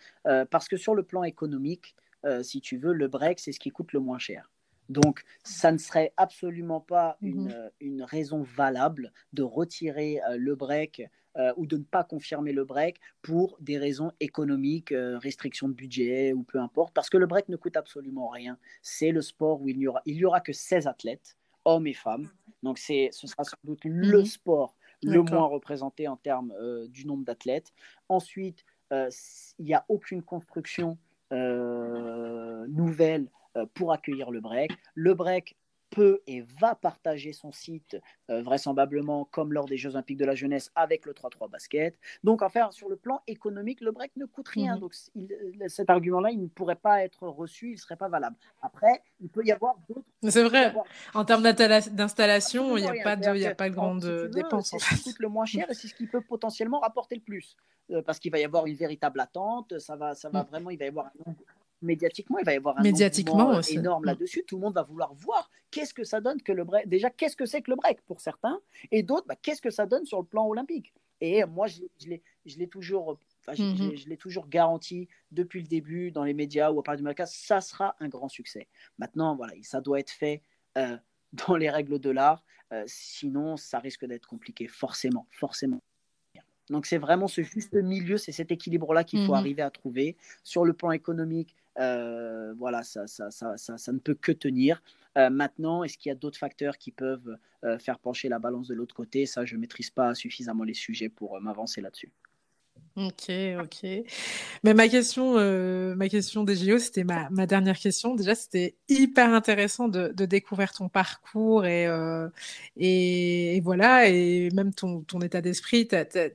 parce 0.51 0.68
que 0.68 0.76
sur 0.76 0.94
le 0.94 1.03
plan 1.03 1.22
économique, 1.22 1.94
si 2.42 2.61
tu 2.61 2.76
veux, 2.76 2.92
le 2.92 3.09
break 3.09 3.40
c'est 3.40 3.53
ce 3.53 3.61
qui 3.61 3.70
coûte 3.70 3.92
le 3.92 4.01
moins 4.01 4.18
cher. 4.18 4.51
Donc, 4.91 5.22
ça 5.43 5.72
ne 5.72 5.78
serait 5.78 6.12
absolument 6.18 6.80
pas 6.80 7.16
mmh 7.22 7.28
une, 7.28 7.70
une, 7.80 8.03
raison 8.03 8.43
valable 8.43 9.12
de 9.32 9.43
retirer 9.43 10.20
le 10.36 10.55
break 10.55 11.09
euh, 11.36 11.53
ou 11.57 11.64
de 11.64 11.76
ne 11.76 11.84
pas 11.84 12.03
confirmer 12.03 12.53
le 12.53 12.64
break 12.64 13.01
pour 13.22 13.57
des 13.61 13.78
raisons 13.78 14.11
économiques, 14.18 14.91
euh, 14.91 15.16
restrictions 15.16 15.68
de 15.68 15.74
budget 15.74 16.32
ou 16.32 16.43
peu 16.43 16.59
importe, 16.59 16.93
parce 16.93 17.09
que 17.09 17.16
le 17.18 17.26
break 17.26 17.49
ne 17.49 17.55
coûte 17.55 17.76
absolument 17.76 18.28
rien. 18.30 18.59
C'est 18.82 19.12
le 19.12 19.22
sport 19.22 19.62
où 19.62 19.68
il 19.68 19.78
n'y 19.78 19.86
aura, 19.86 20.03
il 20.07 20.16
y 20.16 20.24
aura 20.24 20.41
que 20.41 20.53
16 20.53 20.88
athlètes, 20.88 21.36
hommes 21.64 21.86
et 21.86 21.95
femmes. 21.95 22.28
Donc 22.64 22.78
ce 22.78 23.09
sera 23.12 23.45
sans 23.45 23.57
doute 23.62 23.84
le 23.84 24.18
mhm. 24.18 24.24
sport 24.24 24.74
le 25.05 25.22
moins 25.22 25.47
représenté 25.47 26.09
en 26.09 26.16
termes 26.16 26.53
euh, 26.61 26.88
du 26.88 27.07
nombre 27.07 27.24
d'athlètes. 27.24 27.72
Ensuite, 28.09 28.64
il 28.91 29.64
n'y 29.64 29.72
a 29.72 29.84
aucune 29.88 30.22
construction 30.22 30.99
nouvelle 31.30 33.28
pour 33.74 33.92
accueillir 33.92 34.30
le 34.30 34.40
break. 34.40 34.72
Le 34.94 35.14
break 35.14 35.57
peut 35.90 36.22
et 36.26 36.42
va 36.61 36.74
partager 36.74 37.32
son 37.32 37.53
site, 37.53 37.96
euh, 38.30 38.42
vraisemblablement 38.42 39.26
comme 39.30 39.53
lors 39.53 39.66
des 39.66 39.76
Jeux 39.76 39.90
Olympiques 39.90 40.18
de 40.18 40.24
la 40.24 40.34
jeunesse, 40.34 40.70
avec 40.74 41.05
le 41.05 41.12
3-3 41.12 41.51
basket. 41.51 41.98
Donc, 42.24 42.42
enfin, 42.42 42.70
sur 42.70 42.88
le 42.88 42.96
plan 42.96 43.20
économique, 43.26 43.80
le 43.80 43.90
break 43.90 44.12
ne 44.16 44.24
coûte 44.24 44.48
rien. 44.48 44.76
Mhm. 44.76 44.80
Donc, 44.80 44.94
euh, 45.16 45.68
cet 45.68 45.90
argument-là, 45.90 46.30
il 46.30 46.40
ne 46.40 46.46
pourrait 46.46 46.76
pas 46.76 47.03
être 47.03 47.26
reçu, 47.28 47.70
il 47.70 47.74
ne 47.74 47.78
serait 47.78 47.96
pas 47.96 48.09
valable. 48.09 48.36
Après, 48.62 49.03
il 49.20 49.28
peut 49.28 49.44
y 49.44 49.53
avoir 49.53 49.76
d'autres. 49.88 50.07
C'est 50.28 50.44
vrai. 50.44 50.72
En 51.14 51.24
termes 51.24 51.42
d'installation, 51.42 52.76
il 52.76 52.84
n'y 52.84 53.01
a, 53.01 53.03
pas 53.03 53.16
de, 53.16 53.36
y 53.36 53.46
a 53.46 53.55
pas 53.55 53.68
de 53.68 53.74
grande 53.74 54.30
dépense. 54.32 54.70
C'est 54.70 54.78
ce 54.78 54.94
qui 54.94 55.03
coûte 55.03 55.18
le 55.18 55.28
moins 55.28 55.44
cher 55.44 55.68
et 55.70 55.74
c'est 55.74 55.88
ce 55.88 55.94
qui 55.94 56.07
peut 56.07 56.20
potentiellement 56.20 56.80
rapporter 56.80 57.16
le 57.16 57.22
plus. 57.22 57.57
Euh, 57.90 58.03
parce 58.03 58.18
qu'il 58.20 58.30
va 58.30 58.38
y 58.38 58.44
avoir 58.44 58.66
une 58.66 58.76
véritable 58.76 59.18
attente, 59.20 59.78
ça 59.78 59.96
va, 59.96 60.14
ça 60.14 60.28
va 60.28 60.42
mm. 60.42 60.46
vraiment, 60.46 60.70
il 60.70 60.78
va 60.78 60.84
y 60.84 60.88
avoir 60.88 61.07
un 61.07 61.34
médiatiquement, 61.83 62.39
il 62.39 62.45
va 62.45 62.53
y 62.53 62.57
avoir 62.57 62.78
un 62.78 62.83
médiatiquement 62.83 63.61
énorme 63.61 64.03
mm. 64.03 64.07
là-dessus. 64.07 64.45
Tout 64.47 64.57
le 64.57 64.62
monde 64.62 64.74
va 64.74 64.83
vouloir 64.83 65.14
voir 65.14 65.51
qu'est-ce 65.70 65.95
que 65.95 66.05
ça 66.05 66.20
donne 66.20 66.41
que 66.43 66.53
le 66.53 66.64
break. 66.64 66.89
Déjà, 66.89 67.11
qu'est-ce 67.11 67.37
que 67.37 67.47
c'est 67.47 67.62
que 67.62 67.70
le 67.70 67.76
break 67.76 68.01
pour 68.03 68.20
certains, 68.20 68.61
et 68.91 69.03
d'autres, 69.03 69.26
bah, 69.26 69.37
qu'est-ce 69.41 69.62
que 69.62 69.70
ça 69.70 69.87
donne 69.87 70.05
sur 70.05 70.18
le 70.18 70.26
plan 70.26 70.47
olympique? 70.47 70.93
Et 71.20 71.45
moi, 71.45 71.66
je, 71.66 71.83
je 71.99 72.59
l'ai 72.59 72.68
toujours, 72.68 73.18
mm-hmm. 73.47 73.97
je, 73.97 74.09
l'ai 74.09 74.16
toujours 74.16 74.49
garanti 74.49 75.09
depuis 75.31 75.61
le 75.61 75.66
début 75.66 76.11
dans 76.11 76.24
les 76.24 76.33
médias 76.33 76.70
ou 76.70 76.81
à 76.81 76.83
part 76.83 76.97
du 76.97 77.03
Malacas, 77.03 77.26
ça 77.26 77.61
sera 77.61 77.95
un 78.01 78.09
grand 78.09 78.28
succès. 78.28 78.68
Maintenant, 78.99 79.37
voilà, 79.37 79.53
ça 79.62 79.81
doit 79.81 80.01
être 80.01 80.11
fait. 80.11 80.43
Euh, 80.78 80.97
dans 81.33 81.57
les 81.57 81.70
règles 81.70 81.99
de 81.99 82.11
l'art, 82.11 82.45
euh, 82.72 82.85
sinon 82.87 83.57
ça 83.57 83.78
risque 83.78 84.05
d'être 84.05 84.26
compliqué, 84.26 84.66
forcément, 84.68 85.26
forcément. 85.31 85.83
Donc 86.68 86.87
c'est 86.87 86.99
vraiment 86.99 87.26
ce 87.26 87.43
juste 87.43 87.74
milieu, 87.74 88.16
c'est 88.16 88.31
cet 88.31 88.53
équilibre-là 88.53 89.03
qu'il 89.03 89.26
faut 89.26 89.33
mm-hmm. 89.33 89.39
arriver 89.39 89.62
à 89.62 89.70
trouver. 89.70 90.16
Sur 90.45 90.64
le 90.64 90.72
plan 90.72 90.93
économique, 90.93 91.57
euh, 91.79 92.53
voilà, 92.55 92.83
ça, 92.83 93.07
ça, 93.07 93.31
ça, 93.31 93.57
ça, 93.57 93.93
ne 93.93 93.99
peut 93.99 94.14
que 94.14 94.33
tenir. 94.33 94.83
Euh, 95.18 95.31
maintenant, 95.31 95.85
est-ce 95.85 95.99
qu'il 95.99 96.11
y 96.11 96.12
a 96.12 96.16
d'autres 96.16 96.39
facteurs 96.39 96.79
qui 96.79 96.91
peuvent 96.91 97.37
euh, 97.64 97.79
faire 97.79 97.99
pencher 97.99 98.29
la 98.29 98.39
balance 98.39 98.68
de 98.68 98.75
l'autre 98.75 98.95
côté? 98.95 99.27
Ça, 99.27 99.45
je 99.45 99.57
ne 99.57 99.61
maîtrise 99.61 99.91
pas 99.91 100.14
suffisamment 100.14 100.64
les 100.64 100.75
sujets 100.75 101.09
pour 101.09 101.41
m'avancer 101.41 101.81
là-dessus. 101.81 102.12
Ok, 102.97 103.30
ok. 103.62 103.88
Mais 104.64 104.74
ma 104.74 104.88
question, 104.88 105.34
euh, 105.36 105.95
ma 105.95 106.09
question 106.09 106.43
des 106.43 106.57
JO, 106.57 106.78
c'était 106.78 107.05
ma, 107.05 107.30
ma, 107.30 107.47
dernière 107.47 107.78
question. 107.78 108.16
Déjà, 108.16 108.34
c'était 108.34 108.74
hyper 108.88 109.32
intéressant 109.32 109.86
de, 109.88 110.09
de, 110.09 110.24
découvrir 110.24 110.72
ton 110.72 110.88
parcours 110.88 111.66
et, 111.66 111.86
euh, 111.86 112.28
et, 112.76 113.61
voilà, 113.62 114.09
et 114.09 114.51
même 114.55 114.74
ton, 114.74 115.03
ton 115.03 115.20
état 115.20 115.41
d'esprit, 115.41 115.86
ta, 115.86 116.05
ta, 116.05 116.30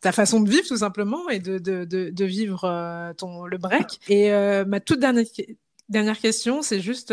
ta, 0.00 0.12
façon 0.12 0.40
de 0.40 0.48
vivre 0.48 0.66
tout 0.66 0.78
simplement 0.78 1.28
et 1.28 1.38
de, 1.38 1.58
de, 1.58 1.84
de 1.84 2.24
vivre 2.24 2.64
euh, 2.64 3.12
ton, 3.12 3.44
le 3.44 3.58
break. 3.58 4.00
Et 4.08 4.32
euh, 4.32 4.64
ma 4.64 4.80
toute 4.80 5.00
dernière, 5.00 5.26
dernière 5.90 6.18
question, 6.18 6.62
c'est 6.62 6.80
juste 6.80 7.12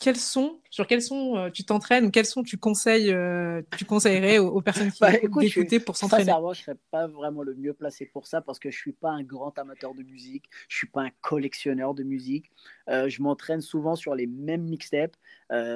quels 0.00 0.16
sont 0.16 0.58
sur 0.70 0.86
quels 0.86 1.02
sons 1.02 1.36
euh, 1.36 1.50
tu 1.50 1.64
t'entraînes 1.64 2.06
ou 2.06 2.10
quels 2.10 2.26
sons 2.26 2.42
tu 2.42 2.58
conseilles, 2.58 3.10
euh, 3.10 3.62
tu 3.76 3.84
conseillerais 3.84 4.38
aux, 4.38 4.60
personnes 4.60 4.92
qui 4.92 5.00
bah, 5.00 5.12
d'écouter 5.12 5.80
pour 5.80 5.96
s'entraîner? 5.96 6.24
Sincèrement, 6.24 6.52
je 6.52 6.62
serais 6.62 6.76
pas 6.90 7.06
vraiment 7.06 7.42
le 7.42 7.54
mieux 7.54 7.72
placé 7.72 8.06
pour 8.06 8.26
ça 8.26 8.40
parce 8.40 8.58
que 8.58 8.70
je 8.70 8.76
suis 8.76 8.92
pas 8.92 9.10
un 9.10 9.22
grand 9.22 9.58
amateur 9.58 9.94
de 9.94 10.02
musique, 10.02 10.44
je 10.68 10.76
suis 10.76 10.88
pas 10.88 11.02
un 11.02 11.10
collectionneur 11.22 11.94
de 11.94 12.02
musique. 12.02 12.50
Euh, 12.90 13.08
je 13.08 13.22
m'entraîne 13.22 13.60
souvent 13.60 13.96
sur 13.96 14.14
les 14.14 14.26
mêmes 14.26 14.64
mixtapes, 14.64 15.16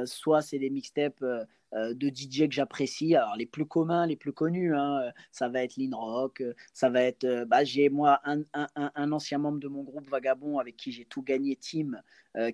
soit 0.05 0.43
c'est 0.43 0.59
des 0.59 0.71
mixtapes 0.71 1.25
de 1.73 2.09
DJ 2.09 2.49
que 2.49 2.55
j'apprécie. 2.55 3.15
Alors 3.17 3.37
les 3.37 3.47
plus 3.47 3.65
communs, 3.65 4.07
les 4.07 4.17
plus 4.17 4.33
connus, 4.33 4.75
hein, 4.77 5.11
ça 5.31 5.49
va 5.49 5.63
être 5.63 5.77
Lean 5.79 5.97
Rock, 5.99 6.43
ça 6.75 6.91
va 6.91 7.03
être, 7.03 7.45
bah, 7.47 7.65
j'ai 7.65 7.89
moi 7.89 8.21
un, 8.25 8.43
un, 8.53 8.69
un, 8.77 9.13
ancien 9.13 9.39
membre 9.39 9.59
de 9.59 9.69
mon 9.69 9.83
groupe 9.83 10.09
Vagabond 10.11 10.59
avec 10.59 10.77
qui 10.77 10.93
j'ai 10.93 11.07
tout 11.07 11.23
gagné, 11.23 11.57
Team, 11.57 12.03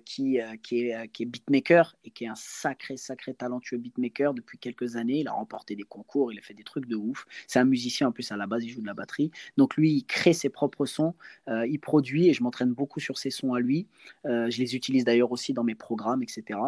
qui, 0.05 0.39
qui, 0.63 0.87
est, 0.87 1.07
qui 1.09 1.23
est 1.23 1.25
beatmaker 1.25 1.95
et 2.03 2.11
qui 2.11 2.25
est 2.25 2.28
un 2.29 2.35
sacré, 2.35 2.97
sacré 2.97 3.33
talentueux 3.33 3.77
beatmaker 3.77 4.33
depuis 4.33 4.57
quelques 4.57 4.95
années. 4.95 5.19
Il 5.19 5.27
a 5.27 5.33
remporté 5.33 5.75
des 5.75 5.83
concours, 5.83 6.31
il 6.31 6.39
a 6.39 6.41
fait 6.41 6.53
des 6.53 6.63
trucs 6.63 6.85
de 6.85 6.95
ouf. 6.95 7.25
C'est 7.47 7.59
un 7.59 7.65
musicien 7.65 8.07
en 8.09 8.11
plus 8.11 8.31
à 8.31 8.37
la 8.37 8.47
base, 8.47 8.63
il 8.63 8.69
joue 8.69 8.81
de 8.81 8.87
la 8.87 8.93
batterie. 8.93 9.31
Donc 9.57 9.75
lui, 9.75 9.91
il 9.91 10.03
crée 10.05 10.33
ses 10.33 10.49
propres 10.49 10.85
sons, 10.85 11.15
euh, 11.47 11.67
il 11.67 11.79
produit 11.79 12.29
et 12.29 12.33
je 12.33 12.43
m'entraîne 12.43 12.71
beaucoup 12.71 12.99
sur 12.99 13.17
ses 13.17 13.29
sons 13.29 13.53
à 13.53 13.59
lui. 13.59 13.87
Euh, 14.25 14.49
je 14.49 14.59
les 14.59 14.75
utilise 14.75 15.03
d'ailleurs 15.03 15.31
aussi 15.31 15.53
dans 15.53 15.63
mes 15.63 15.75
programmes, 15.75 16.23
etc. 16.23 16.59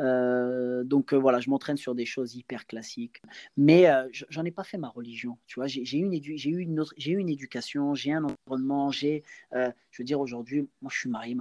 Euh, 0.00 0.84
donc 0.84 1.14
voilà, 1.14 1.40
je 1.40 1.50
m'entraîne 1.50 1.76
sur 1.76 1.94
des 1.94 2.06
choses 2.06 2.34
hyper 2.34 2.66
classiques. 2.66 3.22
Mais 3.56 3.86
j'en 4.28 4.44
ai 4.44 4.50
pas 4.50 4.64
fait 4.64 4.78
ma 4.78 4.88
religion. 4.88 5.38
Tu 5.46 5.56
vois, 5.56 5.66
j'ai 5.66 5.98
eu 5.98 6.04
une, 6.04 6.14
une, 6.14 6.84
une 7.06 7.28
éducation, 7.28 7.94
j'ai 7.94 8.12
un 8.12 8.24
environnement, 8.24 8.90
j'ai, 8.90 9.22
je 9.52 9.98
veux 9.98 10.04
dire 10.04 10.20
aujourd'hui, 10.20 10.68
moi 10.80 10.90
je 10.92 10.98
suis 10.98 11.08
marié, 11.08 11.36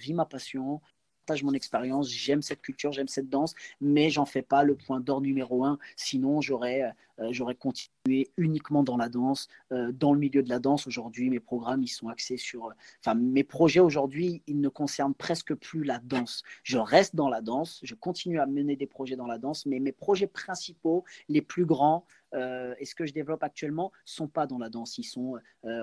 vis 0.00 0.14
ma 0.14 0.24
passion, 0.24 0.80
partage 1.26 1.42
mon 1.42 1.54
expérience, 1.54 2.08
j'aime 2.08 2.40
cette 2.40 2.62
culture, 2.62 2.92
j'aime 2.92 3.08
cette 3.08 3.28
danse, 3.28 3.54
mais 3.80 4.10
j'en 4.10 4.26
fais 4.26 4.42
pas 4.42 4.62
le 4.62 4.76
point 4.76 5.00
d'or 5.00 5.20
numéro 5.20 5.64
un. 5.64 5.76
Sinon, 5.96 6.40
j'aurais 6.40 6.92
euh, 7.18 7.28
j'aurais 7.30 7.54
continué 7.54 8.30
uniquement 8.36 8.82
dans 8.82 8.96
la 8.96 9.08
danse, 9.08 9.48
euh, 9.72 9.90
dans 9.92 10.12
le 10.12 10.18
milieu 10.18 10.42
de 10.42 10.48
la 10.48 10.58
danse. 10.58 10.86
Aujourd'hui, 10.86 11.30
mes 11.30 11.40
programmes, 11.40 11.82
ils 11.82 11.88
sont 11.88 12.08
axés 12.08 12.36
sur... 12.36 12.66
Euh, 12.66 12.72
enfin, 13.00 13.14
mes 13.14 13.44
projets 13.44 13.80
aujourd'hui, 13.80 14.42
ils 14.46 14.60
ne 14.60 14.68
concernent 14.68 15.14
presque 15.14 15.54
plus 15.54 15.82
la 15.82 15.98
danse. 15.98 16.42
Je 16.62 16.78
reste 16.78 17.16
dans 17.16 17.28
la 17.28 17.40
danse, 17.40 17.80
je 17.82 17.94
continue 17.94 18.38
à 18.38 18.46
mener 18.46 18.76
des 18.76 18.86
projets 18.86 19.16
dans 19.16 19.26
la 19.26 19.38
danse, 19.38 19.66
mais 19.66 19.80
mes 19.80 19.92
projets 19.92 20.26
principaux, 20.26 21.04
les 21.28 21.42
plus 21.42 21.64
grands, 21.64 22.04
et 22.78 22.84
ce 22.84 22.94
que 22.94 23.06
je 23.06 23.12
développe 23.12 23.42
actuellement 23.42 23.92
sont 24.04 24.28
pas 24.28 24.46
dans 24.46 24.58
la 24.58 24.68
danse, 24.68 24.98
ils 24.98 25.04
sont 25.04 25.38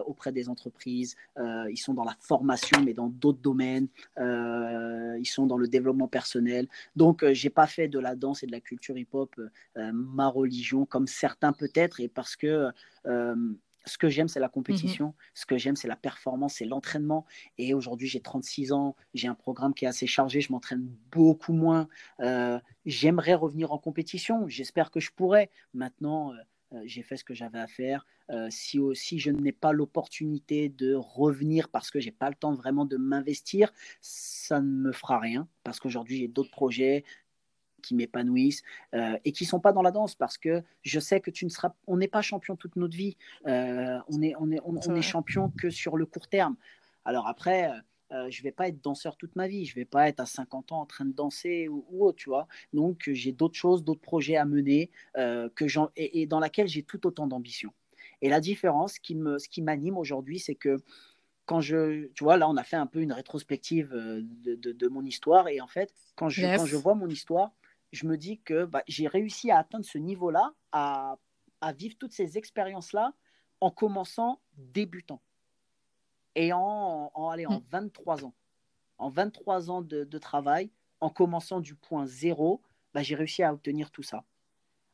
auprès 0.05 0.31
des 0.31 0.49
entreprises, 0.49 1.15
ils 1.37 1.77
sont 1.77 1.93
dans 1.93 2.03
la 2.03 2.15
formation, 2.19 2.81
mais 2.83 2.93
dans 2.93 3.07
d'autres 3.07 3.41
domaines, 3.41 3.87
ils 4.17 5.27
sont 5.27 5.47
dans 5.47 5.57
le 5.57 5.67
développement 5.67 6.07
personnel. 6.07 6.67
Donc, 6.95 7.25
j'ai 7.31 7.49
pas 7.49 7.67
fait 7.67 7.87
de 7.87 7.99
la 7.99 8.15
danse 8.15 8.43
et 8.43 8.47
de 8.47 8.51
la 8.51 8.61
culture 8.61 8.97
hip-hop 8.97 9.35
ma 9.93 10.27
religion 10.27 10.85
comme 10.85 11.07
certains 11.07 11.53
peut-être, 11.53 11.99
et 11.99 12.07
parce 12.07 12.35
que 12.35 12.71
euh, 13.05 13.35
ce 13.85 13.97
que 13.97 14.09
j'aime, 14.09 14.27
c'est 14.27 14.39
la 14.39 14.49
compétition, 14.49 15.07
mhm. 15.07 15.13
ce 15.33 15.45
que 15.45 15.57
j'aime, 15.57 15.75
c'est 15.75 15.87
la 15.87 15.95
performance, 15.95 16.55
c'est 16.55 16.65
l'entraînement. 16.65 17.25
Et 17.57 17.73
aujourd'hui, 17.73 18.07
j'ai 18.07 18.21
36 18.21 18.71
ans, 18.71 18.95
j'ai 19.13 19.27
un 19.27 19.35
programme 19.35 19.73
qui 19.73 19.85
est 19.85 19.87
assez 19.87 20.07
chargé, 20.07 20.41
je 20.41 20.51
m'entraîne 20.51 20.87
beaucoup 21.11 21.53
moins. 21.53 21.87
Euh, 22.19 22.59
j'aimerais 22.85 23.33
revenir 23.33 23.71
en 23.71 23.77
compétition, 23.77 24.47
j'espère 24.47 24.91
que 24.91 24.99
je 24.99 25.11
pourrais. 25.11 25.49
Maintenant, 25.73 26.33
euh, 26.33 26.81
j'ai 26.85 27.03
fait 27.03 27.17
ce 27.17 27.23
que 27.23 27.33
j'avais 27.33 27.59
à 27.59 27.67
faire. 27.67 28.05
si 28.49 28.79
aussi 28.79 29.19
je 29.19 29.29
n'ai 29.29 29.51
pas 29.51 29.73
l'opportunité 29.73 30.69
de 30.69 30.95
revenir 30.95 31.69
parce 31.69 31.91
que 31.91 31.99
j'ai 31.99 32.11
pas 32.11 32.29
le 32.29 32.35
temps 32.35 32.55
vraiment 32.55 32.85
de 32.85 32.97
m'investir, 32.97 33.71
ça 34.01 34.59
ne 34.59 34.67
me 34.67 34.91
fera 34.91 35.19
rien 35.19 35.47
parce 35.63 35.79
qu'aujourd'hui 35.79 36.17
j'ai 36.17 36.27
d'autres 36.27 36.49
projets, 36.49 37.03
qui 37.83 37.93
m'épanouissent 37.93 38.63
euh, 38.95 39.17
et 39.25 39.31
qui 39.31 39.45
sont 39.45 39.59
pas 39.59 39.73
dans 39.73 39.83
la 39.83 39.91
danse 39.91 40.15
parce 40.15 40.39
que 40.39 40.63
je 40.81 40.99
sais 40.99 41.19
que 41.19 41.29
tu 41.29 41.45
ne 41.45 41.49
seras, 41.49 41.73
on 41.85 41.97
n'est 41.97 42.07
pas 42.07 42.23
champion 42.23 42.55
toute 42.55 42.75
notre 42.75 42.97
vie, 42.97 43.17
euh, 43.45 43.99
on 44.07 44.21
est 44.23 44.33
on 44.39 44.51
est 44.51 44.59
on, 44.65 44.95
est 44.95 45.01
champion 45.03 45.49
que 45.49 45.69
sur 45.69 45.97
le 45.97 46.07
court 46.07 46.27
terme. 46.27 46.55
Alors 47.05 47.27
après. 47.27 47.69
Euh, 48.11 48.29
je 48.29 48.43
vais 48.43 48.51
pas 48.51 48.67
être 48.67 48.79
danseur 48.83 49.17
toute 49.17 49.35
ma 49.35 49.47
vie, 49.47 49.65
je 49.65 49.73
vais 49.73 49.85
pas 49.85 50.07
être 50.07 50.19
à 50.19 50.27
50 50.27 50.71
ans 50.71 50.81
en 50.81 50.85
train 50.85 51.03
de 51.03 51.13
danser 51.13 51.67
ou, 51.67 51.83
autre, 52.05 52.17
tu 52.17 52.29
vois. 52.29 52.47
Donc 52.71 53.09
j'ai 53.11 53.31
d'autres 53.31 53.57
choses, 53.57 53.83
d'autres 53.83 54.01
projets 54.01 54.35
à 54.35 54.45
mener 54.45 54.91
que 55.15 55.65
et, 55.95 56.21
et, 56.21 56.27
dans 56.27 56.39
laquelle 56.39 56.67
j'ai 56.67 56.83
tout 56.83 57.07
autant 57.07 57.25
d'ambition. 57.25 57.71
Et 58.21 58.29
la 58.29 58.39
différence 58.39 58.99
qui 58.99 59.15
me, 59.15 59.39
ce 59.39 59.49
qui 59.49 59.63
m'anime 59.63 59.97
aujourd'hui, 59.97 60.37
c'est 60.37 60.53
que 60.53 60.77
quand 61.45 61.61
je, 61.61 62.07
tu 62.13 62.23
vois, 62.23 62.37
là, 62.37 62.47
on 62.47 62.57
a 62.57 62.63
fait 62.63 62.75
un 62.75 62.85
peu 62.85 62.99
une 62.99 63.11
rétrospective 63.11 63.89
de, 63.91 64.55
de, 64.55 64.87
mon 64.87 65.03
histoire. 65.03 65.47
Et 65.47 65.59
en 65.59 65.67
fait, 65.67 65.93
quand 66.15 66.29
je, 66.29 66.45
quand 66.55 66.65
je 66.65 66.75
vois 66.75 66.95
mon 66.95 67.07
histoire, 67.07 67.51
je 67.93 68.07
me 68.07 68.17
dis 68.17 68.39
que 68.41 68.65
bah, 68.65 68.83
j'ai 68.87 69.07
réussi 69.07 69.51
à 69.51 69.59
atteindre 69.59 69.85
ce 69.85 69.97
niveau-là, 69.97 70.53
à, 70.71 71.15
vivre 71.77 71.95
toutes 71.97 72.11
ces 72.11 72.37
expériences-là 72.37 73.13
en 73.61 73.71
commençant 73.71 74.41
débutant. 74.57 75.21
Et 76.35 76.51
en, 76.51 77.11
en, 77.13 77.39
en 77.45 77.63
23 77.69 78.17
mm. 78.17 78.25
ans. 78.25 78.33
En 78.97 79.09
23 79.09 79.69
ans 79.69 79.81
de, 79.81 80.17
travail, 80.17 80.71
en 80.99 81.09
commençant 81.09 81.61
du 81.61 81.75
point 81.75 82.05
zéro, 82.05 82.61
bah, 82.93 83.03
j'ai 83.03 83.15
réussi 83.15 83.43
à 83.43 83.53
obtenir 83.53 83.91
tout 83.91 84.03
ça. 84.03 84.25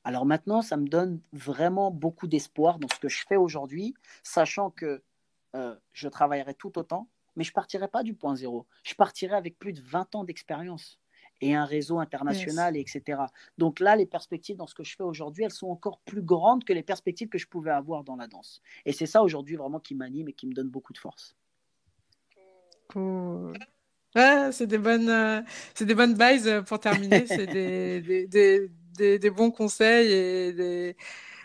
Alors 0.03 0.25
maintenant, 0.25 0.61
ça 0.61 0.77
me 0.77 0.87
donne 0.87 1.21
vraiment 1.33 1.91
beaucoup 1.91 2.27
d'espoir 2.27 2.79
dans 2.79 2.87
ce 2.89 2.99
que 2.99 3.09
je 3.09 3.25
fais 3.27 3.35
aujourd'hui, 3.35 3.93
sachant 4.23 4.71
que 4.71 5.01
euh, 5.55 5.75
je 5.93 6.07
travaillerai 6.07 6.53
tout 6.53 6.77
autant, 6.77 7.09
mais 7.35 7.43
je 7.43 7.53
partirai 7.53 7.87
pas 7.87 8.03
du 8.03 8.13
point 8.13 8.35
zéro. 8.35 8.67
Je 8.83 8.93
partirai 8.93 9.35
avec 9.35 9.57
plus 9.57 9.73
de 9.73 9.81
20 9.81 10.15
ans 10.15 10.23
d'expérience 10.23 10.98
et 11.41 11.55
un 11.55 11.65
réseau 11.65 11.99
international, 11.99 12.77
etc. 12.77 13.21
Donc 13.57 13.79
là, 13.79 13.95
les 13.95 14.05
perspectives 14.05 14.57
dans 14.57 14.67
ce 14.67 14.75
que 14.75 14.83
je 14.83 14.95
fais 14.95 15.03
aujourd'hui, 15.03 15.43
elles 15.43 15.51
sont 15.51 15.67
encore 15.67 15.99
plus 15.99 16.21
grandes 16.21 16.63
que 16.63 16.73
les 16.73 16.83
perspectives 16.83 17.29
que 17.29 17.37
je 17.37 17.47
pouvais 17.47 17.71
avoir 17.71 18.03
dans 18.03 18.15
la 18.15 18.27
danse. 18.27 18.61
Et 18.85 18.93
c'est 18.93 19.05
ça 19.05 19.23
aujourd'hui 19.23 19.55
vraiment 19.55 19.79
qui 19.79 19.95
m'anime 19.95 20.29
et 20.29 20.33
qui 20.33 20.47
me 20.47 20.53
donne 20.53 20.69
beaucoup 20.69 20.93
de 20.93 20.97
force. 20.97 21.35
Cool. 22.89 23.53
c'est 24.15 24.67
des 24.67 24.77
bonnes, 24.77 25.09
euh, 25.09 25.41
c'est 25.75 25.85
des 25.85 25.95
bonnes 25.95 26.15
bases 26.15 26.47
euh, 26.47 26.61
pour 26.61 26.79
terminer. 26.79 27.25
c'est 27.27 27.45
des, 27.53 28.01
des, 28.01 28.69
des, 28.97 29.19
des, 29.19 29.29
bons 29.29 29.51
conseils 29.51 30.11
et 30.11 30.53
des... 30.53 30.95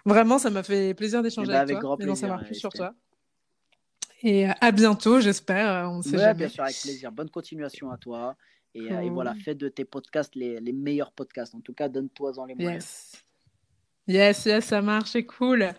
vraiment, 0.04 0.38
ça 0.38 0.50
m'a 0.50 0.62
fait 0.62 0.94
plaisir 0.94 1.22
d'échanger 1.22 1.50
eh 1.50 1.54
ben, 1.54 1.60
avec, 1.60 1.80
toi 1.80 1.96
et 2.00 2.06
d'en 2.06 2.14
savoir 2.14 2.44
plus 2.44 2.54
sur 2.54 2.72
toi. 2.72 2.94
Et 4.22 4.46
à 4.46 4.72
bientôt, 4.72 5.20
j'espère. 5.20 5.90
On 5.90 6.00
sait 6.00 6.32
Bien 6.32 6.48
sûr, 6.48 6.64
avec 6.64 6.80
plaisir. 6.80 7.12
Bonne 7.12 7.28
continuation 7.28 7.90
à 7.90 7.98
toi. 7.98 8.34
Euh, 8.76 9.00
et, 9.00 9.10
voilà, 9.10 9.34
fais 9.34 9.54
de 9.54 9.68
tes 9.68 9.84
podcasts 9.84 10.34
les, 10.34 10.60
les, 10.60 10.72
meilleurs 10.72 11.12
podcasts. 11.12 11.54
En 11.54 11.60
tout 11.60 11.74
cas, 11.74 11.88
donne-toi-en 11.88 12.44
les 12.46 12.54
moyens. 12.54 13.22
Yes. 14.08 14.14
yes, 14.16 14.46
yes, 14.46 14.64
ça 14.64 14.82
marche, 14.82 15.10
c'est 15.10 15.24
cool. 15.24 15.72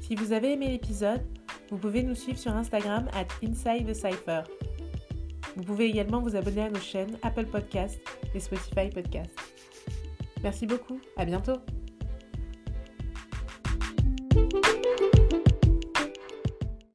Si 0.00 0.14
vous 0.14 0.32
avez 0.32 0.52
aimé 0.52 0.68
l'épisode, 0.68 1.22
vous 1.70 1.76
pouvez 1.76 2.02
nous 2.02 2.14
suivre 2.14 2.38
sur 2.38 2.52
Instagram 2.52 3.08
at 3.12 3.26
Inside 3.46 3.92
Cypher. 3.92 4.42
Vous 5.56 5.64
pouvez 5.64 5.86
également 5.86 6.20
vous 6.20 6.36
abonner 6.36 6.62
à 6.62 6.70
nos 6.70 6.80
chaînes 6.80 7.18
Apple 7.22 7.46
Podcast 7.46 8.00
et 8.34 8.40
Spotify 8.40 8.88
Podcast. 8.88 9.36
Merci 10.42 10.66
beaucoup, 10.66 11.00
à 11.16 11.24
bientôt 11.24 11.56